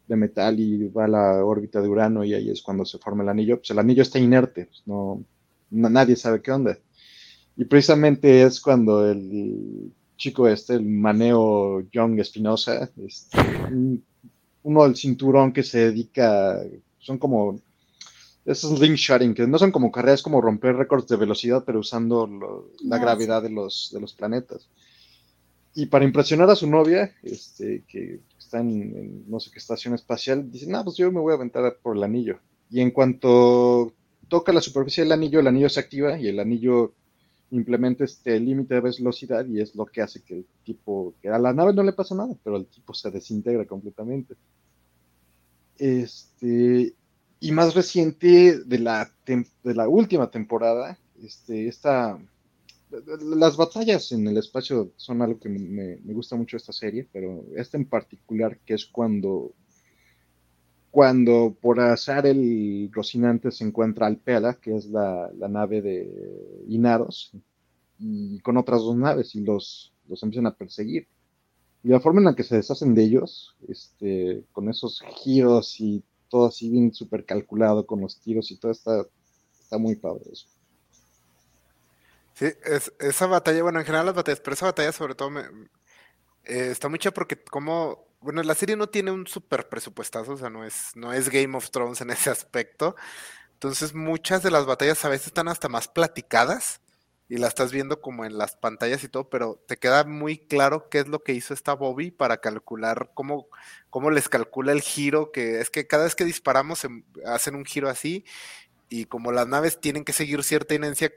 de 0.07 0.17
metal 0.17 0.61
y 0.61 0.89
va 0.89 1.05
a 1.05 1.09
la 1.09 1.45
órbita 1.45 1.81
de 1.81 1.89
Urano 1.89 2.25
y 2.25 2.35
ahí 2.35 2.51
es 2.51 2.63
cuando 2.63 2.85
se 2.85 2.99
forma 2.99 3.23
el 3.23 3.29
anillo. 3.29 3.59
Pues 3.59 3.71
el 3.71 3.79
anillo 3.79 4.03
está 4.03 4.19
inerte, 4.19 4.67
pues 4.67 4.83
no, 4.87 5.25
nadie 5.71 6.17
sabe 6.17 6.43
qué 6.43 6.53
onda. 6.53 6.79
Y 7.57 7.65
precisamente 7.65 8.43
es 8.43 8.61
cuando 8.61 9.09
el 9.11 9.93
chico 10.17 10.49
este, 10.49 10.75
el 10.75 10.85
Maneo 10.85 11.89
Young 11.93 12.19
Espinosa, 12.21 12.91
este, 13.05 13.39
uno 14.63 14.83
del 14.85 14.97
cinturón 14.97 15.53
que 15.53 15.63
se 15.63 15.91
dedica, 15.91 16.61
son 16.99 17.19
como 17.19 17.61
esos 18.45 18.79
shooting 18.79 19.35
que 19.35 19.47
no 19.47 19.59
son 19.59 19.73
como 19.73 19.91
carreras, 19.91 20.23
como 20.23 20.41
romper 20.41 20.77
récords 20.77 21.09
de 21.09 21.17
velocidad, 21.17 21.65
pero 21.65 21.81
usando 21.81 22.71
la 22.83 22.99
gravedad 22.99 23.43
de 23.43 23.51
los, 23.51 23.91
de 23.93 24.01
los 24.01 24.13
planetas. 24.13 24.69
Y 25.75 25.87
para 25.87 26.05
impresionar 26.05 26.51
a 26.51 26.57
su 26.57 26.69
novia, 26.69 27.13
este, 27.23 27.85
que 27.89 28.21
está 28.55 28.61
en, 28.61 29.29
no 29.29 29.41
sé 29.41 29.51
qué 29.51 29.59
estación 29.59 29.95
espacial, 29.95 30.51
dice, 30.51 30.67
no, 30.69 30.83
pues 30.85 30.97
yo 30.97 31.11
me 31.11 31.21
voy 31.21 31.33
a 31.33 31.37
aventar 31.37 31.77
por 31.83 31.97
el 31.97 32.05
anillo. 32.05 32.39
Y 32.71 32.81
en 32.81 32.91
cuanto 32.91 33.93
toca 34.29 34.53
la 34.53 34.61
superficie 34.61 35.03
del 35.03 35.13
anillo, 35.13 35.41
el 35.41 35.47
anillo 35.47 35.69
se 35.69 35.81
activa 35.81 36.19
y 36.19 36.29
el 36.29 36.39
anillo 36.39 36.93
implementa 37.51 38.05
este 38.05 38.39
límite 38.41 38.75
de 38.75 38.81
velocidad 38.81 39.47
y 39.47 39.61
es 39.61 39.75
lo 39.75 39.87
que 39.87 40.03
hace 40.03 40.23
que 40.23 40.35
el 40.35 40.47
tipo, 40.65 41.15
que 41.21 41.29
a 41.29 41.39
la 41.39 41.53
nave 41.53 41.73
no 41.73 41.83
le 41.83 41.93
pasa 41.93 42.15
nada, 42.15 42.35
pero 42.43 42.57
el 42.57 42.67
tipo 42.67 42.95
se 42.95 43.11
desintegra 43.11 43.65
completamente. 43.67 44.35
Este, 45.79 46.95
y 47.41 47.53
más 47.53 47.75
reciente 47.75 48.61
de 48.61 48.79
la, 48.79 49.11
de 49.27 49.75
la 49.75 49.89
última 49.89 50.31
temporada, 50.31 50.99
este, 51.23 51.69
esta, 51.69 52.19
las 53.21 53.57
batallas 53.57 54.13
en 54.13 54.27
el 54.27 54.37
espacio 54.37 54.93
son 54.97 55.23
algo 55.23 55.39
que 55.41 55.49
me, 55.49 55.97
gusta 56.13 56.37
mucho 56.37 56.57
esta 56.57 56.73
serie, 56.73 57.09
pero 57.13 57.45
esta 57.57 57.77
en 57.77 57.87
particular, 57.87 58.59
que 58.65 58.75
es 58.75 58.87
cuando, 58.87 59.53
cuando 60.91 61.57
por 61.61 61.81
azar 61.81 62.27
el 62.27 62.91
Rocinante 62.93 63.51
se 63.51 63.65
encuentra 63.65 64.07
Alpela, 64.07 64.55
que 64.55 64.77
es 64.77 64.87
la, 64.87 65.31
la 65.37 65.49
nave 65.49 65.83
de 65.83 66.65
Inaros, 66.69 67.33
y 67.99 68.39
con 68.41 68.57
otras 68.57 68.81
dos 68.83 68.97
naves, 68.97 69.35
y 69.35 69.41
los, 69.41 69.93
los 70.09 70.23
empiezan 70.23 70.47
a 70.47 70.55
perseguir. 70.55 71.09
Y 71.83 71.89
la 71.89 72.01
forma 72.01 72.21
en 72.21 72.27
la 72.27 72.35
que 72.35 72.45
se 72.45 72.57
deshacen 72.57 72.95
de 72.95 73.05
ellos, 73.05 73.57
este, 73.69 74.45
con 74.53 74.69
esos 74.69 75.03
giros 75.23 75.81
y 75.81 76.03
todo 76.29 76.47
así 76.47 76.71
bien 76.71 76.93
súper 76.93 77.25
calculado 77.25 77.87
con 77.87 78.01
los 78.01 78.19
tiros 78.19 78.51
y 78.51 78.57
todo 78.57 78.73
está, 78.73 79.07
está 79.61 79.79
muy 79.79 79.97
padre 79.97 80.25
eso. 80.33 80.49
Sí, 82.35 82.47
es, 82.65 82.93
esa 82.99 83.27
batalla, 83.27 83.63
bueno, 83.63 83.79
en 83.81 83.87
general 83.87 84.07
las 84.07 84.15
batallas, 84.15 84.41
pero 84.41 84.55
esa 84.55 84.67
batalla 84.67 84.93
sobre 84.93 85.15
todo 85.15 85.31
me, 85.31 85.43
eh, 86.45 86.69
está 86.71 86.89
mucha 86.89 87.13
porque 87.13 87.43
como, 87.45 88.09
bueno, 88.21 88.43
la 88.43 88.55
serie 88.55 88.77
no 88.77 88.89
tiene 88.89 89.11
un 89.11 89.27
súper 89.27 89.69
presupuestazo, 89.69 90.33
o 90.33 90.37
sea, 90.37 90.51
no 90.51 90.65
es, 90.65 90.93
no 90.95 91.13
es 91.13 91.31
Game 91.31 91.57
of 91.57 91.71
Thrones 91.71 92.01
en 92.01 92.11
ese 92.11 92.31
aspecto. 92.31 92.97
Entonces 93.55 93.95
muchas 93.95 94.43
de 94.43 94.51
las 94.51 94.67
batallas 94.67 95.05
a 95.05 95.09
veces 95.09 95.29
están 95.29 95.49
hasta 95.49 95.69
más 95.69 95.89
platicadas 95.89 96.81
y 97.29 97.39
la 97.39 97.49
estás 97.49 97.73
viendo 97.73 98.01
como 98.03 98.25
en 98.27 98.39
las 98.39 98.57
pantallas 98.57 99.05
y 99.05 99.09
todo, 99.09 99.31
pero 99.31 99.63
te 99.67 99.79
queda 99.79 100.05
muy 100.05 100.39
claro 100.39 100.89
qué 100.91 101.01
es 101.01 101.09
lo 101.09 101.23
que 101.23 101.33
hizo 101.35 101.55
esta 101.55 101.75
Bobby 101.75 102.11
para 102.11 102.39
calcular 102.41 103.13
cómo, 103.15 103.49
cómo 103.91 104.11
les 104.11 104.29
calcula 104.29 104.73
el 104.73 104.83
giro, 104.83 105.33
que 105.33 105.61
es 105.61 105.71
que 105.71 105.87
cada 105.87 106.05
vez 106.05 106.15
que 106.15 106.25
disparamos 106.25 106.87
hacen 107.27 107.55
un 107.55 107.65
giro 107.65 107.89
así 107.89 108.25
y 108.89 109.07
como 109.07 109.33
las 109.33 109.49
naves 109.49 109.81
tienen 109.81 110.05
que 110.05 110.13
seguir 110.13 110.43
cierta 110.45 110.75
inercia, 110.75 111.13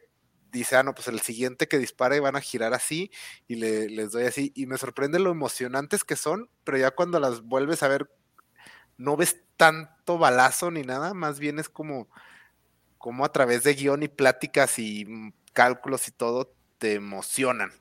dice, 0.52 0.76
ah, 0.78 0.84
no, 0.84 0.94
pues 0.96 1.08
el 1.08 1.20
siguiente 1.22 1.68
que 1.68 1.80
dispare 1.80 2.20
van 2.20 2.36
a 2.36 2.42
girar 2.42 2.74
así 2.74 3.12
y 3.48 3.56
le, 3.56 3.90
les 3.90 4.12
doy 4.12 4.26
así. 4.26 4.52
Y 4.56 4.66
me 4.66 4.78
sorprende 4.78 5.20
lo 5.20 5.32
emocionantes 5.32 6.04
que 6.04 6.16
son, 6.16 6.50
pero 6.64 6.78
ya 6.78 6.92
cuando 6.92 7.20
las 7.20 7.42
vuelves 7.42 7.84
a 7.84 7.88
ver, 7.88 8.10
no 8.98 9.18
ves 9.18 9.42
tanto 9.58 10.18
balazo 10.18 10.72
ni 10.72 10.84
nada, 10.84 11.14
más 11.14 11.40
bien 11.40 11.60
es 11.60 11.70
como, 11.70 12.10
como 12.98 13.26
a 13.26 13.32
través 13.32 13.64
de 13.64 13.74
guion 13.76 14.04
y 14.04 14.08
pláticas 14.08 14.80
y 14.80 15.34
cálculos 15.54 16.08
y 16.08 16.12
todo 16.12 16.54
te 16.78 16.94
emocionan. 16.94 17.72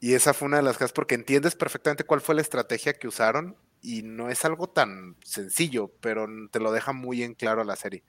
Y 0.00 0.14
esa 0.14 0.34
fue 0.34 0.46
una 0.48 0.58
de 0.58 0.62
las 0.62 0.76
cosas 0.76 0.92
porque 0.92 1.14
entiendes 1.14 1.56
perfectamente 1.56 2.04
cuál 2.04 2.20
fue 2.20 2.34
la 2.34 2.42
estrategia 2.42 2.92
que 2.92 3.08
usaron 3.08 3.56
y 3.80 4.02
no 4.02 4.28
es 4.28 4.44
algo 4.44 4.68
tan 4.68 5.16
sencillo, 5.24 5.92
pero 6.00 6.26
te 6.50 6.60
lo 6.60 6.72
deja 6.72 6.92
muy 6.92 7.22
en 7.22 7.34
claro 7.34 7.64
la 7.64 7.76
serie. 7.76 8.04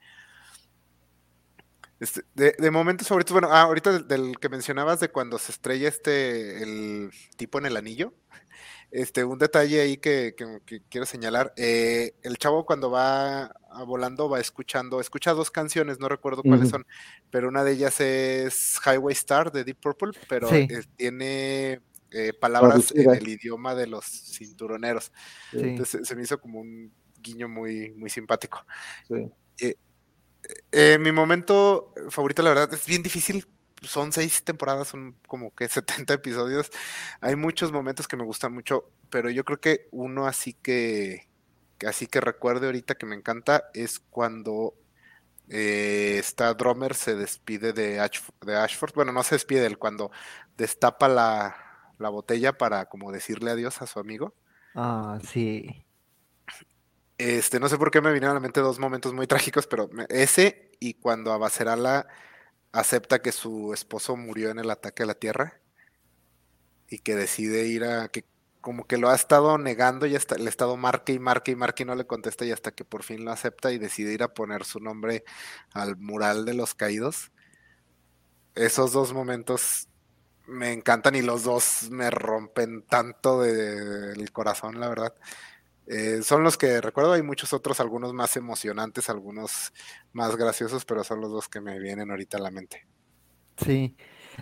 Este, 1.98 2.22
de, 2.34 2.54
de, 2.58 2.70
momentos 2.70 3.08
favoritos, 3.08 3.32
bueno, 3.32 3.48
ah, 3.50 3.62
ahorita 3.62 3.92
del, 3.92 4.08
del, 4.08 4.38
que 4.38 4.48
mencionabas 4.48 5.00
de 5.00 5.10
cuando 5.10 5.38
se 5.38 5.52
estrella 5.52 5.88
este, 5.88 6.62
el 6.62 7.10
tipo 7.36 7.58
en 7.58 7.66
el 7.66 7.76
anillo, 7.76 8.12
este, 8.90 9.24
un 9.24 9.38
detalle 9.38 9.80
ahí 9.80 9.96
que, 9.96 10.34
que, 10.36 10.60
que 10.64 10.82
quiero 10.88 11.06
señalar, 11.06 11.52
eh, 11.56 12.14
el 12.22 12.36
chavo 12.38 12.64
cuando 12.66 12.90
va 12.90 13.54
volando 13.86 14.28
va 14.28 14.40
escuchando, 14.40 15.00
escucha 15.00 15.32
dos 15.32 15.50
canciones, 15.50 15.98
no 15.98 16.08
recuerdo 16.08 16.42
cuáles 16.42 16.66
uh 16.66 16.68
-huh. 16.68 16.70
son, 16.70 16.86
pero 17.30 17.48
una 17.48 17.64
de 17.64 17.72
ellas 17.72 18.00
es 18.00 18.78
Highway 18.84 19.12
Star 19.12 19.52
de 19.52 19.64
Deep 19.64 19.78
Purple, 19.80 20.12
pero 20.28 20.48
sí. 20.48 20.68
tiene 20.96 21.80
eh, 22.10 22.32
palabras 22.40 22.92
en 22.94 23.10
el 23.10 23.28
idioma 23.28 23.74
de 23.74 23.86
los 23.86 24.04
cinturoneros. 24.06 25.12
Sí. 25.50 25.58
Entonces 25.60 26.06
se 26.06 26.16
me 26.16 26.22
hizo 26.22 26.40
como 26.40 26.60
un 26.60 26.92
guiño 27.20 27.48
muy, 27.48 27.90
muy 27.92 28.08
simpático. 28.08 28.64
Sí. 29.08 29.28
Eh, 29.60 29.76
mi 31.00 31.12
momento 31.12 31.92
favorito, 32.10 32.42
la 32.42 32.50
verdad, 32.50 32.74
es 32.74 32.86
bien 32.86 33.02
difícil 33.02 33.46
son 33.82 34.12
seis 34.12 34.42
temporadas, 34.42 34.88
son 34.88 35.16
como 35.26 35.54
que 35.54 35.68
70 35.68 36.14
episodios. 36.14 36.70
Hay 37.20 37.36
muchos 37.36 37.72
momentos 37.72 38.08
que 38.08 38.16
me 38.16 38.24
gustan 38.24 38.52
mucho, 38.52 38.90
pero 39.10 39.30
yo 39.30 39.44
creo 39.44 39.60
que 39.60 39.88
uno 39.90 40.26
así 40.26 40.54
que, 40.54 41.28
así 41.86 42.06
que 42.06 42.20
recuerde 42.20 42.66
ahorita 42.66 42.96
que 42.96 43.06
me 43.06 43.16
encanta 43.16 43.70
es 43.74 44.00
cuando 44.00 44.74
eh, 45.48 46.16
esta 46.18 46.52
Drummer 46.54 46.94
se 46.94 47.14
despide 47.14 47.72
de, 47.72 48.00
Ashford. 48.00 48.94
Bueno, 48.94 49.12
no 49.12 49.22
se 49.22 49.36
despide 49.36 49.66
él, 49.66 49.78
cuando 49.78 50.10
destapa 50.56 51.08
la, 51.08 51.56
la, 51.98 52.08
botella 52.08 52.56
para 52.56 52.86
como 52.86 53.12
decirle 53.12 53.50
adiós 53.50 53.80
a 53.82 53.86
su 53.86 54.00
amigo. 54.00 54.34
Ah, 54.74 55.18
sí. 55.22 55.85
Este, 57.18 57.60
no 57.60 57.68
sé 57.68 57.78
por 57.78 57.90
qué 57.90 58.00
me 58.00 58.12
vinieron 58.12 58.32
a 58.32 58.34
la 58.34 58.40
mente 58.40 58.60
dos 58.60 58.78
momentos 58.78 59.14
muy 59.14 59.26
trágicos, 59.26 59.66
pero 59.66 59.88
ese 60.08 60.72
y 60.80 60.94
cuando 60.94 61.32
a 61.32 61.38
Bacerala 61.38 62.06
acepta 62.72 63.22
que 63.22 63.32
su 63.32 63.72
esposo 63.72 64.16
murió 64.16 64.50
en 64.50 64.58
el 64.58 64.70
ataque 64.70 65.04
a 65.04 65.06
la 65.06 65.14
Tierra 65.14 65.60
y 66.88 66.98
que 66.98 67.14
decide 67.14 67.66
ir 67.66 67.84
a 67.84 68.08
que 68.08 68.24
como 68.60 68.86
que 68.86 68.98
lo 68.98 69.08
ha 69.10 69.14
estado 69.14 69.58
negando 69.58 70.06
y 70.06 70.16
hasta, 70.16 70.36
le 70.36 70.46
ha 70.46 70.48
estado 70.48 70.76
marque 70.76 71.12
y 71.12 71.18
marque 71.20 71.52
y 71.52 71.56
marque 71.56 71.84
y 71.84 71.86
no 71.86 71.94
le 71.94 72.06
contesta 72.06 72.44
y 72.44 72.52
hasta 72.52 72.72
que 72.72 72.84
por 72.84 73.04
fin 73.04 73.24
lo 73.24 73.30
acepta 73.30 73.72
y 73.72 73.78
decide 73.78 74.12
ir 74.12 74.24
a 74.24 74.34
poner 74.34 74.64
su 74.64 74.80
nombre 74.80 75.24
al 75.72 75.96
mural 75.96 76.44
de 76.44 76.54
los 76.54 76.74
caídos. 76.74 77.30
Esos 78.56 78.92
dos 78.92 79.12
momentos 79.12 79.88
me 80.46 80.72
encantan 80.72 81.14
y 81.14 81.22
los 81.22 81.44
dos 81.44 81.88
me 81.90 82.10
rompen 82.10 82.82
tanto 82.82 83.40
del 83.42 84.16
de, 84.16 84.28
corazón, 84.32 84.80
la 84.80 84.88
verdad. 84.88 85.14
Eh, 85.86 86.20
son 86.22 86.42
los 86.42 86.56
que 86.56 86.80
recuerdo, 86.80 87.12
hay 87.12 87.22
muchos 87.22 87.52
otros, 87.52 87.78
algunos 87.78 88.12
más 88.12 88.36
emocionantes, 88.36 89.08
algunos 89.08 89.72
más 90.12 90.36
graciosos, 90.36 90.84
pero 90.84 91.04
son 91.04 91.20
los 91.20 91.30
dos 91.30 91.48
que 91.48 91.60
me 91.60 91.78
vienen 91.78 92.10
ahorita 92.10 92.38
a 92.38 92.40
la 92.40 92.50
mente. 92.50 92.86
Sí. 93.56 93.96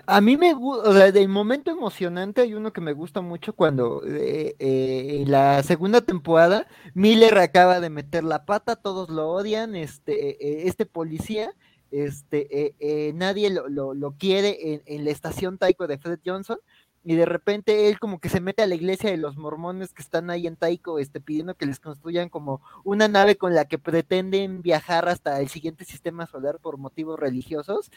A 0.06 0.20
mí 0.20 0.36
me 0.36 0.54
gusta, 0.54 0.90
o 0.90 0.92
sea, 0.92 1.12
del 1.12 1.28
momento 1.28 1.70
emocionante 1.70 2.40
hay 2.40 2.54
uno 2.54 2.72
que 2.72 2.80
me 2.80 2.92
gusta 2.92 3.20
mucho 3.20 3.52
cuando 3.52 4.02
eh, 4.04 4.56
eh, 4.58 5.20
en 5.20 5.30
la 5.30 5.62
segunda 5.62 6.00
temporada 6.00 6.66
Miller 6.94 7.38
acaba 7.38 7.78
de 7.78 7.90
meter 7.90 8.24
la 8.24 8.44
pata, 8.44 8.74
todos 8.74 9.08
lo 9.10 9.28
odian, 9.28 9.76
este, 9.76 10.66
este 10.66 10.84
policía, 10.84 11.54
este, 11.92 12.74
nadie 13.14 13.50
lo, 13.50 13.68
lo, 13.68 13.94
lo 13.94 14.16
quiere 14.16 14.82
en, 14.84 15.04
la 15.04 15.12
estación 15.12 15.58
Taiko 15.58 15.86
de 15.86 15.98
Fred 15.98 16.18
Johnson, 16.26 16.58
y 17.04 17.14
de 17.16 17.26
repente 17.26 17.88
él 17.88 17.98
como 17.98 18.18
que 18.18 18.28
se 18.28 18.40
mete 18.40 18.62
a 18.62 18.66
la 18.66 18.74
iglesia 18.74 19.10
de 19.10 19.18
los 19.18 19.36
mormones 19.36 19.92
que 19.92 20.02
están 20.02 20.30
ahí 20.30 20.46
en 20.46 20.56
Taiko, 20.56 20.98
este, 20.98 21.20
pidiendo 21.20 21.54
que 21.54 21.66
les 21.66 21.78
construyan 21.78 22.30
como 22.30 22.62
una 22.82 23.08
nave 23.08 23.36
con 23.36 23.54
la 23.54 23.66
que 23.66 23.78
pretenden 23.78 24.62
viajar 24.62 25.08
hasta 25.08 25.40
el 25.40 25.48
siguiente 25.48 25.84
sistema 25.84 26.26
solar 26.26 26.58
por 26.60 26.78
motivos 26.78 27.18
religiosos, 27.20 27.90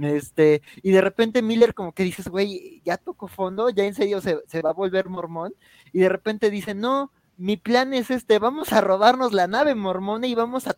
este, 0.00 0.62
y 0.82 0.92
de 0.92 1.00
repente 1.00 1.42
Miller 1.42 1.74
como 1.74 1.92
que 1.92 2.04
dices, 2.04 2.28
güey, 2.28 2.80
ya 2.84 2.96
tocó 2.96 3.28
fondo, 3.28 3.68
ya 3.70 3.84
en 3.84 3.94
serio 3.94 4.20
se, 4.20 4.38
se 4.46 4.62
va 4.62 4.70
a 4.70 4.74
volver 4.74 5.08
mormón, 5.08 5.54
y 5.92 6.00
de 6.00 6.08
repente 6.08 6.50
dice, 6.50 6.74
no, 6.74 7.12
mi 7.36 7.56
plan 7.56 7.94
es 7.94 8.10
este, 8.10 8.38
vamos 8.38 8.72
a 8.72 8.80
robarnos 8.80 9.32
la 9.32 9.46
nave 9.46 9.74
mormona 9.74 10.26
y 10.26 10.34
vamos 10.34 10.66
a, 10.68 10.76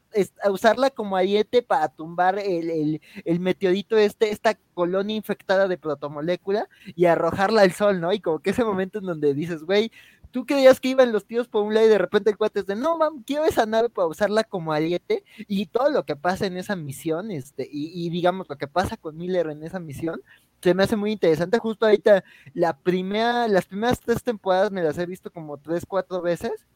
usarla 0.51 0.91
como 0.91 1.17
ariete 1.17 1.63
para 1.63 1.89
tumbar 1.89 2.39
el, 2.39 3.01
el, 3.25 3.41
meteorito 3.41 3.97
este, 3.97 4.31
esta 4.31 4.59
colonia 4.75 5.17
infectada 5.17 5.69
de 5.69 5.79
protomolécula 5.79 6.69
y 6.95 7.07
arrojarla 7.07 7.63
al 7.63 7.73
sol, 7.73 8.01
¿no? 8.01 8.13
Y 8.13 8.21
como 8.21 8.39
que 8.41 8.51
ese 8.51 8.65
momento 8.65 8.99
en 8.99 9.07
donde 9.07 9.35
dices, 9.35 9.65
güey, 9.65 9.91
tú 10.37 10.45
creías 10.45 10.81
que 10.81 10.89
iban 10.89 11.13
los 11.13 11.25
tíos 11.25 11.49
por 11.49 11.63
un 11.63 11.73
lado 11.73 11.87
y 11.87 11.89
de 11.89 11.97
repente 11.97 12.29
el 12.29 12.37
cuate 12.37 12.61
es 12.61 12.67
de, 12.67 12.77
no, 12.77 12.99
mam, 12.99 13.23
quiero 13.23 13.47
esa 13.47 13.65
nave 13.65 13.89
para 13.89 14.07
usarla 14.07 14.45
como 14.45 14.73
ariete 14.73 15.25
y 15.49 15.65
todo 15.65 15.91
lo 15.91 16.05
que 16.05 16.15
pasa 16.15 16.47
en 16.47 16.59
esa 16.59 16.77
misión, 16.77 17.31
este, 17.31 17.67
y, 17.71 18.11
digamos 18.11 18.47
lo 18.49 18.57
que 18.57 18.69
pasa 18.69 18.99
con 18.99 19.17
Miller 19.17 19.49
en 19.49 19.63
esa 19.63 19.81
misión, 19.81 20.21
se 20.63 20.75
me 20.75 20.83
hace 20.83 20.97
muy 20.97 21.13
interesante. 21.13 21.59
Justo 21.59 21.87
ahorita, 21.87 22.25
la 22.55 22.77
primera, 22.79 23.49
las 23.49 23.67
primeras 23.67 24.01
tres 24.01 24.23
temporadas 24.23 24.71
me 24.71 24.83
las 24.83 24.99
he 24.99 25.07
visto 25.07 25.31
como 25.31 25.59
tres, 25.59 25.85
cuatro 25.87 26.23
veces. 26.23 26.67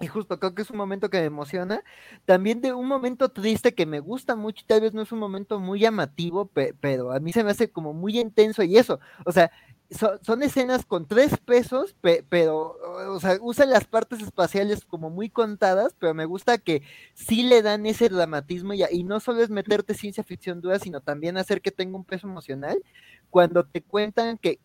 Y 0.00 0.06
justo 0.06 0.38
creo 0.38 0.54
que 0.54 0.62
es 0.62 0.70
un 0.70 0.76
momento 0.76 1.10
que 1.10 1.18
me 1.18 1.26
emociona. 1.26 1.82
También 2.24 2.60
de 2.60 2.72
un 2.72 2.86
momento 2.86 3.28
triste 3.30 3.74
que 3.74 3.86
me 3.86 4.00
gusta 4.00 4.36
mucho, 4.36 4.64
tal 4.66 4.80
vez 4.82 4.94
no 4.94 5.02
es 5.02 5.12
un 5.12 5.18
momento 5.18 5.58
muy 5.60 5.80
llamativo, 5.80 6.50
pero 6.80 7.12
a 7.12 7.20
mí 7.20 7.32
se 7.32 7.44
me 7.44 7.50
hace 7.50 7.70
como 7.70 7.92
muy 7.92 8.18
intenso 8.18 8.62
y 8.62 8.78
eso. 8.78 9.00
O 9.26 9.32
sea, 9.32 9.50
son, 9.90 10.42
escenas 10.42 10.84
con 10.84 11.06
tres 11.06 11.36
pesos, 11.38 11.96
pero, 12.28 12.76
o 13.08 13.20
sea, 13.20 13.38
usan 13.40 13.70
las 13.70 13.86
partes 13.86 14.20
espaciales 14.20 14.84
como 14.84 15.10
muy 15.10 15.28
contadas, 15.28 15.94
pero 15.98 16.14
me 16.14 16.26
gusta 16.26 16.58
que 16.58 16.82
sí 17.14 17.42
le 17.42 17.62
dan 17.62 17.86
ese 17.86 18.08
dramatismo 18.08 18.72
y, 18.74 19.02
no 19.04 19.18
solo 19.20 19.42
es 19.42 19.50
meterte 19.50 19.94
ciencia 19.94 20.22
ficción 20.22 20.60
dura, 20.60 20.78
sino 20.78 21.00
también 21.00 21.36
hacer 21.36 21.60
que 21.60 21.72
tenga 21.72 21.96
un 21.96 22.04
peso 22.04 22.28
emocional. 22.28 22.82
Cuando 23.30 23.64
te 23.64 23.82
cuentan 23.82 24.38
que, 24.38 24.58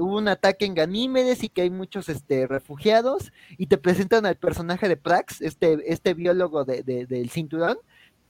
hubo 0.00 0.18
un 0.18 0.28
ataque 0.28 0.64
en 0.64 0.74
Ganímedes 0.74 1.44
y 1.44 1.48
que 1.48 1.62
hay 1.62 1.70
muchos 1.70 2.08
este, 2.08 2.46
refugiados, 2.46 3.32
y 3.58 3.66
te 3.66 3.78
presentan 3.78 4.26
al 4.26 4.36
personaje 4.36 4.88
de 4.88 4.96
Prax, 4.96 5.42
este, 5.42 5.92
este 5.92 6.14
biólogo 6.14 6.64
de, 6.64 6.82
del 6.82 7.30
cinturón, 7.30 7.78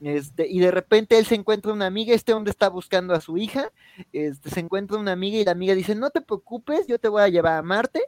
este, 0.01 0.47
y 0.47 0.59
de 0.59 0.71
repente 0.71 1.17
él 1.17 1.25
se 1.25 1.35
encuentra 1.35 1.73
una 1.73 1.87
amiga, 1.87 2.13
este 2.13 2.33
hombre 2.33 2.51
está 2.51 2.69
buscando 2.69 3.13
a 3.13 3.21
su 3.21 3.37
hija, 3.37 3.71
este, 4.13 4.49
se 4.49 4.59
encuentra 4.59 4.97
una 4.97 5.11
amiga 5.11 5.37
y 5.37 5.45
la 5.45 5.51
amiga 5.51 5.75
dice, 5.75 5.95
no 5.95 6.09
te 6.09 6.21
preocupes, 6.21 6.87
yo 6.87 6.99
te 6.99 7.09
voy 7.09 7.23
a 7.23 7.29
llevar 7.29 7.57
a 7.57 7.61
Marte, 7.63 8.01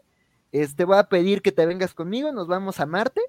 este, 0.51 0.85
voy 0.85 0.97
a 0.97 1.09
pedir 1.09 1.41
que 1.41 1.51
te 1.51 1.65
vengas 1.65 1.93
conmigo, 1.93 2.31
nos 2.31 2.47
vamos 2.47 2.79
a 2.79 2.85
Marte, 2.85 3.21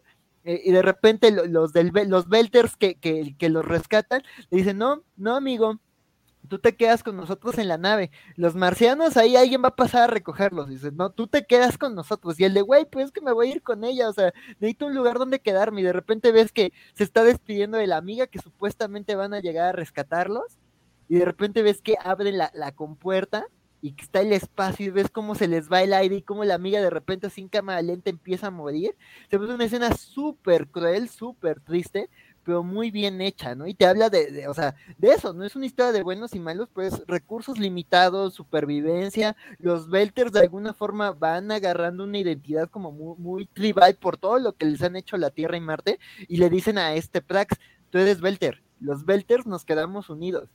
eh, 0.44 0.60
y 0.64 0.72
de 0.72 0.82
repente 0.82 1.30
los, 1.30 1.72
del, 1.72 1.92
los 2.06 2.28
Belters 2.28 2.76
que, 2.76 2.96
que, 2.96 3.34
que 3.38 3.48
los 3.48 3.64
rescatan, 3.64 4.22
le 4.50 4.58
dicen, 4.58 4.78
no, 4.78 5.04
no 5.16 5.36
amigo, 5.36 5.78
tú 6.48 6.58
te 6.58 6.76
quedas 6.76 7.02
con 7.02 7.16
nosotros 7.16 7.58
en 7.58 7.68
la 7.68 7.78
nave. 7.78 8.10
Los 8.36 8.54
marcianos, 8.54 9.16
ahí 9.16 9.36
alguien 9.36 9.62
va 9.62 9.68
a 9.68 9.76
pasar 9.76 10.02
a 10.02 10.12
recogerlos. 10.12 10.68
Dices, 10.68 10.92
no, 10.92 11.10
tú 11.10 11.26
te 11.26 11.44
quedas 11.46 11.78
con 11.78 11.94
nosotros. 11.94 12.38
Y 12.40 12.44
el 12.44 12.54
de, 12.54 12.62
güey, 12.62 12.84
pues 12.84 13.06
es 13.06 13.12
que 13.12 13.20
me 13.20 13.32
voy 13.32 13.48
a 13.48 13.52
ir 13.52 13.62
con 13.62 13.84
ella. 13.84 14.08
O 14.08 14.12
sea, 14.12 14.32
necesito 14.58 14.86
un 14.86 14.94
lugar 14.94 15.18
donde 15.18 15.40
quedarme. 15.40 15.80
Y 15.80 15.84
de 15.84 15.92
repente 15.92 16.32
ves 16.32 16.52
que 16.52 16.72
se 16.94 17.04
está 17.04 17.24
despidiendo 17.24 17.78
de 17.78 17.86
la 17.86 17.96
amiga 17.96 18.26
que 18.26 18.40
supuestamente 18.40 19.14
van 19.14 19.34
a 19.34 19.40
llegar 19.40 19.66
a 19.68 19.72
rescatarlos. 19.72 20.58
Y 21.08 21.16
de 21.16 21.24
repente 21.24 21.62
ves 21.62 21.82
que 21.82 21.96
abren 22.02 22.38
la, 22.38 22.50
la 22.54 22.72
compuerta 22.72 23.46
y 23.82 23.92
que 23.92 24.04
está 24.04 24.20
el 24.20 24.32
espacio 24.32 24.86
y 24.86 24.90
ves 24.90 25.08
cómo 25.10 25.34
se 25.34 25.48
les 25.48 25.70
va 25.70 25.82
el 25.82 25.92
aire 25.92 26.16
y 26.16 26.22
cómo 26.22 26.44
la 26.44 26.54
amiga 26.54 26.80
de 26.80 26.90
repente 26.90 27.30
sin 27.30 27.48
cámara 27.48 27.82
lenta 27.82 28.10
empieza 28.10 28.48
a 28.48 28.50
morir. 28.50 28.96
Se 29.30 29.38
ve 29.38 29.52
una 29.52 29.64
escena 29.64 29.94
súper 29.94 30.68
cruel, 30.68 31.08
súper 31.08 31.60
triste, 31.60 32.10
pero 32.44 32.62
muy 32.62 32.90
bien 32.90 33.20
hecha, 33.20 33.54
¿no? 33.54 33.66
Y 33.66 33.74
te 33.74 33.86
habla 33.86 34.10
de, 34.10 34.46
o 34.48 34.54
sea, 34.54 34.74
de 34.98 35.10
eso, 35.12 35.32
no 35.32 35.44
es 35.44 35.56
una 35.56 35.66
historia 35.66 35.92
de 35.92 36.02
buenos 36.02 36.34
y 36.34 36.40
malos, 36.40 36.68
pues 36.72 37.02
recursos 37.06 37.58
limitados, 37.58 38.34
supervivencia, 38.34 39.36
los 39.58 39.88
Belters 39.90 40.32
de 40.32 40.40
alguna 40.40 40.74
forma 40.74 41.12
van 41.12 41.50
agarrando 41.50 42.04
una 42.04 42.18
identidad 42.18 42.68
como 42.68 42.92
muy, 42.92 43.46
tribal 43.46 43.94
por 43.96 44.16
todo 44.16 44.38
lo 44.38 44.52
que 44.54 44.66
les 44.66 44.82
han 44.82 44.96
hecho 44.96 45.16
la 45.16 45.30
Tierra 45.30 45.56
y 45.56 45.60
Marte, 45.60 45.98
y 46.28 46.36
le 46.38 46.50
dicen 46.50 46.78
a 46.78 46.94
este 46.94 47.22
Prax, 47.22 47.56
tú 47.90 47.98
eres 47.98 48.20
Belter, 48.20 48.62
los 48.80 49.04
Belters 49.04 49.46
nos 49.46 49.64
quedamos 49.64 50.10
unidos. 50.10 50.48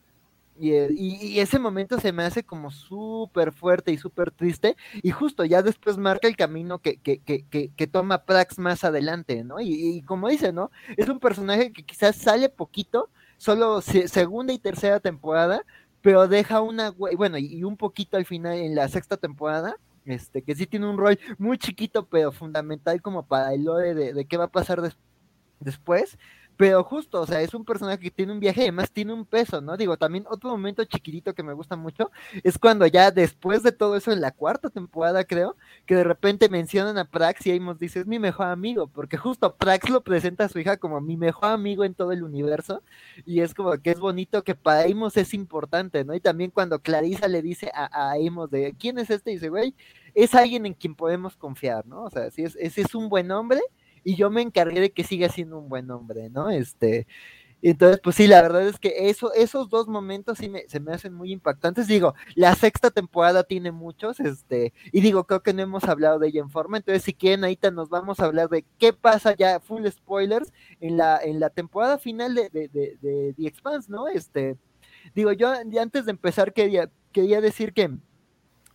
Eh, 0.60 0.90
y, 0.92 1.40
ese 1.40 1.60
momento 1.60 2.00
se 2.00 2.14
me 2.14 2.24
hace 2.24 2.44
como 2.44 2.72
súper 2.72 3.52
fuerte 3.52 3.92
y 3.92 3.98
súper 3.98 4.32
triste, 4.32 4.78
y 5.04 5.12
justo 5.12 5.44
ya 5.44 5.62
después 5.62 5.98
marca 5.98 6.28
el 6.28 6.38
camino 6.38 6.80
que, 6.80 6.98
que, 6.98 7.20
que, 7.20 7.70
que 7.76 7.88
toma 7.88 8.24
Prax 8.26 8.58
más 8.60 8.84
adelante, 8.84 9.44
¿no? 9.44 9.60
Y, 9.60 10.02
como 10.04 10.30
dice, 10.30 10.54
¿no? 10.54 10.72
Es 10.98 11.10
un 11.10 11.20
personaje 11.20 11.72
que 11.72 11.84
quizás 11.84 12.16
sale 12.16 12.50
poquito, 12.50 13.10
solo 13.38 13.82
segunda 13.82 14.54
y 14.54 14.60
tercera 14.60 15.00
temporada, 15.00 15.66
pero 16.02 16.28
deja 16.28 16.62
una, 16.62 16.92
bueno, 16.92 17.38
y 17.38 17.64
un 17.64 17.78
poquito 17.78 18.16
al 18.18 18.26
final 18.26 18.58
en 18.58 18.76
la 18.76 18.88
sexta 18.88 19.18
temporada, 19.18 19.78
este, 20.06 20.42
que 20.44 20.56
sí 20.56 20.68
tiene 20.68 20.88
un 20.88 20.98
rol 20.98 21.20
muy 21.38 21.58
chiquito, 21.58 22.06
pero 22.06 22.32
fundamental 22.32 23.02
como 23.02 23.26
para 23.26 23.54
el 23.54 23.66
lore 23.66 23.94
de, 23.94 24.14
de 24.14 24.26
qué 24.26 24.38
va 24.38 24.46
a 24.46 24.52
pasar 24.52 24.82
después, 25.60 26.18
pero 26.58 26.84
justo, 26.84 27.22
o 27.22 27.28
sea, 27.28 27.42
es 27.42 27.54
un 27.54 27.66
personaje 27.66 28.00
que 28.00 28.12
tiene 28.12 28.32
un 28.32 28.40
viaje 28.40 28.62
y 28.62 28.64
además 28.64 28.92
tiene 28.92 29.14
un 29.14 29.26
peso, 29.26 29.62
¿no? 29.62 29.78
Digo, 29.78 29.98
también 29.98 30.26
otro 30.30 30.50
momento 30.50 30.84
chiquitito 30.86 31.34
que 31.34 31.44
me 31.44 31.54
gusta 31.54 31.76
mucho 31.76 32.12
es 32.44 32.58
cuando 32.58 32.88
ya 32.88 33.12
después 33.12 33.64
de 33.64 33.72
todo 33.72 33.96
eso, 33.96 34.12
en 34.12 34.22
la 34.22 34.32
cuarta 34.32 34.70
temporada, 34.70 35.24
creo, 35.26 35.56
que 35.86 35.96
de 35.96 36.04
repente 36.04 36.50
mencionan 36.50 36.98
a 36.98 37.06
Prax 37.06 37.46
y 37.48 37.52
Amos 37.56 37.80
dice, 37.80 38.00
es 38.00 38.08
mi 38.08 38.20
mejor 38.20 38.48
amigo, 38.48 38.88
porque 38.88 39.18
justo 39.18 39.56
Prax 39.56 39.90
lo 39.90 40.02
presenta 40.02 40.46
a 40.46 40.50
su 40.50 40.60
hija 40.60 40.78
como 40.78 41.02
mi 41.02 41.18
mejor 41.18 41.50
amigo 41.50 41.84
en 41.84 41.94
todo 41.94 42.12
el 42.12 42.24
universo, 42.24 42.84
y 43.26 43.42
es 43.42 43.54
como 43.54 43.72
que 43.82 43.92
es 43.92 44.00
bonito 44.00 44.44
que 44.44 44.56
para 44.56 44.84
Amos 44.84 45.18
es 45.18 45.34
importante, 45.34 46.06
¿no? 46.06 46.14
Y 46.14 46.20
también 46.20 46.52
cuando 46.52 46.80
Clarissa 46.80 47.28
le 47.28 47.42
dice 47.42 47.72
a, 47.74 47.86
a 47.92 48.14
Amos 48.14 48.50
de, 48.50 48.76
¿quién 48.80 48.98
es 49.00 49.10
este? 49.10 49.32
Y 49.32 49.36
dice, 49.36 49.50
güey, 49.50 49.76
es 50.14 50.34
alguien 50.34 50.66
en 50.66 50.74
quien 50.74 50.96
podemos 50.96 51.36
confiar, 51.36 51.86
¿no? 51.86 52.04
O 52.04 52.10
sea, 52.10 52.32
si 52.32 52.44
es, 52.44 52.56
ese 52.56 52.82
es 52.82 52.96
un 52.96 53.10
buen 53.10 53.30
hombre 53.32 53.62
y 54.06 54.16
yo 54.16 54.30
me 54.30 54.42
encargué 54.42 54.80
de 54.80 54.92
que 54.92 55.04
siga 55.04 55.28
siendo 55.28 55.60
un 55.60 55.68
buen 55.68 55.92
hombre, 55.92 56.30
¿no? 56.30 56.50
Este, 56.50 57.08
entonces, 57.62 58.00
pues 58.04 58.16
sí, 58.16 58.28
la 58.28 58.44
verdad 58.44 58.68
es 58.68 58.78
que 58.78 59.10
eso, 59.10 59.34
esos 59.34 59.70
dos 59.70 59.88
momentos 59.88 60.38
sí 60.38 60.50
me, 60.50 60.68
se 60.68 60.80
me 60.80 60.94
hacen 60.94 61.14
muy 61.16 61.32
impactantes. 61.32 61.88
Digo, 61.88 62.14
la 62.36 62.54
sexta 62.54 62.92
temporada 62.92 63.44
tiene 63.44 63.72
muchos, 63.72 64.20
este, 64.20 64.72
y 64.92 65.02
digo, 65.02 65.24
creo 65.26 65.42
que 65.42 65.54
no 65.54 65.64
hemos 65.64 65.86
hablado 65.86 66.20
de 66.20 66.28
ella 66.28 66.42
en 66.42 66.52
forma, 66.52 66.78
entonces 66.78 67.02
si 67.04 67.14
quieren, 67.14 67.44
ahorita 67.44 67.72
nos 67.72 67.90
vamos 67.90 68.20
a 68.20 68.26
hablar 68.26 68.50
de 68.50 68.66
qué 68.78 68.94
pasa 68.94 69.36
ya, 69.36 69.60
full 69.60 69.88
spoilers, 69.88 70.54
en 70.80 70.98
la, 70.98 71.20
en 71.24 71.40
la 71.40 71.50
temporada 71.50 71.98
final 71.98 72.36
de, 72.36 72.50
de, 72.50 72.68
de, 72.68 72.98
de 73.02 73.34
The 73.36 73.48
Expanse, 73.48 73.92
¿no? 73.92 74.08
Este, 74.08 74.58
digo, 75.16 75.32
yo 75.32 75.52
antes 75.52 76.06
de 76.06 76.12
empezar 76.12 76.54
quería, 76.54 76.92
quería 77.12 77.42
decir 77.42 77.74
que 77.74 77.90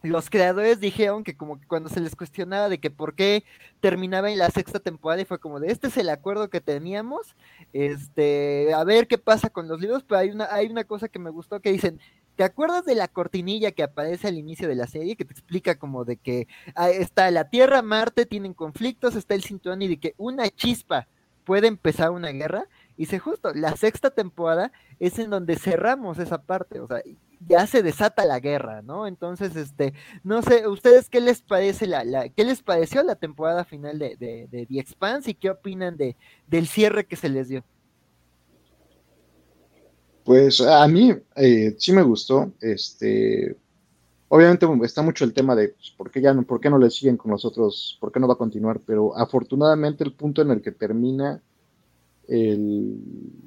los 0.03 0.31
creadores 0.31 0.81
dijeron 0.81 1.25
que 1.25 1.37
como 1.37 1.61
que 1.61 1.67
cuando 1.67 1.89
se 1.91 2.01
les 2.01 2.17
cuestionaba 2.17 2.69
de 2.69 2.79
que 2.79 2.91
por 2.91 3.15
qué 3.15 3.45
terminaba 3.81 4.31
en 4.31 4.39
la 4.39 4.51
sexta 4.51 4.79
temporada 4.79 5.23
y 5.23 5.27
fue 5.27 5.39
como 5.39 5.61
de 5.61 5.71
este 5.71 5.89
es 5.89 5.97
el 5.99 6.09
acuerdo 6.09 6.49
que 6.49 6.61
teníamos, 6.61 7.37
este, 7.73 8.73
a 8.73 8.83
ver 8.85 9.07
qué 9.07 9.19
pasa 9.19 9.51
con 9.51 9.69
los 9.69 9.81
libros, 9.81 10.05
pero 10.07 10.21
hay 10.21 10.31
una, 10.31 10.49
hay 10.51 10.69
una 10.69 10.85
cosa 10.85 11.09
que 11.09 11.19
me 11.19 11.31
gustó 11.31 11.61
que 11.61 11.73
dicen, 11.73 12.01
¿te 12.37 12.45
acuerdas 12.45 12.85
de 12.87 12.95
la 12.95 13.09
cortinilla 13.09 13.73
que 13.73 13.83
aparece 13.83 14.29
al 14.29 14.39
inicio 14.39 14.69
de 14.69 14.75
la 14.75 14.87
serie 14.87 15.17
que 15.17 15.25
te 15.25 15.33
explica 15.33 15.75
como 15.75 16.05
de 16.05 16.17
que 16.17 16.49
ah, 16.75 16.91
está 16.91 17.31
la 17.31 17.51
Tierra, 17.51 17.83
Marte, 17.83 18.25
tienen 18.25 18.55
conflictos, 18.55 19.17
está 19.17 19.35
el 19.35 19.45
cinturón 19.45 19.83
y 19.83 19.89
de 19.89 19.99
que 19.99 20.15
una 20.17 20.49
chispa 20.49 21.09
puede 21.45 21.67
empezar 21.69 22.11
una 22.11 22.31
guerra? 22.31 22.67
Y 22.97 23.07
se 23.07 23.19
justo, 23.19 23.53
la 23.55 23.77
sexta 23.77 24.11
temporada 24.11 24.73
es 24.99 25.19
en 25.19 25.31
donde 25.31 25.57
cerramos 25.57 26.19
esa 26.19 26.43
parte, 26.43 26.81
o 26.81 26.87
sea, 26.87 27.03
ya 27.47 27.67
se 27.67 27.83
desata 27.83 28.25
la 28.25 28.39
guerra, 28.39 28.83
¿no? 28.83 29.07
Entonces, 29.07 29.57
este, 29.57 29.95
no 30.23 30.43
sé, 30.43 30.67
¿ustedes 30.69 31.09
qué 31.09 31.21
les 31.21 31.41
parece 31.41 31.87
la, 31.87 32.05
la 32.05 32.29
qué 32.29 32.45
les 32.45 32.63
pareció 32.63 33.03
la 33.03 33.17
temporada 33.17 33.65
final 33.65 33.99
de, 33.99 34.17
The 34.51 34.79
Expanse 34.79 35.31
y 35.31 35.35
qué 35.35 35.51
opinan 35.51 35.97
de, 35.97 36.17
del 36.47 36.67
cierre 36.67 37.07
que 37.07 37.17
se 37.17 37.29
les 37.29 37.49
dio? 37.49 37.65
Pues 40.25 40.61
a 40.61 40.87
mí 40.87 41.15
eh, 41.37 41.75
sí 41.79 41.93
me 41.93 42.03
gustó, 42.03 42.53
este, 42.61 43.57
obviamente 44.29 44.67
está 44.85 45.03
mucho 45.03 45.25
el 45.25 45.33
tema 45.33 45.57
de 45.57 45.71
pues, 45.71 45.91
por 45.97 46.11
qué 46.11 46.21
ya 46.21 46.35
no, 46.35 46.43
por 46.43 46.61
qué 46.61 46.69
no 46.69 46.79
le 46.79 46.91
siguen 46.91 47.17
con 47.17 47.31
nosotros, 47.31 47.97
por 48.01 48.13
qué 48.13 48.21
no 48.21 48.29
va 48.29 48.35
a 48.35 48.39
continuar, 48.39 48.81
pero 48.85 49.17
afortunadamente 49.17 50.05
el 50.05 50.13
punto 50.13 50.43
en 50.43 50.51
el 50.51 50.61
que 50.61 50.73
termina 50.73 51.43
el 52.29 53.01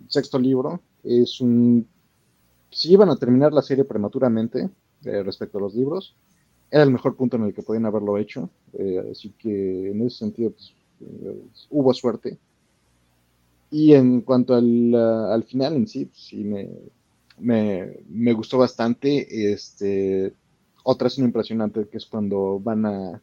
sexto 0.10 0.40
libro 0.40 0.82
es 1.04 1.40
un 1.40 1.88
si 2.74 2.94
iban 2.94 3.10
a 3.10 3.16
terminar 3.16 3.54
la 3.54 3.62
serie 3.62 3.86
prematuramente 3.86 4.70
eh, 5.06 5.24
respecto 5.24 5.58
a 5.58 5.62
los 5.62 5.76
libros, 5.76 6.16
era 6.72 6.84
el 6.84 6.92
mejor 6.92 7.16
punto 7.16 7.38
en 7.38 7.44
el 7.44 7.54
que 7.54 7.62
podían 7.62 7.86
haberlo 7.86 8.18
hecho. 8.18 8.50
Eh, 8.74 9.10
así 9.12 9.34
que 9.38 9.92
en 9.92 10.02
ese 10.02 10.18
sentido 10.18 10.52
pues, 10.52 10.74
eh, 11.02 11.42
hubo 11.70 11.94
suerte. 11.94 12.38
Y 13.70 13.94
en 13.94 14.22
cuanto 14.22 14.54
al, 14.54 14.94
al 14.94 15.44
final 15.44 15.76
en 15.76 15.88
sí, 15.88 16.06
pues, 16.06 16.20
sí 16.20 16.44
me, 16.44 16.70
me, 17.40 18.00
me, 18.10 18.34
gustó 18.34 18.58
bastante. 18.58 19.52
Este, 19.52 20.34
otra 20.84 21.08
escena 21.08 21.28
impresionante 21.28 21.88
que 21.88 21.98
es 21.98 22.06
cuando 22.06 22.60
van 22.60 22.86
a 22.86 23.22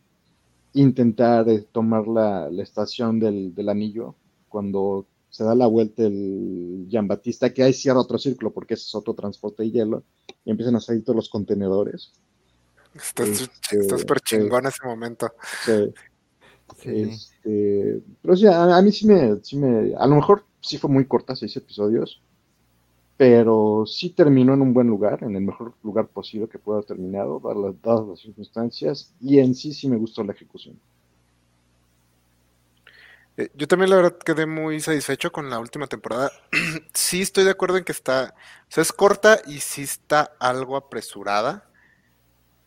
intentar 0.72 1.48
eh, 1.48 1.64
tomar 1.72 2.06
la, 2.06 2.48
estación 2.62 3.18
del, 3.18 3.68
anillo, 3.68 4.14
cuando 4.48 5.06
se 5.30 5.44
da 5.44 5.54
la 5.54 5.66
vuelta 5.66 6.02
el 6.04 6.86
Jean 6.88 7.08
Batista, 7.08 7.54
que 7.54 7.62
ahí 7.62 7.72
cierra 7.72 8.00
otro 8.00 8.18
círculo 8.18 8.52
porque 8.52 8.74
ese 8.74 8.84
es 8.84 8.94
otro 8.94 9.14
transporte 9.14 9.62
de 9.62 9.70
hielo, 9.70 10.04
y 10.44 10.50
empiezan 10.50 10.76
a 10.76 10.80
salir 10.80 11.04
todos 11.04 11.16
los 11.16 11.28
contenedores. 11.28 12.12
Está 12.94 13.24
este, 13.24 13.88
súper 13.88 14.20
chingón 14.20 14.66
ese 14.66 14.84
momento. 14.84 15.32
Sí. 15.64 15.92
Este, 16.84 18.02
pero 18.22 18.36
sí, 18.36 18.46
a, 18.46 18.80
mí 18.82 18.92
sí 18.92 19.06
me, 19.06 19.36
sí 19.42 19.56
me, 19.56 19.94
a 19.96 20.06
lo 20.06 20.16
mejor 20.16 20.44
sí 20.60 20.78
fue 20.78 20.90
muy 20.90 21.04
corta, 21.04 21.34
seis 21.34 21.56
episodios, 21.56 22.22
pero 23.16 23.84
sí 23.86 24.10
terminó 24.10 24.54
en 24.54 24.62
un 24.62 24.72
buen 24.72 24.86
lugar, 24.86 25.22
en 25.22 25.36
el 25.36 25.42
mejor 25.42 25.74
lugar 25.82 26.08
posible 26.08 26.48
que 26.48 26.58
pueda 26.58 26.78
haber 26.78 26.86
terminado, 26.86 27.40
dadas 27.82 28.08
las 28.08 28.20
circunstancias, 28.20 29.14
y 29.20 29.38
en 29.38 29.54
sí 29.54 29.72
sí 29.72 29.88
me 29.88 29.96
gustó 29.96 30.24
la 30.24 30.32
ejecución. 30.32 30.78
Eh, 33.36 33.50
yo 33.54 33.68
también 33.68 33.90
la 33.90 33.96
verdad 33.96 34.18
quedé 34.18 34.46
muy 34.46 34.80
satisfecho 34.80 35.32
con 35.32 35.50
la 35.50 35.58
última 35.58 35.86
temporada. 35.86 36.30
sí 36.94 37.22
estoy 37.22 37.44
de 37.44 37.50
acuerdo 37.50 37.78
en 37.78 37.84
que 37.84 37.92
está, 37.92 38.34
o 38.68 38.72
sea, 38.72 38.82
es 38.82 38.92
corta 38.92 39.40
y 39.46 39.60
sí 39.60 39.82
está 39.82 40.32
algo 40.38 40.76
apresurada, 40.76 41.68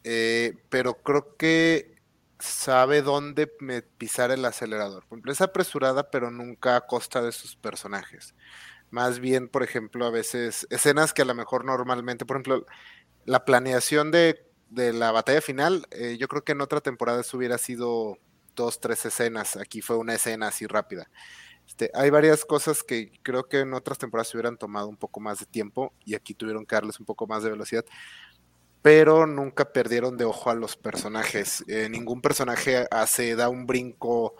eh, 0.03 0.55
pero 0.69 0.95
creo 1.01 1.35
que 1.37 1.93
sabe 2.39 3.01
dónde 3.01 3.47
pisar 3.97 4.31
el 4.31 4.43
acelerador. 4.45 5.05
Por 5.05 5.17
ejemplo, 5.17 5.31
es 5.31 5.41
apresurada, 5.41 6.11
pero 6.11 6.29
nunca 6.31 6.75
a 6.75 6.81
costa 6.81 7.21
de 7.21 7.31
sus 7.31 7.55
personajes. 7.55 8.35
Más 8.91 9.19
bien, 9.19 9.47
por 9.47 9.63
ejemplo, 9.63 10.05
a 10.05 10.11
veces 10.11 10.67
escenas 10.69 11.13
que 11.13 11.21
a 11.23 11.25
lo 11.25 11.33
mejor 11.35 11.65
normalmente, 11.65 12.25
por 12.25 12.37
ejemplo, 12.37 12.65
la 13.25 13.45
planeación 13.45 14.11
de, 14.11 14.45
la 14.69 15.11
batalla 15.11 15.41
final, 15.41 15.87
eh, 15.91 16.17
yo 16.19 16.27
creo 16.27 16.43
que 16.43 16.51
en 16.53 16.61
otra 16.61 16.81
temporada 16.81 17.21
eso 17.21 17.37
hubiera 17.37 17.57
sido 17.57 18.17
dos, 18.55 18.79
tres 18.79 19.05
escenas. 19.05 19.57
Aquí 19.57 19.81
fue 19.81 19.97
una 19.97 20.15
escena 20.15 20.47
así 20.47 20.67
rápida. 20.67 21.09
Este, 21.67 21.89
hay 21.93 22.09
varias 22.09 22.45
cosas 22.45 22.83
que 22.83 23.11
creo 23.23 23.47
que 23.47 23.61
en 23.61 23.73
otras 23.73 23.97
temporadas 23.97 24.27
se 24.27 24.37
hubieran 24.37 24.57
tomado 24.57 24.87
un 24.87 24.97
poco 24.97 25.19
más 25.19 25.39
de 25.39 25.45
tiempo 25.45 25.93
y 26.03 26.15
aquí 26.15 26.33
tuvieron 26.33 26.65
que 26.65 26.75
darles 26.75 26.99
un 26.99 27.05
poco 27.05 27.25
más 27.25 27.43
de 27.43 27.51
velocidad 27.51 27.85
pero 28.83 29.25
nunca 29.25 29.71
perdieron 29.71 30.17
de 30.17 30.25
ojo 30.25 30.51
a 30.51 30.55
los 30.55 30.75
personajes. 30.75 31.63
Eh, 31.69 31.87
ningún 31.89 32.21
personaje 32.21 32.85
hace, 32.91 33.33
da 33.35 33.47
un 33.47 33.65
brinco 33.65 34.35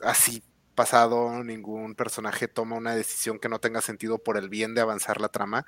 así 0.00 0.42
pasado, 0.74 1.44
ningún 1.44 1.94
personaje 1.94 2.48
toma 2.48 2.76
una 2.76 2.94
decisión 2.94 3.38
que 3.38 3.50
no 3.50 3.60
tenga 3.60 3.82
sentido 3.82 4.18
por 4.18 4.38
el 4.38 4.48
bien 4.48 4.74
de 4.74 4.80
avanzar 4.80 5.20
la 5.20 5.28
trama. 5.28 5.66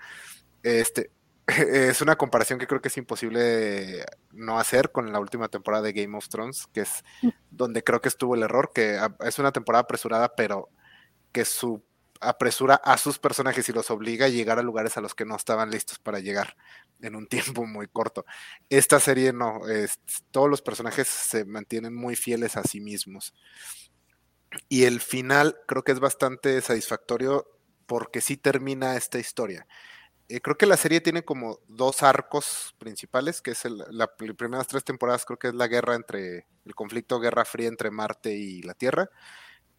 Este, 0.63 1.11
es 1.57 2.03
una 2.03 2.17
comparación 2.17 2.59
que 2.59 2.67
creo 2.67 2.83
que 2.83 2.89
es 2.89 2.97
imposible 2.99 4.05
no 4.33 4.59
hacer 4.59 4.93
con 4.93 5.11
la 5.13 5.19
última 5.19 5.49
temporada 5.49 5.83
de 5.83 5.95
Game 5.95 6.17
of 6.17 6.29
Thrones, 6.29 6.67
que 6.73 6.83
es 6.83 7.05
donde 7.51 7.83
creo 7.83 8.01
que 8.03 8.09
estuvo 8.09 8.35
el 8.35 8.43
error, 8.43 8.71
que 8.75 9.01
es 9.21 9.39
una 9.39 9.51
temporada 9.51 9.83
apresurada, 9.83 10.35
pero 10.37 10.69
que 11.33 11.47
su 11.47 11.83
apresura 12.21 12.75
a 12.75 12.99
sus 12.99 13.19
personajes 13.19 13.69
y 13.69 13.73
los 13.73 13.91
obliga 13.91 14.27
a 14.27 14.29
llegar 14.29 14.59
a 14.59 14.63
lugares 14.63 14.97
a 14.97 15.01
los 15.01 15.15
que 15.15 15.25
no 15.25 15.37
estaban 15.37 15.71
listos 15.71 15.99
para 15.99 16.19
llegar 16.19 16.57
en 17.01 17.17
un 17.17 17.27
tiempo 17.29 17.65
muy 17.67 17.89
corto. 17.89 18.27
Esta 18.69 19.01
serie 19.01 19.33
no, 19.33 19.61
todos 20.31 20.51
los 20.51 20.61
personajes 20.61 21.09
se 21.09 21.45
mantienen 21.47 21.95
muy 21.95 22.15
fieles 22.15 22.57
a 22.57 22.63
sí 22.63 22.81
mismos. 22.81 23.35
Y 24.69 24.85
el 24.85 25.01
final 25.01 25.57
creo 25.67 25.83
que 25.83 25.93
es 25.93 26.01
bastante 26.01 26.61
satisfactorio 26.61 27.47
porque 27.87 28.21
sí 28.21 28.37
termina 28.37 28.97
esta 28.97 29.19
historia. 29.19 29.67
Eh, 30.29 30.41
creo 30.41 30.59
que 30.59 30.67
la 30.67 30.77
serie 30.77 31.01
tiene 31.01 31.25
como 31.25 31.61
dos 31.69 32.03
arcos 32.03 32.75
principales, 32.79 33.41
que 33.41 33.53
es 33.53 33.65
las 33.65 34.09
primeras 34.37 34.67
tres 34.67 34.85
temporadas, 34.85 35.25
creo 35.25 35.39
que 35.39 35.49
es 35.49 35.55
la 35.55 35.69
guerra 35.69 35.95
entre, 35.95 36.47
el 36.65 36.75
conflicto 36.75 37.19
guerra 37.19 37.45
fría 37.45 37.69
entre 37.69 37.91
Marte 37.91 38.35
y 38.35 38.63
la 38.63 38.75
Tierra, 38.75 39.11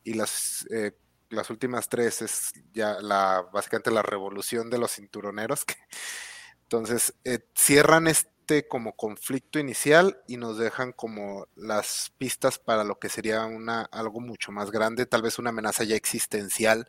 y 0.04 0.14
las 0.16 0.66
eh, 0.72 0.94
las 1.30 1.50
últimas 1.50 1.90
tres 1.90 2.22
es 2.22 2.52
ya 2.74 3.00
la 3.02 3.46
básicamente 3.54 3.92
la 3.92 4.02
revolución 4.02 4.70
de 4.70 4.78
los 4.78 4.96
cinturoneros. 4.96 5.66
entonces 6.64 7.14
eh, 7.24 7.40
cierran 7.56 8.08
este 8.08 8.68
como 8.68 8.96
conflicto 8.96 9.60
inicial 9.60 10.22
y 10.28 10.38
nos 10.38 10.58
dejan 10.58 10.92
como 10.92 11.48
las 11.56 12.12
pistas 12.18 12.60
para 12.60 12.84
lo 12.84 13.00
que 13.00 13.10
sería 13.10 13.46
una 13.46 13.84
algo 13.84 14.20
mucho 14.22 14.52
más 14.52 14.72
grande, 14.72 15.06
tal 15.06 15.22
vez 15.22 15.40
una 15.40 15.52
amenaza 15.52 15.84
ya 15.84 15.96
existencial 15.96 16.88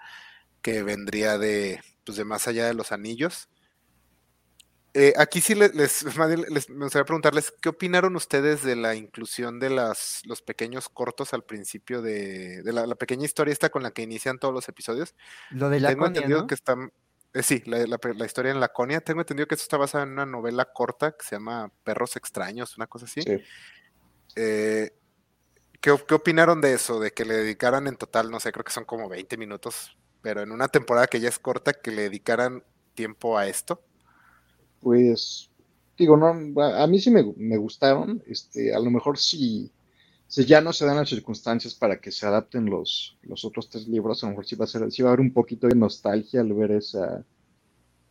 que 0.62 0.82
vendría 0.82 1.38
de, 1.38 1.80
pues 2.04 2.16
de 2.18 2.24
más 2.24 2.48
allá 2.48 2.66
de 2.66 2.74
los 2.74 2.92
anillos. 2.92 3.48
Eh, 4.92 5.12
aquí 5.16 5.40
sí 5.40 5.54
les, 5.54 6.04
me 6.04 6.84
gustaría 6.84 7.04
preguntarles, 7.04 7.52
¿qué 7.60 7.68
opinaron 7.68 8.16
ustedes 8.16 8.62
de 8.62 8.76
la 8.76 8.94
inclusión 8.94 9.60
de 9.60 9.70
las, 9.70 10.22
los 10.24 10.42
pequeños 10.42 10.88
cortos 10.88 11.32
al 11.32 11.44
principio 11.44 12.02
de, 12.02 12.62
la, 12.64 12.94
pequeña 12.96 13.24
historia 13.24 13.52
esta 13.52 13.70
con 13.70 13.82
la 13.82 13.92
que 13.92 14.02
inician 14.02 14.38
todos 14.38 14.52
los 14.52 14.68
episodios? 14.68 15.14
Lo 15.50 15.68
de 15.70 15.80
la 15.80 15.90
Tengo 15.90 16.06
entendido 16.06 16.46
que 16.46 16.54
están, 16.54 16.92
eh, 17.32 17.42
sí, 17.42 17.62
la, 17.66 18.26
historia 18.26 18.50
en 18.50 18.60
Laconia. 18.60 19.00
Tengo 19.00 19.20
entendido 19.20 19.46
que 19.46 19.54
esto 19.54 19.64
está 19.64 19.76
basado 19.76 20.04
en 20.04 20.10
una 20.10 20.26
novela 20.26 20.64
corta 20.72 21.12
que 21.12 21.24
se 21.24 21.36
llama 21.36 21.70
Perros 21.84 22.16
extraños, 22.16 22.76
una 22.76 22.88
cosa 22.88 23.04
así. 23.04 23.20
Eh, 24.34 24.90
¿qué, 25.80 25.96
¿Qué 26.06 26.14
opinaron 26.14 26.60
de 26.60 26.72
eso? 26.72 26.98
De 26.98 27.12
que 27.12 27.24
le 27.24 27.34
dedicaran 27.34 27.86
en 27.86 27.96
total, 27.96 28.30
no 28.30 28.40
sé, 28.40 28.50
creo 28.50 28.64
que 28.64 28.72
son 28.72 28.84
como 28.84 29.08
20 29.08 29.36
minutos, 29.36 29.96
pero 30.22 30.42
en 30.42 30.52
una 30.52 30.68
temporada 30.68 31.06
que 31.06 31.20
ya 31.20 31.28
es 31.28 31.38
corta, 31.38 31.72
que 31.72 31.90
le 31.90 32.02
dedicaran 32.02 32.62
tiempo 32.94 33.38
a 33.38 33.46
esto 33.46 33.82
pues, 34.80 35.50
digo, 35.96 36.16
no, 36.16 36.28
a 36.62 36.86
mí 36.86 36.98
sí 37.00 37.10
me, 37.10 37.56
gustaron, 37.56 38.22
este, 38.26 38.74
a 38.74 38.78
lo 38.80 38.90
mejor 38.90 39.18
si, 39.18 39.70
si 40.26 40.44
ya 40.46 40.60
no 40.60 40.72
se 40.72 40.86
dan 40.86 40.96
las 40.96 41.08
circunstancias 41.08 41.74
para 41.74 42.00
que 42.00 42.10
se 42.10 42.26
adapten 42.26 42.66
los, 42.66 43.18
los 43.22 43.44
otros 43.44 43.68
tres 43.68 43.86
libros, 43.86 44.22
a 44.22 44.26
lo 44.26 44.30
mejor 44.30 44.46
sí 44.46 44.56
va 44.56 44.64
a 44.64 44.68
ser, 44.68 44.90
sí 44.90 45.02
va 45.02 45.10
a 45.10 45.12
haber 45.12 45.20
un 45.20 45.32
poquito 45.32 45.68
de 45.68 45.74
nostalgia 45.74 46.40
al 46.40 46.52
ver 46.54 46.72
esa, 46.72 47.24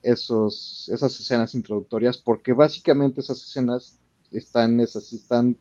esos, 0.04 0.90
esas 0.94 1.20
escenas 1.20 1.56
introductorias, 1.56 2.18
porque 2.18 2.54
básicamente 2.54 3.22
esas 3.22 3.42
escenas 3.42 3.98
están, 4.32 4.80
esas, 4.80 5.12
están 5.12 5.58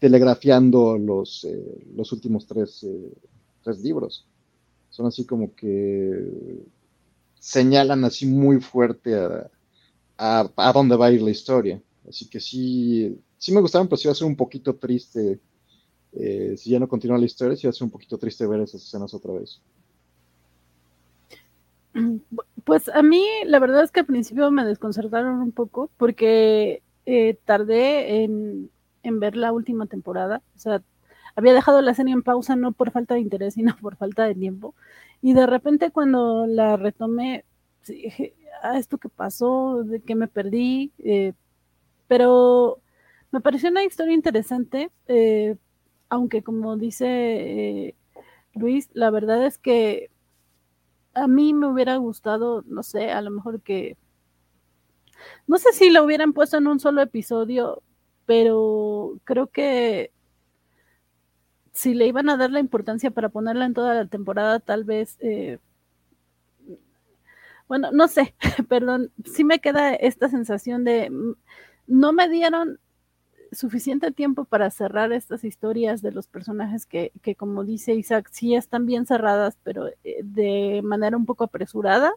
telegrafiando 0.00 0.98
los, 0.98 1.44
eh, 1.44 1.86
los 1.94 2.10
últimos 2.12 2.46
tres, 2.46 2.82
eh, 2.82 3.12
tres 3.62 3.78
libros. 3.80 4.26
Son 4.90 5.06
así 5.06 5.24
como 5.24 5.54
que 5.54 6.62
señalan 7.38 8.04
así 8.04 8.26
muy 8.26 8.60
fuerte 8.60 9.14
a, 9.14 9.50
a, 10.56 10.72
dónde 10.72 10.96
va 10.96 11.06
a 11.06 11.12
ir 11.12 11.22
la 11.22 11.30
historia. 11.30 11.80
Así 12.08 12.28
que 12.28 12.40
sí, 12.40 13.18
sí 13.38 13.52
me 13.52 13.60
gustaron, 13.60 13.88
pero 13.88 13.96
sí 13.96 14.08
va 14.08 14.12
a 14.12 14.16
ser 14.16 14.26
un 14.26 14.36
poquito 14.36 14.76
triste. 14.76 15.40
Eh, 16.12 16.54
si 16.56 16.70
ya 16.70 16.78
no 16.78 16.88
continúa 16.88 17.18
la 17.18 17.24
historia, 17.24 17.56
sí 17.56 17.66
va 17.66 17.70
a 17.70 17.72
ser 17.72 17.84
un 17.84 17.90
poquito 17.90 18.18
triste 18.18 18.46
ver 18.46 18.60
esas 18.60 18.82
escenas 18.82 19.14
otra 19.14 19.32
vez. 19.32 19.60
Pues 22.64 22.88
a 22.88 23.02
mí 23.02 23.24
la 23.46 23.58
verdad 23.58 23.82
es 23.82 23.90
que 23.90 24.00
al 24.00 24.06
principio 24.06 24.50
me 24.50 24.64
desconcertaron 24.64 25.40
un 25.40 25.52
poco 25.52 25.90
porque 25.96 26.82
eh, 27.06 27.38
tardé 27.44 28.22
en, 28.22 28.70
en, 29.02 29.20
ver 29.20 29.36
la 29.36 29.52
última 29.52 29.86
temporada. 29.86 30.42
O 30.54 30.58
sea, 30.58 30.82
había 31.36 31.54
dejado 31.54 31.80
la 31.82 31.94
serie 31.94 32.12
en 32.14 32.22
pausa 32.22 32.56
no 32.56 32.72
por 32.72 32.90
falta 32.90 33.14
de 33.14 33.20
interés, 33.20 33.54
sino 33.54 33.76
por 33.80 33.96
falta 33.96 34.24
de 34.24 34.34
tiempo. 34.34 34.74
Y 35.22 35.34
de 35.34 35.46
repente 35.46 35.90
cuando 35.90 36.46
la 36.46 36.76
retomé, 36.76 37.44
Ah, 38.62 38.78
esto 38.78 38.98
que 38.98 39.08
pasó, 39.08 39.84
de 39.84 40.00
que 40.02 40.14
me 40.14 40.28
perdí, 40.28 40.92
eh, 40.98 41.32
pero 42.08 42.80
me 43.32 43.40
pareció 43.40 43.70
una 43.70 43.84
historia 43.84 44.14
interesante, 44.14 44.90
eh, 45.08 45.56
aunque 46.08 46.42
como 46.42 46.76
dice 46.76 47.06
eh, 47.88 47.94
Luis, 48.54 48.90
la 48.94 49.10
verdad 49.10 49.46
es 49.46 49.58
que 49.58 50.10
a 51.14 51.26
mí 51.28 51.54
me 51.54 51.68
hubiera 51.68 51.96
gustado, 51.96 52.62
no 52.66 52.82
sé, 52.82 53.10
a 53.12 53.22
lo 53.22 53.30
mejor 53.30 53.62
que, 53.62 53.96
no 55.46 55.58
sé 55.58 55.72
si 55.72 55.90
lo 55.90 56.04
hubieran 56.04 56.32
puesto 56.32 56.58
en 56.58 56.66
un 56.66 56.80
solo 56.80 57.02
episodio, 57.02 57.82
pero 58.26 59.18
creo 59.24 59.48
que 59.48 60.12
si 61.80 61.94
le 61.94 62.06
iban 62.06 62.28
a 62.28 62.36
dar 62.36 62.50
la 62.50 62.60
importancia 62.60 63.10
para 63.10 63.30
ponerla 63.30 63.64
en 63.66 63.74
toda 63.74 63.94
la 63.94 64.06
temporada, 64.06 64.60
tal 64.60 64.84
vez 64.84 65.18
bueno, 67.70 67.92
no 67.92 68.08
sé, 68.08 68.34
perdón, 68.68 69.12
sí 69.24 69.44
me 69.44 69.60
queda 69.60 69.94
esta 69.94 70.28
sensación 70.28 70.82
de 70.82 71.08
mm, 71.08 71.34
no 71.86 72.12
me 72.12 72.28
dieron 72.28 72.80
suficiente 73.52 74.10
tiempo 74.10 74.44
para 74.44 74.70
cerrar 74.70 75.12
estas 75.12 75.44
historias 75.44 76.02
de 76.02 76.10
los 76.10 76.26
personajes 76.26 76.84
que, 76.84 77.12
que 77.22 77.36
como 77.36 77.62
dice 77.64 77.94
Isaac, 77.94 78.28
sí 78.32 78.56
están 78.56 78.86
bien 78.86 79.06
cerradas, 79.06 79.56
pero 79.62 79.86
eh, 79.86 80.20
de 80.24 80.80
manera 80.82 81.16
un 81.16 81.26
poco 81.26 81.44
apresurada, 81.44 82.12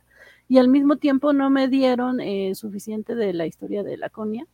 y 0.48 0.58
al 0.58 0.70
mismo 0.70 0.98
tiempo 0.98 1.34
no 1.34 1.52
me 1.52 1.68
dieron 1.68 2.20
eh, 2.20 2.56
suficiente 2.56 3.14
de 3.14 3.34
la 3.34 3.46
historia 3.46 3.84
de 3.84 3.98
Laconia. 3.98 4.48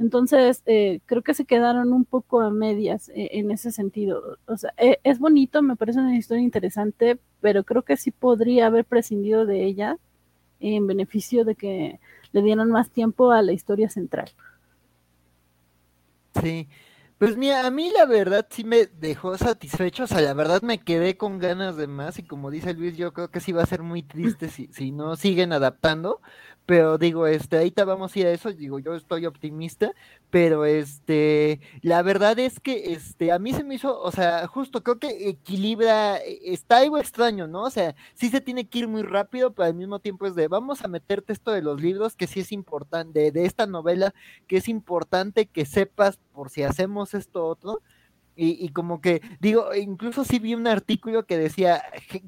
Entonces, 0.00 0.62
eh, 0.64 1.00
creo 1.04 1.22
que 1.22 1.34
se 1.34 1.44
quedaron 1.44 1.92
un 1.92 2.06
poco 2.06 2.40
a 2.40 2.50
medias 2.50 3.12
en 3.14 3.50
ese 3.50 3.70
sentido. 3.70 4.38
O 4.46 4.56
sea, 4.56 4.72
es 4.78 5.18
bonito, 5.18 5.60
me 5.60 5.76
parece 5.76 6.00
una 6.00 6.16
historia 6.16 6.42
interesante, 6.42 7.18
pero 7.42 7.64
creo 7.64 7.82
que 7.82 7.98
sí 7.98 8.10
podría 8.10 8.66
haber 8.66 8.86
prescindido 8.86 9.44
de 9.44 9.66
ella 9.66 9.98
en 10.58 10.86
beneficio 10.86 11.44
de 11.44 11.54
que 11.54 12.00
le 12.32 12.42
dieran 12.42 12.70
más 12.70 12.90
tiempo 12.90 13.30
a 13.30 13.42
la 13.42 13.52
historia 13.52 13.90
central. 13.90 14.30
Sí. 16.40 16.66
Pues 17.18 17.36
mira, 17.36 17.66
a 17.66 17.70
mí 17.70 17.90
la 17.94 18.06
verdad 18.06 18.46
sí 18.48 18.64
me 18.64 18.86
dejó 18.86 19.36
satisfecho, 19.36 20.04
o 20.04 20.06
sea, 20.06 20.22
la 20.22 20.32
verdad 20.32 20.62
me 20.62 20.78
quedé 20.78 21.18
con 21.18 21.38
ganas 21.38 21.76
de 21.76 21.86
más 21.86 22.18
y 22.18 22.22
como 22.22 22.50
dice 22.50 22.72
Luis, 22.72 22.96
yo 22.96 23.12
creo 23.12 23.30
que 23.30 23.40
sí 23.40 23.52
va 23.52 23.62
a 23.62 23.66
ser 23.66 23.82
muy 23.82 24.02
triste 24.02 24.48
si, 24.48 24.68
si 24.72 24.90
no 24.90 25.16
siguen 25.16 25.52
adaptando, 25.52 26.22
pero 26.70 26.98
digo, 26.98 27.26
este, 27.26 27.56
ahorita 27.56 27.84
vamos 27.84 28.14
a 28.14 28.18
ir 28.20 28.26
a 28.28 28.30
eso, 28.30 28.52
digo, 28.52 28.78
yo 28.78 28.94
estoy 28.94 29.26
optimista, 29.26 29.92
pero 30.30 30.64
este, 30.64 31.60
la 31.82 32.00
verdad 32.02 32.38
es 32.38 32.60
que 32.60 32.92
este, 32.92 33.32
a 33.32 33.40
mí 33.40 33.52
se 33.52 33.64
me 33.64 33.74
hizo, 33.74 34.00
o 34.00 34.12
sea, 34.12 34.46
justo 34.46 34.84
creo 34.84 35.00
que 35.00 35.28
equilibra, 35.28 36.18
e, 36.18 36.52
está 36.52 36.78
algo 36.78 36.96
extraño, 36.96 37.48
¿no? 37.48 37.64
O 37.64 37.70
sea, 37.70 37.96
sí 38.14 38.28
se 38.28 38.40
tiene 38.40 38.68
que 38.68 38.78
ir 38.78 38.86
muy 38.86 39.02
rápido, 39.02 39.52
pero 39.52 39.66
al 39.66 39.74
mismo 39.74 39.98
tiempo 39.98 40.26
es 40.26 40.36
de, 40.36 40.46
vamos 40.46 40.84
a 40.84 40.86
meterte 40.86 41.32
esto 41.32 41.50
de 41.50 41.60
los 41.60 41.80
libros, 41.80 42.14
que 42.14 42.28
sí 42.28 42.38
es 42.38 42.52
importante, 42.52 43.18
de, 43.18 43.32
de 43.32 43.46
esta 43.46 43.66
novela, 43.66 44.14
que 44.46 44.58
es 44.58 44.68
importante 44.68 45.46
que 45.46 45.66
sepas 45.66 46.18
por 46.32 46.50
si 46.50 46.62
hacemos 46.62 47.14
esto 47.14 47.46
otro, 47.46 47.82
y, 48.36 48.64
y, 48.64 48.68
como 48.68 49.00
que, 49.00 49.22
digo, 49.40 49.74
incluso 49.74 50.22
sí 50.22 50.38
vi 50.38 50.54
un 50.54 50.68
artículo 50.68 51.26
que 51.26 51.36
decía, 51.36 51.82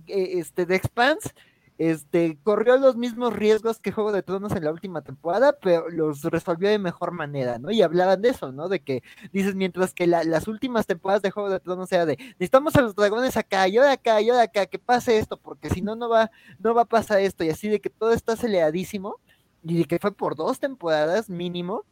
este, 0.09 0.67
de 0.67 0.75
Expanse, 0.75 1.31
este, 1.79 2.39
corrió 2.43 2.77
los 2.77 2.97
mismos 2.97 3.33
riesgos 3.33 3.81
que 3.81 3.93
Juego 3.93 4.13
de 4.13 4.23
Tronos 4.23 4.53
en 4.53 4.65
la 4.65 4.71
última 4.71 5.03
temporada, 5.03 5.57
pero 5.61 5.89
los 5.89 6.23
resolvió 6.23 6.69
de 6.69 6.79
mejor 6.79 7.13
manera, 7.13 7.59
¿no? 7.59 7.71
Y 7.71 7.83
hablaban 7.83 8.23
de 8.23 8.31
eso, 8.31 8.53
¿no? 8.53 8.69
De 8.69 8.81
que, 8.81 9.03
dices, 9.33 9.55
mientras 9.55 9.95
que 9.95 10.07
la, 10.07 10.25
las 10.25 10.49
últimas 10.49 10.87
temporadas 10.87 11.23
de 11.23 11.31
Juego 11.31 11.51
de 11.51 11.61
Tronos 11.61 11.91
era 11.93 12.07
de, 12.07 12.17
necesitamos 12.17 12.77
a 12.77 12.83
los 12.83 12.95
dragones 12.95 13.37
acá, 13.37 13.67
yo 13.69 13.83
de 13.83 13.91
acá, 13.91 14.21
yo 14.21 14.35
de 14.35 14.43
acá, 14.43 14.67
que 14.67 14.79
pase 14.79 15.19
esto, 15.19 15.37
porque 15.37 15.71
si 15.71 15.83
no, 15.83 15.97
no 15.97 16.09
va, 16.09 16.31
no 16.59 16.75
va 16.75 16.83
a 16.83 16.87
pasar 16.87 17.21
esto, 17.21 17.45
y 17.45 17.51
así 17.51 17.69
de 17.69 17.81
que 17.81 17.91
todo 17.91 18.13
está 18.13 18.35
aceleradísimo, 18.35 19.19
y 19.65 19.79
de 19.79 19.85
que 19.85 19.99
fue 19.99 20.13
por 20.13 20.37
dos 20.37 20.59
temporadas 20.61 21.31
mínimo, 21.31 21.85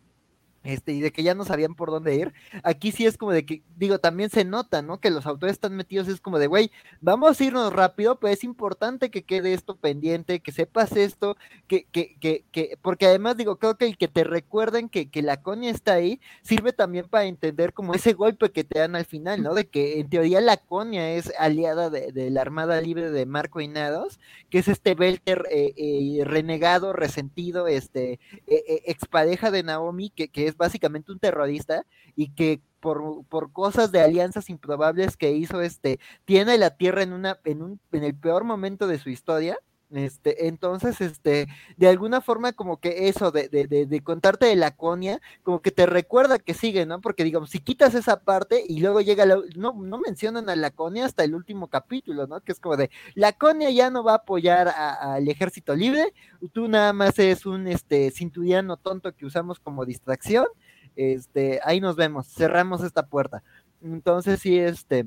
este, 0.62 0.92
y 0.92 1.00
de 1.00 1.12
que 1.12 1.22
ya 1.22 1.34
no 1.34 1.44
sabían 1.44 1.74
por 1.74 1.90
dónde 1.90 2.14
ir. 2.14 2.32
Aquí 2.62 2.92
sí 2.92 3.06
es 3.06 3.16
como 3.16 3.32
de 3.32 3.44
que, 3.46 3.62
digo, 3.76 3.98
también 3.98 4.30
se 4.30 4.44
nota, 4.44 4.82
¿no? 4.82 5.00
Que 5.00 5.10
los 5.10 5.26
autores 5.26 5.54
están 5.54 5.76
metidos, 5.76 6.08
es 6.08 6.20
como 6.20 6.38
de, 6.38 6.46
güey, 6.46 6.70
vamos 7.00 7.40
a 7.40 7.44
irnos 7.44 7.72
rápido, 7.72 8.18
pero 8.18 8.32
es 8.32 8.44
importante 8.44 9.10
que 9.10 9.24
quede 9.24 9.54
esto 9.54 9.76
pendiente, 9.76 10.40
que 10.40 10.52
sepas 10.52 10.96
esto, 10.96 11.36
que, 11.66 11.84
que, 11.90 12.16
que, 12.20 12.44
que 12.52 12.78
porque 12.82 13.06
además 13.06 13.36
digo, 13.36 13.56
creo 13.56 13.76
que 13.76 13.86
el 13.86 13.96
que 13.96 14.08
te 14.08 14.24
recuerden 14.24 14.88
que, 14.88 15.10
que 15.10 15.22
la 15.22 15.42
coña 15.42 15.70
está 15.70 15.94
ahí, 15.94 16.20
sirve 16.42 16.72
también 16.72 17.08
para 17.08 17.24
entender 17.24 17.72
como 17.72 17.94
ese 17.94 18.12
golpe 18.12 18.50
que 18.50 18.64
te 18.64 18.78
dan 18.80 18.96
al 18.96 19.04
final, 19.06 19.42
¿no? 19.42 19.54
De 19.54 19.68
que 19.68 20.00
en 20.00 20.08
teoría 20.10 20.40
la 20.40 20.56
coña 20.58 21.12
es 21.12 21.32
aliada 21.38 21.90
de, 21.90 22.12
de 22.12 22.30
la 22.30 22.42
Armada 22.42 22.80
Libre 22.80 23.10
de 23.10 23.26
Marco 23.26 23.60
Inados, 23.60 24.20
que 24.50 24.58
es 24.58 24.68
este 24.68 24.94
Belter 24.94 25.46
eh, 25.50 25.72
eh, 25.76 26.24
renegado, 26.24 26.92
resentido, 26.92 27.66
este, 27.66 28.20
eh, 28.46 28.82
expareja 28.86 29.50
de 29.50 29.62
Naomi, 29.62 30.10
que, 30.10 30.28
que 30.28 30.49
es 30.50 30.56
básicamente 30.56 31.12
un 31.12 31.18
terrorista 31.18 31.84
y 32.14 32.30
que 32.30 32.60
por, 32.80 33.24
por, 33.26 33.52
cosas 33.52 33.92
de 33.92 34.00
alianzas 34.00 34.50
improbables 34.50 35.16
que 35.16 35.32
hizo, 35.32 35.60
este, 35.60 35.98
tiene 36.24 36.58
la 36.58 36.70
Tierra 36.70 37.02
en 37.02 37.12
una, 37.12 37.38
en 37.44 37.62
un, 37.62 37.80
en 37.92 38.04
el 38.04 38.14
peor 38.14 38.44
momento 38.44 38.86
de 38.86 38.98
su 38.98 39.10
historia. 39.10 39.58
Este, 39.92 40.46
entonces, 40.46 41.00
este, 41.00 41.48
de 41.76 41.88
alguna 41.88 42.20
forma, 42.20 42.52
como 42.52 42.78
que 42.78 43.08
eso 43.08 43.32
de, 43.32 43.48
de, 43.48 43.66
de, 43.66 43.86
de, 43.86 44.00
contarte 44.02 44.46
de 44.46 44.54
Laconia, 44.54 45.20
como 45.42 45.62
que 45.62 45.72
te 45.72 45.84
recuerda 45.84 46.38
que 46.38 46.54
sigue, 46.54 46.86
¿no? 46.86 47.00
Porque 47.00 47.24
digamos, 47.24 47.50
si 47.50 47.58
quitas 47.58 47.94
esa 47.94 48.20
parte 48.20 48.62
y 48.68 48.78
luego 48.78 49.00
llega 49.00 49.26
la, 49.26 49.38
no, 49.56 49.72
no 49.72 49.98
mencionan 49.98 50.48
a 50.48 50.54
Laconia 50.54 51.06
hasta 51.06 51.24
el 51.24 51.34
último 51.34 51.68
capítulo, 51.68 52.28
¿no? 52.28 52.40
Que 52.40 52.52
es 52.52 52.60
como 52.60 52.76
de 52.76 52.90
Laconia 53.16 53.70
ya 53.70 53.90
no 53.90 54.04
va 54.04 54.12
a 54.12 54.16
apoyar 54.16 54.68
al 54.68 55.26
ejército 55.28 55.74
libre, 55.74 56.12
tú 56.52 56.68
nada 56.68 56.92
más 56.92 57.18
es 57.18 57.44
un 57.44 57.66
este 57.66 58.12
cinturiano 58.12 58.76
tonto 58.76 59.12
que 59.14 59.26
usamos 59.26 59.58
como 59.58 59.84
distracción. 59.84 60.46
Este, 60.94 61.60
ahí 61.64 61.80
nos 61.80 61.96
vemos, 61.96 62.28
cerramos 62.28 62.82
esta 62.84 63.06
puerta. 63.06 63.42
Entonces, 63.82 64.40
sí, 64.40 64.58
este 64.58 65.06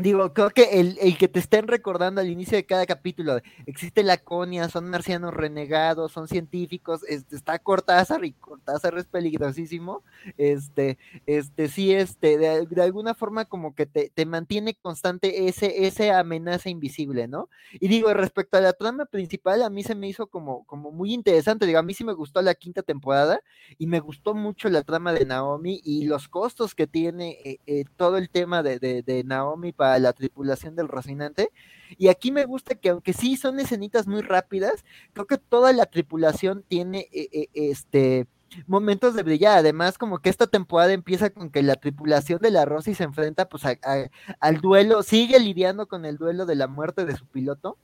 Digo, 0.00 0.32
creo 0.32 0.50
que 0.50 0.78
el, 0.78 0.96
el, 1.00 1.18
que 1.18 1.26
te 1.26 1.40
estén 1.40 1.66
recordando 1.66 2.20
al 2.20 2.28
inicio 2.28 2.56
de 2.56 2.64
cada 2.64 2.86
capítulo, 2.86 3.40
existe 3.66 4.04
Laconia, 4.04 4.68
son 4.68 4.88
marcianos 4.88 5.34
renegados, 5.34 6.12
son 6.12 6.28
científicos, 6.28 7.02
este, 7.08 7.34
está 7.34 7.58
Cortázar 7.58 8.24
y 8.24 8.30
Cortázar 8.32 8.96
es 8.96 9.06
peligrosísimo, 9.06 10.04
este, 10.36 10.98
este, 11.26 11.66
sí, 11.66 11.92
este, 11.92 12.38
de, 12.38 12.66
de 12.66 12.82
alguna 12.82 13.14
forma 13.14 13.46
como 13.46 13.74
que 13.74 13.86
te, 13.86 14.12
te, 14.14 14.24
mantiene 14.24 14.74
constante 14.74 15.48
ese, 15.48 15.86
ese 15.88 16.12
amenaza 16.12 16.70
invisible, 16.70 17.26
¿no? 17.26 17.48
Y 17.72 17.88
digo, 17.88 18.14
respecto 18.14 18.56
a 18.56 18.60
la 18.60 18.74
trama 18.74 19.06
principal, 19.06 19.64
a 19.64 19.70
mí 19.70 19.82
se 19.82 19.96
me 19.96 20.08
hizo 20.08 20.28
como, 20.28 20.64
como 20.66 20.92
muy 20.92 21.12
interesante, 21.12 21.66
digo, 21.66 21.80
a 21.80 21.82
mí 21.82 21.92
sí 21.92 22.04
me 22.04 22.12
gustó 22.12 22.40
la 22.40 22.54
quinta 22.54 22.82
temporada 22.82 23.40
y 23.78 23.88
me 23.88 23.98
gustó 23.98 24.34
mucho 24.34 24.68
la 24.68 24.82
trama 24.84 25.12
de 25.12 25.26
Naomi 25.26 25.80
y 25.82 26.04
los 26.04 26.28
costos 26.28 26.76
que 26.76 26.86
tiene 26.86 27.38
eh, 27.44 27.58
eh, 27.66 27.84
todo 27.96 28.16
el 28.16 28.30
tema 28.30 28.62
de, 28.62 28.78
de, 28.78 29.02
de 29.02 29.24
Naomi 29.24 29.72
para 29.72 29.87
la 29.98 30.12
tripulación 30.12 30.74
del 30.74 30.88
Rocinante. 30.88 31.50
Y 31.96 32.08
aquí 32.08 32.32
me 32.32 32.44
gusta 32.44 32.74
que 32.74 32.90
aunque 32.90 33.12
sí 33.12 33.36
son 33.36 33.60
escenitas 33.60 34.06
muy 34.06 34.22
rápidas, 34.22 34.84
creo 35.12 35.26
que 35.26 35.38
toda 35.38 35.72
la 35.72 35.86
tripulación 35.86 36.64
tiene 36.66 37.08
eh, 37.12 37.28
eh, 37.32 37.48
este 37.54 38.26
momentos 38.66 39.14
de 39.14 39.22
brillar. 39.22 39.58
Además, 39.58 39.98
como 39.98 40.18
que 40.18 40.30
esta 40.30 40.46
temporada 40.46 40.92
empieza 40.92 41.30
con 41.30 41.50
que 41.50 41.62
la 41.62 41.76
tripulación 41.76 42.40
de 42.40 42.50
la 42.50 42.64
Rosy 42.64 42.94
se 42.94 43.04
enfrenta 43.04 43.48
pues 43.48 43.62
al 43.64 44.60
duelo, 44.60 45.02
sigue 45.02 45.38
lidiando 45.38 45.86
con 45.86 46.04
el 46.04 46.16
duelo 46.16 46.46
de 46.46 46.56
la 46.56 46.66
muerte 46.66 47.04
de 47.04 47.16
su 47.16 47.26
piloto 47.26 47.78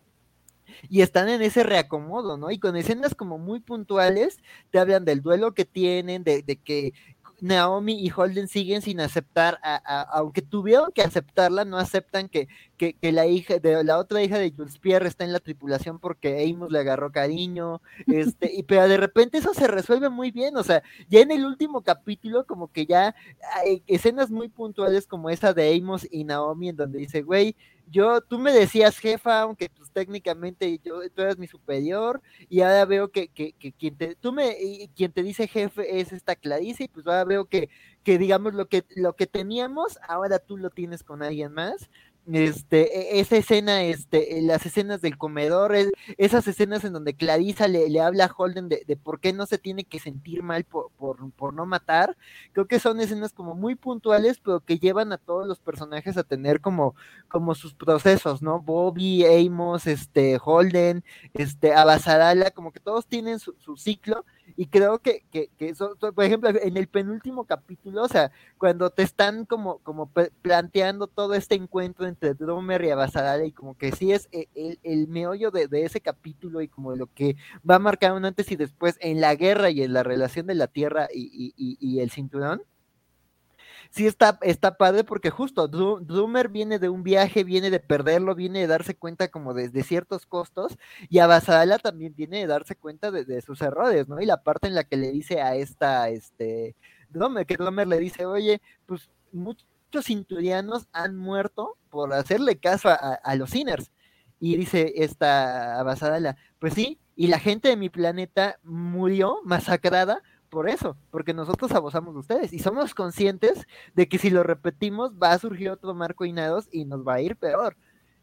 y 0.89 1.03
están 1.03 1.29
en 1.29 1.43
ese 1.43 1.63
reacomodo, 1.63 2.37
¿no? 2.37 2.51
Y 2.51 2.59
con 2.59 2.77
escenas 2.77 3.15
como 3.15 3.39
muy 3.39 3.61
puntuales, 3.61 4.39
te 4.71 4.79
hablan 4.79 5.05
del 5.05 5.23
duelo 5.23 5.55
que 5.55 5.65
tienen, 5.65 6.25
de 6.25 6.43
que 6.63 6.93
Naomi 7.45 8.01
y 8.01 8.11
Holden 8.11 8.49
siguen 8.49 8.81
sin 8.81 9.01
aceptar, 9.01 9.61
a, 9.63 9.77
aunque 10.13 10.41
tuvieron 10.41 10.91
que 10.93 11.03
aceptarla, 11.03 11.67
no 11.67 11.77
aceptan 11.77 12.31
que, 12.31 12.49
que, 12.77 12.95
que, 12.95 13.13
la 13.13 13.27
hija 13.27 13.59
de 13.59 13.85
la 13.85 13.99
otra 13.99 14.23
hija 14.23 14.39
de 14.39 14.53
Jules 14.57 14.79
Pierre 14.79 15.09
está 15.09 15.25
en 15.25 15.33
la 15.33 15.41
tripulación 15.41 15.99
porque 15.99 16.51
Amos 16.51 16.71
le 16.71 16.81
agarró 16.81 17.13
cariño, 17.13 17.81
este, 18.07 18.53
y 18.53 18.63
pero 18.63 18.89
de 18.89 18.97
repente 18.97 19.39
eso 19.39 19.55
se 19.55 19.67
resuelve 19.67 20.09
muy 20.09 20.31
bien, 20.31 20.57
o 20.57 20.63
sea, 20.63 20.83
ya 21.09 21.21
en 21.21 21.31
el 21.31 21.45
último 21.45 21.83
capítulo 21.83 22.47
como 22.47 22.71
que 22.71 22.87
ya 22.87 23.15
hay 23.57 23.83
escenas 23.87 24.31
muy 24.31 24.49
puntuales 24.49 25.07
como 25.07 25.31
esa 25.31 25.53
de 25.53 25.75
Amos 25.75 26.07
y 26.11 26.25
Naomi 26.25 26.71
en 26.71 26.77
donde 26.77 26.99
dice, 26.99 27.23
güey, 27.23 27.57
yo, 27.91 28.21
tú 28.21 28.39
me 28.39 28.53
decías 28.53 28.99
jefa, 28.99 29.41
aunque 29.43 29.69
pues 29.69 29.91
técnicamente 29.91 30.81
yo, 30.83 31.09
tú 31.11 31.23
eres 31.23 31.39
mi 31.39 31.47
superior, 31.47 32.23
y 32.49 32.61
ahora 32.63 32.85
veo 32.85 33.11
que, 33.11 33.29
que, 33.29 33.53
que 33.53 33.73
quien 33.73 33.97
te, 33.97 34.15
tú 34.17 34.33
me, 34.33 34.57
quien 34.97 35.13
te 35.13 35.23
dice 35.23 35.47
jefe 35.49 36.01
es 36.01 36.13
esta 36.13 36.35
Clarice, 36.37 36.85
y 36.85 36.89
pues 36.89 37.07
ahora 37.07 37.25
veo 37.25 37.45
que, 37.47 37.69
que 38.03 38.19
digamos 38.19 38.55
lo 38.55 38.69
que, 38.69 38.85
lo 38.97 39.15
que 39.17 39.27
teníamos, 39.27 39.99
ahora 40.09 40.39
tú 40.39 40.57
lo 40.57 40.71
tienes 40.71 41.03
con 41.05 41.23
alguien 41.23 41.53
más, 41.53 41.91
este, 42.33 43.21
esa 43.21 43.37
escena, 43.37 43.83
este, 43.83 44.41
las 44.43 44.65
escenas 44.65 45.01
del 45.03 45.19
comedor, 45.19 45.75
esas 46.17 46.47
escenas 46.49 46.85
en 46.85 46.93
donde 46.93 47.15
Clarisa 47.15 47.69
le, 47.69 47.89
le 47.91 48.01
habla 48.01 48.27
a 48.27 48.35
Holden 48.35 48.69
de, 48.69 48.85
de, 48.87 48.97
por 48.97 49.21
qué 49.21 49.33
no 49.33 49.47
se 49.47 49.59
tiene 49.59 49.85
que 49.85 49.99
sentir 49.99 50.43
mal 50.43 50.65
por, 50.65 50.91
por, 50.93 51.31
por, 51.33 51.53
no 51.53 51.67
matar, 51.67 52.17
creo 52.53 52.67
que 52.67 52.79
son 52.79 53.01
escenas 53.01 53.33
como 53.33 53.55
muy 53.55 53.75
puntuales, 53.75 54.39
pero 54.39 54.61
que 54.61 54.79
llevan 54.79 55.13
a 55.13 55.19
todos 55.19 55.47
los 55.47 55.61
personajes 55.61 56.17
a 56.17 56.25
tener 56.25 56.61
como, 56.61 56.95
como 57.29 57.55
sus 57.55 57.75
procesos, 57.75 58.41
¿no? 58.43 58.61
Bobby, 58.61 59.25
Amos, 59.25 59.87
este, 59.87 60.39
Holden, 60.43 61.05
este, 61.35 61.75
Abasarala, 61.75 62.51
como 62.53 62.73
que 62.73 62.81
todos 62.81 63.07
tienen 63.07 63.39
su, 63.39 63.55
su 63.59 63.77
ciclo, 63.77 64.25
y 64.57 64.67
creo 64.67 64.99
que, 64.99 65.25
que, 65.31 65.49
que 65.59 65.71
eso, 65.71 65.97
por 65.97 66.25
ejemplo, 66.25 66.51
en 66.51 66.77
el 66.77 66.87
penúltimo 66.87 67.45
capítulo, 67.45 68.03
o 68.03 68.09
sea, 68.09 68.31
cuando 68.59 68.91
te 68.91 69.03
están 69.03 69.45
como, 69.47 69.79
como 69.79 70.11
planteando 70.43 71.07
todo 71.07 71.35
este 71.35 71.55
encuentro 71.55 72.07
entre 72.07 72.35
Dromer 72.35 72.85
y 72.85 72.91
Abasarala, 72.91 73.45
y 73.45 73.53
como 73.53 73.77
que 73.77 73.93
sí 73.93 74.13
es 74.13 74.29
el, 74.33 74.49
el, 74.55 74.79
el 74.83 75.09
meollo 75.09 75.51
de, 75.51 75.69
de, 75.69 75.85
ese 75.85 76.01
capítulo 76.01 76.61
y 76.61 76.69
como 76.69 76.95
lo 76.95 77.07
que 77.07 77.37
va 77.69 77.77
a 77.77 77.81
marcar 77.81 78.13
un 78.13 78.25
antes 78.25 78.51
y 78.51 78.57
después 78.57 78.97
en 79.01 79.21
la 79.21 79.35
guerra 79.35 79.71
y 79.71 79.83
en 79.83 79.93
la 79.93 80.03
relación 80.03 80.47
de 80.47 80.55
la 80.55 80.67
Tierra 80.67 81.09
y, 81.13 81.23
y, 81.33 81.55
y, 81.57 81.77
y 81.81 82.01
el 82.01 82.11
cinturón 82.11 82.63
sí 83.95 84.09
está, 84.09 84.39
está 84.43 84.77
padre 84.77 85.05
porque 85.05 85.31
justo 85.31 85.69
Drummer 85.69 86.49
viene 86.49 86.81
de 86.81 86.89
un 86.89 87.05
viaje, 87.05 87.45
viene 87.45 87.71
de 87.71 87.79
perderlo, 87.79 88.35
viene 88.35 88.61
de 88.61 88.67
darse 88.67 88.97
cuenta 88.97 89.29
como 89.29 89.55
de, 89.55 89.71
ciertos 89.85 90.27
costos 90.27 90.77
y 91.09 91.21
Abasala 91.21 91.79
también 91.79 92.13
viene 92.17 92.39
de 92.41 92.47
darse 92.49 92.75
cuenta 92.75 93.13
de, 93.13 93.41
sus 93.41 93.63
errores, 93.63 94.09
¿no? 94.09 94.21
Y 94.21 94.27
la 94.27 94.43
parte 94.43 94.67
en 94.67 94.75
la 94.75 94.83
que 94.83 94.97
le 94.97 95.13
dice 95.13 95.41
a 95.41 95.55
esta, 95.55 96.09
este, 96.09 96.75
Drummer, 97.09 97.47
que 97.47 97.57
Drummer 97.57 97.87
le 97.87 97.99
dice, 97.99 98.27
oye, 98.27 98.61
pues 98.87 99.11
muchos 99.31 100.07
cinturianos 100.07 100.89
han 100.93 101.17
muerto 101.17 101.77
por 101.89 102.13
hacerle 102.15 102.59
caso 102.59 102.89
a 102.91 103.35
los 103.37 103.51
sinners. 103.51 103.93
Y 104.41 104.57
dice 104.57 104.93
esta 104.97 105.79
Abasala, 105.79 106.37
pues 106.59 106.75
sí, 106.75 106.99
y 107.15 107.29
la 107.29 107.39
gente 107.39 107.69
de 107.69 107.77
mi 107.77 107.91
planeta 107.91 108.59
murió 108.65 109.41
masacrada 109.45 110.23
por 110.55 110.69
eso, 110.69 110.97
porque 111.11 111.35
nosotros 111.35 111.71
abusamos 111.73 112.15
de 112.15 112.21
ustedes 112.21 112.53
y 112.53 112.61
somos 112.61 112.95
conscientes 112.95 113.67
de 113.95 114.09
que 114.09 114.19
si 114.19 114.31
lo 114.31 114.43
repetimos 114.43 115.13
va 115.23 115.33
a 115.33 115.39
surgir 115.39 115.71
otro 115.71 115.95
Marco 115.95 116.25
Inaros 116.25 116.69
y 116.71 116.85
nos 116.85 117.07
va 117.07 117.15
a 117.15 117.21
ir 117.21 117.37
peor. 117.37 117.77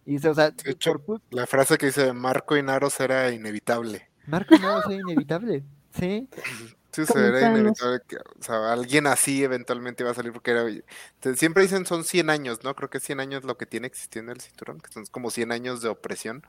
Y 0.05 0.13
dice, 0.13 0.29
o 0.29 0.33
sea, 0.33 0.49
de 0.49 0.71
hecho, 0.71 0.97
por... 0.97 1.21
la 1.29 1.45
frase 1.45 1.77
que 1.77 1.87
dice 1.87 2.11
Marco 2.13 2.57
Inaros 2.57 2.99
era 2.99 3.31
inevitable. 3.31 4.09
Marco 4.25 4.55
Inaros 4.55 4.85
era 4.85 4.95
inevitable, 4.95 5.63
sí. 5.91 6.27
Sí, 6.91 7.01
o 7.01 7.05
sea, 7.05 7.25
era 7.25 7.49
inevitable 7.51 7.99
que, 8.07 8.17
o 8.17 8.41
sea, 8.43 8.73
alguien 8.73 9.07
así 9.07 9.43
eventualmente 9.43 10.03
iba 10.03 10.11
a 10.11 10.15
salir 10.15 10.33
porque 10.33 10.51
era, 10.51 11.35
siempre 11.35 11.63
dicen 11.63 11.85
son 11.85 12.03
100 12.03 12.29
años, 12.29 12.63
¿no? 12.63 12.75
Creo 12.75 12.89
que 12.89 12.99
100 12.99 13.19
años 13.19 13.43
lo 13.43 13.57
que 13.57 13.65
tiene 13.65 13.87
existiendo 13.87 14.31
el 14.31 14.41
cinturón, 14.41 14.81
que 14.81 14.91
son 14.91 15.05
como 15.05 15.29
100 15.29 15.51
años 15.51 15.81
de 15.81 15.89
opresión. 15.89 16.43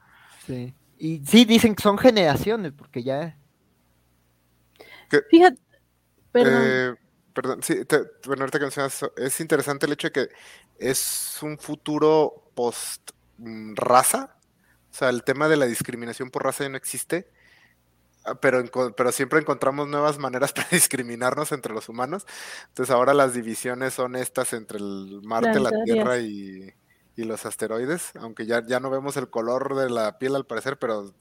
Sí. 0.47 0.75
Y 0.99 1.23
sí, 1.27 1.45
dicen 1.45 1.75
que 1.75 1.83
son 1.83 1.99
generaciones, 1.99 2.73
porque 2.73 3.03
ya. 3.03 3.37
Fíjate, 5.31 5.61
perdón. 6.33 6.63
Eh, 6.65 6.95
perdón, 7.35 7.63
sí, 7.63 7.85
te- 7.85 8.03
bueno, 8.27 8.43
ahorita 8.43 8.59
que 8.59 8.65
mencionas 8.65 9.05
es 9.17 9.41
interesante 9.41 9.87
el 9.87 9.93
hecho 9.93 10.09
de 10.09 10.13
que 10.13 10.29
es 10.79 11.39
un 11.43 11.59
futuro 11.59 12.51
post 12.55 13.11
mm, 13.39 13.75
o 14.91 14.95
sea, 14.95 15.09
el 15.11 15.25
tema 15.25 15.49
de 15.49 15.57
la 15.57 15.67
discriminación 15.67 16.31
por 16.31 16.45
raza 16.45 16.65
ya 16.65 16.71
no 16.71 16.77
existe, 16.77 17.29
ah, 18.25 18.35
pero, 18.41 18.63
pero 18.97 19.13
siempre 19.13 19.41
encontramos 19.41 19.89
nuevas 19.89 20.19
maneras 20.19 20.53
para 20.55 20.69
discriminarnos 20.71 21.53
entre 21.53 21.75
los 21.75 21.89
humanos, 21.89 22.27
entonces 22.69 22.95
ahora 22.95 23.15
las 23.15 23.35
divisiones 23.35 23.95
son 23.95 24.17
estas 24.17 24.53
entre 24.53 24.79
el 24.79 25.21
Marte, 25.23 25.61
la 25.61 25.71
Planetarias. 25.71 25.85
Tierra 25.85 26.19
y, 26.19 26.75
y 27.17 27.25
los 27.25 27.47
asteroides, 27.47 28.13
aunque 28.17 28.47
ya, 28.47 28.65
ya 28.67 28.81
no 28.81 28.91
vemos 28.91 29.17
el 29.17 29.31
color 29.31 29.75
de 29.77 29.91
la 29.91 30.19
piel 30.19 30.37
al 30.37 30.47
parecer, 30.47 30.79
pero 30.79 31.15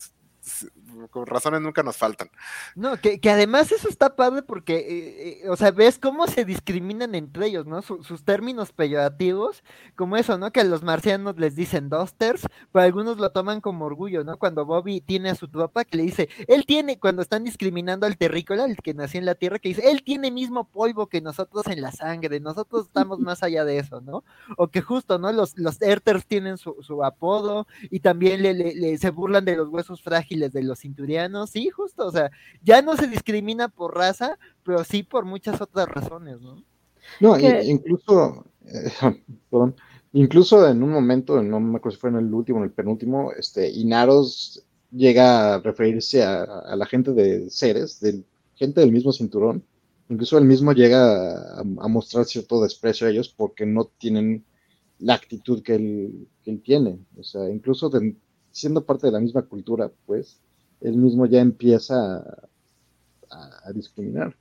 con 1.11 1.25
razones 1.27 1.61
nunca 1.61 1.83
nos 1.83 1.97
faltan. 1.97 2.29
No, 2.75 2.97
que, 2.97 3.19
que 3.19 3.29
además 3.29 3.71
eso 3.71 3.87
está 3.87 4.15
padre 4.15 4.41
porque, 4.41 4.75
eh, 4.77 5.41
eh, 5.45 5.49
o 5.49 5.55
sea, 5.55 5.71
ves 5.71 5.99
cómo 5.99 6.27
se 6.27 6.45
discriminan 6.45 7.15
entre 7.15 7.47
ellos, 7.47 7.65
¿no? 7.65 7.81
Su- 7.81 8.03
sus 8.03 8.23
términos 8.23 8.71
peyorativos, 8.71 9.63
como 9.95 10.17
eso, 10.17 10.37
¿no? 10.37 10.51
Que 10.51 10.61
a 10.61 10.63
los 10.63 10.83
marcianos 10.83 11.37
les 11.37 11.55
dicen 11.55 11.89
dusters, 11.89 12.47
pero 12.71 12.83
algunos 12.85 13.17
lo 13.17 13.31
toman 13.31 13.61
como 13.61 13.85
orgullo, 13.85 14.23
¿no? 14.23 14.37
Cuando 14.37 14.65
Bobby 14.65 15.01
tiene 15.01 15.29
a 15.29 15.35
su 15.35 15.47
tropa 15.47 15.85
que 15.85 15.97
le 15.97 16.03
dice, 16.03 16.29
él 16.47 16.65
tiene, 16.65 16.99
cuando 16.99 17.21
están 17.21 17.43
discriminando 17.43 18.05
al 18.07 18.17
terrícola, 18.17 18.65
el 18.65 18.77
que 18.77 18.93
nació 18.93 19.19
en 19.19 19.25
la 19.25 19.35
tierra, 19.35 19.59
que 19.59 19.69
dice, 19.69 19.89
él 19.91 20.03
tiene 20.03 20.31
mismo 20.31 20.65
polvo 20.67 21.07
que 21.07 21.21
nosotros 21.21 21.67
en 21.67 21.81
la 21.81 21.91
sangre, 21.91 22.39
nosotros 22.39 22.87
estamos 22.87 23.19
más 23.19 23.43
allá 23.43 23.63
de 23.65 23.77
eso, 23.77 24.01
¿no? 24.01 24.23
O 24.57 24.67
que 24.69 24.81
justo, 24.81 25.19
¿no? 25.19 25.31
Los, 25.31 25.57
los 25.57 25.81
Earthers 25.81 26.25
tienen 26.25 26.57
su, 26.57 26.75
su 26.81 27.03
apodo 27.03 27.67
y 27.89 27.99
también 27.99 28.41
le, 28.41 28.53
le- 28.53 28.73
le- 28.75 28.97
se 28.97 29.09
burlan 29.11 29.45
de 29.45 29.55
los 29.55 29.69
huesos 29.69 30.01
frágiles 30.01 30.30
de 30.37 30.63
los 30.63 30.79
cinturianos, 30.79 31.49
sí, 31.51 31.69
justo, 31.69 32.07
o 32.07 32.11
sea, 32.11 32.31
ya 32.63 32.81
no 32.81 32.95
se 32.95 33.07
discrimina 33.07 33.67
por 33.69 33.95
raza, 33.95 34.37
pero 34.63 34.83
sí 34.83 35.03
por 35.03 35.25
muchas 35.25 35.61
otras 35.61 35.87
razones, 35.87 36.41
¿no? 36.41 36.63
No, 37.19 37.37
incluso, 37.39 38.45
eh, 38.65 38.91
perdón, 39.49 39.75
incluso 40.13 40.67
en 40.67 40.83
un 40.83 40.91
momento, 40.91 41.41
no 41.41 41.59
me 41.59 41.77
acuerdo 41.77 41.95
si 41.95 42.01
fue 42.01 42.09
en 42.11 42.17
el 42.17 42.33
último 42.33 42.59
en 42.59 42.65
el 42.65 42.71
penúltimo, 42.71 43.31
este, 43.33 43.69
Inaros 43.69 44.63
llega 44.91 45.55
a 45.55 45.59
referirse 45.59 46.23
a, 46.23 46.43
a 46.43 46.75
la 46.75 46.85
gente 46.85 47.13
de 47.13 47.49
Ceres, 47.49 47.99
de 47.99 48.23
gente 48.55 48.81
del 48.81 48.91
mismo 48.91 49.11
cinturón, 49.11 49.63
incluso 50.09 50.37
él 50.37 50.45
mismo 50.45 50.73
llega 50.73 51.33
a, 51.57 51.59
a 51.59 51.87
mostrar 51.87 52.25
cierto 52.25 52.61
desprecio 52.61 53.07
a 53.07 53.09
ellos 53.09 53.29
porque 53.29 53.65
no 53.65 53.85
tienen 53.97 54.45
la 54.99 55.15
actitud 55.15 55.63
que 55.63 55.75
él, 55.75 56.27
que 56.43 56.51
él 56.51 56.61
tiene, 56.61 56.99
o 57.17 57.23
sea, 57.23 57.49
incluso 57.49 57.89
de- 57.89 58.15
siendo 58.51 58.85
parte 58.85 59.07
de 59.07 59.13
la 59.13 59.19
misma 59.19 59.43
cultura, 59.43 59.91
pues, 60.05 60.41
él 60.81 60.97
mismo 60.97 61.25
ya 61.25 61.41
empieza 61.41 62.17
a- 63.29 63.59
a- 63.65 63.73
discriminar. 63.73 64.35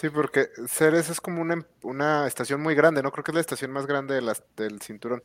Sí, 0.00 0.08
porque 0.08 0.48
Ceres 0.66 1.10
es 1.10 1.20
como 1.20 1.42
una, 1.42 1.54
em- 1.54 1.64
una 1.82 2.26
estación 2.26 2.62
muy 2.62 2.74
grande, 2.74 3.02
¿no? 3.02 3.12
Creo 3.12 3.22
que 3.22 3.32
es 3.32 3.34
la 3.34 3.40
estación 3.42 3.70
más 3.70 3.84
grande 3.86 4.14
de 4.14 4.22
las, 4.22 4.42
del 4.56 4.80
cinturón. 4.80 5.20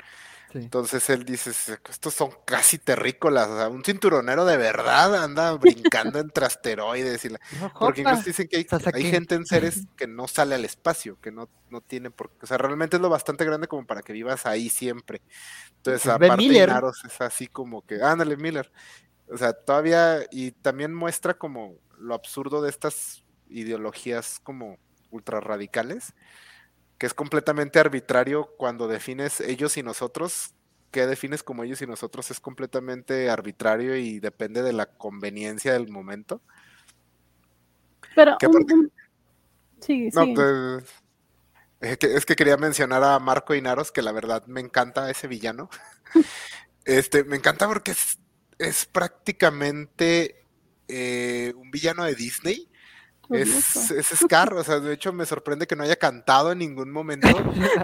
Sí. 0.52 0.58
Entonces 0.60 1.10
él 1.10 1.24
dice, 1.24 1.54
"Se- 1.54 1.80
estos 1.90 2.14
son 2.14 2.30
casi 2.46 2.78
terrícolas, 2.78 3.48
o 3.48 3.58
sea, 3.58 3.70
un 3.70 3.84
cinturonero 3.86 4.44
de 4.46 4.58
verdad 4.58 5.24
anda 5.24 5.54
brincando 5.54 6.20
entre 6.20 6.46
asteroides 6.46 7.24
y 7.24 7.30
la... 7.30 7.40
Porque 7.80 8.02
incluso 8.02 8.24
dicen 8.24 8.48
que 8.50 8.68
hay, 8.94 9.04
gente 9.04 9.36
en 9.36 9.46
Ceres 9.46 9.86
que 9.98 10.08
no 10.08 10.28
sale 10.28 10.56
al 10.56 10.66
espacio, 10.66 11.18
que 11.22 11.32
no, 11.32 11.50
no 11.70 11.82
tiene 11.82 12.12
por 12.12 12.30
qué, 12.32 12.40
o 12.44 12.48
sea, 12.48 12.58
realmente 12.58 12.98
es 12.98 13.02
lo 13.02 13.10
bastante 13.10 13.46
grande 13.46 13.68
como 13.68 13.86
para 13.88 14.02
que 14.02 14.14
vivas 14.14 14.46
ahí 14.46 14.70
siempre. 14.70 15.22
Entonces, 15.78 16.04
Pues 16.04 16.08
aparte 16.16 16.38
Miller. 16.38 16.70
Inaros 16.70 17.04
es 17.06 17.22
así 17.22 17.48
como 17.48 17.86
que, 17.86 18.02
ándale, 18.02 18.36
Miller. 18.38 18.72
O 19.30 19.38
sea, 19.38 19.54
todavía, 19.54 20.20
y 20.32 20.52
también 20.52 20.94
muestra 20.94 21.34
como 21.34 21.78
lo 21.98 22.14
absurdo 22.14 22.62
de 22.62 22.70
estas 22.70 23.25
ideologías 23.60 24.40
como 24.44 24.78
ultra 25.12 25.40
radicales, 25.40 26.14
que 26.98 27.06
es 27.06 27.14
completamente 27.14 27.80
arbitrario 27.80 28.50
cuando 28.58 28.88
defines 28.88 29.42
ellos 29.42 29.78
y 29.78 29.84
nosotros, 29.84 30.54
qué 30.92 31.08
defines 31.08 31.44
como 31.44 31.64
ellos 31.64 31.82
y 31.82 31.88
nosotros 31.88 32.32
es 32.32 32.40
completamente 32.40 33.30
arbitrario 33.30 33.96
y 33.96 34.20
depende 34.20 34.62
de 34.62 34.74
la 34.74 34.86
conveniencia 34.86 35.74
del 35.74 35.90
momento. 35.90 36.42
Pero 38.16 38.38
que 38.38 38.46
aparte- 38.46 38.76
sí, 39.82 40.10
No, 40.14 40.24
sí. 40.24 40.34
pues, 40.36 40.84
es 41.82 42.26
que 42.26 42.36
quería 42.36 42.58
mencionar 42.58 43.04
a 43.04 43.20
Marco 43.20 43.54
Inaros, 43.54 43.92
que 43.92 44.02
la 44.02 44.12
verdad 44.12 44.46
me 44.48 44.62
encanta 44.62 45.10
ese 45.10 45.28
villano. 45.28 45.70
Este, 46.86 47.24
me 47.24 47.36
encanta 47.36 47.68
porque 47.68 47.90
es, 47.92 48.20
es 48.60 48.86
prácticamente 48.86 50.46
eh, 50.88 51.52
un 51.56 51.72
villano 51.72 52.04
de 52.04 52.14
Disney. 52.14 52.70
Es, 53.30 53.92
es 53.92 54.08
Scar, 54.20 54.54
o 54.54 54.64
sea, 54.64 54.80
de 54.80 54.94
hecho 54.94 55.12
me 55.14 55.26
sorprende 55.26 55.68
que 55.68 55.76
no 55.76 55.84
haya 55.84 55.96
cantado 55.96 56.52
en 56.52 56.60
ningún 56.60 56.92
momento. 56.92 57.28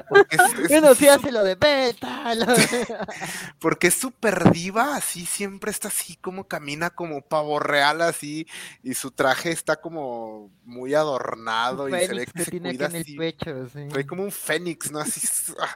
Porque 0.09 0.35
es, 0.35 0.59
es- 0.59 0.69
Bueno, 0.69 0.93
sí 0.95 1.07
hace 1.07 1.31
lo 1.31 1.43
de 1.43 1.55
beta. 1.55 2.33
lo- 2.35 2.45
porque 3.59 3.87
es 3.87 3.93
súper 3.95 4.51
diva, 4.51 4.95
así 4.95 5.25
siempre 5.25 5.71
está 5.71 5.87
así 5.89 6.15
como 6.17 6.47
camina 6.47 6.89
como 6.89 7.21
pavo 7.21 7.59
real 7.59 8.01
así 8.01 8.47
y 8.83 8.93
su 8.93 9.11
traje 9.11 9.51
está 9.51 9.77
como 9.81 10.51
muy 10.63 10.93
adornado 10.93 11.87
y 11.89 11.91
se 12.07 12.13
ve 12.13 12.25
que 12.27 12.43
se 12.45 12.51
tiene 12.51 12.69
aquí 12.69 12.77
cuida 12.77 12.87
en 12.89 12.95
el 12.95 13.15
pecho, 13.17 13.67
sí. 13.69 13.87
Trae 13.89 14.05
como 14.05 14.23
un 14.23 14.31
fénix, 14.31 14.91
¿no? 14.91 14.99
Así 14.99 15.21
es, 15.23 15.53
ah, 15.59 15.75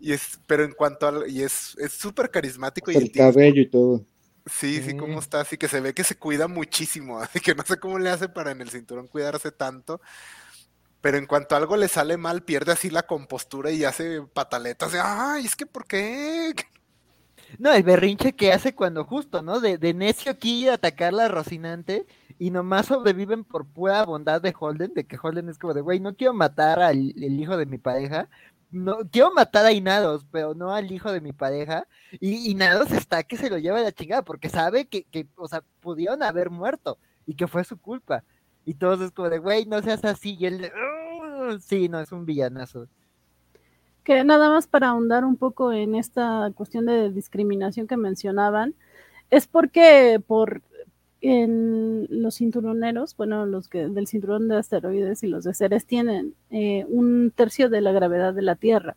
y 0.00 0.12
es, 0.12 0.40
pero 0.46 0.64
en 0.64 0.72
cuanto 0.72 1.06
al, 1.08 1.30
y 1.30 1.42
es, 1.42 1.76
es 1.78 1.92
súper 1.92 2.30
carismático 2.30 2.90
y 2.90 2.96
el 2.96 3.02
el 3.04 3.12
tipo, 3.12 3.24
cabello 3.24 3.60
y 3.62 3.68
todo. 3.70 4.04
Sí, 4.46 4.82
sí, 4.82 4.96
cómo 4.96 5.18
está, 5.18 5.40
así 5.40 5.56
que 5.56 5.68
se 5.68 5.80
ve 5.80 5.94
que 5.94 6.04
se 6.04 6.16
cuida 6.16 6.48
muchísimo, 6.48 7.18
así 7.18 7.40
que 7.40 7.54
no 7.54 7.62
sé 7.64 7.78
cómo 7.78 7.98
le 7.98 8.10
hace 8.10 8.28
para 8.28 8.50
en 8.50 8.60
el 8.60 8.70
cinturón 8.70 9.08
cuidarse 9.08 9.52
tanto, 9.52 10.00
pero 11.00 11.18
en 11.18 11.26
cuanto 11.26 11.56
algo 11.56 11.76
le 11.76 11.88
sale 11.88 12.16
mal, 12.16 12.42
pierde 12.42 12.72
así 12.72 12.90
la 12.90 13.04
compostura 13.04 13.70
y 13.70 13.84
hace 13.84 14.22
pataletas 14.22 14.92
de, 14.92 15.00
ay, 15.00 15.44
es 15.44 15.56
que 15.56 15.66
¿por 15.66 15.86
qué? 15.86 16.54
No, 17.58 17.72
el 17.72 17.82
berrinche 17.82 18.32
que 18.32 18.52
hace 18.52 18.74
cuando 18.74 19.04
justo, 19.04 19.42
¿no? 19.42 19.60
De, 19.60 19.76
de 19.76 19.92
necio 19.92 20.32
aquí 20.32 20.68
a 20.68 20.74
atacar 20.74 21.12
la 21.12 21.28
Rocinante 21.28 22.06
y 22.38 22.50
nomás 22.50 22.86
sobreviven 22.86 23.44
por 23.44 23.66
pura 23.66 24.04
bondad 24.04 24.40
de 24.40 24.54
Holden, 24.58 24.94
de 24.94 25.04
que 25.04 25.18
Holden 25.20 25.48
es 25.48 25.58
como 25.58 25.74
de, 25.74 25.80
güey, 25.80 26.00
no 26.00 26.16
quiero 26.16 26.32
matar 26.32 26.80
al 26.80 27.12
el 27.16 27.40
hijo 27.40 27.56
de 27.56 27.66
mi 27.66 27.78
pareja, 27.78 28.28
no 28.72 28.98
quiero 29.10 29.32
matar 29.32 29.66
a 29.66 29.72
Inados, 29.72 30.26
pero 30.30 30.54
no 30.54 30.72
al 30.72 30.90
hijo 30.90 31.12
de 31.12 31.20
mi 31.20 31.32
pareja, 31.32 31.86
y 32.12 32.50
Inados 32.50 32.90
está 32.90 33.22
que 33.22 33.36
se 33.36 33.50
lo 33.50 33.58
lleva 33.58 33.78
a 33.78 33.82
la 33.82 33.92
chingada, 33.92 34.22
porque 34.22 34.48
sabe 34.48 34.86
que, 34.86 35.04
que, 35.04 35.26
o 35.36 35.46
sea, 35.46 35.62
pudieron 35.80 36.22
haber 36.22 36.50
muerto 36.50 36.98
y 37.26 37.34
que 37.34 37.46
fue 37.46 37.64
su 37.64 37.78
culpa. 37.78 38.24
Y 38.64 38.74
todos 38.74 39.00
es 39.00 39.10
como 39.12 39.28
de, 39.28 39.38
güey, 39.38 39.66
no 39.66 39.80
seas 39.82 40.04
así, 40.04 40.36
y 40.38 40.46
él, 40.46 40.72
sí, 41.60 41.88
no, 41.88 42.00
es 42.00 42.12
un 42.12 42.24
villanazo. 42.24 42.88
Que 44.04 44.24
nada 44.24 44.48
más 44.48 44.66
para 44.66 44.88
ahondar 44.88 45.24
un 45.24 45.36
poco 45.36 45.72
en 45.72 45.94
esta 45.94 46.50
cuestión 46.54 46.86
de 46.86 47.10
discriminación 47.10 47.86
que 47.86 47.96
mencionaban, 47.96 48.74
es 49.30 49.46
porque 49.46 50.20
por 50.26 50.62
en 51.22 52.06
los 52.10 52.36
cinturoneros, 52.36 53.16
bueno, 53.16 53.46
los 53.46 53.68
que 53.68 53.88
del 53.88 54.08
cinturón 54.08 54.48
de 54.48 54.56
asteroides 54.56 55.22
y 55.22 55.28
los 55.28 55.44
de 55.44 55.54
Ceres 55.54 55.86
tienen 55.86 56.34
eh, 56.50 56.84
un 56.88 57.32
tercio 57.34 57.70
de 57.70 57.80
la 57.80 57.92
gravedad 57.92 58.34
de 58.34 58.42
la 58.42 58.56
Tierra 58.56 58.96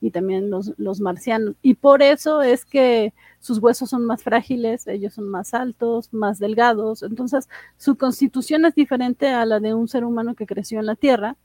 y 0.00 0.10
también 0.10 0.50
los, 0.50 0.72
los 0.78 1.00
marcianos. 1.00 1.54
Y 1.62 1.74
por 1.74 2.02
eso 2.02 2.42
es 2.42 2.64
que 2.64 3.14
sus 3.38 3.58
huesos 3.58 3.90
son 3.90 4.04
más 4.04 4.22
frágiles, 4.24 4.86
ellos 4.88 5.14
son 5.14 5.28
más 5.28 5.54
altos, 5.54 6.12
más 6.12 6.40
delgados. 6.40 7.04
Entonces, 7.04 7.48
su 7.76 7.96
constitución 7.96 8.64
es 8.64 8.74
diferente 8.74 9.28
a 9.28 9.46
la 9.46 9.60
de 9.60 9.72
un 9.74 9.88
ser 9.88 10.04
humano 10.04 10.34
que 10.34 10.46
creció 10.46 10.80
en 10.80 10.86
la 10.86 10.96
Tierra. 10.96 11.36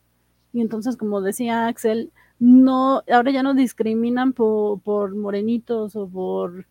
Y 0.54 0.62
entonces, 0.62 0.98
como 0.98 1.22
decía 1.22 1.68
Axel, 1.68 2.12
no, 2.40 3.04
ahora 3.12 3.32
ya 3.32 3.44
no 3.44 3.54
discriminan 3.54 4.34
por, 4.34 4.80
por 4.82 5.16
morenitos 5.16 5.96
o 5.96 6.08
por 6.08 6.66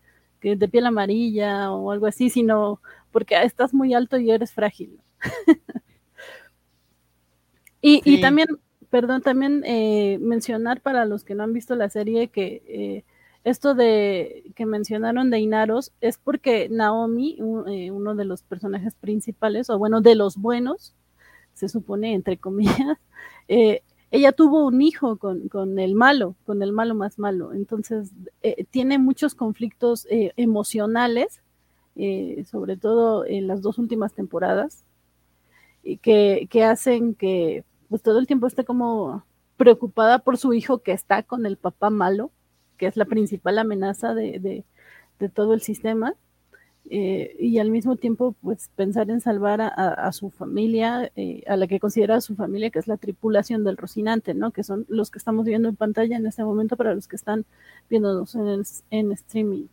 de 0.52 0.68
piel 0.68 0.86
amarilla 0.86 1.72
o 1.72 1.90
algo 1.90 2.06
así, 2.06 2.28
sino 2.28 2.80
porque 3.14 3.40
estás 3.42 3.72
muy 3.72 3.94
alto 3.94 4.18
y 4.18 4.30
eres 4.30 4.52
frágil. 4.52 5.00
y, 7.80 8.02
y 8.04 8.20
también, 8.20 8.48
perdón, 8.90 9.22
también 9.22 9.62
eh, 9.66 10.18
mencionar 10.20 10.80
para 10.80 11.04
los 11.04 11.24
que 11.24 11.34
no 11.34 11.42
han 11.44 11.52
visto 11.52 11.74
la 11.76 11.90
serie 11.90 12.28
que 12.28 12.62
eh, 12.66 13.04
esto 13.44 13.74
de 13.74 14.44
que 14.56 14.64
mencionaron 14.66 15.30
de 15.30 15.38
Inaros 15.38 15.92
es 16.00 16.16
porque 16.18 16.68
Naomi, 16.70 17.36
un- 17.40 17.68
eh, 17.68 17.90
uno 17.90 18.14
de 18.14 18.24
los 18.24 18.42
personajes 18.42 18.94
principales, 18.94 19.68
o 19.70 19.78
bueno, 19.78 20.00
de 20.00 20.14
los 20.14 20.36
buenos, 20.38 20.94
se 21.54 21.68
supone, 21.68 22.14
entre 22.14 22.38
comillas, 22.38 22.98
ella 24.10 24.32
tuvo 24.32 24.66
un 24.66 24.80
hijo 24.80 25.16
con, 25.18 25.48
con 25.48 25.78
el 25.78 25.94
malo, 25.94 26.36
con 26.46 26.62
el 26.62 26.72
malo 26.72 26.94
más 26.94 27.18
malo. 27.18 27.52
Entonces, 27.52 28.12
eh, 28.42 28.64
tiene 28.70 28.98
muchos 28.98 29.34
conflictos 29.34 30.06
eh, 30.10 30.32
emocionales, 30.36 31.42
eh, 31.96 32.44
sobre 32.50 32.76
todo 32.76 33.24
en 33.26 33.46
las 33.46 33.62
dos 33.62 33.78
últimas 33.78 34.12
temporadas. 34.12 34.84
y 35.82 35.98
que, 35.98 36.48
que 36.50 36.64
hacen 36.64 37.14
que 37.14 37.64
pues 37.88 38.02
todo 38.02 38.18
el 38.18 38.26
tiempo 38.26 38.46
esté 38.46 38.64
como 38.64 39.24
preocupada 39.56 40.18
por 40.18 40.36
su 40.38 40.52
hijo 40.52 40.78
que 40.78 40.92
está 40.92 41.22
con 41.22 41.46
el 41.46 41.56
papá 41.56 41.90
malo, 41.90 42.30
que 42.76 42.86
es 42.86 42.96
la 42.96 43.04
principal 43.04 43.58
amenaza 43.58 44.14
de, 44.14 44.38
de, 44.40 45.28
todo 45.30 45.54
el 45.54 45.62
sistema. 45.62 46.14
Eh, 46.90 47.34
y 47.40 47.58
al 47.58 47.70
mismo 47.70 47.96
tiempo 47.96 48.34
pues 48.42 48.68
pensar 48.76 49.08
en 49.10 49.22
salvar 49.22 49.62
a, 49.62 50.12
su 50.12 50.28
familia, 50.28 51.10
eh, 51.16 51.42
a 51.46 51.56
la 51.56 51.66
que 51.66 51.80
considera 51.80 52.20
su 52.20 52.36
familia, 52.36 52.70
que 52.70 52.78
es 52.78 52.88
la 52.88 52.98
tripulación 52.98 53.64
del 53.64 53.78
Rocinante, 53.78 54.34
¿no? 54.34 54.50
Que 54.50 54.64
son 54.64 54.84
los 54.88 55.10
que 55.10 55.18
estamos 55.18 55.46
viendo 55.46 55.68
en 55.70 55.76
pantalla 55.76 56.16
en 56.16 56.26
este 56.26 56.44
momento 56.44 56.76
para 56.76 56.94
los 56.94 57.08
que 57.08 57.16
están 57.16 57.46
viéndonos 57.88 58.34
en, 58.34 58.62
en 58.90 59.12
streaming. 59.12 59.66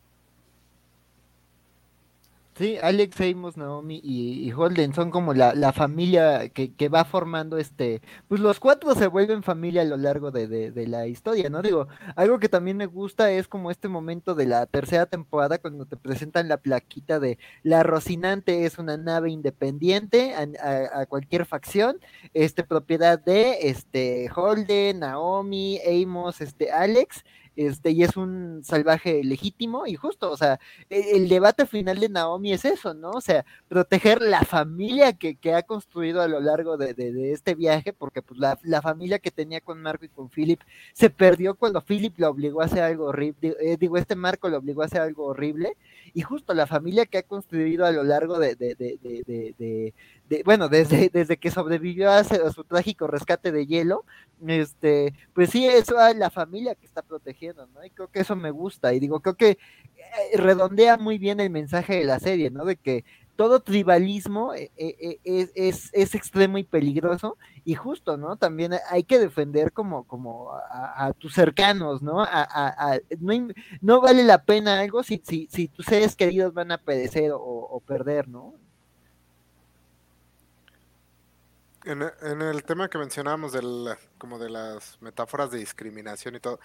Sí, 2.57 2.78
Alex, 2.82 3.19
Amos, 3.22 3.56
Naomi 3.56 4.02
y, 4.03 4.45
y, 4.45 4.52
Holden 4.52 4.94
son 4.94 5.10
como 5.10 5.34
la, 5.34 5.56
la 5.56 5.72
familia 5.72 6.49
que, 6.49 6.73
que, 6.73 6.90
va 6.90 7.06
formando 7.06 7.57
este, 7.57 8.02
pues 8.28 8.41
los 8.41 8.60
cuatro 8.60 8.94
se 8.94 9.07
vuelven 9.07 9.41
familia 9.41 9.84
a 9.84 9.86
lo 9.86 9.95
largo 9.95 10.32
de, 10.32 10.48
de, 10.48 10.88
la 10.88 11.07
historia, 11.07 11.49
¿no? 11.49 11.61
Digo, 11.61 11.88
algo 12.18 12.40
que 12.40 12.49
también 12.49 12.76
me 12.76 12.88
gusta 12.88 13.32
es 13.32 13.48
como 13.48 13.72
este 13.72 13.88
momento 13.88 14.36
de 14.36 14.48
la 14.48 14.65
tercera 14.65 15.06
temporada 15.06 15.60
cuando 15.60 15.86
te 15.86 15.95
presentan 15.95 16.49
la 16.49 16.57
plaquita 16.57 17.22
de 17.22 17.40
la 17.64 17.84
Rocinante 17.84 18.65
es 18.65 18.78
una 18.78 18.98
nave 18.98 19.32
independiente 19.32 20.36
a 20.36 21.06
cualquier 21.06 21.45
facción, 21.45 21.99
este, 22.34 22.64
propiedad 22.65 23.18
de 23.18 23.69
este 23.69 24.30
Holden, 24.36 24.99
Naomi, 24.99 25.80
Amos, 25.88 26.41
este, 26.41 26.69
Alex, 26.69 27.23
este, 27.56 27.91
y 27.91 28.03
es 28.03 28.15
un 28.15 28.61
salvaje 28.64 29.23
legítimo 29.23 29.86
y 29.86 29.95
justo, 29.95 30.32
o 30.32 30.38
sea, 30.38 30.60
el, 30.90 31.23
el, 31.23 31.30
debate 31.30 31.65
final 31.65 31.99
de 31.99 32.07
Naomi 32.10 32.53
es 32.53 32.64
eso, 32.64 32.94
¿no? 32.94 33.11
O 33.11 33.22
sea, 33.22 33.45
proteger 33.68 34.22
la 34.22 34.41
familia 34.44 35.14
que, 35.14 35.36
que 35.36 35.53
ha 35.53 35.64
construido 35.64 36.22
a 36.22 36.28
lo 36.28 36.40
largo 36.40 36.78
de, 36.78 36.94
de, 36.94 37.34
este 37.34 37.56
viaje, 37.56 37.91
porque 37.94 38.22
pues 38.22 38.40
la, 38.40 38.57
la, 38.64 38.82
familia 38.82 39.19
que 39.19 39.32
tenía 39.32 39.60
con 39.61 39.82
Marco 39.82 40.06
y 40.06 40.10
con 40.10 40.30
Philip 40.30 40.61
se 40.94 41.10
perdió 41.10 41.56
cuando 41.56 41.82
Philip 41.82 42.18
lo 42.18 42.30
obligó 42.30 42.61
a 42.61 42.65
hacer 42.65 42.84
algo 42.84 43.06
horrible, 43.06 43.56
eh, 43.60 43.78
digo, 43.78 43.98
este 43.98 44.15
Marco 44.15 44.49
lo 44.49 44.57
obligó 44.57 44.82
a 44.82 44.86
hacer 44.86 45.02
algo 45.02 45.26
horrible, 45.26 45.76
y 46.13 46.21
justo 46.21 46.53
la 46.53 46.67
familia 46.67 47.05
que 47.05 47.19
ha 47.19 47.23
construido 47.23 47.85
a 47.85 47.91
lo 47.91 48.03
largo 48.03 48.39
de, 48.39 48.55
de, 48.55 48.75
de, 48.75 49.93
de, 50.29 50.43
bueno, 50.43 50.69
desde, 50.69 51.09
desde 51.09 51.38
que 51.38 51.51
sobrevivió 51.51 52.09
a, 52.09 52.19
a, 52.19 52.51
su 52.51 52.63
trágico 52.63 53.07
rescate 53.07 53.51
de 53.51 53.65
hielo, 53.65 54.05
este, 54.47 55.13
pues 55.33 55.49
sí, 55.49 55.65
eso 55.65 55.99
es 56.05 56.15
la 56.15 56.29
familia 56.29 56.75
que 56.75 56.85
está 56.85 57.01
protegiendo, 57.01 57.67
¿no? 57.67 57.85
Y 57.85 57.89
creo 57.89 58.07
que 58.07 58.21
eso 58.21 58.35
me 58.35 58.51
gusta, 58.51 58.93
y 58.93 58.99
digo, 58.99 59.19
creo 59.19 59.35
que 59.35 59.49
eh, 59.49 60.38
redondea 60.38 60.97
muy 60.97 61.17
bien 61.17 61.39
el 61.39 61.49
mensaje 61.49 61.95
de 61.95 62.05
la 62.05 62.19
serie, 62.19 62.49
¿no? 62.49 62.65
De 62.65 62.75
que 62.75 63.03
todo 63.36 63.62
tribalismo 63.62 64.53
es, 64.53 64.70
es, 64.76 65.90
es, 65.94 66.16
extremo 66.16 66.58
y 66.58 66.64
peligroso 66.64 67.38
y 67.66 67.76
justo, 67.76 68.18
¿no? 68.18 68.36
También 68.36 68.74
hay 68.90 69.03
que 69.03 69.20
defender 69.20 69.72
como, 69.72 70.03
como 70.03 70.52
a, 70.52 71.06
a 71.08 71.14
tus 71.14 71.34
cercanos, 71.34 72.02
¿no? 72.02 72.22
A, 72.22 72.28
a, 72.49 72.99
no, 73.20 73.48
no, 73.82 74.02
vale 74.02 74.24
la 74.24 74.44
pena 74.44 74.80
algo 74.80 75.03
si, 75.03 75.22
si, 75.26 75.48
si, 75.52 75.68
tus 75.68 75.86
seres 75.86 76.16
queridos 76.16 76.53
van 76.53 76.72
a 76.72 76.78
perecer 76.78 77.32
o, 77.32 77.40
o 77.40 77.80
perder, 77.80 78.28
¿no? 78.28 78.53
En, 81.84 82.03
en, 82.03 82.41
el 82.41 82.64
tema 82.64 82.90
que 82.90 82.99
mencionábamos 82.99 83.53
del, 83.53 83.90
como 84.20 84.38
de 84.38 84.49
las 84.52 85.02
metáforas 85.02 85.49
de 85.49 85.58
discriminación 85.58 86.36
y 86.36 86.40
todo, 86.40 86.60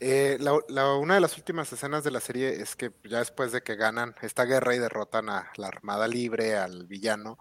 eh, 0.00 0.38
la, 0.40 0.58
la, 0.68 0.94
una 0.94 1.14
de 1.14 1.20
las 1.20 1.36
últimas 1.36 1.70
escenas 1.70 2.04
de 2.04 2.10
la 2.10 2.20
serie 2.20 2.60
es 2.60 2.74
que 2.74 2.90
ya 3.04 3.18
después 3.18 3.52
de 3.52 3.62
que 3.62 3.76
ganan 3.76 4.14
esta 4.22 4.44
guerra 4.44 4.74
y 4.74 4.78
derrotan 4.78 5.28
a 5.28 5.52
la 5.56 5.68
Armada 5.68 6.08
Libre, 6.08 6.56
al 6.56 6.86
villano, 6.86 7.38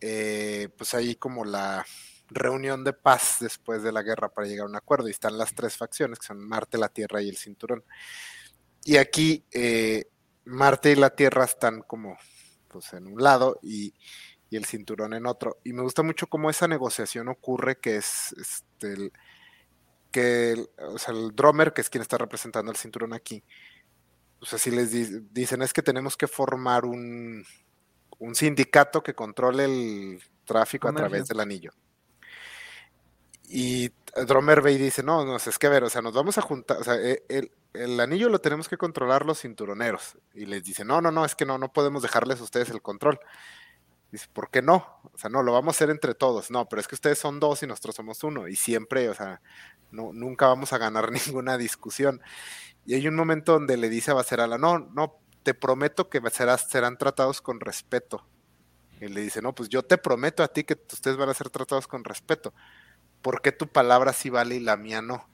eh, 0.00 0.68
pues 0.76 0.94
hay 0.94 1.16
como 1.16 1.44
la 1.44 1.84
reunión 2.28 2.84
de 2.84 2.92
paz 2.92 3.38
después 3.40 3.82
de 3.82 3.92
la 3.92 4.02
guerra 4.02 4.28
para 4.28 4.46
llegar 4.46 4.66
a 4.66 4.68
un 4.68 4.76
acuerdo 4.76 5.08
y 5.08 5.12
están 5.12 5.38
las 5.38 5.54
tres 5.54 5.76
facciones 5.76 6.18
que 6.18 6.26
son 6.26 6.46
Marte, 6.46 6.78
la 6.78 6.88
Tierra 6.88 7.22
y 7.22 7.28
el 7.28 7.36
Cinturón. 7.36 7.84
Y 8.84 8.96
aquí 8.96 9.44
eh, 9.50 10.06
Marte 10.44 10.92
y 10.92 10.96
la 10.96 11.10
Tierra 11.10 11.44
están 11.44 11.82
como 11.82 12.16
pues 12.68 12.92
en 12.92 13.06
un 13.06 13.22
lado 13.22 13.58
y 13.62 13.94
y 14.50 14.56
el 14.56 14.64
cinturón 14.64 15.14
en 15.14 15.26
otro. 15.26 15.58
Y 15.64 15.72
me 15.72 15.82
gusta 15.82 16.02
mucho 16.02 16.26
cómo 16.26 16.50
esa 16.50 16.68
negociación 16.68 17.28
ocurre, 17.28 17.78
que 17.78 17.96
es 17.96 18.34
este, 18.38 18.92
el, 18.92 19.12
que 20.10 20.52
el, 20.52 20.70
o 20.78 20.98
sea, 20.98 21.14
el 21.14 21.34
drummer, 21.34 21.72
que 21.72 21.80
es 21.80 21.90
quien 21.90 22.02
está 22.02 22.18
representando 22.18 22.70
el 22.70 22.76
cinturón 22.76 23.12
aquí, 23.12 23.42
o 24.40 24.46
sea, 24.46 24.58
si 24.58 24.70
les 24.70 24.90
di 24.90 25.06
dicen 25.32 25.62
es 25.62 25.72
que 25.72 25.82
tenemos 25.82 26.16
que 26.16 26.26
formar 26.26 26.84
un, 26.84 27.44
un 28.18 28.34
sindicato 28.34 29.02
que 29.02 29.14
controle 29.14 29.64
el 29.64 30.22
tráfico 30.44 30.88
Comercio. 30.88 31.06
a 31.06 31.08
través 31.08 31.28
del 31.28 31.40
anillo. 31.40 31.72
Y 33.48 33.90
Drummer 34.26 34.62
ve 34.62 34.72
y 34.72 34.78
dice, 34.78 35.02
no, 35.02 35.24
no, 35.24 35.36
es 35.36 35.58
que 35.58 35.66
a 35.66 35.70
ver, 35.70 35.84
o 35.84 35.90
sea, 35.90 36.02
nos 36.02 36.12
vamos 36.12 36.38
a 36.38 36.42
juntar, 36.42 36.78
o 36.78 36.84
sea, 36.84 36.96
e, 36.96 37.24
el, 37.28 37.50
el, 37.72 37.98
anillo 38.00 38.28
lo 38.28 38.40
tenemos 38.40 38.68
que 38.68 38.76
controlar 38.76 39.26
los 39.26 39.40
cinturoneros. 39.40 40.16
Y 40.34 40.46
les 40.46 40.62
dice, 40.62 40.84
no, 40.84 41.00
no, 41.00 41.10
no, 41.10 41.24
es 41.24 41.34
que 41.34 41.46
no, 41.46 41.58
no 41.58 41.72
podemos 41.72 42.02
dejarles 42.02 42.40
a 42.40 42.44
ustedes 42.44 42.70
el 42.70 42.82
control. 42.82 43.18
Dice, 44.14 44.28
¿por 44.32 44.48
qué 44.48 44.62
no? 44.62 45.00
O 45.12 45.18
sea, 45.18 45.28
no, 45.28 45.42
lo 45.42 45.52
vamos 45.52 45.74
a 45.74 45.76
hacer 45.76 45.90
entre 45.90 46.14
todos. 46.14 46.48
No, 46.48 46.68
pero 46.68 46.78
es 46.78 46.86
que 46.86 46.94
ustedes 46.94 47.18
son 47.18 47.40
dos 47.40 47.64
y 47.64 47.66
nosotros 47.66 47.96
somos 47.96 48.22
uno. 48.22 48.46
Y 48.46 48.54
siempre, 48.54 49.08
o 49.08 49.14
sea, 49.14 49.42
no, 49.90 50.12
nunca 50.12 50.46
vamos 50.46 50.72
a 50.72 50.78
ganar 50.78 51.10
ninguna 51.26 51.58
discusión. 51.58 52.22
Y 52.86 52.94
hay 52.94 53.08
un 53.08 53.16
momento 53.16 53.54
donde 53.54 53.76
le 53.76 53.88
dice 53.88 54.12
a 54.12 54.14
Bacerala, 54.14 54.56
no, 54.56 54.78
no, 54.78 55.18
te 55.42 55.52
prometo 55.52 56.08
que 56.10 56.20
serás, 56.30 56.70
serán 56.70 56.96
tratados 56.96 57.40
con 57.40 57.58
respeto. 57.58 58.24
Y 59.00 59.08
le 59.08 59.20
dice, 59.20 59.42
no, 59.42 59.52
pues 59.52 59.68
yo 59.68 59.82
te 59.82 59.98
prometo 59.98 60.44
a 60.44 60.48
ti 60.48 60.62
que 60.62 60.78
ustedes 60.92 61.16
van 61.16 61.28
a 61.28 61.34
ser 61.34 61.50
tratados 61.50 61.88
con 61.88 62.04
respeto. 62.04 62.54
¿Por 63.20 63.42
qué 63.42 63.50
tu 63.50 63.66
palabra 63.66 64.12
sí 64.12 64.30
vale 64.30 64.54
y 64.54 64.60
la 64.60 64.76
mía 64.76 65.02
no? 65.02 65.28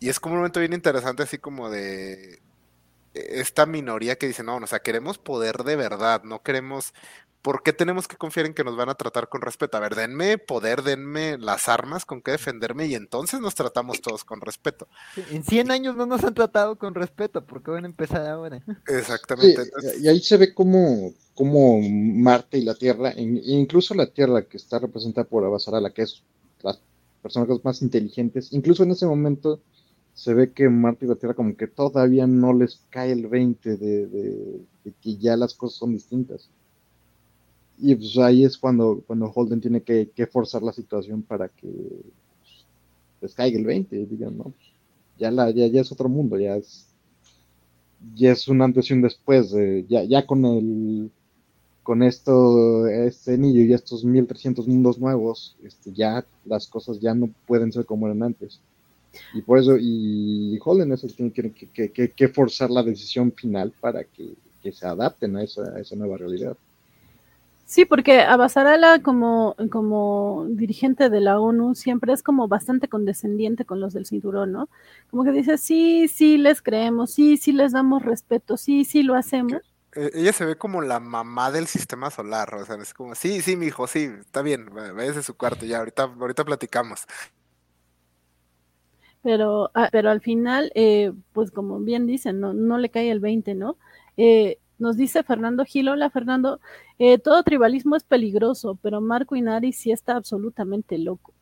Y 0.00 0.08
es 0.08 0.18
como 0.18 0.32
un 0.32 0.40
momento 0.40 0.58
bien 0.58 0.72
interesante, 0.72 1.22
así 1.22 1.38
como 1.38 1.70
de 1.70 2.42
esta 3.14 3.66
minoría 3.66 4.16
que 4.16 4.26
dice, 4.26 4.42
no, 4.42 4.56
o 4.56 4.66
sea, 4.66 4.80
queremos 4.80 5.18
poder 5.18 5.58
de 5.58 5.76
verdad, 5.76 6.24
no 6.24 6.42
queremos 6.42 6.92
¿por 7.44 7.62
qué 7.62 7.74
tenemos 7.74 8.08
que 8.08 8.16
confiar 8.16 8.46
en 8.46 8.54
que 8.54 8.64
nos 8.64 8.74
van 8.74 8.88
a 8.88 8.94
tratar 8.94 9.28
con 9.28 9.42
respeto? 9.42 9.76
A 9.76 9.80
ver, 9.80 9.94
denme 9.94 10.38
poder, 10.38 10.82
denme 10.82 11.36
las 11.36 11.68
armas 11.68 12.06
con 12.06 12.22
que 12.22 12.30
defenderme 12.30 12.86
y 12.86 12.94
entonces 12.94 13.38
nos 13.38 13.54
tratamos 13.54 14.00
todos 14.00 14.24
con 14.24 14.40
respeto. 14.40 14.88
En 15.30 15.44
100 15.44 15.70
años 15.70 15.94
no 15.94 16.06
nos 16.06 16.24
han 16.24 16.32
tratado 16.32 16.78
con 16.78 16.94
respeto, 16.94 17.44
¿por 17.44 17.62
qué 17.62 17.70
van 17.70 17.84
a 17.84 17.88
empezar 17.88 18.26
ahora? 18.26 18.64
Exactamente. 18.88 19.62
Sí, 19.62 19.68
entonces... 19.68 20.00
Y 20.02 20.08
ahí 20.08 20.20
se 20.20 20.38
ve 20.38 20.54
cómo, 20.54 21.12
cómo 21.34 21.80
Marte 21.82 22.56
y 22.56 22.64
la 22.64 22.74
Tierra, 22.74 23.12
incluso 23.14 23.92
la 23.92 24.06
Tierra 24.06 24.46
que 24.46 24.56
está 24.56 24.78
representada 24.78 25.26
por 25.28 25.44
Abasarala, 25.44 25.90
que 25.90 26.02
es 26.02 26.22
las 26.62 26.80
personas 27.20 27.62
más 27.62 27.82
inteligentes, 27.82 28.54
incluso 28.54 28.84
en 28.84 28.92
ese 28.92 29.04
momento 29.04 29.60
se 30.14 30.32
ve 30.32 30.50
que 30.52 30.70
Marte 30.70 31.04
y 31.04 31.08
la 31.08 31.16
Tierra 31.16 31.34
como 31.34 31.54
que 31.58 31.66
todavía 31.66 32.26
no 32.26 32.54
les 32.54 32.80
cae 32.88 33.12
el 33.12 33.26
20 33.26 33.76
de, 33.76 34.06
de, 34.06 34.60
de 34.82 34.92
que 35.02 35.18
ya 35.18 35.36
las 35.36 35.52
cosas 35.52 35.76
son 35.76 35.92
distintas 35.92 36.48
y 37.84 37.94
pues 37.94 38.16
ahí 38.18 38.44
es 38.44 38.56
cuando, 38.56 39.02
cuando 39.06 39.30
Holden 39.30 39.60
tiene 39.60 39.82
que, 39.82 40.28
forzar 40.30 40.62
la 40.62 40.72
situación 40.72 41.22
para 41.22 41.48
que 41.48 41.68
pues, 43.20 43.34
caiga 43.34 43.58
el 43.58 43.64
20, 43.64 44.06
digan, 44.06 44.38
no, 44.38 44.52
ya, 45.18 45.30
la, 45.30 45.50
ya, 45.50 45.66
ya 45.66 45.80
es 45.82 45.92
otro 45.92 46.08
mundo, 46.08 46.38
ya 46.38 46.56
es, 46.56 46.86
ya 48.14 48.32
es 48.32 48.48
un 48.48 48.62
antes 48.62 48.90
y 48.90 48.94
un 48.94 49.02
después, 49.02 49.54
ya, 49.88 50.04
ya 50.04 50.26
con 50.26 50.44
el 50.44 51.10
con 51.82 52.02
esto, 52.02 52.86
este 52.86 53.34
anillo 53.34 53.62
y 53.62 53.74
estos 53.74 54.04
1300 54.04 54.66
mundos 54.66 54.98
nuevos, 54.98 55.54
este, 55.62 55.92
ya 55.92 56.24
las 56.46 56.66
cosas 56.66 56.98
ya 56.98 57.14
no 57.14 57.28
pueden 57.46 57.70
ser 57.72 57.84
como 57.84 58.06
eran 58.06 58.22
antes. 58.22 58.58
Y 59.34 59.42
por 59.42 59.58
eso, 59.58 59.76
y 59.78 60.58
Holden 60.64 60.92
es 60.92 61.04
el 61.04 61.14
que 61.14 61.30
tiene 61.30 61.52
que, 61.52 62.10
que, 62.10 62.28
forzar 62.28 62.70
la 62.70 62.82
decisión 62.82 63.30
final 63.32 63.72
para 63.80 64.02
que, 64.04 64.34
se 64.72 64.86
adapten 64.86 65.36
a 65.36 65.42
esa 65.42 65.94
nueva 65.94 66.16
realidad. 66.16 66.56
Sí, 67.66 67.86
porque 67.86 68.20
Abasarala 68.20 69.00
como, 69.00 69.56
como 69.70 70.46
dirigente 70.50 71.08
de 71.08 71.20
la 71.20 71.40
ONU 71.40 71.74
siempre 71.74 72.12
es 72.12 72.22
como 72.22 72.46
bastante 72.46 72.88
condescendiente 72.88 73.64
con 73.64 73.80
los 73.80 73.94
del 73.94 74.04
cinturón, 74.04 74.52
¿no? 74.52 74.68
Como 75.10 75.24
que 75.24 75.32
dice, 75.32 75.56
sí, 75.56 76.06
sí 76.08 76.36
les 76.36 76.60
creemos, 76.60 77.12
sí, 77.12 77.38
sí 77.38 77.52
les 77.52 77.72
damos 77.72 78.02
respeto, 78.02 78.58
sí, 78.58 78.84
sí 78.84 79.02
lo 79.02 79.14
hacemos. 79.14 79.62
Ella 79.94 80.32
se 80.32 80.44
ve 80.44 80.56
como 80.56 80.82
la 80.82 81.00
mamá 81.00 81.50
del 81.52 81.66
sistema 81.66 82.10
solar, 82.10 82.52
o 82.54 82.64
sea, 82.66 82.76
es 82.76 82.92
como, 82.92 83.14
sí, 83.14 83.40
sí, 83.40 83.56
mi 83.56 83.66
hijo, 83.66 83.86
sí, 83.86 84.10
está 84.20 84.42
bien, 84.42 84.66
váyase 84.74 85.20
a 85.20 85.22
su 85.22 85.36
cuarto, 85.36 85.64
ya, 85.64 85.78
ahorita, 85.78 86.02
ahorita 86.02 86.44
platicamos. 86.44 87.06
Pero, 89.22 89.70
ah, 89.74 89.88
pero 89.90 90.10
al 90.10 90.20
final, 90.20 90.70
eh, 90.74 91.12
pues 91.32 91.50
como 91.50 91.80
bien 91.80 92.06
dicen, 92.06 92.40
no, 92.40 92.52
no 92.52 92.76
le 92.76 92.90
cae 92.90 93.10
el 93.10 93.20
20, 93.20 93.54
¿no? 93.54 93.78
Eh, 94.18 94.58
nos 94.78 94.96
dice 94.96 95.22
Fernando 95.22 95.64
Gil, 95.64 95.88
hola 95.88 96.10
Fernando, 96.10 96.60
eh, 96.98 97.18
todo 97.18 97.42
tribalismo 97.42 97.96
es 97.96 98.04
peligroso, 98.04 98.78
pero 98.82 99.00
Marco 99.00 99.36
Inari 99.36 99.72
sí 99.72 99.92
está 99.92 100.16
absolutamente 100.16 100.98
loco. 100.98 101.32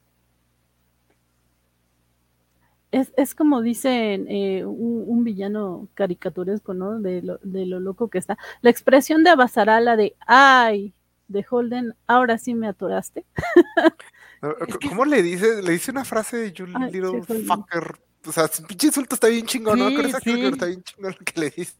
Es, 2.90 3.10
es 3.16 3.34
como 3.34 3.62
dicen 3.62 4.26
eh, 4.28 4.66
un, 4.66 5.04
un, 5.06 5.24
villano 5.24 5.88
caricaturesco, 5.94 6.74
¿no? 6.74 7.00
De 7.00 7.22
lo, 7.22 7.38
de 7.42 7.64
lo, 7.64 7.80
loco 7.80 8.08
que 8.08 8.18
está. 8.18 8.36
La 8.60 8.68
expresión 8.68 9.24
de 9.24 9.30
Abasarala 9.30 9.96
de, 9.96 10.14
ay, 10.26 10.92
de 11.26 11.46
Holden, 11.48 11.94
ahora 12.06 12.36
sí 12.36 12.52
me 12.52 12.68
atoraste. 12.68 13.24
¿Cómo 14.88 15.06
le 15.06 15.22
dice? 15.22 15.62
Le 15.62 15.72
dice 15.72 15.90
una 15.90 16.04
frase 16.04 16.36
de 16.36 16.52
You 16.52 16.66
little 16.66 17.22
fucker. 17.22 17.98
O 18.26 18.30
sea, 18.30 18.46
su 18.48 18.62
pinche 18.64 18.88
insulto 18.88 19.14
está 19.14 19.28
bien 19.28 19.46
chingón, 19.46 19.78
¿no? 19.78 19.86
Creo 19.86 20.02
que 20.02 20.08
está 20.48 20.66
bien 20.66 20.82
chingón 20.82 21.14
lo 21.18 21.24
que 21.24 21.40
le 21.40 21.50
dice. 21.50 21.74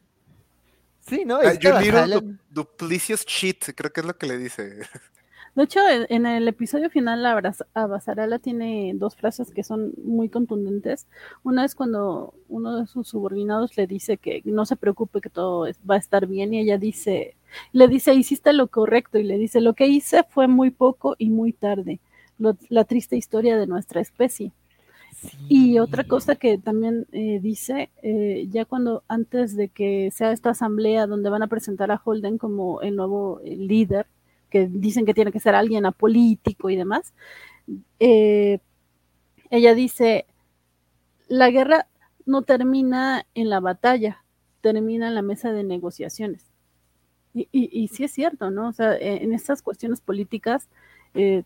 Sí, 1.06 1.24
¿no? 1.24 1.38
Uh, 1.40 1.58
you 1.60 1.72
little 1.72 2.38
duplicious 2.50 3.24
shit, 3.26 3.74
creo 3.74 3.92
que 3.92 4.00
es 4.00 4.06
lo 4.06 4.16
que 4.16 4.26
le 4.26 4.38
dice. 4.38 4.78
De 5.54 5.64
hecho, 5.64 5.80
en 5.86 6.24
el 6.24 6.48
episodio 6.48 6.88
final, 6.88 7.26
Abasarala 7.74 8.38
tiene 8.38 8.92
dos 8.94 9.16
frases 9.16 9.50
que 9.50 9.62
son 9.62 9.92
muy 10.02 10.30
contundentes. 10.30 11.06
Una 11.42 11.66
es 11.66 11.74
cuando 11.74 12.32
uno 12.48 12.76
de 12.80 12.86
sus 12.86 13.08
subordinados 13.08 13.76
le 13.76 13.86
dice 13.86 14.16
que 14.16 14.40
no 14.46 14.64
se 14.64 14.76
preocupe, 14.76 15.20
que 15.20 15.28
todo 15.28 15.68
va 15.88 15.96
a 15.96 15.98
estar 15.98 16.26
bien, 16.26 16.54
y 16.54 16.60
ella 16.60 16.78
dice, 16.78 17.36
le 17.72 17.86
dice, 17.86 18.14
hiciste 18.14 18.54
lo 18.54 18.68
correcto, 18.68 19.18
y 19.18 19.24
le 19.24 19.36
dice, 19.36 19.60
lo 19.60 19.74
que 19.74 19.88
hice 19.88 20.24
fue 20.30 20.48
muy 20.48 20.70
poco 20.70 21.16
y 21.18 21.28
muy 21.28 21.52
tarde, 21.52 22.00
la 22.70 22.84
triste 22.84 23.16
historia 23.16 23.58
de 23.58 23.66
nuestra 23.66 24.00
especie. 24.00 24.52
Y 25.48 25.78
otra 25.78 26.04
cosa 26.04 26.36
que 26.36 26.58
también 26.58 27.06
eh, 27.12 27.38
dice, 27.40 27.90
eh, 28.02 28.46
ya 28.50 28.64
cuando 28.64 29.04
antes 29.08 29.56
de 29.56 29.68
que 29.68 30.10
sea 30.10 30.32
esta 30.32 30.50
asamblea 30.50 31.06
donde 31.06 31.30
van 31.30 31.42
a 31.42 31.48
presentar 31.48 31.90
a 31.90 32.00
Holden 32.02 32.38
como 32.38 32.80
el 32.80 32.96
nuevo 32.96 33.40
eh, 33.44 33.56
líder, 33.56 34.06
que 34.50 34.66
dicen 34.66 35.06
que 35.06 35.14
tiene 35.14 35.32
que 35.32 35.40
ser 35.40 35.54
alguien 35.54 35.86
apolítico 35.86 36.70
y 36.70 36.76
demás, 36.76 37.14
ella 37.98 39.74
dice, 39.74 40.26
la 41.28 41.50
guerra 41.50 41.86
no 42.26 42.42
termina 42.42 43.26
en 43.34 43.48
la 43.48 43.60
batalla, 43.60 44.24
termina 44.60 45.08
en 45.08 45.14
la 45.14 45.22
mesa 45.22 45.52
de 45.52 45.64
negociaciones. 45.64 46.44
Y, 47.34 47.48
y, 47.50 47.88
sí 47.88 48.04
es 48.04 48.12
cierto, 48.12 48.50
¿no? 48.50 48.68
O 48.68 48.72
sea, 48.74 48.94
en 48.94 49.32
estas 49.32 49.62
cuestiones 49.62 50.02
políticas, 50.02 50.68
eh, 51.14 51.44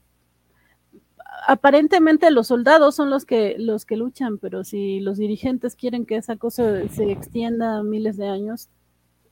aparentemente 1.47 2.31
los 2.31 2.49
soldados 2.49 2.95
son 2.95 3.11
los 3.11 3.25
que, 3.25 3.57
los 3.59 3.85
que 3.85 3.97
luchan, 3.97 4.39
pero 4.39 4.65
si 4.65 5.01
los 5.01 5.19
dirigentes 5.19 5.77
quieren 5.77 6.07
que 6.07 6.17
esa 6.17 6.37
cosa 6.37 6.87
se 6.89 7.11
extienda 7.11 7.83
miles 7.83 8.17
de 8.17 8.29
años, 8.29 8.69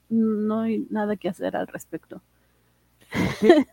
no 0.09 0.61
hay 0.61 0.87
nada 0.91 1.17
que 1.17 1.29
hacer 1.29 1.57
al 1.57 1.67
respecto. 1.67 2.23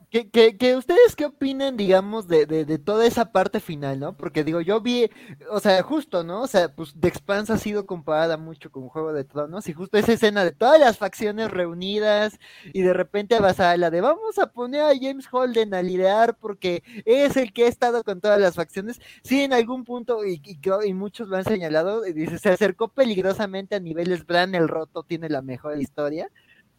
Que, 0.10 0.76
ustedes 0.76 1.16
qué 1.16 1.26
opinan, 1.26 1.78
digamos, 1.78 2.28
de, 2.28 2.46
de, 2.46 2.78
toda 2.80 3.06
esa 3.06 3.32
parte 3.32 3.60
final, 3.60 4.00
¿no? 4.00 4.18
Porque 4.18 4.44
digo, 4.44 4.62
yo 4.62 4.82
vi, 4.82 5.10
o 5.50 5.60
sea, 5.60 5.82
justo, 5.84 6.24
¿no? 6.24 6.42
O 6.42 6.48
sea, 6.48 6.74
pues 6.74 6.94
The 7.00 7.08
Expanse 7.08 7.54
ha 7.54 7.58
sido 7.58 7.86
comparada 7.86 8.38
mucho 8.38 8.72
con 8.72 8.90
Juego 8.90 9.14
de 9.14 9.24
Tronos 9.24 9.68
y 9.70 9.74
justo 9.74 9.98
esa 9.98 10.14
escena 10.14 10.44
de 10.44 10.52
todas 10.52 10.80
las 10.80 10.98
facciones 10.98 11.52
reunidas 11.52 12.40
y 12.74 12.82
de 12.82 12.94
repente 12.94 13.36
a 13.36 13.78
la 13.78 13.90
de 13.90 14.02
vamos 14.02 14.40
a 14.40 14.48
poner 14.48 14.82
a 14.82 14.98
James 15.00 15.28
Holden 15.32 15.74
a 15.74 15.82
liderar 15.82 16.38
porque 16.38 16.84
es 17.06 17.38
el 17.38 17.54
que 17.54 17.66
ha 17.66 17.68
estado 17.68 18.04
con 18.04 18.22
todas 18.22 18.40
las 18.40 18.56
facciones. 18.56 19.00
Sí, 19.24 19.42
en 19.42 19.54
algún 19.54 19.84
punto, 19.84 20.26
y, 20.26 20.42
y, 20.44 20.94
muchos 20.94 21.28
lo 21.28 21.38
han 21.38 21.44
señalado, 21.44 22.02
dice, 22.02 22.38
se 22.38 22.50
acercó 22.50 22.90
peligrosamente 22.90 23.76
a 23.76 23.80
niveles 23.80 24.26
Bran 24.26 24.56
el 24.56 24.68
Roto, 24.68 25.04
tiene 25.04 25.30
la 25.30 25.42
mejor 25.42 25.80
historia 25.80 26.30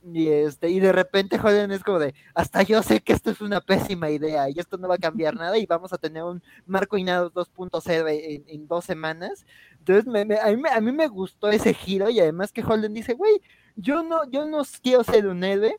y 0.05 0.29
este, 0.29 0.69
y 0.69 0.81
de 0.81 0.93
repente 0.93 1.39
Holden 1.39 1.70
es 1.70 1.85
como 1.85 1.99
de, 1.99 2.15
hasta 2.35 2.62
yo 2.62 2.83
sé 2.83 3.01
que 3.01 3.12
esto 3.12 3.31
es 3.31 3.41
una 3.41 3.61
pésima 3.61 4.11
idea 4.11 4.51
y 4.51 4.59
esto 4.59 4.77
no 4.77 4.89
va 4.89 4.97
a 4.97 4.99
cambiar 4.99 5.37
nada 5.37 5.57
y 5.59 5.66
vamos 5.66 5.93
a 5.93 5.99
tener 5.99 6.24
un 6.24 6.43
Marco 6.66 6.99
Inados 6.99 7.33
2.0 7.33 8.09
en, 8.11 8.45
en, 8.49 8.66
dos 8.66 8.85
semanas. 8.85 9.47
Entonces 9.79 10.07
a, 10.43 10.81
mí, 10.81 10.93
me 10.93 11.07
gustó 11.07 11.51
ese 11.51 11.73
giro 11.74 12.11
y 12.11 12.19
además 12.19 12.53
que 12.53 12.65
Holden 12.65 12.95
dice, 12.95 13.15
güey, 13.15 13.41
yo 13.77 14.03
no, 14.03 14.29
yo 14.31 14.45
no 14.45 14.62
quiero 14.83 15.05
ser 15.05 15.27
un 15.27 15.45
héroe 15.45 15.77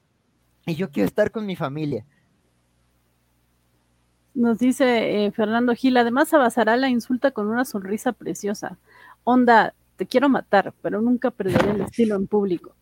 y 0.65 0.75
yo 0.75 0.89
quiero 0.89 1.07
estar 1.07 1.31
con 1.31 1.45
mi 1.45 1.55
familia. 1.55 2.05
Nos 4.33 4.57
dice 4.57 5.25
eh, 5.25 5.31
Fernando 5.31 5.75
Gil, 5.75 5.97
además 5.97 6.33
a 6.33 6.77
la 6.77 6.89
insulta 6.89 7.31
con 7.31 7.47
una 7.47 7.65
sonrisa 7.65 8.13
preciosa. 8.13 8.79
Onda, 9.23 9.75
te 9.95 10.07
quiero 10.07 10.27
matar, 10.29 10.73
pero 10.81 11.01
nunca 11.01 11.29
perderé 11.29 11.71
el 11.71 11.81
estilo 11.81 12.15
en 12.15 12.25
público. 12.25 12.75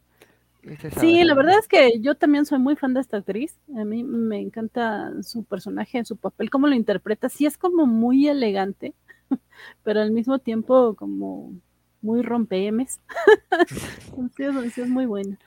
Sí, 0.99 1.23
la 1.23 1.33
verdad 1.33 1.57
es 1.57 1.67
que 1.67 1.99
yo 2.01 2.15
también 2.15 2.45
soy 2.45 2.59
muy 2.59 2.75
fan 2.75 2.93
de 2.93 3.01
esta 3.01 3.17
actriz. 3.17 3.57
A 3.75 3.83
mí 3.83 4.03
me 4.03 4.39
encanta 4.39 5.11
su 5.23 5.43
personaje, 5.43 6.05
su 6.05 6.17
papel, 6.17 6.49
cómo 6.49 6.67
lo 6.67 6.75
interpreta. 6.75 7.29
Sí 7.29 7.45
es 7.45 7.57
como 7.57 7.87
muy 7.87 8.27
elegante, 8.27 8.93
pero 9.83 10.01
al 10.01 10.11
mismo 10.11 10.39
tiempo 10.39 10.95
como 10.95 11.53
muy 12.01 12.21
rompemes. 12.21 12.99
sí, 14.37 14.43
es, 14.43 14.87
muy 14.87 15.05
buena. 15.05 15.37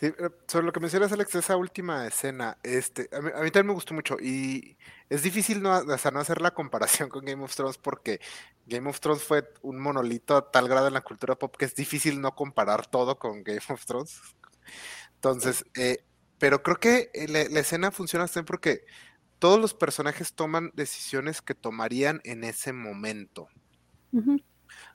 Sí, 0.00 0.06
eh, 0.06 0.30
sobre 0.46 0.64
lo 0.64 0.72
que 0.72 0.80
mencionas, 0.80 1.12
Alex, 1.12 1.34
esa 1.34 1.58
última 1.58 2.06
escena, 2.06 2.56
este, 2.62 3.10
a 3.12 3.20
mí, 3.20 3.50
también 3.50 3.66
me 3.66 3.74
gustó 3.74 3.92
mucho 3.92 4.16
y 4.18 4.78
es 5.10 5.22
difícil 5.22 5.62
no, 5.62 5.84
no 5.84 5.92
hacer 5.92 6.40
la 6.40 6.52
comparación 6.52 7.10
con 7.10 7.22
Game 7.22 7.44
of 7.44 7.54
Thrones 7.54 7.76
porque 7.76 8.18
Game 8.64 8.88
of 8.88 8.98
Thrones 8.98 9.22
fue 9.22 9.52
un 9.60 9.78
monolito 9.78 10.38
a 10.38 10.50
tal 10.50 10.68
grado 10.68 10.88
en 10.88 10.94
la 10.94 11.02
cultura 11.02 11.36
pop 11.36 11.54
que 11.54 11.66
es 11.66 11.74
difícil 11.74 12.18
no 12.18 12.34
comparar 12.34 12.86
todo 12.86 13.18
con 13.18 13.44
Game 13.44 13.60
of 13.68 13.84
Thrones. 13.84 14.22
Entonces, 15.16 15.66
eh, 15.76 16.02
pero 16.38 16.62
creo 16.62 16.80
que 16.80 17.10
eh, 17.12 17.28
la, 17.28 17.60
escena 17.60 17.90
funciona 17.90 18.26
también 18.26 18.46
porque 18.46 18.86
todos 19.38 19.60
los 19.60 19.74
personajes 19.74 20.32
toman 20.32 20.70
decisiones 20.72 21.42
que 21.42 21.54
tomarían 21.54 22.22
en 22.24 22.44
ese 22.44 22.72
momento. 22.72 23.48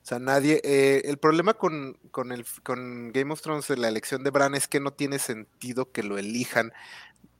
O 0.05 0.07
sea, 0.07 0.19
nadie. 0.19 0.61
Eh, 0.63 1.01
el 1.05 1.17
problema 1.17 1.55
con, 1.55 1.97
con, 2.11 2.31
el, 2.31 2.45
con 2.61 3.11
Game 3.11 3.33
of 3.33 3.41
Thrones, 3.41 3.67
la 3.71 3.87
elección 3.87 4.23
de 4.23 4.29
Bran, 4.29 4.53
es 4.53 4.67
que 4.67 4.79
no 4.79 4.93
tiene 4.93 5.17
sentido 5.17 5.91
que 5.91 6.03
lo 6.03 6.19
elijan. 6.19 6.73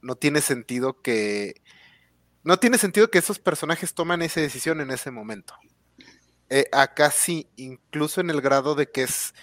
No 0.02 0.16
tiene 0.16 0.42
sentido 0.42 1.00
que. 1.04 1.62
No 2.44 2.58
tiene 2.58 2.80
sentido 2.80 3.12
que 3.12 3.20
esos 3.20 3.38
personajes 3.38 3.94
toman 3.94 4.24
esa 4.24 4.42
decisión 4.42 4.82
en 4.82 4.90
ese 4.90 5.12
momento. 5.12 5.54
Eh, 6.50 6.66
acá 6.72 7.12
sí, 7.12 7.48
incluso 7.56 8.20
en 8.20 8.32
el 8.32 8.42
grado 8.42 8.74
de 8.74 8.90
que 8.90 9.04
es. 9.04 9.36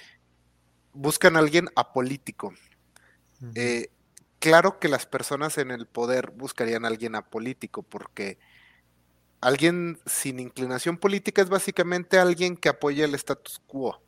Buscan 0.93 1.37
a 1.37 1.39
alguien 1.39 1.69
apolítico. 1.77 2.53
Eh, 3.55 3.93
claro 4.41 4.81
que 4.81 4.89
las 4.89 5.07
personas 5.07 5.59
en 5.59 5.71
el 5.71 5.87
poder 5.87 6.33
buscarían 6.33 6.85
a 6.85 6.89
alguien 6.89 7.15
apolítico, 7.15 7.85
porque 7.85 8.41
alguien 9.43 9.99
sin 10.07 10.41
inclinación 10.41 10.97
política 10.97 11.43
es 11.43 11.51
básicamente 11.51 12.19
alguien 12.19 12.57
que 12.57 12.71
apoya 12.71 13.05
el 13.05 13.15
status 13.15 13.61
quo. 13.67 14.01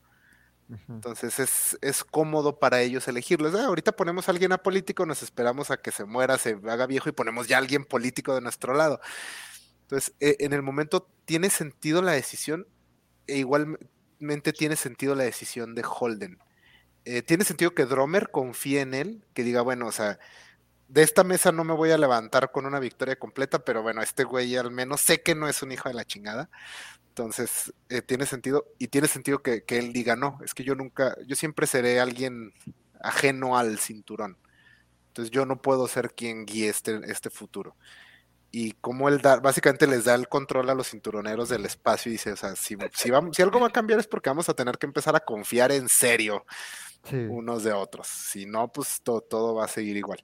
Entonces 0.88 1.38
es, 1.40 1.78
es, 1.82 2.04
cómodo 2.04 2.58
para 2.58 2.80
ellos 2.80 3.06
elegirlos. 3.06 3.54
Ah, 3.54 3.66
ahorita 3.66 3.92
ponemos 3.92 4.26
a 4.26 4.32
alguien 4.32 4.52
apolítico, 4.52 5.04
nos 5.04 5.22
esperamos 5.22 5.70
a 5.70 5.76
que 5.76 5.90
se 5.90 6.06
muera, 6.06 6.38
se 6.38 6.58
haga 6.66 6.86
viejo 6.86 7.10
y 7.10 7.12
ponemos 7.12 7.48
ya 7.48 7.56
a 7.56 7.60
alguien 7.60 7.84
político 7.84 8.34
de 8.34 8.40
nuestro 8.40 8.72
lado. 8.72 8.98
Entonces, 9.82 10.14
e, 10.20 10.36
en 10.40 10.54
el 10.54 10.62
momento 10.62 11.06
tiene 11.26 11.50
sentido 11.50 12.00
la 12.00 12.12
decisión 12.12 12.66
e 13.26 13.36
igualmente 13.36 14.52
tiene 14.54 14.76
sentido 14.76 15.14
la 15.14 15.24
decisión 15.24 15.74
de 15.74 15.84
Holden. 15.84 16.38
Eh, 17.04 17.20
tiene 17.20 17.44
sentido 17.44 17.74
que 17.74 17.84
Dromer 17.84 18.30
confíe 18.30 18.80
en 18.80 18.94
él, 18.94 19.24
que 19.34 19.42
diga, 19.42 19.60
bueno, 19.60 19.86
o 19.86 19.92
sea, 19.92 20.18
de 20.94 21.02
esta 21.02 21.24
mesa 21.24 21.50
no 21.50 21.64
me 21.64 21.74
voy 21.74 21.90
a 21.90 21.98
levantar 21.98 22.52
con 22.52 22.66
una 22.66 22.78
victoria 22.78 23.16
completa, 23.16 23.64
pero 23.64 23.82
bueno, 23.82 24.00
este 24.00 24.22
güey 24.22 24.54
al 24.54 24.70
menos 24.70 25.00
sé 25.00 25.22
que 25.22 25.34
no 25.34 25.48
es 25.48 25.60
un 25.60 25.72
hijo 25.72 25.88
de 25.88 25.94
la 25.96 26.04
chingada. 26.04 26.50
Entonces, 27.08 27.74
eh, 27.88 28.00
tiene 28.00 28.26
sentido, 28.26 28.64
y 28.78 28.86
tiene 28.86 29.08
sentido 29.08 29.42
que, 29.42 29.64
él 29.66 29.92
diga, 29.92 30.14
no, 30.14 30.38
es 30.44 30.54
que 30.54 30.62
yo 30.62 30.76
nunca, 30.76 31.16
yo 31.26 31.34
siempre 31.34 31.66
seré 31.66 31.98
alguien 31.98 32.52
ajeno 33.00 33.58
al 33.58 33.80
cinturón. 33.80 34.38
Entonces 35.08 35.32
yo 35.32 35.46
no 35.46 35.60
puedo 35.60 35.88
ser 35.88 36.14
quien 36.14 36.46
guíe 36.46 36.68
este, 36.68 37.00
este 37.10 37.28
futuro. 37.28 37.74
Y 38.52 38.72
como 38.74 39.08
él 39.08 39.20
da, 39.20 39.40
básicamente 39.40 39.88
les 39.88 40.04
da 40.04 40.14
el 40.14 40.28
control 40.28 40.70
a 40.70 40.76
los 40.76 40.90
cinturoneros 40.90 41.48
del 41.48 41.66
espacio 41.66 42.08
y 42.08 42.12
dice, 42.12 42.30
o 42.30 42.36
sea, 42.36 42.54
si, 42.54 42.76
si, 42.92 43.10
vamos, 43.10 43.34
si 43.36 43.42
algo 43.42 43.58
va 43.58 43.66
a 43.66 43.70
cambiar 43.70 43.98
es 43.98 44.06
porque 44.06 44.30
vamos 44.30 44.48
a 44.48 44.54
tener 44.54 44.78
que 44.78 44.86
empezar 44.86 45.16
a 45.16 45.20
confiar 45.20 45.72
en 45.72 45.88
serio 45.88 46.46
unos 47.10 47.64
de 47.64 47.72
otros. 47.72 48.06
Si 48.06 48.46
no, 48.46 48.70
pues 48.70 49.00
todo, 49.02 49.22
todo 49.22 49.56
va 49.56 49.64
a 49.64 49.68
seguir 49.68 49.96
igual. 49.96 50.22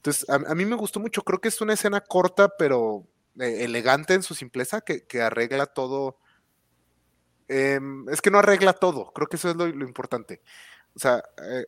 Entonces, 0.00 0.26
a, 0.30 0.54
mí 0.54 0.64
me 0.64 0.76
gustó 0.76 0.98
mucho. 0.98 1.22
Creo 1.22 1.42
que 1.42 1.48
es 1.48 1.60
una 1.60 1.74
escena 1.74 2.00
corta, 2.00 2.48
pero 2.56 3.06
eh, 3.38 3.64
elegante 3.64 4.14
en 4.14 4.22
su 4.22 4.34
simpleza, 4.34 4.80
que, 4.80 5.20
arregla 5.20 5.66
todo. 5.66 6.16
Em, 7.48 8.08
es 8.08 8.22
que 8.22 8.30
no 8.30 8.38
arregla 8.38 8.72
todo. 8.72 9.12
Creo 9.12 9.28
que 9.28 9.36
eso 9.36 9.50
es 9.50 9.56
lo, 9.56 9.66
importante. 9.66 10.40
O 10.96 10.98
sea, 10.98 11.22
eh, 11.42 11.66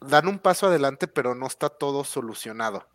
dan 0.00 0.28
un 0.28 0.38
paso 0.38 0.68
adelante, 0.68 1.08
pero 1.08 1.34
no 1.34 1.46
está 1.46 1.68
todo 1.68 2.04
solucionado. 2.04 2.88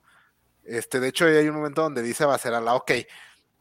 Este, 0.63 0.99
de 0.99 1.09
hecho, 1.09 1.25
hay 1.25 1.47
un 1.47 1.55
momento 1.55 1.83
donde 1.83 2.01
dice 2.01 2.23
a 2.23 2.61
la, 2.61 2.73
ok, 2.73 2.91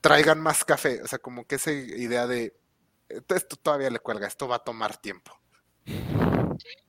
traigan 0.01 0.41
más 0.41 0.65
café. 0.65 1.03
O 1.03 1.07
sea, 1.07 1.19
como 1.19 1.47
que 1.47 1.57
esa 1.57 1.73
idea 1.73 2.27
de 2.27 2.57
esto 3.29 3.57
todavía 3.57 3.91
le 3.91 3.99
cuelga, 3.99 4.27
esto 4.27 4.49
va 4.49 4.57
a 4.57 4.65
tomar 4.65 4.97
tiempo. 4.97 5.39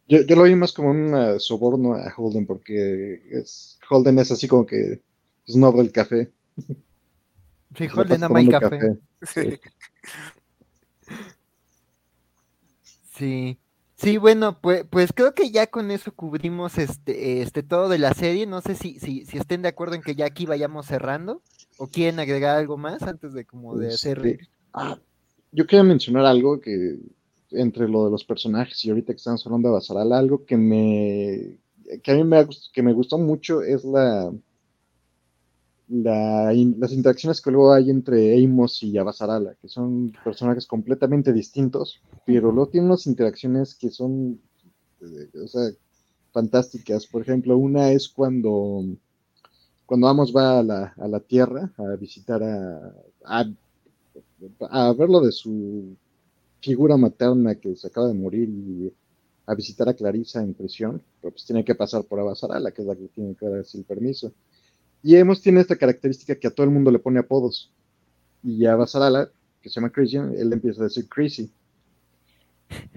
Yo, 0.07 0.21
yo, 0.21 0.35
lo 0.35 0.43
vi 0.43 0.55
más 0.55 0.73
como 0.73 0.91
un 0.91 1.39
soborno 1.39 1.95
a 1.95 2.13
Holden, 2.15 2.45
porque 2.45 3.21
es, 3.31 3.79
Holden 3.89 4.19
es 4.19 4.31
así 4.31 4.47
como 4.47 4.65
que 4.65 5.01
es 5.45 5.55
no 5.55 5.79
el 5.79 5.91
café. 5.91 6.31
Sí, 7.77 7.87
Holden 7.93 8.23
ama 8.23 8.41
el 8.41 8.49
café. 8.49 8.97
Sí. 9.21 9.59
sí. 13.15 13.59
Sí, 13.95 14.17
bueno, 14.17 14.59
pues, 14.59 14.83
pues 14.89 15.13
creo 15.13 15.33
que 15.33 15.49
ya 15.49 15.67
con 15.67 15.89
eso 15.89 16.13
cubrimos 16.13 16.77
este, 16.77 17.41
este 17.41 17.63
todo 17.63 17.87
de 17.87 17.99
la 17.99 18.13
serie. 18.13 18.45
No 18.45 18.59
sé 18.59 18.75
si, 18.75 18.99
si, 18.99 19.25
si 19.25 19.37
estén 19.37 19.61
de 19.61 19.69
acuerdo 19.69 19.95
en 19.95 20.01
que 20.01 20.13
ya 20.13 20.25
aquí 20.25 20.45
vayamos 20.45 20.87
cerrando 20.87 21.41
o 21.77 21.87
quieren 21.87 22.19
agregar 22.19 22.57
algo 22.57 22.75
más 22.75 23.01
antes 23.03 23.33
de 23.33 23.45
como 23.45 23.77
de 23.77 23.93
hacer. 23.93 24.17
Este, 24.25 24.49
ah, 24.73 24.99
yo 25.53 25.65
quería 25.65 25.83
mencionar 25.83 26.25
algo 26.25 26.59
que 26.59 26.97
entre 27.53 27.87
lo 27.87 28.05
de 28.05 28.11
los 28.11 28.23
personajes 28.23 28.83
y 28.85 28.89
ahorita 28.89 29.13
que 29.13 29.17
estamos 29.17 29.45
hablando 29.45 29.69
de 29.69 29.73
Basaral, 29.73 30.11
algo 30.13 30.45
que 30.45 30.57
me 30.57 31.57
que 32.01 32.11
a 32.11 32.15
mí 32.15 32.23
me, 32.23 32.47
que 32.73 32.81
me 32.81 32.93
gustó 32.93 33.17
mucho 33.17 33.61
es 33.61 33.83
la, 33.83 34.31
las 35.87 36.91
interacciones 36.91 37.41
que 37.41 37.51
luego 37.51 37.73
hay 37.73 37.89
entre 37.89 38.43
Amos 38.43 38.81
y 38.83 38.97
Abasarala, 38.97 39.55
que 39.61 39.67
son 39.67 40.13
personajes 40.23 40.65
completamente 40.65 41.33
distintos, 41.33 42.01
pero 42.25 42.51
luego 42.51 42.69
tienen 42.69 42.89
unas 42.89 43.05
interacciones 43.05 43.75
que 43.75 43.89
son 43.89 44.39
eh, 45.01 45.77
fantásticas. 46.31 47.05
Por 47.05 47.21
ejemplo, 47.21 47.57
una 47.57 47.91
es 47.91 48.09
cuando, 48.09 48.85
cuando 49.85 50.07
Amos 50.07 50.33
va 50.35 50.59
a 50.59 50.63
la, 50.63 50.93
a 50.97 51.07
la 51.07 51.19
Tierra 51.19 51.71
a 51.77 51.95
visitar 51.95 52.41
a, 52.41 52.93
a, 53.25 53.45
a 54.69 54.93
ver 54.93 55.09
lo 55.09 55.21
de 55.21 55.31
su 55.31 55.95
figura 56.63 56.95
materna 56.95 57.55
que 57.55 57.75
se 57.75 57.87
acaba 57.87 58.07
de 58.07 58.13
morir 58.13 58.49
y 58.49 58.93
a 59.45 59.53
visitar 59.53 59.89
a 59.89 59.93
Clarisa 59.93 60.41
en 60.41 60.53
prisión, 60.53 61.01
pero 61.21 61.31
pues 61.31 61.45
tiene 61.45 61.65
que 61.65 61.75
pasar 61.75 62.05
por 62.05 62.19
Abasarala, 62.19 62.71
que 62.71 62.81
es 62.81 62.87
la 62.87 62.95
que 62.95 63.09
tiene 63.09 63.35
que 63.35 63.45
dar 63.45 63.65
el 63.71 63.83
permiso. 63.83 64.31
Y 65.03 65.17
hemos 65.17 65.41
tiene 65.41 65.59
esta 65.59 65.75
característica 65.75 66.35
que 66.35 66.47
a 66.47 66.51
todo 66.51 66.63
el 66.63 66.71
mundo 66.71 66.89
le 66.89 66.99
pone 66.99 67.19
apodos. 67.19 67.69
Y 68.41 68.65
a 68.65 68.75
Basadala, 68.77 69.29
que 69.61 69.69
se 69.69 69.75
llama 69.75 69.91
Christian, 69.91 70.33
él 70.37 70.53
empieza 70.53 70.81
a 70.81 70.85
decir 70.85 71.09
Crazy. 71.09 71.51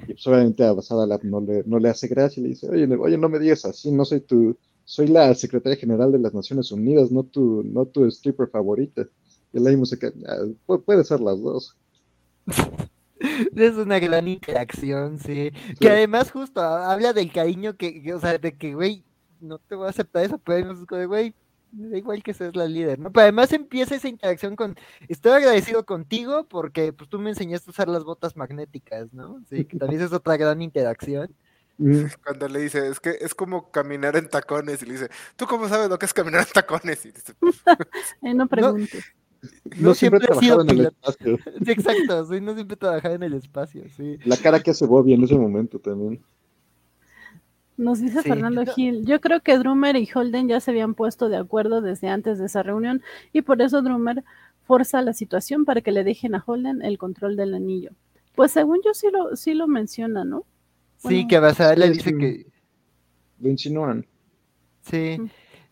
Y 0.07 0.13
pues 0.15 0.27
obviamente 0.29 0.63
a 0.63 0.73
Basadala 0.73 1.19
no 1.25 1.41
le, 1.41 1.65
no 1.67 1.81
le 1.81 1.89
hace 1.89 2.07
gracia 2.07 2.41
y 2.41 2.45
le 2.45 2.49
dice, 2.51 2.69
oye, 2.69 2.87
oye, 2.97 3.19
no 3.19 3.29
me 3.29 3.41
digas 3.41 3.65
así, 3.65 3.91
no 3.91 4.05
soy 4.05 4.21
tu, 4.21 4.57
soy 4.85 5.09
la 5.09 5.35
secretaria 5.35 5.77
general 5.77 6.13
de 6.13 6.21
las 6.21 6.33
Naciones 6.33 6.71
Unidas, 6.71 7.11
no 7.11 7.25
tu, 7.25 7.65
no 7.65 7.87
tu 7.87 8.05
stripper 8.07 8.49
favorita. 8.49 9.09
Y 9.53 9.59
le 9.59 9.71
dimos 9.71 9.97
que 9.99 10.13
puede 10.85 11.03
ser 11.03 11.21
las 11.21 11.41
dos. 11.41 11.77
Es 13.57 13.75
una 13.75 13.99
gran 13.99 14.29
interacción, 14.29 15.19
sí. 15.19 15.53
Que 15.81 15.91
además 15.91 16.31
justo 16.31 16.61
habla 16.61 17.13
del 17.13 17.33
cariño 17.33 17.77
que, 17.77 18.13
o 18.15 18.21
sea, 18.21 18.39
de 18.39 18.57
que, 18.57 18.75
güey, 18.75 19.05
no 19.41 19.59
te 19.59 19.75
voy 19.75 19.87
a 19.87 19.91
aceptar 19.91 20.25
eso, 20.25 20.39
pero 20.39 20.75
de, 20.75 21.07
güey, 21.07 21.35
da 21.73 21.97
igual 21.99 22.23
que 22.23 22.35
seas 22.35 22.57
la 22.57 22.67
líder, 22.67 22.99
¿no? 22.99 23.13
Pero 23.13 23.23
además 23.23 23.53
empieza 23.53 23.95
esa 23.95 24.09
interacción 24.09 24.57
con, 24.57 24.77
estoy 25.09 25.33
agradecido 25.33 25.85
contigo 25.85 26.47
porque 26.49 26.93
pues 26.93 27.09
tú 27.09 27.19
me 27.19 27.31
enseñaste 27.31 27.71
a 27.71 27.73
usar 27.73 27.89
las 27.89 28.05
botas 28.05 28.37
magnéticas, 28.37 29.13
¿no? 29.13 29.43
Sí, 29.49 29.65
que 29.65 29.77
también 29.77 30.03
es 30.03 30.13
otra 30.13 30.37
gran 30.37 30.63
interacción. 30.63 31.35
Cuando 32.25 32.49
le 32.49 32.61
dice, 32.61 32.89
es 32.89 33.01
que 33.01 33.19
es 33.21 33.35
como 33.35 33.71
caminar 33.71 34.17
en 34.17 34.29
tacones, 34.29 34.83
y 34.83 34.87
le 34.87 34.93
dice, 34.93 35.11
¿tú 35.37 35.47
cómo 35.47 35.69
sabes 35.69 35.89
lo 35.89 35.99
que 35.99 36.07
es 36.07 36.15
caminar 36.15 36.47
en 36.47 36.53
tacones? 36.53 37.05
Y 37.05 37.13
dice, 37.13 37.35
no 38.23 38.47
preguntes. 38.47 39.05
No, 39.05 39.26
siempre, 39.95 40.27
he 40.31 40.35
sido 40.39 40.63
en 40.63 40.71
el 40.71 40.87
espacio. 40.87 41.39
Sí, 41.65 41.71
exacto, 41.71 42.25
sí, 42.27 42.41
no 42.41 42.55
siempre 42.55 42.77
he 43.05 43.15
en 43.15 43.23
el 43.23 43.35
espacio, 43.35 43.83
sí. 43.97 44.19
La 44.25 44.37
cara 44.37 44.61
que 44.61 44.71
hace 44.71 44.87
Bobby 44.87 45.15
en 45.15 45.25
ese 45.25 45.37
momento 45.37 45.79
también. 45.79 46.21
Nos 47.77 48.01
dice 48.01 48.23
Fernando 48.23 48.65
Gil, 48.65 49.05
yo 49.05 49.21
creo 49.21 49.41
que 49.41 49.59
Drummer 49.59 49.97
y 49.97 50.09
Holden 50.13 50.49
ya 50.49 50.61
se 50.61 50.71
habían 50.71 50.95
puesto 50.95 51.29
de 51.29 51.37
acuerdo 51.37 51.83
desde 51.83 52.09
antes 52.09 52.39
de 52.39 52.47
esa 52.47 52.63
reunión 52.63 53.03
y 53.35 53.43
por 53.43 53.61
eso 53.61 53.83
Drummer 53.83 54.25
forza 54.65 55.03
la 55.03 55.13
situación 55.13 55.67
para 55.67 55.83
que 55.83 55.93
le 55.93 56.03
dejen 56.03 56.35
a 56.35 56.43
Holden 56.45 56.83
el 56.83 56.97
control 56.97 57.37
del 57.37 57.55
anillo. 57.55 57.91
Pues 58.35 58.53
según 58.53 58.81
yo 58.85 58.95
sí 58.95 59.09
lo, 59.13 59.37
sí 59.37 59.55
lo 59.55 59.67
menciona, 59.67 60.25
¿no? 60.25 60.45
sí, 60.97 61.27
que 61.27 61.37
a 61.37 61.75
le 61.75 61.91
dice 61.91 62.17
que... 62.17 62.47
Lo 63.41 63.51
insinúan. 63.51 64.07
Sí. 64.83 65.19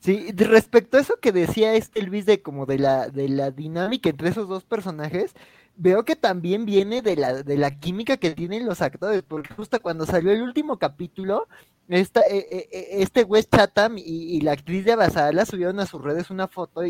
Sí, 0.04 0.32
respecto 0.36 0.98
a 0.98 1.00
eso 1.00 1.16
que 1.18 1.32
decía 1.32 1.72
este 1.72 2.02
Luis 2.02 2.26
de 2.26 2.42
como 2.42 2.66
de 2.66 2.78
la, 2.78 3.08
de 3.08 3.26
la 3.30 3.50
dinámica 3.50 4.10
entre 4.10 4.28
esos 4.28 4.46
dos 4.48 4.62
personajes, 4.62 5.32
veo 5.76 6.04
que 6.04 6.14
también 6.14 6.66
viene 6.66 7.00
de 7.00 7.16
la, 7.16 7.42
de 7.42 7.56
la 7.56 7.70
química 7.80 8.18
que 8.18 8.32
tienen 8.32 8.66
los 8.66 8.82
actores, 8.82 9.22
porque 9.22 9.54
justo 9.54 9.80
cuando 9.80 10.04
salió 10.04 10.30
el 10.30 10.42
último 10.42 10.78
capítulo, 10.78 11.48
esta, 11.88 12.20
eh, 12.30 12.68
este 12.70 13.24
Wes 13.24 13.48
Chatham 13.48 13.94
y, 13.96 14.42
la 14.42 14.52
actriz 14.52 14.84
de 14.84 14.92
Abasala 14.92 15.46
subieron 15.46 15.80
a 15.80 15.86
sus 15.86 16.02
redes 16.02 16.28
una 16.30 16.48
foto 16.48 16.82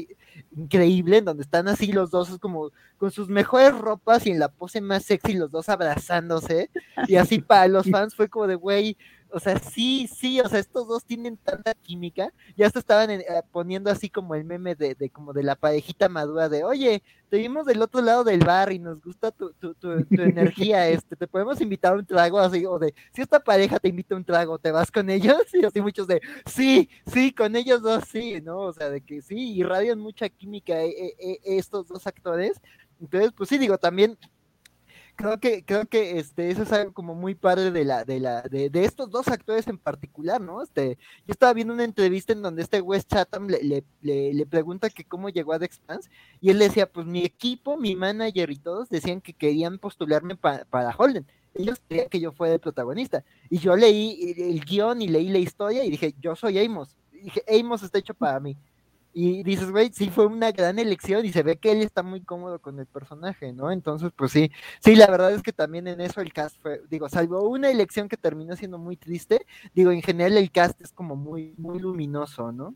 increíble 0.56 1.18
en 1.18 1.24
donde 1.24 1.44
están 1.44 1.68
así 1.68 1.92
los 1.92 2.10
dos 2.10 2.36
como 2.40 2.72
con 2.98 3.12
sus 3.12 3.28
mejores 3.28 3.78
ropas 3.78 4.26
y 4.26 4.32
en 4.32 4.40
la 4.40 4.48
pose 4.48 4.80
más 4.80 5.04
sexy 5.04 5.34
los 5.34 5.52
dos 5.52 5.68
abrazándose 5.68 6.68
y 7.06 7.14
así 7.14 7.38
para 7.38 7.68
los 7.68 7.86
fans 7.90 8.16
fue 8.16 8.28
como 8.28 8.48
de 8.48 8.56
güey 8.56 8.96
o 9.34 9.40
sea, 9.40 9.58
sí, 9.58 10.08
sí, 10.08 10.40
o 10.40 10.48
sea, 10.48 10.60
estos 10.60 10.86
dos 10.86 11.04
tienen 11.04 11.36
tanta 11.36 11.74
química, 11.74 12.32
ya 12.56 12.70
se 12.70 12.78
estaban 12.78 13.10
eh, 13.10 13.24
poniendo 13.50 13.90
así 13.90 14.08
como 14.08 14.36
el 14.36 14.44
meme 14.44 14.76
de, 14.76 14.94
de, 14.94 15.10
como 15.10 15.32
de 15.32 15.42
la 15.42 15.56
parejita 15.56 16.08
madura 16.08 16.48
de, 16.48 16.62
oye, 16.62 17.02
te 17.28 17.38
vimos 17.38 17.66
del 17.66 17.82
otro 17.82 18.00
lado 18.00 18.22
del 18.22 18.44
bar 18.44 18.70
y 18.72 18.78
nos 18.78 19.02
gusta 19.02 19.32
tu, 19.32 19.52
tu, 19.54 19.74
tu, 19.74 19.90
energía, 19.90 20.88
este, 20.88 21.16
te 21.16 21.26
podemos 21.26 21.60
invitar 21.60 21.94
a 21.94 21.96
un 21.96 22.06
trago 22.06 22.38
así, 22.38 22.64
o 22.64 22.78
de, 22.78 22.94
si 23.12 23.22
esta 23.22 23.40
pareja 23.40 23.80
te 23.80 23.88
invita 23.88 24.14
a 24.14 24.18
un 24.18 24.24
trago, 24.24 24.58
¿te 24.58 24.70
vas 24.70 24.90
con 24.90 25.10
ellos? 25.10 25.36
Y 25.54 25.64
así 25.64 25.80
muchos 25.80 26.06
de, 26.06 26.20
sí, 26.46 26.88
sí, 27.06 27.32
con 27.32 27.56
ellos 27.56 27.82
dos 27.82 28.04
sí, 28.10 28.40
¿no? 28.40 28.58
O 28.58 28.72
sea, 28.72 28.88
de 28.88 29.00
que 29.00 29.20
sí, 29.20 29.54
irradian 29.54 29.98
mucha 29.98 30.28
química 30.28 30.80
eh, 30.80 31.14
eh, 31.18 31.38
estos 31.44 31.88
dos 31.88 32.06
actores, 32.06 32.60
entonces, 33.00 33.32
pues 33.36 33.48
sí, 33.48 33.58
digo, 33.58 33.78
también 33.78 34.16
creo 35.16 35.38
que, 35.38 35.64
creo 35.64 35.86
que 35.86 36.18
este, 36.18 36.50
eso 36.50 36.62
es 36.62 36.72
algo 36.72 36.92
como 36.92 37.14
muy 37.14 37.34
padre 37.34 37.70
de 37.70 37.84
la, 37.84 38.04
de 38.04 38.20
la, 38.20 38.42
de, 38.42 38.70
de 38.70 38.84
estos 38.84 39.10
dos 39.10 39.28
actores 39.28 39.66
en 39.68 39.78
particular, 39.78 40.40
¿no? 40.40 40.62
Este, 40.62 40.98
yo 41.26 41.32
estaba 41.32 41.52
viendo 41.52 41.72
una 41.72 41.84
entrevista 41.84 42.32
en 42.32 42.42
donde 42.42 42.62
este 42.62 42.80
Wes 42.80 43.06
Chatham 43.06 43.48
le, 43.48 43.84
le, 44.02 44.34
le, 44.34 44.46
pregunta 44.46 44.90
que 44.90 45.04
cómo 45.04 45.28
llegó 45.28 45.52
a 45.52 45.58
The 45.58 45.66
Expanse, 45.66 46.10
y 46.40 46.50
él 46.50 46.58
decía, 46.58 46.90
pues 46.90 47.06
mi 47.06 47.24
equipo, 47.24 47.76
mi 47.76 47.96
manager 47.96 48.50
y 48.50 48.56
todos 48.56 48.88
decían 48.88 49.20
que 49.20 49.32
querían 49.32 49.78
postularme 49.78 50.36
para 50.36 50.96
Holden. 50.96 51.26
Ellos 51.54 51.80
querían 51.88 52.08
que 52.08 52.20
yo 52.20 52.32
fuera 52.32 52.54
el 52.54 52.60
protagonista. 52.60 53.24
Y 53.48 53.58
yo 53.58 53.76
leí 53.76 54.34
el, 54.36 54.42
el 54.54 54.64
guion 54.64 55.00
y 55.02 55.08
leí 55.08 55.28
la 55.28 55.38
historia 55.38 55.84
y 55.84 55.90
dije, 55.90 56.14
yo 56.20 56.34
soy 56.34 56.58
Amos. 56.58 56.96
Dije, 57.12 57.44
Amos 57.48 57.82
está 57.82 57.98
hecho 57.98 58.12
para 58.12 58.40
mí. 58.40 58.56
Y 59.16 59.44
dices, 59.44 59.70
güey, 59.70 59.90
sí 59.92 60.10
fue 60.10 60.26
una 60.26 60.50
gran 60.50 60.80
elección 60.80 61.24
y 61.24 61.30
se 61.30 61.44
ve 61.44 61.56
que 61.56 61.70
él 61.70 61.82
está 61.82 62.02
muy 62.02 62.20
cómodo 62.22 62.58
con 62.58 62.80
el 62.80 62.86
personaje, 62.86 63.52
¿no? 63.52 63.70
Entonces, 63.70 64.10
pues 64.16 64.32
sí, 64.32 64.50
sí, 64.80 64.96
la 64.96 65.06
verdad 65.06 65.32
es 65.32 65.42
que 65.42 65.52
también 65.52 65.86
en 65.86 66.00
eso 66.00 66.20
el 66.20 66.32
cast 66.32 66.60
fue, 66.60 66.82
digo, 66.90 67.08
salvo 67.08 67.48
una 67.48 67.70
elección 67.70 68.08
que 68.08 68.16
terminó 68.16 68.56
siendo 68.56 68.76
muy 68.76 68.96
triste, 68.96 69.46
digo, 69.72 69.92
en 69.92 70.02
general 70.02 70.36
el 70.36 70.50
cast 70.50 70.80
es 70.80 70.90
como 70.90 71.14
muy, 71.14 71.54
muy 71.58 71.78
luminoso, 71.78 72.50
¿no? 72.50 72.74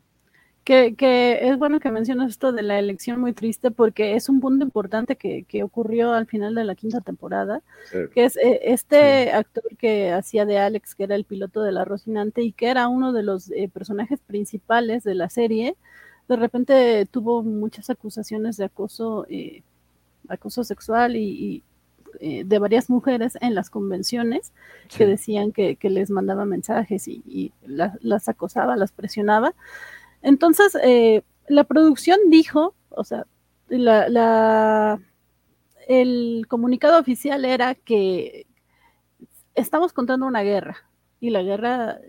Que, 0.63 0.95
que 0.95 1.49
es 1.49 1.57
bueno 1.57 1.79
que 1.79 1.89
mencionas 1.91 2.29
esto 2.29 2.51
de 2.51 2.61
la 2.61 2.77
elección 2.79 3.19
muy 3.19 3.33
triste 3.33 3.71
porque 3.71 4.15
es 4.15 4.29
un 4.29 4.39
punto 4.39 4.63
importante 4.63 5.15
que, 5.15 5.43
que 5.43 5.63
ocurrió 5.63 6.13
al 6.13 6.27
final 6.27 6.53
de 6.53 6.63
la 6.63 6.75
quinta 6.75 7.01
temporada, 7.01 7.63
que 8.13 8.23
es 8.23 8.37
eh, 8.37 8.59
este 8.63 9.31
actor 9.31 9.63
que 9.77 10.11
hacía 10.11 10.45
de 10.45 10.59
Alex, 10.59 10.95
que 10.95 11.03
era 11.03 11.15
el 11.15 11.25
piloto 11.25 11.63
de 11.63 11.71
la 11.71 11.85
Rocinante 11.85 12.43
y 12.43 12.51
que 12.51 12.67
era 12.67 12.87
uno 12.87 13.13
de 13.13 13.23
los 13.23 13.49
eh, 13.51 13.69
personajes 13.73 14.19
principales 14.21 15.03
de 15.03 15.15
la 15.15 15.29
serie, 15.29 15.75
de 16.29 16.35
repente 16.35 17.07
tuvo 17.07 17.41
muchas 17.43 17.89
acusaciones 17.89 18.55
de 18.55 18.65
acoso, 18.65 19.25
eh, 19.29 19.63
acoso 20.27 20.63
sexual 20.63 21.15
y, 21.15 21.63
eh, 22.19 22.43
de 22.45 22.59
varias 22.59 22.89
mujeres 22.89 23.37
en 23.41 23.55
las 23.55 23.71
convenciones 23.71 24.53
que 24.95 25.07
decían 25.07 25.51
que, 25.51 25.77
les 25.81 26.11
mandaba 26.11 26.45
mensajes 26.45 27.07
y, 27.07 27.51
las 27.65 28.29
acosaba, 28.29 28.75
las 28.77 28.91
presionaba. 28.91 29.55
Entonces, 30.21 30.77
eh, 30.83 31.23
la 31.47 31.63
producción 31.63 32.19
dijo, 32.29 32.75
o 32.89 33.03
sea, 33.03 33.25
la, 33.69 34.99
el 35.87 36.45
comunicado 36.47 36.99
oficial 36.99 37.43
era 37.43 37.73
que 37.73 38.45
estamos 39.55 39.93
contando 39.93 40.27
una 40.27 40.43
guerra 40.43 40.77
y 41.19 41.31
la 41.31 41.41
guerra 41.41 41.99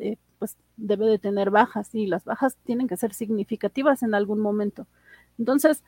pues 0.41 0.57
debe 0.77 1.07
de 1.07 1.19
tener 1.19 1.51
bajas 1.51 1.95
y 1.95 2.07
las 2.07 2.25
bajas 2.25 2.57
tienen 2.65 2.89
que 2.89 2.97
ser 2.97 3.15
significativas 3.15 4.03
en 4.03 4.15
algún 4.15 4.41
momento. 4.41 4.87
Entonces, 5.39 5.85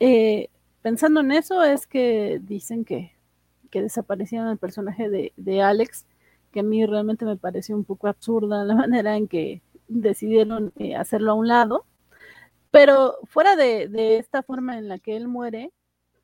eh, 0.00 0.48
pensando 0.82 1.20
en 1.20 1.30
eso 1.32 1.62
es 1.62 1.86
que 1.86 2.40
dicen 2.42 2.84
que, 2.84 3.12
que 3.70 3.82
desaparecieron 3.82 4.48
el 4.48 4.58
personaje 4.58 5.08
de, 5.36 5.62
Alex, 5.62 6.06
que 6.50 6.60
a 6.60 6.62
mí 6.64 6.84
realmente 6.86 7.26
me 7.26 7.36
pareció 7.36 7.76
un 7.76 7.84
poco 7.84 8.08
absurda 8.08 8.64
la 8.64 8.74
manera 8.86 9.16
en 9.16 9.28
que 9.28 9.62
decidieron 9.86 10.72
eh, 10.78 10.96
hacerlo 10.96 11.32
a 11.32 11.34
un 11.34 11.46
lado. 11.46 11.84
Pero 12.70 13.18
fuera 13.24 13.54
de, 13.54 14.16
esta 14.18 14.42
forma 14.42 14.78
en 14.78 14.88
la 14.88 14.98
que 14.98 15.16
él 15.16 15.28
muere, 15.28 15.72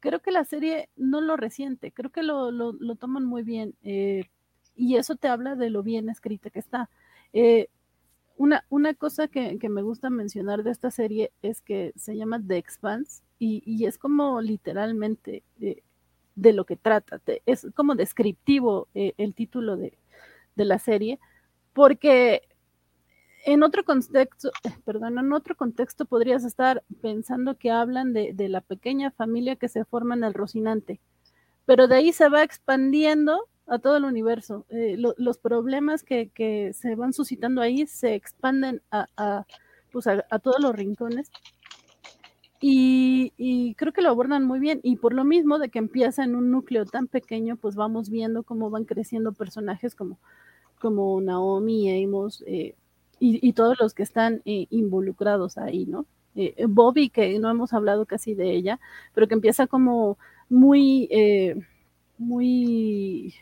creo 0.00 0.20
que 0.20 0.30
la 0.30 0.44
serie 0.44 0.88
no 0.96 1.20
lo 1.20 1.36
resiente, 1.36 1.92
creo 1.92 2.10
que 2.10 2.22
lo, 2.22 2.52
toman 2.96 3.26
muy 3.26 3.42
bien. 3.42 3.74
Eh, 3.82 4.24
y 4.76 4.96
eso 4.96 5.16
te 5.16 5.28
habla 5.28 5.56
de 5.56 5.70
lo 5.70 5.82
bien 5.82 6.08
escrita 6.08 6.50
que 6.50 6.60
está. 6.60 6.88
Eh, 7.38 7.68
una, 8.38 8.64
una 8.70 8.94
cosa 8.94 9.28
que, 9.28 9.58
me 9.68 9.82
gusta 9.82 10.08
mencionar 10.08 10.62
de 10.62 10.70
esta 10.70 10.90
serie 10.90 11.32
es 11.42 11.60
que 11.60 11.92
se 11.94 12.16
llama 12.16 12.40
The 12.42 12.56
Expanse 12.56 13.22
y, 13.38 13.84
es 13.84 13.98
como 13.98 14.40
literalmente 14.40 15.42
de, 15.58 16.52
lo 16.54 16.64
que 16.64 16.76
trata, 16.76 17.20
es 17.44 17.66
como 17.74 17.94
descriptivo 17.94 18.88
eh, 18.94 19.12
el 19.18 19.34
título 19.34 19.76
de, 19.76 19.98
de 20.54 20.64
la 20.64 20.78
serie, 20.78 21.20
porque 21.74 22.40
en 23.44 23.62
otro 23.62 23.84
contexto, 23.84 24.50
perdón, 24.86 25.18
en 25.18 25.30
otro 25.34 25.56
contexto 25.56 26.06
podrías 26.06 26.42
estar 26.42 26.84
pensando 27.02 27.58
que 27.58 27.70
hablan 27.70 28.14
de, 28.14 28.32
de, 28.32 28.48
la 28.48 28.62
pequeña 28.62 29.10
familia 29.10 29.56
que 29.56 29.68
se 29.68 29.84
forma 29.84 30.14
en 30.14 30.24
el 30.24 30.32
Rocinante, 30.32 31.00
pero 31.66 31.86
de 31.86 31.96
ahí 31.96 32.12
se 32.14 32.30
va 32.30 32.42
expandiendo 32.42 33.46
a 33.66 33.78
todo 33.78 33.96
el 33.96 34.04
universo. 34.04 34.64
Eh, 34.68 34.96
lo, 34.98 35.14
los 35.18 35.38
problemas 35.38 36.02
que, 36.02 36.28
que, 36.28 36.72
se 36.72 36.94
van 36.94 37.12
suscitando 37.12 37.60
ahí 37.60 37.86
se 37.86 38.14
expanden 38.14 38.82
a, 38.90 39.06
a, 39.16 39.46
pues 39.92 40.06
a, 40.06 40.38
todos 40.38 40.60
los 40.60 40.74
rincones. 40.74 41.30
Y, 42.60 43.32
y, 43.36 43.74
creo 43.74 43.92
que 43.92 44.02
lo 44.02 44.10
abordan 44.10 44.44
muy 44.44 44.60
bien. 44.60 44.80
Y 44.82 44.96
por 44.96 45.12
lo 45.12 45.24
mismo 45.24 45.58
de 45.58 45.68
que 45.68 45.78
empieza 45.78 46.24
en 46.24 46.34
un 46.34 46.50
núcleo 46.50 46.84
tan 46.84 47.06
pequeño, 47.06 47.56
pues 47.56 47.74
vamos 47.76 48.10
viendo 48.10 48.42
cómo 48.42 48.70
van 48.70 48.84
creciendo 48.84 49.32
personajes 49.32 49.94
como, 49.94 50.18
como 50.80 51.20
Naomi, 51.20 52.04
Amos 52.04 52.42
eh, 52.46 52.74
y, 53.18 53.46
y, 53.46 53.52
todos 53.52 53.78
los 53.80 53.94
que 53.94 54.02
están 54.02 54.42
eh, 54.44 54.66
involucrados 54.70 55.58
ahí, 55.58 55.86
¿no? 55.86 56.06
Eh, 56.36 56.66
Bobby, 56.68 57.08
que 57.08 57.38
no 57.38 57.50
hemos 57.50 57.72
hablado 57.72 58.04
casi 58.04 58.34
de 58.34 58.50
ella, 58.52 58.78
pero 59.14 59.26
que 59.26 59.34
empieza 59.34 59.66
como 59.66 60.18
muy, 60.50 61.08
eh, 61.10 61.56
muy 62.18 63.34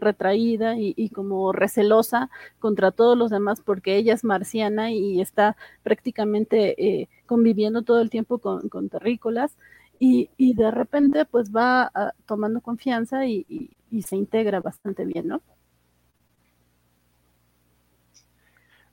retraída 0.00 0.78
y, 0.78 0.94
y, 0.96 1.10
como 1.10 1.52
recelosa 1.52 2.30
contra 2.58 2.90
todos 2.90 3.16
los 3.16 3.30
demás 3.30 3.60
porque 3.64 3.96
ella 3.96 4.14
es 4.14 4.24
marciana 4.24 4.90
y 4.90 5.20
está 5.20 5.56
prácticamente 5.82 6.74
eh, 6.82 7.08
conviviendo 7.26 7.82
todo 7.82 8.00
el 8.00 8.10
tiempo 8.10 8.38
con, 8.38 8.68
con 8.68 8.88
terrícolas 8.88 9.56
y, 9.98 10.30
y, 10.36 10.54
de 10.54 10.70
repente 10.70 11.24
pues 11.24 11.50
va 11.50 11.90
a, 11.94 12.12
tomando 12.26 12.60
confianza 12.60 13.26
y, 13.26 13.44
y, 13.90 14.02
se 14.02 14.16
integra 14.16 14.60
bastante 14.60 15.04
bien, 15.04 15.28
¿no? 15.28 15.42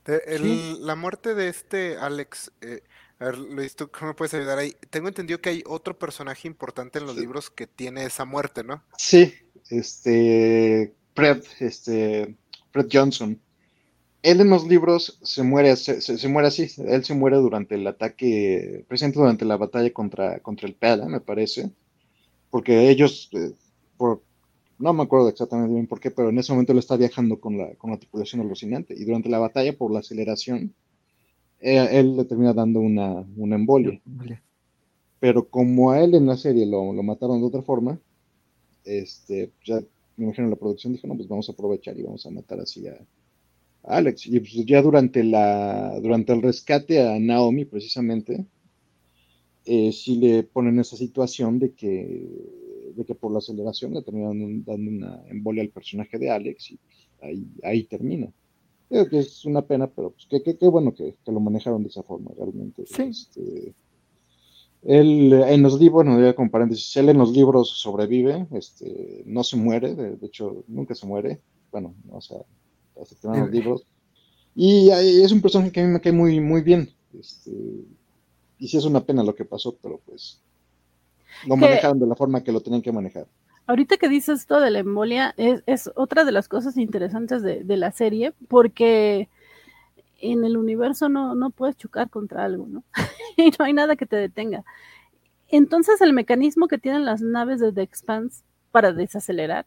De, 0.05 0.21
el, 0.25 0.41
sí. 0.41 0.77
La 0.81 0.95
muerte 0.95 1.35
de 1.35 1.49
este 1.49 1.97
Alex, 1.97 2.51
eh, 2.61 2.83
a 3.19 3.25
ver, 3.25 3.37
Luis, 3.37 3.75
¿tú 3.75 3.89
cómo 3.89 4.07
me 4.07 4.13
puedes 4.13 4.33
ayudar 4.33 4.57
ahí? 4.57 4.75
Tengo 4.89 5.07
entendido 5.07 5.39
que 5.41 5.49
hay 5.49 5.63
otro 5.65 5.97
personaje 5.97 6.47
importante 6.47 6.99
en 6.99 7.05
los 7.05 7.15
sí. 7.15 7.21
libros 7.21 7.49
que 7.49 7.67
tiene 7.67 8.05
esa 8.05 8.25
muerte, 8.25 8.63
¿no? 8.63 8.83
Sí, 8.97 9.33
este, 9.69 10.93
Fred, 11.13 11.43
este, 11.59 12.35
Fred 12.71 12.87
Johnson. 12.91 13.39
Él 14.21 14.41
en 14.41 14.49
los 14.49 14.67
libros 14.67 15.19
se 15.21 15.43
muere, 15.43 15.75
se, 15.75 16.01
se, 16.01 16.17
se, 16.17 16.27
muere 16.27 16.47
así, 16.47 16.67
él 16.87 17.03
se 17.03 17.13
muere 17.13 17.37
durante 17.37 17.75
el 17.75 17.85
ataque, 17.85 18.83
presente 18.87 19.19
durante 19.19 19.45
la 19.45 19.57
batalla 19.57 19.91
contra, 19.93 20.39
contra 20.39 20.67
el 20.67 20.73
Pela, 20.73 21.05
me 21.07 21.19
parece, 21.19 21.71
porque 22.49 22.89
ellos, 22.89 23.29
eh, 23.33 23.51
por, 23.97 24.23
no 24.79 24.93
me 24.93 25.03
acuerdo 25.03 25.29
exactamente 25.29 25.75
bien 25.75 25.85
por 25.85 25.99
qué, 25.99 26.09
pero 26.09 26.29
en 26.29 26.39
ese 26.39 26.53
momento 26.53 26.71
él 26.71 26.79
está 26.79 26.97
viajando 26.97 27.39
con 27.39 27.57
la, 27.57 27.75
con 27.75 27.91
la 27.91 27.97
tripulación 27.97 28.41
alucinante, 28.41 28.95
y 28.97 29.05
durante 29.05 29.29
la 29.29 29.37
batalla, 29.37 29.77
por 29.77 29.91
la 29.91 29.99
aceleración, 29.99 30.73
él, 31.59 31.87
él 31.91 32.17
le 32.17 32.25
termina 32.25 32.53
dando 32.53 32.79
una, 32.79 33.23
una 33.37 33.55
embolia. 33.55 34.01
Pero 35.19 35.47
como 35.47 35.91
a 35.91 36.01
él 36.01 36.15
en 36.15 36.25
la 36.25 36.35
serie 36.35 36.65
lo, 36.65 36.93
lo 36.93 37.03
mataron 37.03 37.41
de 37.41 37.47
otra 37.47 37.61
forma, 37.61 37.99
este, 38.85 39.51
ya 39.65 39.81
me 40.17 40.25
imagino 40.25 40.49
la 40.49 40.55
producción 40.55 40.93
dijo, 40.93 41.07
no, 41.07 41.15
pues 41.15 41.27
vamos 41.27 41.49
a 41.49 41.51
aprovechar 41.51 41.97
y 41.99 42.03
vamos 42.03 42.25
a 42.25 42.29
matar 42.29 42.59
así 42.59 42.87
a, 42.87 42.93
a 43.83 43.97
Alex. 43.97 44.27
Y 44.27 44.39
pues 44.39 44.65
ya 44.65 44.81
durante 44.81 45.23
la, 45.23 45.99
durante 46.01 46.33
el 46.33 46.41
rescate 46.41 47.01
a 47.01 47.19
Naomi, 47.19 47.65
precisamente, 47.65 48.45
eh, 49.65 49.91
sí 49.91 50.17
le 50.17 50.43
ponen 50.43 50.79
esa 50.79 50.95
situación 50.95 51.59
de 51.59 51.73
que, 51.73 52.93
de 52.95 53.05
que 53.05 53.15
por 53.15 53.31
la 53.31 53.39
aceleración 53.39 53.93
le 53.93 54.03
terminan 54.03 54.63
dando 54.63 54.91
una 54.91 55.23
embolia 55.27 55.63
al 55.63 55.69
personaje 55.69 56.17
de 56.17 56.29
Alex 56.29 56.71
y 56.71 56.79
ahí, 57.21 57.47
ahí 57.63 57.83
termina. 57.83 58.31
Creo 58.87 59.09
que 59.09 59.19
es 59.19 59.43
una 59.45 59.63
pena, 59.63 59.87
pero 59.87 60.11
pues 60.11 60.27
qué, 60.29 60.43
qué, 60.43 60.57
qué 60.57 60.67
bueno 60.67 60.93
que, 60.93 61.15
que, 61.25 61.31
lo 61.31 61.39
manejaron 61.39 61.81
de 61.81 61.89
esa 61.89 62.03
forma, 62.03 62.31
realmente. 62.37 62.85
Sí. 62.85 63.01
Este, 63.01 63.73
él 64.85 65.33
en 65.33 65.63
los 65.63 65.79
libros, 65.79 66.05
no 66.05 66.15
diría 66.15 66.35
con 66.35 66.49
paréntesis, 66.49 66.95
él 66.97 67.09
en 67.09 67.17
los 67.17 67.31
libros 67.31 67.69
sobrevive, 67.69 68.47
este, 68.51 69.23
no 69.25 69.43
se 69.43 69.57
muere, 69.57 69.95
de, 69.95 70.15
de 70.15 70.27
hecho, 70.27 70.63
nunca 70.67 70.93
se 70.93 71.07
muere, 71.07 71.41
bueno, 71.71 71.93
o 72.11 72.21
sea, 72.21 72.37
hasta 73.01 73.15
que 73.15 73.39
los 73.39 73.51
libros. 73.51 73.85
Y 74.55 74.89
es 74.89 75.31
un 75.31 75.41
personaje 75.41 75.71
que 75.71 75.81
a 75.81 75.83
mí 75.83 75.91
me 75.91 75.99
cae 75.99 76.13
muy, 76.13 76.39
muy 76.39 76.61
bien. 76.61 76.89
Este, 77.19 77.51
y 78.59 78.67
sí 78.67 78.77
es 78.77 78.85
una 78.85 79.03
pena 79.03 79.23
lo 79.23 79.35
que 79.35 79.43
pasó, 79.43 79.75
pero 79.81 79.99
pues 80.05 80.41
lo 81.45 81.57
manejaron 81.57 81.99
de 81.99 82.07
la 82.07 82.15
forma 82.15 82.43
que 82.43 82.51
lo 82.51 82.61
tenían 82.61 82.81
que 82.81 82.91
manejar. 82.91 83.27
Ahorita 83.67 83.97
que 83.97 84.07
dices 84.07 84.41
esto 84.41 84.61
de 84.61 84.69
la 84.69 84.79
embolia, 84.79 85.33
es, 85.37 85.63
es 85.65 85.91
otra 85.95 86.23
de 86.23 86.31
las 86.31 86.47
cosas 86.47 86.77
interesantes 86.77 87.41
de, 87.41 87.63
de 87.63 87.77
la 87.77 87.91
serie, 87.91 88.33
porque 88.47 89.27
en 90.21 90.43
el 90.45 90.57
universo 90.57 91.09
no, 91.09 91.35
no 91.35 91.49
puedes 91.49 91.77
chocar 91.77 92.09
contra 92.09 92.43
algo, 92.45 92.67
¿no? 92.67 92.83
y 93.37 93.51
no 93.57 93.65
hay 93.65 93.73
nada 93.73 93.95
que 93.95 94.05
te 94.05 94.15
detenga. 94.15 94.63
Entonces 95.47 96.01
el 96.01 96.13
mecanismo 96.13 96.67
que 96.67 96.77
tienen 96.77 97.05
las 97.05 97.21
naves 97.21 97.59
de 97.59 97.71
The 97.71 97.81
Expanse 97.81 98.43
para 98.71 98.91
desacelerar 98.91 99.65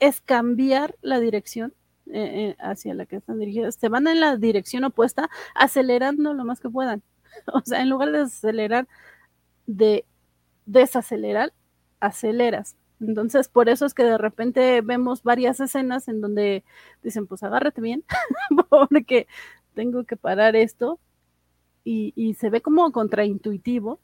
es 0.00 0.20
cambiar 0.20 0.96
la 1.02 1.20
dirección 1.20 1.74
eh, 2.06 2.50
eh, 2.50 2.56
hacia 2.58 2.94
la 2.94 3.06
que 3.06 3.16
están 3.16 3.38
dirigidas. 3.38 3.76
Se 3.76 3.88
van 3.88 4.08
en 4.08 4.20
la 4.20 4.36
dirección 4.36 4.84
opuesta, 4.84 5.30
acelerando 5.54 6.34
lo 6.34 6.44
más 6.44 6.60
que 6.60 6.70
puedan. 6.70 7.02
O 7.52 7.60
sea, 7.64 7.80
en 7.80 7.88
lugar 7.88 8.10
de 8.10 8.22
acelerar, 8.22 8.88
de 9.66 10.04
desacelerar, 10.66 11.52
aceleras. 12.00 12.76
Entonces, 13.00 13.48
por 13.48 13.68
eso 13.68 13.86
es 13.86 13.94
que 13.94 14.02
de 14.02 14.18
repente 14.18 14.80
vemos 14.82 15.22
varias 15.22 15.60
escenas 15.60 16.08
en 16.08 16.20
donde 16.20 16.64
dicen, 17.02 17.28
pues 17.28 17.44
agárrate 17.44 17.80
bien, 17.80 18.04
porque 18.68 19.28
tengo 19.74 20.04
que 20.04 20.16
parar 20.16 20.56
esto. 20.56 20.98
Y, 21.82 22.12
y, 22.14 22.34
se 22.34 22.50
ve 22.50 22.60
como 22.60 22.92
contraintuitivo, 22.92 24.00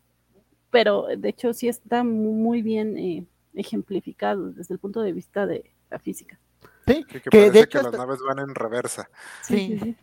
pero 0.70 1.06
de 1.16 1.28
hecho 1.28 1.52
sí 1.52 1.68
está 1.68 2.04
muy 2.04 2.62
bien 2.62 2.96
eh, 2.96 3.26
ejemplificado 3.54 4.50
desde 4.50 4.72
el 4.72 4.80
punto 4.80 5.02
de 5.02 5.12
vista 5.12 5.46
de 5.46 5.70
la 5.90 5.98
física. 5.98 6.38
Sí, 6.86 7.04
que, 7.04 7.20
que, 7.20 7.28
que 7.28 7.50
de 7.50 7.60
hecho 7.60 7.80
que 7.80 7.84
las 7.84 7.92
naves 7.92 8.20
van 8.26 8.38
en 8.38 8.54
reversa. 8.54 9.10
Sí. 9.42 9.78
sí. 9.78 9.78
Sí, 9.78 9.96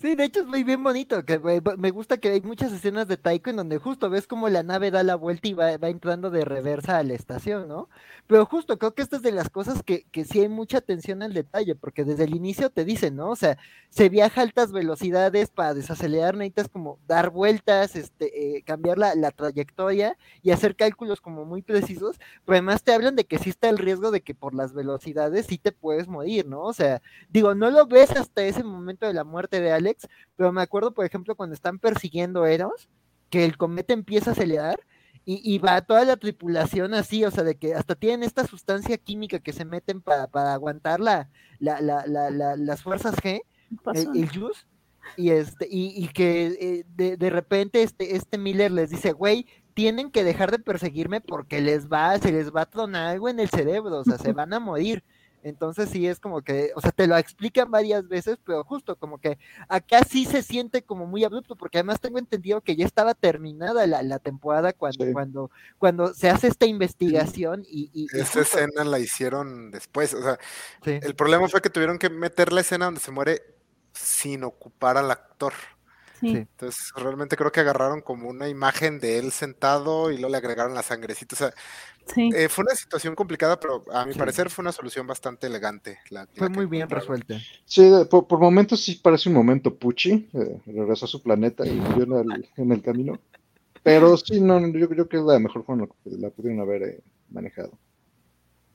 de 0.00 0.24
hecho 0.24 0.40
es 0.40 0.46
muy 0.46 0.64
bien 0.64 0.82
bonito, 0.82 1.24
que 1.24 1.38
me 1.38 1.90
gusta 1.90 2.16
que 2.16 2.30
hay 2.30 2.40
muchas 2.40 2.72
escenas 2.72 3.08
de 3.08 3.18
Taiko 3.18 3.50
en 3.50 3.56
donde 3.56 3.78
justo 3.78 4.08
ves 4.08 4.26
como 4.26 4.48
la 4.48 4.62
nave 4.62 4.90
da 4.90 5.02
la 5.02 5.16
vuelta 5.16 5.48
y 5.48 5.52
va, 5.52 5.76
va 5.76 5.88
entrando 5.88 6.30
de 6.30 6.44
reversa 6.46 6.96
a 6.96 7.02
la 7.02 7.14
estación, 7.14 7.68
¿no? 7.68 7.88
Pero 8.26 8.46
justo 8.46 8.78
creo 8.78 8.94
que 8.94 9.02
esta 9.02 9.16
es 9.16 9.22
de 9.22 9.32
las 9.32 9.50
cosas 9.50 9.82
que, 9.82 10.04
que 10.10 10.24
sí 10.24 10.40
hay 10.40 10.48
mucha 10.48 10.78
atención 10.78 11.22
al 11.22 11.34
detalle, 11.34 11.74
porque 11.74 12.04
desde 12.04 12.24
el 12.24 12.34
inicio 12.34 12.70
te 12.70 12.84
dicen, 12.84 13.16
¿no? 13.16 13.30
O 13.30 13.36
sea, 13.36 13.58
se 13.90 14.08
viaja 14.08 14.40
a 14.40 14.44
altas 14.44 14.72
velocidades 14.72 15.50
para 15.50 15.74
desacelerar, 15.74 16.36
necesitas 16.36 16.68
como 16.68 16.98
dar 17.06 17.30
vueltas, 17.30 17.96
este, 17.96 18.56
eh, 18.56 18.62
cambiar 18.62 18.98
la, 18.98 19.14
la, 19.14 19.30
trayectoria 19.30 20.16
y 20.42 20.52
hacer 20.52 20.76
cálculos 20.76 21.20
como 21.20 21.44
muy 21.44 21.62
precisos, 21.62 22.18
pero 22.44 22.56
además 22.56 22.82
te 22.82 22.94
hablan 22.94 23.16
de 23.16 23.24
que 23.24 23.38
sí 23.38 23.50
está 23.50 23.68
el 23.68 23.78
riesgo 23.78 24.10
de 24.10 24.22
que 24.22 24.34
por 24.34 24.54
las 24.54 24.72
velocidades 24.72 25.46
sí 25.46 25.58
te 25.58 25.72
puedes 25.72 26.08
morir, 26.08 26.46
¿no? 26.46 26.62
O 26.62 26.72
sea, 26.72 27.02
digo, 27.28 27.54
no 27.54 27.70
lo 27.70 27.86
ves 27.86 28.12
hasta 28.12 28.42
ese 28.44 28.62
momento 28.64 29.06
de 29.06 29.14
la 29.14 29.24
muerte 29.24 29.49
de 29.58 29.72
Alex, 29.72 30.06
pero 30.36 30.52
me 30.52 30.60
acuerdo, 30.60 30.92
por 30.92 31.06
ejemplo, 31.06 31.34
cuando 31.34 31.54
están 31.54 31.78
persiguiendo 31.78 32.46
Eros, 32.46 32.90
que 33.30 33.44
el 33.44 33.56
cometa 33.56 33.94
empieza 33.94 34.30
a 34.30 34.32
acelerar 34.34 34.80
y, 35.24 35.40
y, 35.42 35.58
va 35.58 35.80
toda 35.80 36.04
la 36.04 36.16
tripulación 36.16 36.94
así, 36.94 37.24
o 37.24 37.30
sea, 37.30 37.44
de 37.44 37.56
que 37.56 37.74
hasta 37.74 37.94
tienen 37.94 38.22
esta 38.22 38.46
sustancia 38.46 38.96
química 38.98 39.38
que 39.38 39.52
se 39.52 39.64
meten 39.64 40.00
para, 40.00 40.26
para 40.26 40.54
aguantar 40.54 41.00
la, 41.00 41.28
la, 41.58 41.80
la, 41.80 42.04
la, 42.06 42.56
las 42.56 42.82
fuerzas 42.82 43.14
G, 43.16 43.42
el, 43.94 44.16
el 44.16 44.28
juice, 44.28 44.66
y 45.16 45.30
este, 45.30 45.66
y, 45.70 45.92
y 46.04 46.08
que 46.08 46.46
eh, 46.46 46.84
de, 46.94 47.16
de, 47.16 47.30
repente 47.30 47.82
este, 47.82 48.16
este 48.16 48.38
Miller 48.38 48.70
les 48.70 48.90
dice, 48.90 49.12
güey, 49.12 49.46
tienen 49.74 50.10
que 50.10 50.24
dejar 50.24 50.50
de 50.50 50.58
perseguirme 50.58 51.20
porque 51.20 51.60
les 51.60 51.88
va, 51.88 52.18
se 52.18 52.32
les 52.32 52.54
va 52.54 52.62
a 52.62 52.70
tronar 52.70 53.08
algo 53.08 53.28
en 53.28 53.40
el 53.40 53.48
cerebro, 53.48 53.98
o 53.98 54.04
sea, 54.04 54.18
se 54.18 54.32
van 54.32 54.52
a 54.52 54.60
morir. 54.60 55.04
Entonces 55.42 55.88
sí 55.88 56.06
es 56.06 56.20
como 56.20 56.42
que, 56.42 56.72
o 56.74 56.80
sea, 56.80 56.90
te 56.90 57.06
lo 57.06 57.16
explican 57.16 57.70
varias 57.70 58.06
veces, 58.08 58.38
pero 58.44 58.62
justo 58.64 58.96
como 58.96 59.18
que 59.18 59.38
acá 59.68 60.02
sí 60.04 60.26
se 60.26 60.42
siente 60.42 60.82
como 60.82 61.06
muy 61.06 61.24
abrupto, 61.24 61.56
porque 61.56 61.78
además 61.78 62.00
tengo 62.00 62.18
entendido 62.18 62.60
que 62.60 62.76
ya 62.76 62.84
estaba 62.84 63.14
terminada 63.14 63.86
la, 63.86 64.02
la 64.02 64.18
temporada 64.18 64.72
cuando, 64.72 65.04
sí. 65.04 65.12
cuando, 65.12 65.50
cuando 65.78 66.14
se 66.14 66.30
hace 66.30 66.48
esta 66.48 66.66
investigación 66.66 67.64
y... 67.66 67.90
y 67.92 68.06
Esa 68.16 68.40
y 68.40 68.42
escena 68.42 68.84
la 68.84 68.98
hicieron 68.98 69.70
después, 69.70 70.14
o 70.14 70.22
sea, 70.22 70.38
sí. 70.84 70.98
el 71.02 71.14
problema 71.14 71.48
fue 71.48 71.62
que 71.62 71.70
tuvieron 71.70 71.98
que 71.98 72.10
meter 72.10 72.52
la 72.52 72.60
escena 72.60 72.86
donde 72.86 73.00
se 73.00 73.10
muere 73.10 73.42
sin 73.92 74.44
ocupar 74.44 74.96
al 74.96 75.10
actor. 75.10 75.52
Sí. 76.20 76.36
Entonces, 76.36 76.92
realmente 76.96 77.34
creo 77.36 77.50
que 77.50 77.60
agarraron 77.60 78.02
como 78.02 78.28
una 78.28 78.48
imagen 78.48 79.00
de 79.00 79.18
él 79.18 79.32
sentado 79.32 80.10
y 80.10 80.16
luego 80.18 80.32
le 80.32 80.36
agregaron 80.36 80.74
la 80.74 80.82
sangrecita. 80.82 81.34
O 81.34 81.38
sea, 81.38 81.54
sí. 82.06 82.30
eh, 82.34 82.48
fue 82.48 82.64
una 82.64 82.74
situación 82.74 83.14
complicada, 83.14 83.58
pero 83.58 83.84
a 83.92 84.04
mi 84.06 84.12
sí. 84.12 84.18
parecer 84.18 84.50
fue 84.50 84.62
una 84.62 84.72
solución 84.72 85.06
bastante 85.06 85.46
elegante. 85.46 85.98
La, 86.10 86.26
fue 86.34 86.48
la 86.48 86.54
muy 86.54 86.66
bien 86.66 86.88
resuelta. 86.88 87.38
Sí, 87.64 87.90
por, 88.10 88.26
por, 88.26 88.38
momentos 88.38 88.82
sí 88.82 89.00
parece 89.02 89.28
un 89.28 89.34
momento 89.34 89.74
Pucci. 89.74 90.28
Eh, 90.32 90.60
regresó 90.66 91.06
a 91.06 91.08
su 91.08 91.22
planeta 91.22 91.66
y 91.66 91.72
murió 91.72 92.20
en 92.20 92.32
el, 92.32 92.48
en 92.56 92.72
el 92.72 92.82
camino. 92.82 93.18
Pero 93.82 94.16
sí, 94.16 94.40
no, 94.40 94.60
yo 94.72 94.88
creo 94.88 95.08
que 95.08 95.16
es 95.16 95.22
la 95.22 95.38
mejor 95.38 95.64
forma 95.64 95.86
que 95.86 96.10
la 96.10 96.30
pudieron 96.30 96.60
haber 96.60 96.82
eh, 96.82 97.00
manejado. 97.30 97.72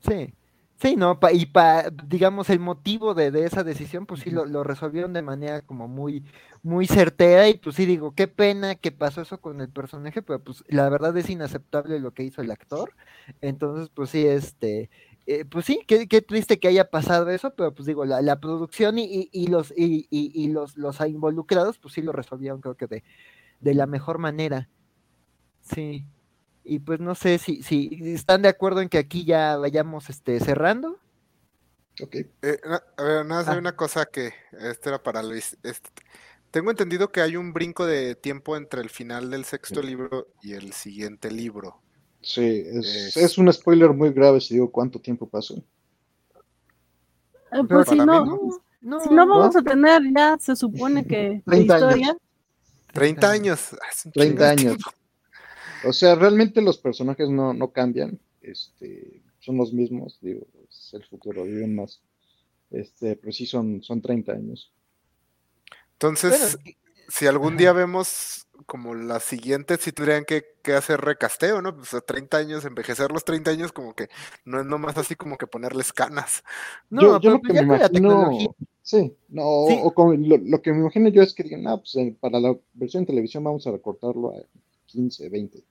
Sí. 0.07 0.33
Sí, 0.77 0.97
no, 0.97 1.19
pa, 1.21 1.31
y 1.31 1.45
para, 1.45 1.89
digamos, 1.89 2.49
el 2.49 2.59
motivo 2.59 3.13
de, 3.13 3.31
de, 3.31 3.45
esa 3.45 3.63
decisión, 3.63 4.05
pues 4.05 4.21
sí 4.21 4.29
lo, 4.29 4.45
lo, 4.45 4.63
resolvieron 4.63 5.13
de 5.13 5.21
manera 5.21 5.61
como 5.61 5.87
muy, 5.87 6.25
muy 6.63 6.85
certera, 6.85 7.47
y 7.47 7.53
pues 7.57 7.77
sí 7.77 7.85
digo, 7.85 8.13
qué 8.13 8.27
pena 8.27 8.75
que 8.75 8.91
pasó 8.91 9.21
eso 9.21 9.39
con 9.39 9.61
el 9.61 9.69
personaje, 9.69 10.21
pero 10.21 10.43
pues 10.43 10.65
la 10.67 10.89
verdad 10.89 11.15
es 11.17 11.29
inaceptable 11.29 11.99
lo 11.99 12.13
que 12.13 12.23
hizo 12.23 12.41
el 12.41 12.51
actor. 12.51 12.93
Entonces, 13.39 13.89
pues 13.93 14.09
sí, 14.09 14.27
este, 14.27 14.89
eh, 15.27 15.45
pues 15.45 15.65
sí, 15.65 15.81
qué, 15.87 16.07
qué, 16.07 16.21
triste 16.21 16.59
que 16.59 16.67
haya 16.67 16.89
pasado 16.89 17.29
eso, 17.29 17.55
pero 17.55 17.73
pues 17.73 17.87
digo, 17.87 18.03
la, 18.05 18.21
la 18.21 18.39
producción 18.41 18.99
y, 18.99 19.05
y, 19.05 19.29
y 19.31 19.47
los, 19.47 19.71
y, 19.75 20.07
y, 20.11 20.47
los, 20.49 20.77
los 20.77 20.99
involucrados, 21.01 21.79
pues 21.79 21.93
sí 21.93 22.01
lo 22.01 22.11
resolvieron, 22.11 22.59
creo 22.61 22.75
que 22.75 22.87
de, 22.87 23.03
de 23.61 23.73
la 23.73 23.87
mejor 23.87 24.19
manera. 24.19 24.69
Sí. 25.61 26.05
Y 26.65 26.79
pues 26.79 26.99
no 26.99 27.13
sé 27.13 27.37
si, 27.37 27.61
si 27.61 27.89
están 28.13 28.41
de 28.41 28.49
acuerdo 28.49 28.81
en 28.81 28.89
que 28.89 28.97
aquí 28.97 29.23
ya 29.23 29.55
vayamos 29.57 30.09
este, 30.09 30.39
cerrando. 30.39 30.99
Ok. 32.01 32.15
Eh, 32.15 32.59
a 32.97 33.03
ver, 33.03 33.25
nada 33.25 33.41
más 33.41 33.47
ah. 33.47 33.51
hay 33.53 33.59
una 33.59 33.75
cosa 33.75 34.05
que 34.05 34.33
este 34.59 34.89
era 34.89 35.01
para 35.01 35.21
Luis. 35.21 35.57
Este, 35.61 35.89
tengo 36.49 36.71
entendido 36.71 37.11
que 37.11 37.21
hay 37.21 37.37
un 37.37 37.53
brinco 37.53 37.85
de 37.85 38.15
tiempo 38.15 38.57
entre 38.57 38.81
el 38.81 38.89
final 38.89 39.29
del 39.29 39.45
sexto 39.45 39.81
sí. 39.81 39.87
libro 39.87 40.27
y 40.41 40.53
el 40.53 40.73
siguiente 40.73 41.29
libro. 41.29 41.81
Sí, 42.21 42.63
es, 42.65 43.15
es... 43.15 43.17
es, 43.17 43.37
un 43.37 43.53
spoiler 43.53 43.91
muy 43.93 44.11
grave 44.11 44.41
si 44.41 44.55
digo 44.55 44.71
cuánto 44.71 44.99
tiempo 44.99 45.29
pasó. 45.29 45.55
Eh, 47.51 47.63
pues 47.69 47.87
si 47.87 47.95
no, 47.95 48.05
no, 48.05 48.39
no, 48.81 48.99
si 48.99 49.09
no 49.13 49.27
vamos 49.27 49.55
a 49.55 49.61
tener 49.61 50.01
ya, 50.15 50.35
se 50.39 50.55
supone 50.55 51.05
que 51.05 51.43
la 51.45 51.57
historia. 51.57 52.07
Años. 52.07 52.17
30 52.93 53.29
años. 53.31 53.75
30 54.13 54.49
años. 54.49 54.77
O 55.85 55.93
sea, 55.93 56.15
realmente 56.15 56.61
los 56.61 56.77
personajes 56.77 57.29
no, 57.29 57.53
no 57.53 57.71
cambian, 57.71 58.19
este, 58.41 59.21
son 59.39 59.57
los 59.57 59.73
mismos, 59.73 60.17
digo, 60.21 60.47
es 60.69 60.93
el 60.93 61.03
futuro, 61.03 61.43
viven 61.43 61.75
más. 61.75 62.01
Este, 62.71 63.15
pero 63.15 63.31
sí 63.31 63.45
son, 63.45 63.81
son 63.83 64.01
30 64.01 64.31
años. 64.33 64.71
Entonces, 65.93 66.57
pero, 66.63 66.75
si 67.07 67.27
algún 67.27 67.55
día 67.57 67.71
vemos 67.71 68.47
como 68.65 68.95
la 68.95 69.19
siguiente, 69.19 69.77
si 69.77 69.91
tendrían 69.91 70.25
que, 70.25 70.43
que, 70.63 70.73
hacer 70.73 71.01
recasteo, 71.01 71.61
¿no? 71.61 71.75
Pues 71.75 71.93
a 71.93 72.01
30 72.01 72.37
años, 72.37 72.65
envejecer 72.65 73.11
los 73.11 73.23
30 73.23 73.51
años, 73.51 73.71
como 73.71 73.93
que 73.93 74.07
no 74.43 74.59
es 74.59 74.65
nomás 74.65 74.97
así 74.97 75.15
como 75.15 75.37
que 75.37 75.47
ponerles 75.47 75.93
canas. 75.93 76.43
No, 76.89 77.01
yo, 77.01 77.19
yo 77.19 77.29
lo 77.31 77.41
que 77.41 77.53
me 77.53 77.61
imagino, 77.61 78.31
sí, 78.81 79.15
no, 79.29 79.65
sí. 79.67 79.79
o 79.83 79.93
con, 79.93 80.27
lo, 80.27 80.37
lo, 80.37 80.61
que 80.61 80.71
me 80.71 80.79
imagino 80.79 81.09
yo 81.09 81.21
es 81.21 81.33
que 81.33 81.43
digan, 81.43 81.67
ah, 81.67 81.77
pues 81.77 81.95
para 82.19 82.39
la 82.39 82.57
versión 82.73 83.03
en 83.03 83.07
televisión 83.07 83.43
vamos 83.43 83.67
a 83.67 83.71
recortarlo 83.71 84.31
a 84.31 84.41
15, 84.87 85.29
20. 85.29 85.63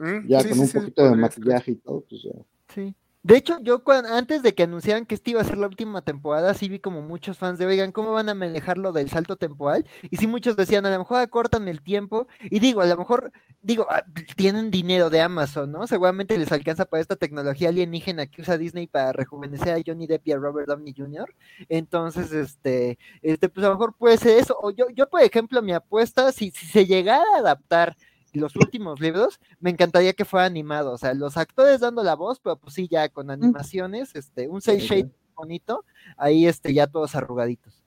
Mm, 0.00 0.28
ya 0.28 0.40
sí, 0.40 0.48
con 0.48 0.54
sí, 0.54 0.60
un 0.62 0.66
sí, 0.68 0.78
poquito 0.78 1.04
de 1.04 1.14
maquillaje 1.14 1.72
y 1.72 1.76
todo, 1.76 2.04
pues 2.08 2.22
ya. 2.22 2.32
Sí. 2.74 2.94
De 3.22 3.36
hecho, 3.36 3.58
yo 3.60 3.84
cuando, 3.84 4.08
antes 4.14 4.42
de 4.42 4.54
que 4.54 4.62
anunciaran 4.62 5.04
que 5.04 5.14
esta 5.14 5.28
iba 5.28 5.42
a 5.42 5.44
ser 5.44 5.58
la 5.58 5.66
última 5.66 6.00
temporada, 6.00 6.54
sí 6.54 6.70
vi 6.70 6.78
como 6.78 7.02
muchos 7.02 7.36
fans 7.36 7.58
de, 7.58 7.66
oigan, 7.66 7.92
¿cómo 7.92 8.12
van 8.12 8.30
a 8.30 8.34
manejar 8.34 8.78
lo 8.78 8.92
del 8.92 9.10
salto 9.10 9.36
temporal? 9.36 9.84
Y 10.10 10.16
sí 10.16 10.26
muchos 10.26 10.56
decían, 10.56 10.86
a 10.86 10.90
lo 10.90 10.98
mejor 10.98 11.20
acortan 11.20 11.68
el 11.68 11.82
tiempo, 11.82 12.28
y 12.44 12.60
digo, 12.60 12.80
a 12.80 12.86
lo 12.86 12.96
mejor, 12.96 13.30
digo, 13.60 13.86
ah, 13.90 14.04
tienen 14.36 14.70
dinero 14.70 15.10
de 15.10 15.20
Amazon, 15.20 15.70
¿no? 15.70 15.86
Seguramente 15.86 16.38
les 16.38 16.50
alcanza 16.50 16.86
para 16.86 17.02
esta 17.02 17.14
tecnología 17.14 17.68
alienígena 17.68 18.26
que 18.26 18.40
usa 18.40 18.56
Disney 18.56 18.86
para 18.86 19.12
rejuvenecer 19.12 19.74
a 19.74 19.82
Johnny 19.86 20.06
Depp 20.06 20.26
y 20.26 20.32
a 20.32 20.38
Robert 20.38 20.68
Downey 20.68 20.94
Jr. 20.96 21.28
Entonces, 21.68 22.32
este, 22.32 22.98
este, 23.20 23.50
pues 23.50 23.66
a 23.66 23.68
lo 23.68 23.74
mejor 23.74 23.94
puede 23.98 24.16
ser 24.16 24.38
eso. 24.38 24.56
O 24.62 24.70
yo, 24.70 24.86
yo 24.94 25.10
por 25.10 25.20
ejemplo, 25.20 25.60
mi 25.60 25.74
apuesta, 25.74 26.32
si, 26.32 26.52
si 26.52 26.64
se 26.64 26.86
llegara 26.86 27.24
a 27.36 27.40
adaptar 27.40 27.98
los 28.32 28.56
últimos 28.56 29.00
libros, 29.00 29.40
me 29.58 29.70
encantaría 29.70 30.12
que 30.12 30.24
fuera 30.24 30.46
animado, 30.46 30.92
o 30.92 30.98
sea, 30.98 31.14
los 31.14 31.36
actores 31.36 31.80
dando 31.80 32.02
la 32.02 32.14
voz, 32.14 32.40
pero 32.40 32.56
pues 32.56 32.74
sí, 32.74 32.88
ya 32.88 33.08
con 33.08 33.30
animaciones, 33.30 34.14
este, 34.14 34.48
un 34.48 34.60
cel 34.60 34.78
shade 34.78 35.10
bonito, 35.34 35.84
ahí 36.16 36.46
este, 36.46 36.72
ya 36.72 36.86
todos 36.86 37.14
arrugaditos. 37.14 37.82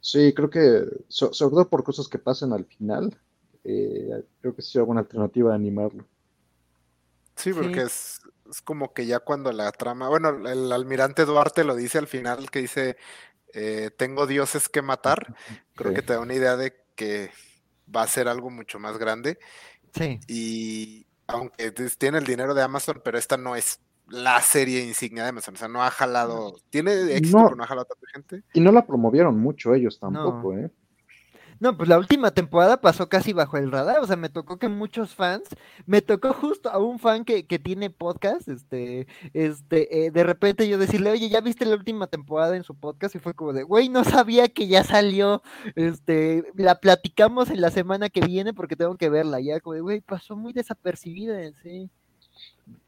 Sí, 0.00 0.32
creo 0.34 0.50
que, 0.50 0.84
so, 1.08 1.32
sobre 1.32 1.54
todo 1.54 1.68
por 1.68 1.82
cosas 1.82 2.06
que 2.06 2.18
pasan 2.18 2.52
al 2.52 2.64
final, 2.64 3.18
eh, 3.64 4.24
creo 4.40 4.54
que 4.54 4.62
sí 4.62 4.78
alguna 4.78 5.00
alternativa 5.00 5.50
de 5.50 5.56
animarlo. 5.56 6.04
Sí, 7.34 7.52
porque 7.52 7.74
sí. 7.74 7.80
Es, 7.80 8.20
es 8.48 8.62
como 8.62 8.92
que 8.92 9.06
ya 9.06 9.20
cuando 9.20 9.52
la 9.52 9.72
trama, 9.72 10.08
bueno, 10.08 10.28
el 10.48 10.70
almirante 10.72 11.24
Duarte 11.24 11.64
lo 11.64 11.74
dice 11.74 11.98
al 11.98 12.06
final, 12.06 12.50
que 12.50 12.60
dice, 12.60 12.96
eh, 13.58 13.90
tengo 13.96 14.26
dioses 14.26 14.68
que 14.68 14.82
matar, 14.82 15.34
creo 15.74 15.92
sí. 15.92 15.96
que 15.96 16.02
te 16.02 16.12
da 16.12 16.20
una 16.20 16.34
idea 16.34 16.56
de 16.56 16.74
que 16.94 17.30
va 17.94 18.02
a 18.02 18.06
ser 18.06 18.28
algo 18.28 18.50
mucho 18.50 18.78
más 18.78 18.98
grande. 18.98 19.38
Sí. 19.94 20.20
Y 20.28 21.06
aunque 21.26 21.72
tiene 21.96 22.18
el 22.18 22.26
dinero 22.26 22.52
de 22.52 22.62
Amazon, 22.62 23.00
pero 23.02 23.16
esta 23.16 23.38
no 23.38 23.56
es 23.56 23.80
la 24.08 24.42
serie 24.42 24.84
insignia 24.84 25.22
de 25.22 25.30
Amazon, 25.30 25.54
o 25.54 25.58
sea, 25.58 25.68
no 25.68 25.82
ha 25.82 25.90
jalado, 25.90 26.56
tiene 26.68 26.92
éxito, 27.16 27.38
no, 27.38 27.44
pero 27.44 27.56
no 27.56 27.64
ha 27.64 27.66
jalado 27.66 27.86
a 27.86 27.94
tanta 27.94 28.06
gente. 28.12 28.42
Y 28.52 28.60
no 28.60 28.70
la 28.72 28.86
promovieron 28.86 29.40
mucho 29.40 29.74
ellos 29.74 29.98
tampoco, 29.98 30.52
no. 30.52 30.58
¿eh? 30.58 30.70
No, 31.58 31.76
pues 31.76 31.88
la 31.88 31.98
última 31.98 32.30
temporada 32.32 32.80
pasó 32.80 33.08
casi 33.08 33.32
bajo 33.32 33.56
el 33.56 33.72
radar, 33.72 34.00
o 34.00 34.06
sea, 34.06 34.16
me 34.16 34.28
tocó 34.28 34.58
que 34.58 34.68
muchos 34.68 35.14
fans, 35.14 35.48
me 35.86 36.02
tocó 36.02 36.32
justo 36.34 36.70
a 36.70 36.78
un 36.78 36.98
fan 36.98 37.24
que, 37.24 37.46
que 37.46 37.58
tiene 37.58 37.88
podcast, 37.88 38.46
este, 38.48 39.06
este, 39.32 40.06
eh, 40.06 40.10
de 40.10 40.24
repente 40.24 40.68
yo 40.68 40.76
decirle, 40.76 41.10
oye, 41.10 41.28
¿ya 41.28 41.40
viste 41.40 41.64
la 41.64 41.76
última 41.76 42.06
temporada 42.08 42.56
en 42.56 42.62
su 42.62 42.74
podcast? 42.74 43.14
Y 43.14 43.20
fue 43.20 43.34
como 43.34 43.52
de, 43.52 43.62
güey, 43.62 43.88
no 43.88 44.04
sabía 44.04 44.48
que 44.48 44.68
ya 44.68 44.84
salió, 44.84 45.42
este, 45.76 46.44
la 46.56 46.78
platicamos 46.80 47.48
en 47.50 47.60
la 47.60 47.70
semana 47.70 48.10
que 48.10 48.20
viene 48.20 48.52
porque 48.52 48.76
tengo 48.76 48.96
que 48.96 49.08
verla, 49.08 49.40
ya 49.40 49.60
como 49.60 49.74
de, 49.74 49.80
güey, 49.80 50.00
pasó 50.00 50.36
muy 50.36 50.52
desapercibida, 50.52 51.40
sí. 51.62 51.90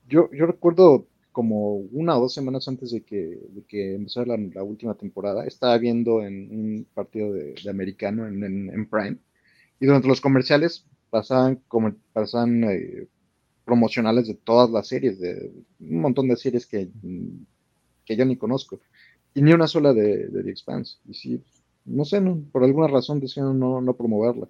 Yo, 0.08 0.30
yo 0.32 0.46
recuerdo 0.46 1.06
como 1.38 1.76
una 1.92 2.18
o 2.18 2.22
dos 2.22 2.34
semanas 2.34 2.66
antes 2.66 2.90
de 2.90 3.04
que, 3.04 3.38
de 3.50 3.62
que 3.62 3.94
empezara 3.94 4.36
la, 4.36 4.64
última 4.64 4.94
temporada, 4.96 5.46
estaba 5.46 5.78
viendo 5.78 6.20
en 6.20 6.50
un 6.50 6.86
partido 6.92 7.32
de, 7.32 7.54
americano 7.70 8.26
en, 8.26 8.42
en, 8.42 8.86
Prime, 8.90 9.18
y 9.78 9.86
durante 9.86 10.08
los 10.08 10.20
comerciales 10.20 10.84
pasaban, 11.10 11.62
como, 11.68 11.94
pasaban 12.12 12.64
eh, 12.64 13.06
promocionales 13.64 14.26
de 14.26 14.34
todas 14.34 14.68
las 14.70 14.88
series, 14.88 15.20
de 15.20 15.52
un 15.78 16.00
montón 16.00 16.26
de 16.26 16.34
series 16.34 16.66
que, 16.66 16.88
que 18.04 18.16
yo 18.16 18.24
ni 18.24 18.36
conozco, 18.36 18.80
y 19.32 19.40
ni 19.40 19.52
una 19.52 19.68
sola 19.68 19.92
de, 19.92 20.28
The 20.32 20.50
Expanse. 20.50 20.96
Y 21.08 21.14
sí, 21.14 21.40
no 21.84 22.04
sé, 22.04 22.20
por 22.50 22.64
alguna 22.64 22.88
razón 22.88 23.20
decidieron 23.20 23.60
no, 23.60 23.80
no 23.80 23.94
promoverla. 23.94 24.48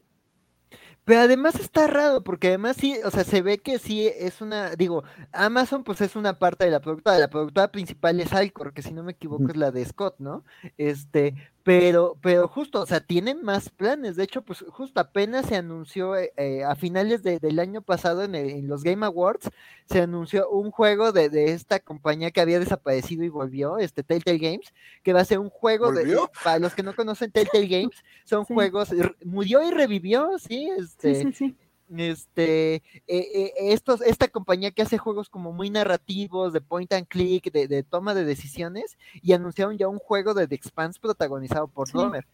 Pero 1.08 1.22
además 1.22 1.54
está 1.54 1.86
raro, 1.86 2.22
porque 2.22 2.48
además 2.48 2.76
sí, 2.76 2.94
o 3.02 3.10
sea, 3.10 3.24
se 3.24 3.40
ve 3.40 3.56
que 3.56 3.78
sí 3.78 4.06
es 4.06 4.42
una, 4.42 4.76
digo, 4.76 5.04
Amazon 5.32 5.82
pues 5.82 6.02
es 6.02 6.16
una 6.16 6.38
parte 6.38 6.66
de 6.66 6.70
la 6.70 6.80
productora, 6.80 7.18
la 7.18 7.30
productora 7.30 7.72
principal 7.72 8.20
es 8.20 8.34
Alcor, 8.34 8.74
que 8.74 8.82
si 8.82 8.92
no 8.92 9.02
me 9.02 9.12
equivoco 9.12 9.48
es 9.48 9.56
la 9.56 9.70
de 9.70 9.86
Scott, 9.86 10.16
¿no? 10.18 10.44
Este, 10.76 11.34
pero, 11.68 12.16
pero 12.22 12.48
justo, 12.48 12.80
o 12.80 12.86
sea, 12.86 13.00
tienen 13.00 13.42
más 13.42 13.68
planes. 13.68 14.16
De 14.16 14.24
hecho, 14.24 14.40
pues 14.40 14.64
justo 14.70 15.00
apenas 15.00 15.44
se 15.44 15.56
anunció 15.56 16.16
eh, 16.16 16.64
a 16.64 16.74
finales 16.76 17.22
de, 17.22 17.38
del 17.38 17.58
año 17.58 17.82
pasado 17.82 18.24
en, 18.24 18.34
el, 18.34 18.48
en, 18.48 18.68
los 18.68 18.82
Game 18.82 19.04
Awards, 19.04 19.50
se 19.84 20.00
anunció 20.00 20.48
un 20.48 20.70
juego 20.70 21.12
de, 21.12 21.28
de, 21.28 21.52
esta 21.52 21.78
compañía 21.78 22.30
que 22.30 22.40
había 22.40 22.58
desaparecido 22.58 23.22
y 23.22 23.28
volvió, 23.28 23.76
este 23.76 24.02
Telltale 24.02 24.38
Games, 24.38 24.72
que 25.02 25.12
va 25.12 25.20
a 25.20 25.26
ser 25.26 25.40
un 25.40 25.50
juego 25.50 25.92
de, 25.92 26.18
para 26.42 26.58
los 26.58 26.74
que 26.74 26.82
no 26.82 26.96
conocen 26.96 27.30
Telltale 27.30 27.66
Games, 27.66 28.02
son 28.24 28.46
sí. 28.46 28.54
juegos, 28.54 28.88
murió 29.22 29.62
y 29.62 29.70
revivió, 29.70 30.38
sí, 30.38 30.70
este, 30.78 31.16
sí, 31.16 31.22
sí, 31.24 31.32
sí 31.32 31.56
este 31.96 32.76
eh, 32.76 32.82
eh, 33.06 33.52
estos, 33.58 34.00
esta 34.02 34.28
compañía 34.28 34.70
que 34.70 34.82
hace 34.82 34.98
juegos 34.98 35.28
como 35.28 35.52
muy 35.52 35.70
narrativos, 35.70 36.52
de 36.52 36.60
point 36.60 36.92
and 36.92 37.06
click, 37.06 37.50
de, 37.52 37.68
de 37.68 37.82
toma 37.82 38.14
de 38.14 38.24
decisiones, 38.24 38.98
y 39.22 39.32
anunciaron 39.32 39.78
ya 39.78 39.88
un 39.88 39.98
juego 39.98 40.34
de 40.34 40.46
The 40.46 40.54
Expanse 40.54 41.00
protagonizado 41.00 41.68
por 41.68 41.88
sí. 41.88 41.94
Romer. 41.94 42.26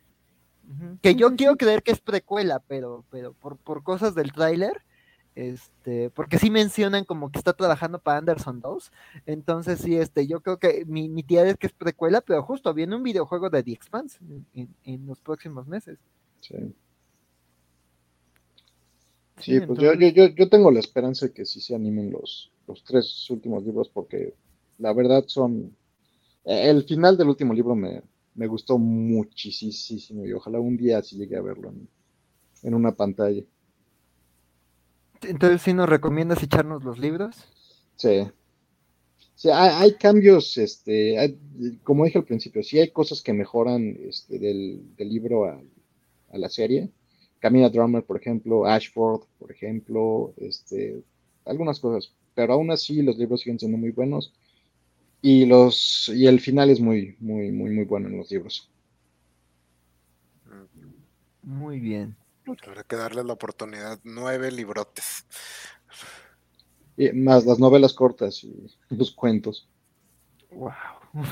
Uh 0.66 0.72
-huh. 0.72 1.00
Que 1.00 1.14
yo 1.14 1.36
quiero 1.36 1.56
creer 1.56 1.82
que 1.82 1.92
es 1.92 2.00
precuela, 2.00 2.60
pero, 2.66 3.04
pero 3.10 3.34
por, 3.34 3.56
por 3.58 3.82
cosas 3.82 4.14
del 4.14 4.32
tráiler, 4.32 4.82
este, 5.34 6.10
porque 6.10 6.38
sí 6.38 6.50
mencionan 6.50 7.04
como 7.04 7.30
que 7.30 7.38
está 7.38 7.52
trabajando 7.52 7.98
para 7.98 8.18
Anderson 8.18 8.60
2, 8.60 8.92
entonces 9.26 9.80
sí, 9.80 9.96
este, 9.96 10.26
yo 10.26 10.40
creo 10.40 10.58
que 10.58 10.84
mi, 10.86 11.08
mi 11.08 11.22
tía 11.22 11.44
es 11.44 11.56
que 11.56 11.66
es 11.66 11.72
precuela, 11.72 12.20
pero 12.20 12.42
justo 12.42 12.72
viene 12.72 12.96
un 12.96 13.02
videojuego 13.02 13.50
de 13.50 13.62
The 13.62 13.72
Expanse 13.72 14.18
en, 14.22 14.46
en, 14.54 14.74
en 14.84 15.06
los 15.06 15.20
próximos 15.20 15.66
meses. 15.66 15.98
Sí. 16.40 16.54
Sí, 19.40 19.60
pues 19.60 19.78
yo, 19.78 19.94
yo, 19.94 20.26
yo, 20.28 20.48
tengo 20.48 20.70
la 20.70 20.80
esperanza 20.80 21.26
de 21.26 21.32
que 21.32 21.44
sí 21.44 21.60
se 21.60 21.74
animen 21.74 22.12
los, 22.12 22.52
los 22.68 22.84
tres 22.84 23.28
últimos 23.30 23.64
libros 23.64 23.88
porque 23.88 24.34
la 24.78 24.92
verdad 24.92 25.24
son... 25.26 25.76
El 26.44 26.84
final 26.84 27.16
del 27.16 27.28
último 27.28 27.54
libro 27.54 27.74
me, 27.74 28.02
me 28.34 28.46
gustó 28.46 28.78
muchísimo 28.78 30.26
y 30.26 30.32
ojalá 30.32 30.60
un 30.60 30.76
día 30.76 31.02
sí 31.02 31.16
llegue 31.16 31.36
a 31.36 31.42
verlo 31.42 31.70
en, 31.70 31.88
en 32.62 32.74
una 32.74 32.92
pantalla. 32.92 33.42
Entonces, 35.22 35.62
¿sí 35.62 35.72
nos 35.72 35.88
recomiendas 35.88 36.42
echarnos 36.42 36.84
los 36.84 36.98
libros? 36.98 37.36
Sí. 37.96 38.26
Sí, 39.34 39.48
hay, 39.50 39.70
hay 39.82 39.94
cambios, 39.94 40.56
este, 40.58 41.18
hay, 41.18 41.38
como 41.82 42.04
dije 42.04 42.18
al 42.18 42.24
principio, 42.24 42.62
sí 42.62 42.78
hay 42.78 42.90
cosas 42.90 43.20
que 43.22 43.32
mejoran 43.32 43.96
este, 44.08 44.38
del, 44.38 44.94
del 44.96 45.08
libro 45.08 45.44
a, 45.44 45.60
a 46.30 46.38
la 46.38 46.48
serie, 46.48 46.90
Camila 47.44 47.68
Drummer, 47.68 48.02
por 48.02 48.16
ejemplo, 48.16 48.64
Ashford, 48.64 49.24
por 49.38 49.52
ejemplo, 49.52 50.32
este, 50.38 51.02
algunas 51.44 51.78
cosas. 51.78 52.10
pero 52.34 52.54
aún 52.54 52.70
así 52.70 53.02
los 53.02 53.18
libros 53.18 53.42
siguen 53.42 53.58
siendo 53.58 53.76
muy 53.76 53.90
buenos 53.90 54.32
y 55.20 55.44
los 55.44 56.08
y 56.08 56.26
el 56.26 56.40
final 56.40 56.70
es 56.70 56.80
muy 56.80 57.16
muy 57.20 57.52
muy 57.52 57.70
muy 57.70 57.84
bueno 57.84 58.08
en 58.08 58.16
los 58.16 58.30
libros. 58.30 58.70
Muy 61.42 61.80
bien. 61.80 62.16
Habrá 62.66 62.82
que 62.82 62.96
darle 62.96 63.22
la 63.22 63.34
oportunidad. 63.34 64.00
Nueve 64.04 64.50
librotes. 64.50 65.26
Y 66.96 67.12
más 67.12 67.44
las 67.44 67.58
novelas 67.58 67.92
cortas 67.92 68.42
y 68.42 68.54
los 68.88 69.10
cuentos. 69.12 69.68
Wow. 70.50 70.72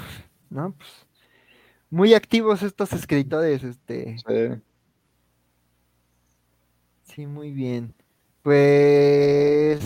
No, 0.50 0.74
pues, 0.76 0.90
muy 1.88 2.12
activos 2.12 2.62
estos 2.62 2.92
escritores, 2.92 3.64
este. 3.64 4.18
Sí. 4.18 4.62
Sí, 7.14 7.26
muy 7.26 7.50
bien. 7.52 7.94
Pues, 8.42 9.78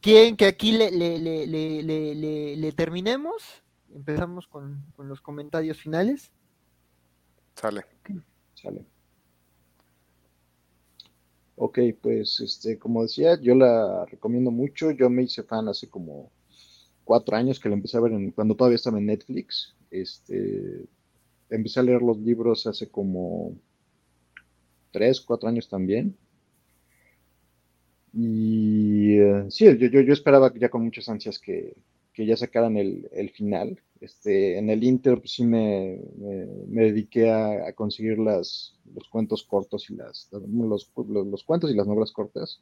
¿quieren 0.00 0.36
que 0.36 0.46
aquí 0.46 0.72
le, 0.72 0.90
le, 0.90 1.18
le, 1.18 1.46
le, 1.46 1.82
le, 1.82 2.14
le- 2.14 2.56
le 2.56 2.72
terminemos? 2.72 3.62
Empezamos 3.94 4.46
con, 4.48 4.84
con 4.96 5.08
los 5.08 5.20
comentarios 5.20 5.78
finales. 5.78 6.32
Sale. 7.54 7.84
Sale. 8.54 8.84
Ok, 11.56 11.78
pues 12.00 12.40
este, 12.40 12.78
como 12.78 13.02
decía, 13.02 13.38
yo 13.40 13.54
la 13.54 14.04
recomiendo 14.06 14.50
mucho. 14.50 14.90
Yo 14.90 15.08
me 15.08 15.22
hice 15.22 15.42
fan 15.44 15.68
hace 15.68 15.88
como 15.88 16.30
cuatro 17.04 17.36
años 17.36 17.60
que 17.60 17.68
la 17.68 17.76
empecé 17.76 17.96
a 17.96 18.00
ver 18.00 18.12
en- 18.12 18.32
cuando 18.32 18.56
todavía 18.56 18.76
estaba 18.76 18.98
en 18.98 19.06
Netflix. 19.06 19.74
Este, 19.90 20.86
empecé 21.50 21.80
a 21.80 21.82
leer 21.84 22.02
los 22.02 22.18
libros 22.18 22.66
hace 22.66 22.88
como 22.90 23.54
tres, 24.90 25.20
cuatro 25.20 25.48
años 25.48 25.68
también. 25.68 26.16
Y 28.14 29.18
eh, 29.18 29.46
sí, 29.48 29.64
yo, 29.64 29.86
yo, 29.88 30.00
yo 30.00 30.12
esperaba 30.12 30.52
ya 30.54 30.68
con 30.68 30.84
muchas 30.84 31.08
ansias 31.08 31.38
que, 31.38 31.74
que 32.12 32.26
ya 32.26 32.36
sacaran 32.36 32.76
el, 32.76 33.08
el 33.12 33.30
final. 33.30 33.80
Este, 34.00 34.58
en 34.58 34.68
el 34.68 34.82
Inter 34.82 35.18
pues, 35.20 35.32
sí 35.32 35.44
me, 35.44 36.00
me, 36.68 36.82
dediqué 36.84 37.30
a, 37.30 37.68
a 37.68 37.72
conseguir 37.72 38.18
las, 38.18 38.74
los 38.94 39.08
cuentos 39.08 39.44
cortos 39.44 39.88
y 39.90 39.94
las, 39.94 40.28
los, 40.32 40.90
los, 41.06 41.44
cuentos 41.44 41.70
y 41.70 41.74
las 41.74 41.86
novelas 41.86 42.12
cortas. 42.12 42.60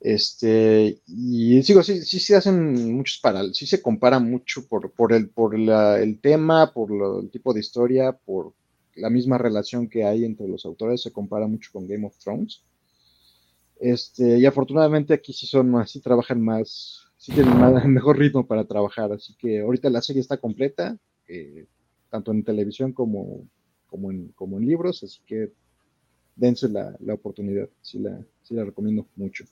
Este, 0.00 1.00
y 1.06 1.60
digo, 1.62 1.82
sí, 1.82 2.02
sí 2.02 2.18
se 2.20 2.36
hacen 2.36 2.94
muchos 2.94 3.18
paralelos, 3.20 3.56
sí 3.56 3.66
se 3.66 3.80
compara 3.80 4.18
mucho 4.18 4.66
por, 4.66 4.90
por, 4.90 5.14
el, 5.14 5.30
por 5.30 5.58
la, 5.58 5.98
el 6.02 6.20
tema, 6.20 6.72
por 6.74 6.90
el 7.22 7.30
tipo 7.30 7.54
de 7.54 7.60
historia, 7.60 8.12
por 8.12 8.52
la 8.96 9.08
misma 9.08 9.38
relación 9.38 9.88
que 9.88 10.04
hay 10.04 10.24
entre 10.24 10.46
los 10.46 10.66
autores, 10.66 11.02
se 11.02 11.12
compara 11.12 11.46
mucho 11.46 11.70
con 11.72 11.86
Game 11.86 12.06
of 12.06 12.18
Thrones. 12.18 12.62
Este, 13.80 14.38
y 14.38 14.46
afortunadamente 14.46 15.14
aquí 15.14 15.32
sí 15.32 15.46
son 15.46 15.70
más, 15.70 15.90
sí 15.90 16.00
trabajan 16.00 16.40
más, 16.40 17.06
sí 17.16 17.32
tienen 17.32 17.58
más, 17.58 17.84
mejor 17.86 18.18
ritmo 18.18 18.46
para 18.46 18.64
trabajar, 18.64 19.12
así 19.12 19.34
que 19.36 19.60
ahorita 19.60 19.90
la 19.90 20.02
serie 20.02 20.20
está 20.20 20.36
completa, 20.36 20.96
eh, 21.28 21.66
tanto 22.10 22.32
en 22.32 22.44
televisión 22.44 22.92
como, 22.92 23.46
como, 23.86 24.10
en, 24.10 24.28
como 24.28 24.58
en 24.58 24.66
libros, 24.66 25.02
así 25.02 25.20
que 25.26 25.52
dense 26.36 26.68
la, 26.68 26.96
la 27.00 27.14
oportunidad, 27.14 27.68
sí 27.80 27.98
la, 27.98 28.18
sí 28.42 28.54
la 28.54 28.64
recomiendo 28.64 29.06
mucho. 29.16 29.44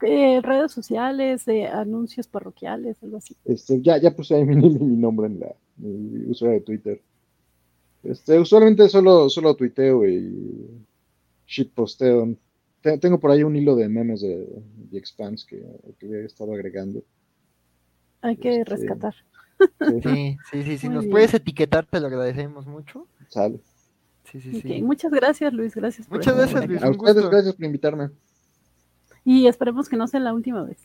Eh, 0.00 0.40
redes 0.40 0.72
sociales, 0.72 1.46
eh, 1.48 1.66
anuncios 1.66 2.26
parroquiales, 2.26 3.02
algo 3.02 3.18
así. 3.18 3.36
Este, 3.44 3.82
ya, 3.82 3.98
ya 3.98 4.16
puse 4.16 4.34
ahí 4.34 4.44
mi, 4.46 4.56
mi 4.56 4.96
nombre 4.96 5.26
en 5.26 5.40
la 5.40 5.54
mi 5.76 6.30
usuario 6.30 6.58
de 6.58 6.64
Twitter. 6.64 7.00
Este, 8.02 8.38
usualmente 8.38 8.88
solo, 8.88 9.28
solo 9.28 9.54
tuiteo 9.54 10.06
y 10.06 10.68
shitposteo. 11.52 12.34
Te- 12.80 12.98
Tengo 12.98 13.20
por 13.20 13.30
ahí 13.30 13.42
un 13.42 13.54
hilo 13.56 13.76
de 13.76 13.88
memes 13.88 14.20
de 14.22 14.46
The 14.90 14.98
Expanse 14.98 15.46
que, 15.46 15.62
que 15.98 16.06
he 16.06 16.24
estado 16.24 16.52
agregando. 16.54 17.02
Hay 18.22 18.36
que 18.36 18.60
Este, 18.60 18.64
rescatar. 18.76 19.14
Sí, 20.02 20.02
Sí, 20.02 20.38
sí, 20.50 20.62
sí. 20.64 20.78
Si 20.78 20.86
Muy 20.86 20.94
nos 20.96 21.04
bien. 21.04 21.12
puedes 21.12 21.34
etiquetar, 21.34 21.86
te 21.86 22.00
lo 22.00 22.06
agradecemos 22.08 22.66
mucho. 22.66 23.06
sale. 23.28 23.60
Sí, 24.24 24.40
sí, 24.40 24.60
sí. 24.60 24.82
Muchas 24.82 25.12
gracias, 25.12 25.52
Luis. 25.52 25.74
Gracias 25.74 26.06
por 26.06 26.16
Muchas 26.18 26.34
gracias, 26.36 26.66
Luis. 26.66 26.82
A 26.82 26.90
ustedes, 26.90 27.14
gusto. 27.14 27.30
gracias 27.30 27.54
por 27.54 27.64
invitarme. 27.64 28.10
Y 29.24 29.46
esperemos 29.46 29.88
que 29.88 29.96
no 29.96 30.06
sea 30.08 30.20
la 30.20 30.32
última 30.32 30.62
vez. 30.64 30.78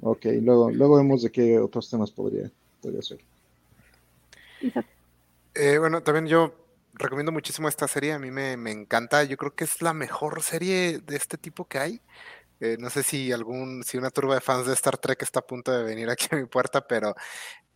Ok, 0.00 0.26
luego, 0.42 0.70
luego 0.70 0.96
vemos 0.96 1.22
de 1.22 1.30
qué 1.32 1.58
otros 1.58 1.88
temas 1.90 2.10
podría, 2.10 2.50
podría 2.82 3.02
ser. 3.02 3.18
Eh, 5.54 5.78
bueno, 5.78 6.02
también 6.02 6.26
yo 6.26 6.52
recomiendo 6.98 7.32
muchísimo 7.32 7.68
esta 7.68 7.88
serie, 7.88 8.12
a 8.12 8.18
mí 8.18 8.30
me, 8.30 8.56
me 8.56 8.70
encanta, 8.72 9.24
yo 9.24 9.36
creo 9.36 9.54
que 9.54 9.64
es 9.64 9.82
la 9.82 9.94
mejor 9.94 10.42
serie 10.42 10.98
de 11.00 11.16
este 11.16 11.38
tipo 11.38 11.66
que 11.66 11.78
hay. 11.78 12.02
Eh, 12.60 12.76
no 12.80 12.90
sé 12.90 13.02
si 13.04 13.32
algún, 13.32 13.84
si 13.84 13.98
una 13.98 14.10
turba 14.10 14.36
de 14.36 14.40
fans 14.42 14.66
de 14.66 14.74
Star 14.74 14.98
Trek 14.98 15.22
está 15.22 15.40
a 15.40 15.46
punto 15.46 15.72
de 15.72 15.84
venir 15.84 16.10
aquí 16.10 16.28
a 16.32 16.36
mi 16.36 16.46
puerta, 16.46 16.86
pero 16.88 17.14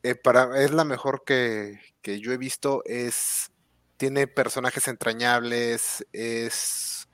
eh, 0.03 0.15
para, 0.16 0.62
es 0.62 0.73
la 0.73 0.85
mejor 0.85 1.24
que, 1.24 1.81
que 2.03 2.20
yo 2.20 2.32
he 2.32 2.39
visto, 2.39 2.82
es, 2.86 3.51
tiene 3.97 4.27
personajes 4.28 4.89
entrañables, 4.89 6.07
es, 6.12 7.09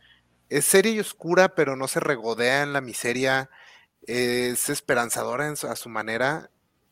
es 0.49 0.65
seria 0.65 0.93
y 0.93 1.01
oscura, 1.01 1.55
pero 1.55 1.77
no 1.77 1.89
se 1.89 2.01
regodea 2.01 2.63
en 2.63 2.73
la 2.73 2.81
miseria, 2.81 3.51
es 4.07 4.69
esperanzadora 4.71 5.49
en 5.49 5.57
su- 5.57 5.69
a 5.69 5.77
su 5.77 5.89
manera, 5.91 6.51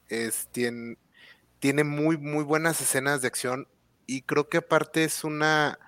es, 0.08 0.48
tiene, 0.52 0.98
tiene 1.60 1.84
muy, 1.84 2.18
muy 2.18 2.44
buenas 2.44 2.80
escenas 2.80 3.22
de 3.22 3.28
acción 3.28 3.68
y 4.06 4.22
creo 4.22 4.48
que 4.48 4.58
aparte 4.58 5.04
es 5.04 5.24
una... 5.24 5.78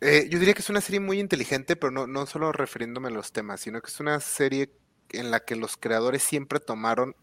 eh, 0.00 0.28
yo 0.30 0.38
diría 0.38 0.54
que 0.54 0.60
es 0.62 0.70
una 0.70 0.80
serie 0.80 1.00
muy 1.00 1.18
inteligente, 1.20 1.76
pero 1.76 1.90
no, 1.90 2.06
no 2.06 2.26
solo 2.26 2.52
refiriéndome 2.52 3.08
a 3.08 3.10
los 3.10 3.32
temas, 3.32 3.60
sino 3.60 3.80
que 3.80 3.88
es 3.90 4.00
una 4.00 4.20
serie 4.20 4.72
en 5.10 5.30
la 5.30 5.40
que 5.40 5.56
los 5.56 5.76
creadores 5.76 6.22
siempre 6.22 6.60
tomaron 6.60 7.16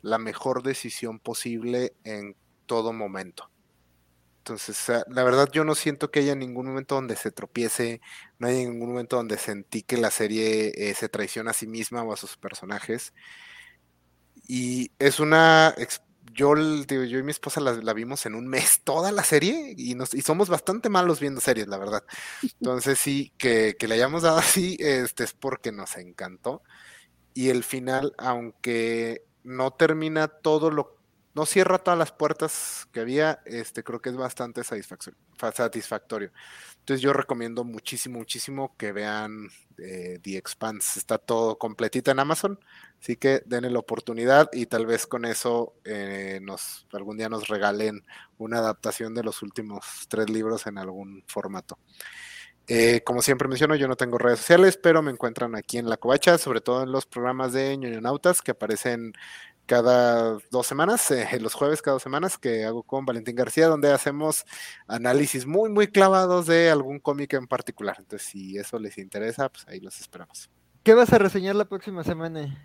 la 0.00 0.18
mejor 0.18 0.62
decisión 0.62 1.20
posible 1.20 1.94
en 2.04 2.36
todo 2.66 2.92
momento. 2.92 3.50
Entonces, 4.38 4.86
la 5.08 5.24
verdad 5.24 5.48
yo 5.52 5.64
no 5.64 5.74
siento 5.74 6.10
que 6.10 6.20
haya 6.20 6.36
ningún 6.36 6.66
momento 6.66 6.94
donde 6.94 7.16
se 7.16 7.32
tropiece, 7.32 8.00
no 8.38 8.46
hay 8.48 8.64
ningún 8.66 8.90
momento 8.90 9.16
donde 9.16 9.38
sentí 9.38 9.82
que 9.82 9.96
la 9.96 10.10
serie 10.12 10.72
eh, 10.76 10.94
se 10.94 11.08
traiciona 11.08 11.50
a 11.50 11.54
sí 11.54 11.66
misma 11.66 12.04
o 12.04 12.12
a 12.12 12.16
sus 12.16 12.36
personajes. 12.36 13.12
Y 14.46 14.92
es 14.98 15.20
una... 15.20 15.74
Yo, 16.36 16.54
yo 16.54 17.18
y 17.18 17.22
mi 17.22 17.30
esposa 17.30 17.60
la, 17.60 17.92
vimos 17.94 18.26
en 18.26 18.34
un 18.34 18.46
mes 18.46 18.82
toda 18.84 19.10
la 19.10 19.24
serie 19.24 19.74
y, 19.76 19.94
nos, 19.94 20.12
y 20.12 20.20
somos 20.20 20.48
bastante 20.48 20.88
malos 20.88 21.18
viendo 21.18 21.40
series, 21.40 21.66
la 21.66 21.78
verdad. 21.78 22.04
Entonces 22.42 22.98
sí, 22.98 23.32
que, 23.38 23.76
que 23.78 23.88
le 23.88 23.94
hayamos 23.94 24.22
dado 24.22 24.38
así 24.38 24.76
este, 24.78 25.24
es 25.24 25.32
porque 25.32 25.72
nos 25.72 25.96
encantó. 25.96 26.62
Y 27.32 27.48
el 27.50 27.64
final, 27.64 28.14
aunque 28.18 29.24
no 29.44 29.70
termina 29.72 30.28
todo 30.28 30.70
lo... 30.70 30.96
No 31.34 31.44
cierra 31.44 31.78
todas 31.78 31.98
las 31.98 32.12
puertas 32.12 32.88
que 32.92 33.00
había, 33.00 33.40
este, 33.44 33.84
creo 33.84 34.00
que 34.00 34.08
es 34.08 34.16
bastante 34.16 34.62
satisfactorio. 34.64 36.32
Entonces 36.86 37.02
yo 37.02 37.12
recomiendo 37.12 37.64
muchísimo, 37.64 38.20
muchísimo 38.20 38.76
que 38.76 38.92
vean 38.92 39.48
eh, 39.76 40.20
The 40.22 40.36
Expanse. 40.36 41.00
Está 41.00 41.18
todo 41.18 41.58
completito 41.58 42.12
en 42.12 42.20
Amazon. 42.20 42.60
Así 43.02 43.16
que 43.16 43.42
denle 43.44 43.70
la 43.70 43.80
oportunidad 43.80 44.48
y 44.52 44.66
tal 44.66 44.86
vez 44.86 45.04
con 45.08 45.24
eso 45.24 45.74
eh, 45.84 46.40
algún 46.92 47.16
día 47.16 47.28
nos 47.28 47.48
regalen 47.48 48.04
una 48.38 48.58
adaptación 48.58 49.16
de 49.16 49.24
los 49.24 49.42
últimos 49.42 49.84
tres 50.08 50.30
libros 50.30 50.68
en 50.68 50.78
algún 50.78 51.24
formato. 51.26 51.76
Eh, 52.68 53.02
como 53.04 53.20
siempre 53.20 53.48
menciono, 53.48 53.74
yo 53.74 53.88
no 53.88 53.96
tengo 53.96 54.16
redes 54.16 54.38
sociales, 54.38 54.78
pero 54.80 55.02
me 55.02 55.10
encuentran 55.10 55.56
aquí 55.56 55.78
en 55.78 55.90
La 55.90 55.96
Covacha, 55.96 56.38
sobre 56.38 56.60
todo 56.60 56.84
en 56.84 56.92
los 56.92 57.04
programas 57.04 57.52
de 57.52 57.76
ñoñonautas 57.76 58.42
que 58.42 58.52
aparecen 58.52 59.12
cada 59.66 60.38
dos 60.50 60.66
semanas, 60.66 61.10
eh, 61.10 61.28
los 61.40 61.54
jueves 61.54 61.82
cada 61.82 61.94
dos 61.94 62.02
semanas, 62.02 62.38
que 62.38 62.64
hago 62.64 62.82
con 62.82 63.04
Valentín 63.04 63.36
García, 63.36 63.66
donde 63.66 63.92
hacemos 63.92 64.44
análisis 64.86 65.46
muy, 65.46 65.68
muy 65.70 65.88
clavados 65.88 66.46
de 66.46 66.70
algún 66.70 67.00
cómic 67.00 67.34
en 67.34 67.46
particular. 67.46 67.96
Entonces, 67.98 68.28
si 68.28 68.56
eso 68.56 68.78
les 68.78 68.96
interesa, 68.98 69.48
pues 69.48 69.66
ahí 69.68 69.80
los 69.80 70.00
esperamos. 70.00 70.48
¿Qué 70.82 70.94
vas 70.94 71.12
a 71.12 71.18
reseñar 71.18 71.56
la 71.56 71.64
próxima 71.64 72.04
semana? 72.04 72.56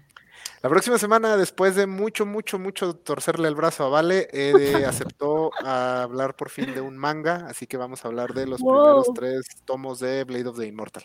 La 0.61 0.69
próxima 0.69 0.99
semana, 0.99 1.37
después 1.37 1.75
de 1.75 1.87
mucho, 1.87 2.25
mucho, 2.25 2.59
mucho 2.59 2.95
torcerle 2.95 3.47
el 3.47 3.55
brazo 3.55 3.83
a 3.85 3.89
Vale, 3.89 4.27
eh, 4.31 4.53
aceptó 4.87 5.51
a 5.63 6.03
hablar 6.03 6.35
por 6.35 6.49
fin 6.49 6.73
de 6.73 6.81
un 6.81 6.97
manga, 6.97 7.47
así 7.47 7.65
que 7.65 7.77
vamos 7.77 8.05
a 8.05 8.07
hablar 8.07 8.33
de 8.33 8.45
los 8.45 8.61
primeros 8.61 9.11
tres 9.15 9.45
tomos 9.65 9.99
de 9.99 10.23
Blade 10.23 10.47
of 10.47 10.59
the 10.59 10.67
Immortal. 10.67 11.03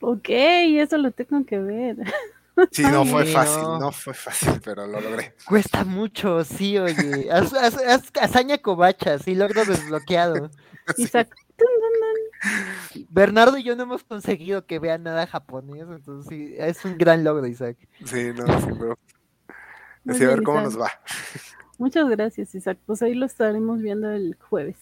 Ok, 0.00 0.28
eso 0.28 0.98
lo 0.98 1.12
tengo 1.12 1.46
que 1.46 1.58
ver. 1.58 1.96
Sí, 2.70 2.82
no 2.82 3.04
fue 3.06 3.24
Sí, 3.26 3.32
fácil, 3.32 3.62
no. 3.62 3.78
no 3.78 3.92
fue 3.92 4.12
fácil, 4.14 4.60
pero 4.64 4.86
lo 4.86 5.00
logré. 5.00 5.34
Cuesta 5.46 5.84
mucho, 5.84 6.44
sí, 6.44 6.76
oye. 6.78 7.28
Haz, 7.32 7.52
haz- 7.54 7.82
haz 7.86 8.02
hazaña 8.20 8.58
covacha, 8.58 9.18
sí, 9.18 9.34
logro 9.34 9.64
desbloqueado. 9.64 10.50
Isaac. 10.98 11.34
Bernardo 13.08 13.56
y 13.56 13.62
yo 13.62 13.76
no 13.76 13.84
hemos 13.84 14.02
conseguido 14.04 14.66
que 14.66 14.78
vea 14.78 14.98
nada 14.98 15.26
japonés, 15.26 15.82
entonces 15.88 16.28
sí, 16.28 16.54
es 16.58 16.84
un 16.84 16.98
gran 16.98 17.24
logro, 17.24 17.46
Isaac. 17.46 17.76
Sí, 18.04 18.32
no, 18.34 18.46
sí, 18.60 18.66
pero 18.78 18.98
Muy 20.04 20.14
así 20.16 20.24
a 20.24 20.28
ver 20.28 20.42
cómo 20.42 20.58
Isaac. 20.60 20.72
nos 20.72 20.80
va. 20.82 20.90
Muchas 21.78 22.08
gracias, 22.08 22.54
Isaac. 22.54 22.78
Pues 22.84 23.00
ahí 23.02 23.14
lo 23.14 23.26
estaremos 23.26 23.80
viendo 23.80 24.10
el 24.10 24.36
jueves. 24.50 24.76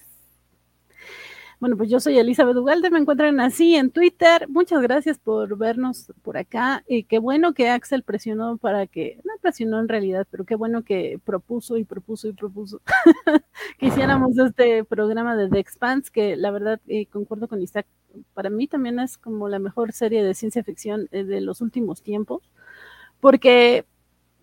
Bueno, 1.60 1.76
pues 1.76 1.90
yo 1.90 2.00
soy 2.00 2.18
Elizabeth 2.18 2.56
Ugalde, 2.56 2.88
me 2.88 2.98
encuentran 2.98 3.38
así 3.38 3.76
en 3.76 3.90
Twitter. 3.90 4.48
Muchas 4.48 4.80
gracias 4.80 5.18
por 5.18 5.58
vernos 5.58 6.10
por 6.22 6.38
acá. 6.38 6.82
Y 6.88 7.04
qué 7.04 7.18
bueno 7.18 7.52
que 7.52 7.68
Axel 7.68 8.02
presionó 8.02 8.56
para 8.56 8.86
que, 8.86 9.20
no 9.24 9.34
presionó 9.42 9.78
en 9.78 9.88
realidad, 9.88 10.26
pero 10.30 10.46
qué 10.46 10.54
bueno 10.54 10.82
que 10.84 11.20
propuso 11.22 11.76
y 11.76 11.84
propuso 11.84 12.28
y 12.28 12.32
propuso 12.32 12.80
que 13.78 13.86
hiciéramos 13.86 14.38
este 14.38 14.84
programa 14.84 15.36
de 15.36 15.50
The 15.50 15.58
Expanse, 15.58 16.10
que 16.10 16.34
la 16.34 16.50
verdad 16.50 16.80
eh, 16.88 17.04
concuerdo 17.04 17.46
con 17.46 17.60
Isaac, 17.60 17.86
para 18.32 18.48
mí 18.48 18.66
también 18.66 18.98
es 18.98 19.18
como 19.18 19.50
la 19.50 19.58
mejor 19.58 19.92
serie 19.92 20.24
de 20.24 20.32
ciencia 20.32 20.64
ficción 20.64 21.08
eh, 21.12 21.24
de 21.24 21.42
los 21.42 21.60
últimos 21.60 22.00
tiempos, 22.00 22.40
porque 23.20 23.84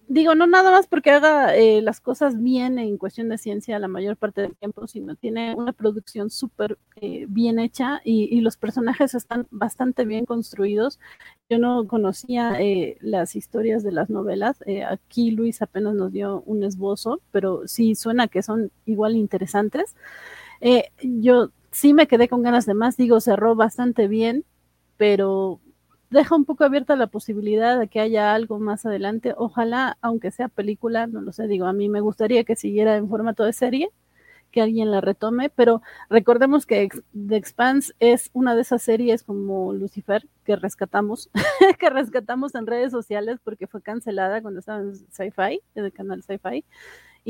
digo, 0.08 0.36
no 0.36 0.48
nada 0.48 0.72
más 0.72 0.88
porque 0.88 1.12
haga 1.12 1.56
eh, 1.56 1.82
las 1.82 2.00
cosas 2.00 2.42
bien 2.42 2.80
en 2.80 2.98
cuestión 2.98 3.30
de 3.30 3.38
ciencia 3.38 3.80
la 3.80 3.88
mayor 3.88 4.18
parte 4.18 4.42
del 4.42 4.56
tiempo, 4.56 4.88
sino 4.88 5.16
tiene 5.16 5.56
una 5.56 5.74
producción 5.74 6.30
súper 6.30 6.78
eh, 6.96 7.26
bien 7.28 7.60
hecha 7.60 8.02
y, 8.04 8.40
los 8.42 8.56
personajes 8.58 9.14
están 9.14 9.48
bastante 9.52 10.06
bien 10.06 10.26
construidos. 10.26 11.00
Yo 11.50 11.60
no 11.60 11.88
conocía 11.88 12.62
eh, 12.62 12.98
las 13.02 13.36
historias 13.36 13.84
de 13.84 13.92
las 13.92 14.10
novelas. 14.10 14.60
aquí 14.90 15.32
Luis 15.32 15.62
apenas 15.62 15.96
nos 15.96 16.12
dio 16.12 16.44
un 16.46 16.64
esbozo, 16.64 17.20
pero 17.32 17.68
sí 17.68 17.96
suena 17.96 18.28
que 18.28 18.44
son 18.44 18.72
igual 18.86 19.16
interesantes. 19.16 19.96
yo 21.02 21.52
sí 21.72 21.94
me 21.94 22.08
quedé 22.08 22.28
con 22.30 22.44
ganas 22.44 22.66
de 22.66 22.74
más, 22.74 22.98
digo, 22.98 23.20
cerró 23.20 23.56
bastante 23.56 24.08
bien, 24.08 24.46
pero 24.98 25.60
deja 26.10 26.36
un 26.36 26.46
poco 26.46 26.64
abierta 26.64 26.96
la 26.96 27.08
posibilidad 27.08 27.80
de 27.80 27.88
que 27.88 28.00
haya 28.00 28.34
algo 28.34 28.60
más 28.60 28.86
adelante. 28.86 29.34
Ojalá, 29.38 29.98
aunque 30.02 30.32
sea 30.32 30.48
película, 30.48 31.08
no 31.08 31.22
lo 31.22 31.32
sé, 31.34 31.48
digo, 31.48 31.66
a 31.66 31.74
mí 31.74 31.90
me 31.90 32.02
gustaría 32.02 32.44
que 32.44 32.56
siguiera 32.56 32.96
en 32.98 33.10
formato 33.10 33.44
de 33.44 33.54
serie, 33.54 33.90
que 34.52 34.62
alguien 34.62 34.92
la 34.92 35.02
retome, 35.02 35.50
pero 35.50 35.82
recordemos 36.10 36.66
que 36.66 36.90
The 37.14 37.36
Expanse 37.36 37.94
es 38.00 38.30
una 38.34 38.56
de 38.56 38.62
esas 38.62 38.82
series 38.82 39.24
como 39.24 39.74
Lucifer 39.74 40.28
que 40.46 40.56
rescatamos, 40.56 41.30
que 41.80 41.90
rescatamos 41.90 42.56
en 42.56 42.68
redes 42.68 42.92
sociales 42.92 43.40
porque 43.44 43.68
fue 43.68 43.82
cancelada 43.82 44.42
cuando 44.42 44.60
estaba 44.60 44.80
en 44.80 44.96
Sci-Fi, 44.96 45.62
en 45.76 45.86
el 45.86 45.92
canal 45.92 46.24
Sci-Fi. 46.24 46.64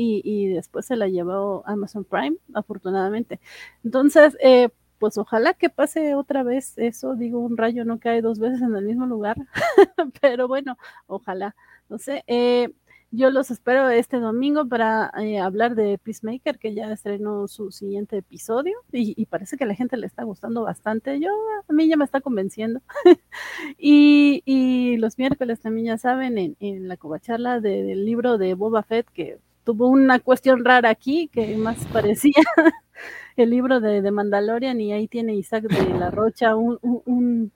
Y, 0.00 0.22
y, 0.24 0.46
después 0.46 0.86
se 0.86 0.94
la 0.94 1.08
llevó 1.08 1.64
Amazon 1.66 2.04
Prime, 2.04 2.36
afortunadamente. 2.54 3.40
Entonces, 3.82 4.36
eh, 4.40 4.68
pues 4.98 5.18
ojalá 5.18 5.54
que 5.54 5.70
pase 5.70 6.14
otra 6.14 6.42
vez 6.42 6.76
eso, 6.76 7.14
digo, 7.14 7.40
un 7.40 7.56
rayo 7.56 7.84
no 7.84 7.98
cae 7.98 8.22
dos 8.22 8.38
veces 8.38 8.62
en 8.62 8.74
el 8.76 8.84
mismo 8.84 9.06
lugar, 9.06 9.36
pero 10.20 10.48
bueno, 10.48 10.76
ojalá, 11.06 11.54
no 11.88 11.98
sé. 11.98 12.24
Eh, 12.26 12.68
yo 13.10 13.30
los 13.30 13.50
espero 13.50 13.88
este 13.88 14.18
domingo 14.18 14.68
para 14.68 15.10
eh, 15.18 15.38
hablar 15.38 15.74
de 15.74 15.96
Peacemaker, 15.96 16.58
que 16.58 16.74
ya 16.74 16.92
estrenó 16.92 17.48
su 17.48 17.70
siguiente 17.72 18.18
episodio 18.18 18.74
y, 18.92 19.24
parece 19.26 19.56
que 19.56 19.64
la 19.64 19.74
gente 19.74 19.96
le 19.96 20.06
está 20.06 20.24
gustando 20.24 20.62
bastante. 20.62 21.18
Yo, 21.18 21.30
a 21.66 21.72
mí 21.72 21.88
ya 21.88 21.96
me 21.96 22.04
está 22.04 22.20
convenciendo. 22.20 22.82
y, 23.78 24.96
los 24.98 25.16
miércoles 25.16 25.60
también 25.60 25.86
ya 25.86 25.98
saben, 25.98 26.56
en, 26.60 26.88
la 26.88 26.96
covacharla 26.98 27.60
del 27.60 28.04
libro 28.04 28.36
de 28.36 28.54
Boba 28.54 28.82
Fett, 28.82 29.08
que 29.10 29.38
tuvo 29.64 29.88
una 29.88 30.18
cuestión 30.18 30.64
rara 30.64 30.90
aquí 30.90 31.28
que 31.28 31.56
más 31.56 31.86
parecía 31.86 32.34
el 33.42 33.50
libro 33.50 33.80
de, 33.80 34.02
de, 34.02 34.10
Mandalorian 34.10 34.80
y 34.80 34.92
ahí 34.92 35.08
tiene 35.08 35.34
Isaac 35.34 35.64
de 35.64 35.98
la 35.98 36.10
Rocha 36.10 36.56
un, 36.56 36.78
un, 36.82 37.52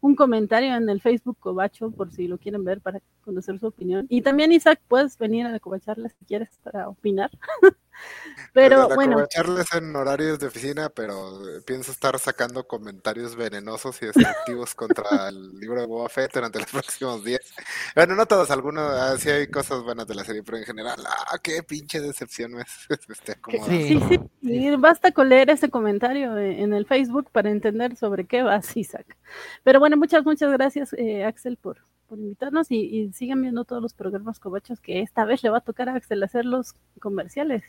un, 0.00 0.14
comentario 0.16 0.74
en 0.74 0.88
el 0.88 1.00
Facebook 1.00 1.36
Cobacho 1.38 1.90
por 1.90 2.12
si 2.12 2.28
lo 2.28 2.38
quieren 2.38 2.64
ver 2.64 2.80
para 2.80 3.00
conocer 3.22 3.58
su 3.58 3.66
opinión. 3.66 4.06
Y 4.08 4.22
también 4.22 4.52
Isaac, 4.52 4.80
puedes 4.88 5.18
venir 5.18 5.46
a 5.46 5.50
la 5.50 5.60
Cobacharla 5.60 6.08
si 6.08 6.24
quieres 6.24 6.58
para 6.62 6.88
opinar. 6.88 7.30
Pero 8.52 8.88
bueno. 8.94 9.26
charles 9.26 9.72
en 9.72 9.94
horarios 9.96 10.38
de 10.38 10.46
oficina, 10.46 10.88
pero 10.88 11.40
pienso 11.66 11.90
estar 11.90 12.18
sacando 12.18 12.66
comentarios 12.66 13.34
venenosos 13.34 14.00
y 14.02 14.06
destructivos 14.06 14.74
contra 14.74 15.28
el 15.28 15.58
libro 15.58 15.80
de 15.80 15.86
Boba 15.86 16.08
Fett 16.08 16.32
durante 16.32 16.60
los 16.60 16.70
próximos 16.70 17.24
días. 17.24 17.40
Bueno, 17.94 18.14
no 18.14 18.26
todos, 18.26 18.50
algunos, 18.50 18.90
ah, 18.90 19.16
hay 19.24 19.48
cosas 19.48 19.82
buenas 19.82 20.06
de 20.06 20.14
la 20.14 20.24
serie, 20.24 20.42
pero 20.42 20.58
en 20.58 20.64
general, 20.64 21.02
ah, 21.06 21.38
qué 21.42 21.62
pinche 21.62 22.00
decepción 22.00 22.60
es. 22.60 22.66
Este, 23.14 23.36
sí, 23.66 24.00
sí, 24.08 24.20
sí, 24.42 24.76
basta 24.76 25.12
con 25.12 25.28
leer 25.28 25.50
ese 25.50 25.70
comentario 25.70 26.36
en 26.38 26.72
el 26.72 26.86
Facebook 26.86 27.30
para 27.30 27.50
entender 27.50 27.96
sobre 27.96 28.26
qué 28.26 28.42
va 28.42 28.60
Isaac. 28.74 29.16
Pero 29.62 29.80
bueno, 29.80 29.96
muchas, 29.96 30.24
muchas 30.24 30.50
gracias, 30.52 30.92
eh, 30.94 31.24
Axel, 31.24 31.56
por, 31.56 31.78
por 32.08 32.18
invitarnos 32.18 32.70
y, 32.70 32.76
y, 32.76 33.12
sigan 33.12 33.42
viendo 33.42 33.64
todos 33.64 33.82
los 33.82 33.94
programas 33.94 34.38
cobachos 34.38 34.80
que 34.80 35.00
esta 35.00 35.24
vez 35.24 35.42
le 35.42 35.50
va 35.50 35.58
a 35.58 35.62
tocar 35.62 35.88
a 35.88 35.94
Axel 35.94 36.22
hacer 36.22 36.44
los 36.44 36.74
comerciales. 37.00 37.64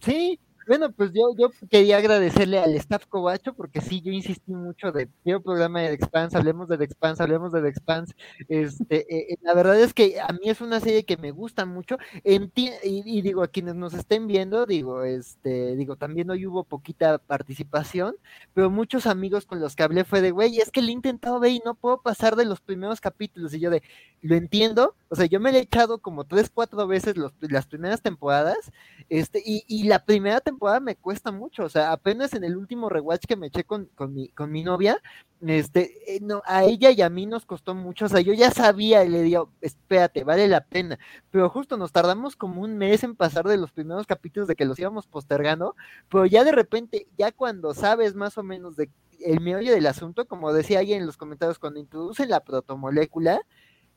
Sí, 0.00 0.38
bueno, 0.66 0.92
pues 0.92 1.12
yo, 1.12 1.34
yo 1.36 1.50
quería 1.70 1.98
agradecerle 1.98 2.58
al 2.58 2.74
staff 2.76 3.06
Cobacho, 3.06 3.54
porque 3.54 3.80
sí, 3.80 4.00
yo 4.00 4.12
insistí 4.12 4.52
mucho 4.52 4.92
de 4.92 5.08
quiero 5.22 5.42
programa 5.42 5.80
de 5.80 5.88
The 5.88 5.94
Expanse, 5.94 6.36
hablemos 6.36 6.68
de 6.68 6.78
The 6.78 6.84
Expanse, 6.84 7.22
hablemos 7.22 7.52
de 7.52 7.62
The 7.62 7.68
Expanse. 7.68 8.14
Este, 8.48 8.96
eh, 8.96 9.26
eh, 9.30 9.36
la 9.42 9.54
verdad 9.54 9.80
es 9.80 9.94
que 9.94 10.20
a 10.20 10.32
mí 10.32 10.48
es 10.48 10.60
una 10.60 10.80
serie 10.80 11.04
que 11.04 11.16
me 11.16 11.30
gusta 11.30 11.66
mucho. 11.66 11.98
y, 12.24 13.22
digo, 13.22 13.42
a 13.42 13.48
quienes 13.48 13.74
nos 13.74 13.94
estén 13.94 14.26
viendo, 14.26 14.66
digo, 14.66 15.04
este, 15.04 15.76
digo, 15.76 15.96
también 15.96 16.30
hoy 16.30 16.46
hubo 16.46 16.64
poquita 16.64 17.18
participación, 17.18 18.16
pero 18.54 18.70
muchos 18.70 19.06
amigos 19.06 19.46
con 19.46 19.60
los 19.60 19.76
que 19.76 19.82
hablé 19.82 20.04
fue 20.04 20.20
de, 20.20 20.30
güey, 20.30 20.58
es 20.58 20.70
que 20.70 20.82
le 20.82 20.88
he 20.88 20.92
intentado 20.92 21.40
ver 21.40 21.52
y 21.52 21.62
no 21.64 21.74
puedo 21.74 22.02
pasar 22.02 22.36
de 22.36 22.44
los 22.44 22.60
primeros 22.60 23.00
capítulos. 23.00 23.54
Y 23.54 23.60
yo 23.60 23.70
de, 23.70 23.82
lo 24.22 24.34
entiendo, 24.36 24.94
o 25.14 25.16
sea, 25.16 25.26
yo 25.26 25.38
me 25.38 25.50
he 25.50 25.58
echado 25.60 25.98
como 25.98 26.24
tres, 26.24 26.50
cuatro 26.52 26.88
veces 26.88 27.14
las 27.40 27.66
primeras 27.66 28.02
temporadas, 28.02 28.72
este, 29.08 29.40
y, 29.46 29.62
y 29.68 29.84
la 29.84 30.04
primera 30.04 30.40
temporada 30.40 30.80
me 30.80 30.96
cuesta 30.96 31.30
mucho, 31.30 31.62
o 31.62 31.68
sea, 31.68 31.92
apenas 31.92 32.34
en 32.34 32.42
el 32.42 32.56
último 32.56 32.88
rewatch 32.88 33.26
que 33.26 33.36
me 33.36 33.46
eché 33.46 33.62
con, 33.62 33.84
con, 33.94 34.12
mi, 34.12 34.30
con 34.30 34.50
mi 34.50 34.64
novia, 34.64 35.00
este, 35.40 36.16
eh, 36.16 36.18
no, 36.20 36.42
a 36.46 36.64
ella 36.64 36.90
y 36.90 37.00
a 37.00 37.10
mí 37.10 37.26
nos 37.26 37.46
costó 37.46 37.76
mucho, 37.76 38.06
o 38.06 38.08
sea, 38.08 38.22
yo 38.22 38.32
ya 38.32 38.50
sabía 38.50 39.04
y 39.04 39.08
le 39.08 39.22
digo, 39.22 39.52
espérate, 39.60 40.24
vale 40.24 40.48
la 40.48 40.64
pena, 40.64 40.98
pero 41.30 41.48
justo 41.48 41.76
nos 41.76 41.92
tardamos 41.92 42.34
como 42.34 42.60
un 42.62 42.76
mes 42.76 43.04
en 43.04 43.14
pasar 43.14 43.46
de 43.46 43.56
los 43.56 43.70
primeros 43.70 44.08
capítulos 44.08 44.48
de 44.48 44.56
que 44.56 44.64
los 44.64 44.80
íbamos 44.80 45.06
postergando, 45.06 45.76
pero 46.10 46.26
ya 46.26 46.42
de 46.42 46.50
repente, 46.50 47.06
ya 47.16 47.30
cuando 47.30 47.72
sabes 47.72 48.16
más 48.16 48.36
o 48.36 48.42
menos 48.42 48.74
de 48.74 48.90
el 49.20 49.40
meollo 49.40 49.72
del 49.72 49.86
asunto, 49.86 50.26
como 50.26 50.52
decía 50.52 50.80
alguien 50.80 51.00
en 51.00 51.06
los 51.06 51.16
comentarios, 51.16 51.60
cuando 51.60 51.78
introducen 51.78 52.30
la 52.30 52.40
protomolécula, 52.40 53.40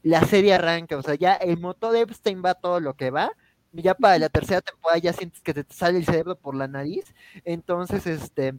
la 0.07 0.25
serie 0.25 0.53
arranca, 0.53 0.97
o 0.97 1.03
sea, 1.03 1.15
ya 1.15 1.33
el 1.35 1.57
motor 1.59 1.91
de 1.93 2.01
Epstein 2.01 2.41
va 2.43 2.53
todo 2.55 2.79
lo 2.79 2.95
que 2.95 3.11
va, 3.11 3.31
ya 3.73 3.93
para 3.93 4.17
la 4.17 4.29
tercera 4.29 4.61
temporada 4.61 4.99
ya 4.99 5.13
sientes 5.13 5.41
que 5.41 5.53
te 5.53 5.65
sale 5.73 5.99
el 5.99 6.05
cerebro 6.05 6.37
por 6.37 6.55
la 6.55 6.67
nariz. 6.67 7.13
Entonces, 7.43 8.07
este, 8.07 8.55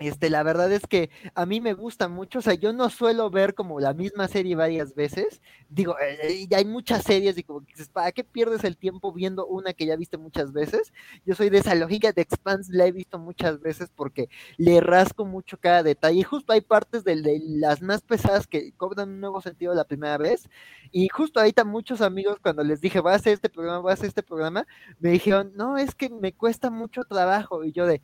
este, 0.00 0.30
la 0.30 0.42
verdad 0.42 0.72
es 0.72 0.86
que 0.86 1.10
a 1.34 1.44
mí 1.44 1.60
me 1.60 1.74
gusta 1.74 2.08
mucho, 2.08 2.38
o 2.38 2.42
sea, 2.42 2.54
yo 2.54 2.72
no 2.72 2.88
suelo 2.88 3.30
ver 3.30 3.54
como 3.54 3.80
la 3.80 3.92
misma 3.92 4.28
serie 4.28 4.56
varias 4.56 4.94
veces, 4.94 5.42
digo, 5.68 5.94
eh, 6.00 6.48
hay 6.56 6.64
muchas 6.64 7.02
series 7.04 7.36
y 7.36 7.44
¿para 7.92 8.10
qué 8.10 8.24
pierdes 8.24 8.64
el 8.64 8.78
tiempo 8.78 9.12
viendo 9.12 9.46
una 9.46 9.74
que 9.74 9.84
ya 9.84 9.96
viste 9.96 10.16
muchas 10.16 10.52
veces? 10.52 10.92
Yo 11.26 11.34
soy 11.34 11.50
de 11.50 11.58
esa 11.58 11.74
lógica 11.74 12.12
de 12.12 12.22
Expanse, 12.22 12.72
la 12.72 12.86
he 12.86 12.92
visto 12.92 13.18
muchas 13.18 13.60
veces 13.60 13.90
porque 13.94 14.30
le 14.56 14.80
rasco 14.80 15.26
mucho 15.26 15.58
cada 15.58 15.82
detalle, 15.82 16.20
y 16.20 16.22
justo 16.22 16.54
hay 16.54 16.62
partes 16.62 17.04
de, 17.04 17.20
de 17.20 17.40
las 17.44 17.82
más 17.82 18.00
pesadas 18.00 18.46
que 18.46 18.72
cobran 18.72 19.10
un 19.10 19.20
nuevo 19.20 19.42
sentido 19.42 19.74
la 19.74 19.84
primera 19.84 20.16
vez, 20.16 20.48
y 20.90 21.08
justo 21.08 21.40
ahorita 21.40 21.64
muchos 21.64 22.00
amigos 22.00 22.38
cuando 22.42 22.64
les 22.64 22.80
dije, 22.80 23.00
voy 23.00 23.12
a 23.12 23.16
hacer 23.16 23.34
este 23.34 23.50
programa, 23.50 23.80
voy 23.80 23.90
a 23.90 23.94
hacer 23.94 24.06
este 24.06 24.22
programa, 24.22 24.66
me 24.98 25.10
dijeron, 25.10 25.52
no, 25.54 25.76
es 25.76 25.94
que 25.94 26.08
me 26.08 26.32
cuesta 26.32 26.70
mucho 26.70 27.02
trabajo, 27.04 27.64
y 27.64 27.72
yo 27.72 27.86
de 27.86 28.00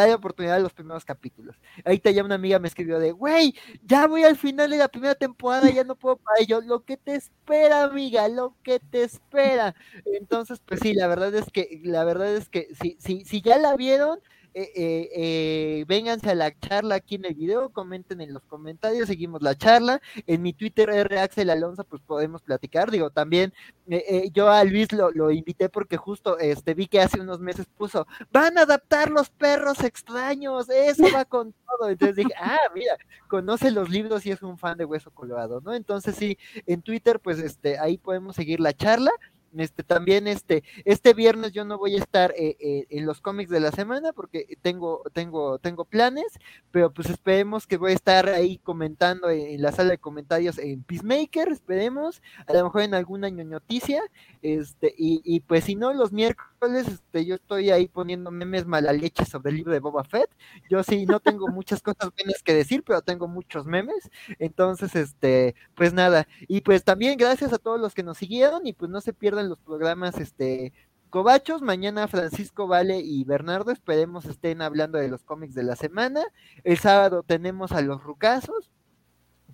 dale 0.00 0.14
oportunidad 0.14 0.56
a 0.56 0.60
los 0.60 0.72
primeros 0.72 1.04
capítulos. 1.04 1.56
Ahorita 1.84 2.10
ya 2.10 2.24
una 2.24 2.36
amiga 2.36 2.58
me 2.58 2.68
escribió 2.68 2.98
de, 2.98 3.12
güey, 3.12 3.54
ya 3.82 4.06
voy 4.06 4.24
al 4.24 4.36
final 4.36 4.70
de 4.70 4.78
la 4.78 4.88
primera 4.88 5.14
temporada, 5.14 5.70
ya 5.70 5.84
no 5.84 5.96
puedo 5.96 6.16
para 6.16 6.40
ello. 6.40 6.60
Lo 6.60 6.84
que 6.84 6.96
te 6.96 7.14
espera, 7.14 7.82
amiga, 7.84 8.28
lo 8.28 8.56
que 8.62 8.80
te 8.80 9.02
espera. 9.02 9.74
Entonces, 10.04 10.60
pues 10.64 10.80
sí, 10.80 10.94
la 10.94 11.06
verdad 11.06 11.34
es 11.34 11.46
que, 11.50 11.80
la 11.84 12.04
verdad 12.04 12.34
es 12.34 12.48
que 12.48 12.68
si, 12.80 12.96
si, 13.00 13.24
si 13.24 13.40
ya 13.42 13.58
la 13.58 13.76
vieron, 13.76 14.20
eh, 14.58 14.72
eh, 14.74 15.10
eh, 15.12 15.84
vénganse 15.86 16.30
a 16.30 16.34
la 16.34 16.58
charla 16.58 16.94
aquí 16.94 17.16
en 17.16 17.26
el 17.26 17.34
video, 17.34 17.68
comenten 17.68 18.22
en 18.22 18.32
los 18.32 18.42
comentarios, 18.44 19.06
seguimos 19.06 19.42
la 19.42 19.54
charla. 19.54 20.00
En 20.26 20.40
mi 20.40 20.54
Twitter, 20.54 20.88
R. 20.88 21.20
Axel 21.20 21.50
Alonso, 21.50 21.84
pues 21.84 22.00
podemos 22.00 22.40
platicar. 22.40 22.90
Digo, 22.90 23.10
también 23.10 23.52
eh, 23.86 24.30
yo 24.32 24.48
a 24.48 24.64
Luis 24.64 24.92
lo, 24.92 25.10
lo, 25.10 25.30
invité 25.30 25.68
porque 25.68 25.98
justo 25.98 26.38
este 26.38 26.72
vi 26.72 26.86
que 26.86 27.02
hace 27.02 27.20
unos 27.20 27.38
meses 27.38 27.66
puso, 27.76 28.06
van 28.32 28.56
a 28.56 28.62
adaptar 28.62 29.10
los 29.10 29.28
perros 29.28 29.84
extraños, 29.84 30.70
eso 30.70 31.04
va 31.14 31.26
con 31.26 31.52
todo. 31.52 31.90
Entonces 31.90 32.16
dije, 32.16 32.32
ah, 32.40 32.56
mira, 32.74 32.96
conoce 33.28 33.70
los 33.70 33.90
libros 33.90 34.24
y 34.24 34.30
es 34.30 34.42
un 34.42 34.56
fan 34.56 34.78
de 34.78 34.86
Hueso 34.86 35.10
Colorado, 35.10 35.60
¿no? 35.60 35.74
Entonces 35.74 36.16
sí, 36.16 36.38
en 36.64 36.80
Twitter, 36.80 37.20
pues 37.20 37.40
este, 37.40 37.78
ahí 37.78 37.98
podemos 37.98 38.34
seguir 38.34 38.60
la 38.60 38.72
charla. 38.72 39.10
Este, 39.58 39.82
también 39.82 40.26
este, 40.26 40.62
este 40.84 41.14
viernes 41.14 41.52
yo 41.52 41.64
no 41.64 41.78
voy 41.78 41.94
a 41.94 41.98
estar 41.98 42.32
eh, 42.36 42.56
eh, 42.60 42.86
en 42.90 43.06
los 43.06 43.20
cómics 43.20 43.50
de 43.50 43.60
la 43.60 43.72
semana 43.72 44.12
porque 44.12 44.58
tengo, 44.62 45.02
tengo, 45.12 45.58
tengo 45.58 45.84
planes, 45.84 46.26
pero 46.70 46.92
pues 46.92 47.08
esperemos 47.10 47.66
que 47.66 47.76
voy 47.76 47.92
a 47.92 47.94
estar 47.94 48.28
ahí 48.28 48.58
comentando 48.58 49.30
en, 49.30 49.60
la 49.62 49.72
sala 49.72 49.90
de 49.90 49.98
comentarios 49.98 50.58
en 50.58 50.82
Peacemaker, 50.82 51.48
esperemos, 51.48 52.22
a 52.46 52.52
lo 52.52 52.64
mejor 52.64 52.82
en 52.82 52.94
alguna 52.94 53.30
noticia, 53.30 54.02
este, 54.42 54.94
y, 54.96 55.22
y 55.24 55.40
pues 55.40 55.64
si 55.64 55.74
no, 55.74 55.92
los 55.92 56.12
miércoles 56.12 56.55
miércoles 56.68 56.94
este, 56.94 57.24
yo 57.24 57.36
estoy 57.36 57.70
ahí 57.70 57.88
poniendo 57.88 58.30
memes 58.30 58.66
mala 58.66 58.92
leche 58.92 59.24
sobre 59.24 59.50
el 59.50 59.56
libro 59.56 59.72
de 59.72 59.80
Boba 59.80 60.04
Fett. 60.04 60.30
Yo 60.70 60.82
sí 60.82 61.06
no 61.06 61.20
tengo 61.20 61.48
muchas 61.48 61.82
cosas 61.82 62.10
buenas 62.16 62.42
que 62.42 62.54
decir, 62.54 62.82
pero 62.84 63.02
tengo 63.02 63.28
muchos 63.28 63.66
memes. 63.66 64.10
Entonces, 64.38 64.94
este, 64.94 65.54
pues 65.74 65.92
nada. 65.92 66.26
Y 66.48 66.60
pues 66.62 66.84
también 66.84 67.16
gracias 67.18 67.52
a 67.52 67.58
todos 67.58 67.80
los 67.80 67.94
que 67.94 68.02
nos 68.02 68.18
siguieron 68.18 68.66
y 68.66 68.72
pues 68.72 68.90
no 68.90 69.00
se 69.00 69.12
pierdan 69.12 69.48
los 69.48 69.60
programas 69.60 70.18
este 70.18 70.72
Cobachos, 71.10 71.62
mañana 71.62 72.08
Francisco 72.08 72.66
Vale 72.66 72.98
y 72.98 73.24
Bernardo, 73.24 73.70
esperemos 73.70 74.26
estén 74.26 74.60
hablando 74.60 74.98
de 74.98 75.08
los 75.08 75.24
cómics 75.24 75.54
de 75.54 75.62
la 75.62 75.76
semana. 75.76 76.22
El 76.64 76.78
sábado 76.78 77.22
tenemos 77.22 77.72
a 77.72 77.80
los 77.80 78.02
Rucasos, 78.02 78.70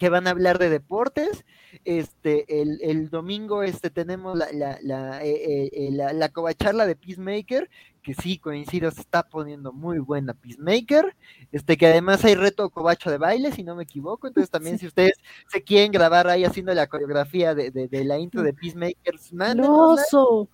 que 0.02 0.08
van 0.08 0.26
a 0.26 0.30
hablar 0.30 0.58
de 0.58 0.68
deportes. 0.68 1.44
Este, 1.84 2.60
el, 2.60 2.80
el 2.82 3.08
domingo 3.08 3.62
este, 3.62 3.88
tenemos 3.88 4.36
la, 4.36 4.48
la, 4.52 4.76
la, 4.82 5.24
eh, 5.24 5.70
eh, 5.72 5.90
la, 5.92 6.12
la 6.12 6.28
covacharla 6.30 6.86
de 6.86 6.96
Peacemaker, 6.96 7.70
que 8.02 8.12
sí, 8.14 8.36
coincido, 8.38 8.90
se 8.90 9.00
está 9.00 9.22
poniendo 9.22 9.72
muy 9.72 10.00
buena 10.00 10.34
Peacemaker. 10.34 11.14
Este, 11.52 11.76
que 11.76 11.86
además 11.86 12.24
hay 12.24 12.34
reto 12.34 12.68
covacho 12.70 13.12
de 13.12 13.18
baile, 13.18 13.52
si 13.52 13.62
no 13.62 13.76
me 13.76 13.84
equivoco. 13.84 14.26
Entonces 14.26 14.50
también 14.50 14.76
si 14.80 14.88
ustedes 14.88 15.12
se 15.46 15.62
quieren 15.62 15.92
grabar 15.92 16.26
ahí 16.26 16.44
haciendo 16.44 16.74
la 16.74 16.88
coreografía 16.88 17.54
de, 17.54 17.70
de, 17.70 17.86
de 17.86 18.04
la 18.04 18.18
intro 18.18 18.42
de 18.42 18.54
Peacemaker, 18.54 19.14
¡Loso! 19.54 20.48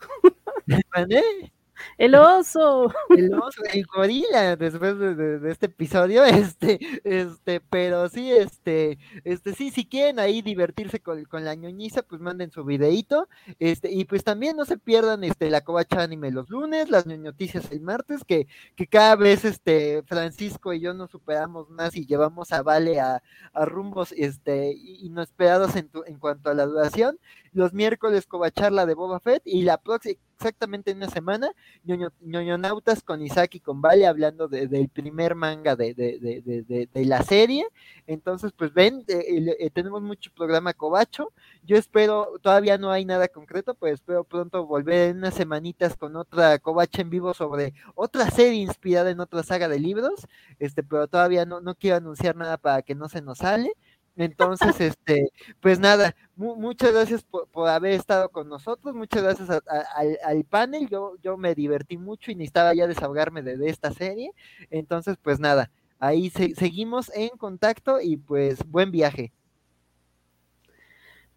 ¿Mané? 0.94 1.22
El 1.96 2.14
oso. 2.14 2.92
El 3.10 3.32
oso, 3.34 3.62
el 3.72 3.84
gorila, 3.86 4.56
después 4.56 4.98
de, 4.98 5.40
este 5.50 5.66
episodio, 5.66 6.24
este, 6.24 6.78
este, 7.04 7.60
pero 7.60 8.08
sí, 8.08 8.30
este, 8.30 8.98
este, 9.24 9.54
sí, 9.54 9.70
si 9.70 9.86
quieren 9.86 10.18
ahí 10.18 10.42
divertirse 10.42 11.00
con, 11.00 11.24
con 11.24 11.44
la 11.44 11.54
ñoñiza, 11.54 12.02
pues 12.02 12.20
manden 12.20 12.50
su 12.50 12.64
videito, 12.64 13.28
este, 13.58 13.90
y 13.90 14.04
pues 14.04 14.24
también 14.24 14.56
no 14.56 14.64
se 14.64 14.78
pierdan, 14.78 15.24
este, 15.24 15.50
la 15.50 15.62
covacha 15.62 16.02
anime 16.02 16.30
los 16.30 16.48
lunes, 16.50 16.90
las 16.90 17.06
ñoñoticias 17.06 17.70
el 17.72 17.80
martes, 17.80 18.24
que, 18.24 18.46
que 18.76 18.86
cada 18.86 19.16
vez, 19.16 19.44
este, 19.44 20.02
Francisco 20.04 20.72
y 20.72 20.80
yo 20.80 20.94
nos 20.94 21.10
superamos 21.10 21.68
más 21.70 21.96
y 21.96 22.06
llevamos 22.06 22.52
a 22.52 22.62
Vale 22.62 23.00
a, 23.00 23.22
a 23.52 23.64
rumbos, 23.64 24.12
este, 24.12 24.72
inesperados 24.72 25.76
en, 25.76 25.88
tu, 25.88 26.04
en 26.04 26.18
cuanto 26.18 26.50
a 26.50 26.54
la 26.54 26.66
duración, 26.66 27.18
los 27.52 27.72
miércoles 27.72 28.26
covacharla 28.26 28.86
de 28.86 28.94
Boba 28.94 29.20
Fett, 29.20 29.42
y 29.44 29.62
la 29.62 29.78
próxima, 29.78 30.20
exactamente 30.38 30.92
en 30.92 30.98
una 30.98 31.10
semana, 31.10 31.50
ñoño, 31.84 32.12
ñoñonautas 32.20 33.02
con 33.02 33.22
Isaac 33.22 33.56
y 33.56 33.60
con 33.60 33.82
Vale 33.82 34.06
hablando 34.06 34.46
de, 34.46 34.68
del 34.68 34.88
primer 34.88 35.34
manga 35.34 35.74
de, 35.74 35.94
de, 35.94 36.88
de, 36.92 37.04
la 37.04 37.22
serie. 37.22 37.66
Entonces, 38.06 38.52
pues 38.56 38.72
ven, 38.72 39.04
eh, 39.08 39.56
eh, 39.58 39.70
tenemos 39.70 40.00
mucho 40.00 40.30
programa 40.32 40.74
Cobacho. 40.74 41.32
Yo 41.64 41.76
espero, 41.76 42.38
todavía 42.40 42.78
no 42.78 42.90
hay 42.92 43.04
nada 43.04 43.26
concreto, 43.26 43.74
pues 43.74 43.94
espero 43.94 44.22
pronto 44.22 44.64
volver 44.64 45.10
en 45.10 45.18
unas 45.18 45.34
semanitas 45.34 45.96
con 45.96 46.14
otra 46.14 46.58
Cobacha 46.60 47.02
en 47.02 47.10
vivo 47.10 47.34
sobre 47.34 47.74
otra 47.96 48.30
serie 48.30 48.60
inspirada 48.60 49.10
en 49.10 49.18
otra 49.20 49.42
saga 49.42 49.68
de 49.68 49.80
libros. 49.80 50.26
Este, 50.60 50.84
pero 50.84 51.08
todavía 51.08 51.46
no, 51.46 51.60
no 51.60 51.74
quiero 51.74 51.96
anunciar 51.96 52.36
nada 52.36 52.58
para 52.58 52.82
que 52.82 52.94
no 52.94 53.08
se 53.08 53.22
nos 53.22 53.38
sale. 53.38 53.72
Entonces, 54.18 54.80
este, 54.80 55.30
pues 55.60 55.78
nada, 55.78 56.14
mu 56.36 56.56
muchas 56.56 56.92
gracias 56.92 57.22
por, 57.22 57.48
por, 57.48 57.68
haber 57.68 57.92
estado 57.92 58.28
con 58.30 58.48
nosotros, 58.48 58.94
muchas 58.94 59.22
gracias 59.22 59.48
a, 59.48 59.56
a, 59.56 59.80
al, 59.94 60.18
al, 60.24 60.44
panel, 60.44 60.88
yo, 60.88 61.14
yo 61.22 61.36
me 61.36 61.54
divertí 61.54 61.96
mucho 61.96 62.32
y 62.32 62.34
necesitaba 62.34 62.74
ya 62.74 62.88
desahogarme 62.88 63.42
de, 63.42 63.56
de 63.56 63.70
esta 63.70 63.92
serie, 63.92 64.32
entonces 64.70 65.16
pues 65.22 65.38
nada, 65.38 65.70
ahí 66.00 66.30
se 66.30 66.54
seguimos 66.56 67.12
en 67.14 67.30
contacto 67.30 68.00
y 68.00 68.16
pues 68.16 68.58
buen 68.66 68.90
viaje. 68.90 69.32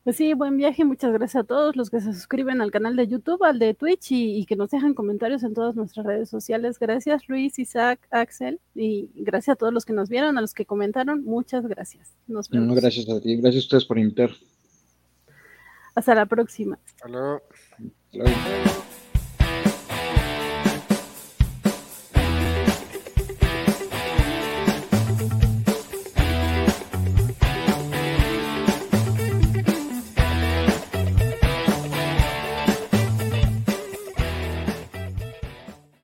Pues 0.04 0.16
sí, 0.16 0.34
buen 0.34 0.58
viaje. 0.58 0.84
Muchas 0.84 1.14
gracias 1.14 1.44
a 1.44 1.48
todos 1.48 1.76
los 1.76 1.92
que 1.92 2.02
se 2.02 2.12
suscriben 2.14 2.60
al 2.60 2.72
canal 2.72 2.96
de 2.96 3.08
YouTube, 3.08 3.44
al 3.44 3.60
de 3.60 3.76
Twitch 3.76 4.12
y, 4.12 4.36
y, 4.36 4.46
que 4.46 4.56
nos 4.56 4.72
dejan 4.72 4.96
comentarios 4.96 5.44
en 5.44 5.54
todas 5.54 5.76
nuestras 5.76 6.06
redes 6.06 6.28
sociales. 6.28 6.80
Gracias 6.80 7.28
Luis, 7.28 7.60
Isaac, 7.60 8.00
Axel 8.10 8.60
y 8.74 9.12
gracias 9.14 9.54
a 9.54 9.58
todos 9.58 9.72
los 9.72 9.86
que 9.86 9.94
nos 9.94 10.10
vieron, 10.10 10.40
a 10.40 10.42
los 10.42 10.56
que 10.56 10.66
comentaron. 10.66 11.24
Muchas 11.24 11.68
gracias. 11.68 12.16
Nos 12.28 12.50
vemos. 12.50 12.68
No, 12.70 12.76
gracias 12.76 13.08
a 13.10 13.22
ti. 13.22 13.36
Gracias 13.38 13.64
a 13.64 13.66
ustedes 13.66 13.86
por 13.86 14.00
invitar. 14.00 14.32
Hasta 15.94 16.16
la 16.16 16.26
próxima. 16.26 16.80
Hasta 16.84 17.08
luego. 17.08 17.42
Hasta 17.50 18.18
luego. 18.18 19.01